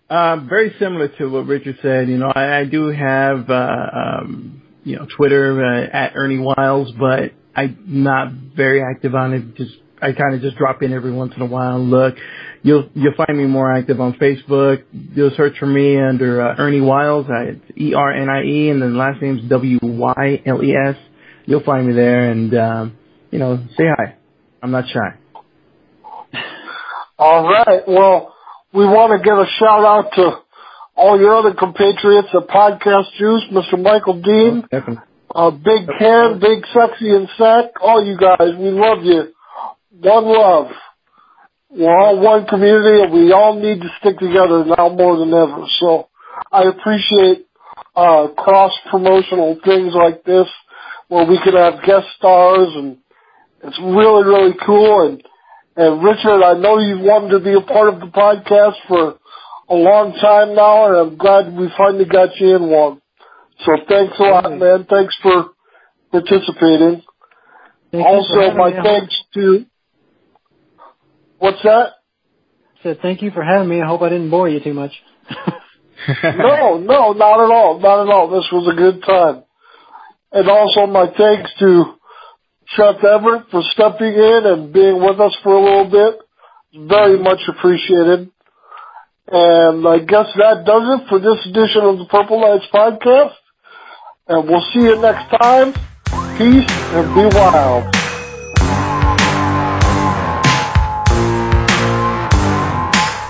Um, 0.10 0.48
very 0.48 0.76
similar 0.80 1.07
to 1.18 1.27
what 1.27 1.48
Richard 1.48 1.77
said. 1.82 2.10
You 2.10 2.18
know, 2.18 2.32
I, 2.34 2.60
I 2.60 2.65
do 2.65 2.88
have, 2.90 3.49
uh, 3.49 3.88
um, 3.94 4.61
you 4.84 4.98
know, 4.98 5.07
Twitter 5.18 5.65
uh, 5.65 5.88
at 5.91 6.14
Ernie 6.15 6.38
Wyles, 6.38 6.91
but 6.99 7.32
I'm 7.56 7.80
not 7.88 8.32
very 8.32 8.84
active 8.84 9.15
on 9.15 9.34
it. 9.34 9.56
Just 9.56 9.72
I 10.02 10.11
kind 10.11 10.36
of 10.36 10.41
just 10.41 10.57
drop 10.57 10.84
in 10.84 10.94
every 10.94 11.11
once 11.11 11.34
in 11.36 11.41
a 11.41 11.45
while 11.45 11.77
and 11.77 11.90
look. 11.90 12.15
You'll 12.61 12.90
you'll 12.94 13.14
find 13.15 13.38
me 13.38 13.45
more 13.45 13.72
active 13.73 13.99
on 13.99 14.14
Facebook. 14.14 14.84
You'll 14.91 15.32
search 15.36 15.57
for 15.60 15.68
me 15.68 15.99
under 15.99 16.41
uh, 16.41 16.56
Ernie 16.57 16.82
Wyles. 16.82 17.27
I, 17.30 17.44
it's 17.44 17.77
E 17.77 17.94
R 17.94 18.11
N 18.11 18.30
I 18.30 18.44
E, 18.44 18.69
and 18.69 18.82
then 18.82 18.94
the 18.94 18.98
last 18.98 19.22
name's 19.22 19.48
W 19.49 19.80
Y 19.82 20.41
L 20.45 20.64
E 20.64 20.76
S. 20.76 20.95
you'll 21.45 21.64
find 21.64 21.88
me 21.88 21.94
there, 21.94 22.30
and 22.32 22.53
um, 22.56 22.98
you 23.32 23.40
know, 23.40 23.64
say 23.77 23.86
hi. 23.98 24.15
I'm 24.61 24.72
not 24.72 24.86
shy. 24.88 25.14
All 27.18 27.44
right. 27.44 27.82
Well, 27.88 28.34
we 28.73 28.86
want 28.86 29.11
to 29.18 29.23
give 29.23 29.38
a 29.38 29.45
shout 29.60 29.86
out 29.86 30.11
to 30.15 30.40
all 30.95 31.19
your 31.19 31.36
other 31.36 31.53
compatriots 31.53 32.27
at 32.34 32.48
Podcast 32.48 33.06
Juice, 33.18 33.44
Mr. 33.52 33.82
Michael 33.82 34.22
Dean, 34.22 34.64
Oh, 34.64 34.68
Definitely. 34.72 35.03
uh, 35.34 35.52
Big 35.52 35.88
Ken, 35.99 36.40
Big 36.40 36.64
Sexy 36.73 37.10
and 37.11 37.30
Sack, 37.38 37.72
all 37.82 38.03
you 38.06 38.18
guys. 38.18 38.56
We 38.57 38.69
love 38.72 39.03
you. 39.03 39.34
One 40.02 40.26
love. 40.26 40.68
We're 41.69 41.95
all 41.98 42.19
one 42.19 42.45
community 42.48 43.03
and 43.03 43.14
we 43.14 43.32
all 43.34 43.56
need 43.60 43.82
to 43.82 43.90
stick 43.99 44.18
together 44.19 44.64
now 44.65 44.90
more 44.90 45.18
than 45.18 45.34
ever. 45.34 45.65
So 45.80 46.07
I 46.52 46.64
appreciate 46.64 47.48
uh, 47.95 48.27
cross 48.38 48.72
promotional 48.90 49.57
things 49.64 49.94
like 49.94 50.23
this 50.23 50.48
where 51.07 51.26
we 51.26 51.40
could 51.44 51.53
have 51.53 51.84
guest 51.86 52.07
stars 52.18 52.69
and 52.76 52.98
it's 53.67 53.79
really, 53.79 54.23
really 54.23 54.55
cool 54.65 55.07
and 55.07 55.23
and 55.77 56.01
Richard, 56.01 56.41
I 56.41 56.53
know 56.53 56.79
you've 56.79 57.01
wanted 57.01 57.31
to 57.31 57.39
be 57.39 57.53
a 57.53 57.59
part 57.59 57.93
of 57.93 57.99
the 57.99 58.05
podcast 58.05 58.75
for 58.87 59.19
a 59.67 59.75
long 59.75 60.13
time 60.21 60.55
now 60.55 60.87
and 60.87 60.95
I'm 60.95 61.17
glad 61.17 61.53
we 61.53 61.69
finally 61.77 62.05
got 62.05 62.37
you 62.37 62.55
in 62.55 62.69
one. 62.69 63.01
So 63.65 63.73
thanks 63.87 64.13
a 64.17 64.23
lot, 64.23 64.57
man. 64.57 64.85
Thanks 64.89 65.17
for 65.21 65.49
participating. 66.11 67.03
Thank 67.91 68.05
also, 68.05 68.53
my. 68.55 68.77
I 68.77 68.83
thanks 68.83 69.23
to, 69.33 69.65
what's 71.39 71.61
that? 71.63 71.93
said 72.83 72.99
thank 73.01 73.21
you 73.21 73.31
for 73.31 73.43
having 73.43 73.67
me. 73.67 73.81
I 73.81 73.87
hope 73.87 74.01
I 74.01 74.09
didn't 74.09 74.29
bore 74.29 74.47
you 74.47 74.61
too 74.61 74.73
much. 74.73 74.91
No, 76.23 76.77
no, 76.77 77.13
not 77.13 77.43
at 77.43 77.51
all. 77.51 77.79
Not 77.79 78.03
at 78.03 78.13
all. 78.13 78.29
This 78.29 78.47
was 78.51 78.71
a 78.71 78.77
good 78.77 79.01
time. 79.03 79.43
And 80.31 80.49
also 80.49 80.85
my 80.85 81.07
thanks 81.17 81.51
to 81.59 81.95
Chuck 82.67 83.03
Everett 83.03 83.49
for 83.51 83.61
stepping 83.71 84.13
in 84.13 84.41
and 84.45 84.73
being 84.73 84.99
with 84.99 85.19
us 85.19 85.35
for 85.43 85.53
a 85.53 85.61
little 85.61 85.89
bit. 85.89 86.19
Very 86.89 87.19
much 87.19 87.39
appreciated. 87.47 88.31
And 89.27 89.87
I 89.87 89.99
guess 89.99 90.27
that 90.37 90.65
does 90.65 90.99
it 90.99 91.09
for 91.09 91.19
this 91.19 91.45
edition 91.45 91.81
of 91.83 91.97
the 91.99 92.05
Purple 92.05 92.41
Lights 92.41 92.65
podcast. 92.73 93.33
And 94.27 94.47
we'll 94.47 94.65
see 94.73 94.81
you 94.81 94.99
next 95.01 95.29
time. 95.37 95.73
Peace 96.37 96.69
and 96.93 97.15
be 97.15 97.35
wild. 97.37 97.85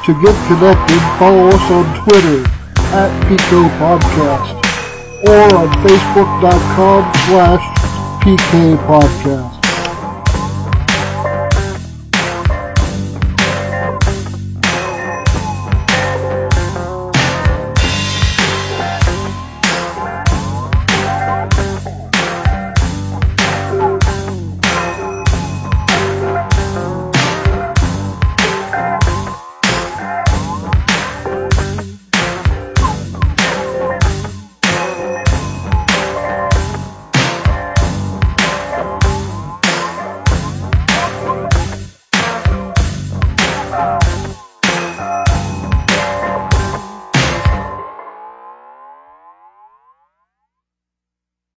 To 0.05 0.13
get 0.21 0.35
connected, 0.47 1.01
follow 1.17 1.47
us 1.49 1.71
on 1.71 1.85
Twitter 2.05 2.45
at 2.93 3.09
PK 3.25 3.69
Podcast 3.79 4.65
or 5.27 5.57
on 5.57 5.67
Facebook.com 5.81 7.11
slash 7.25 7.94
PK 8.25 8.75
Podcast. 8.89 9.54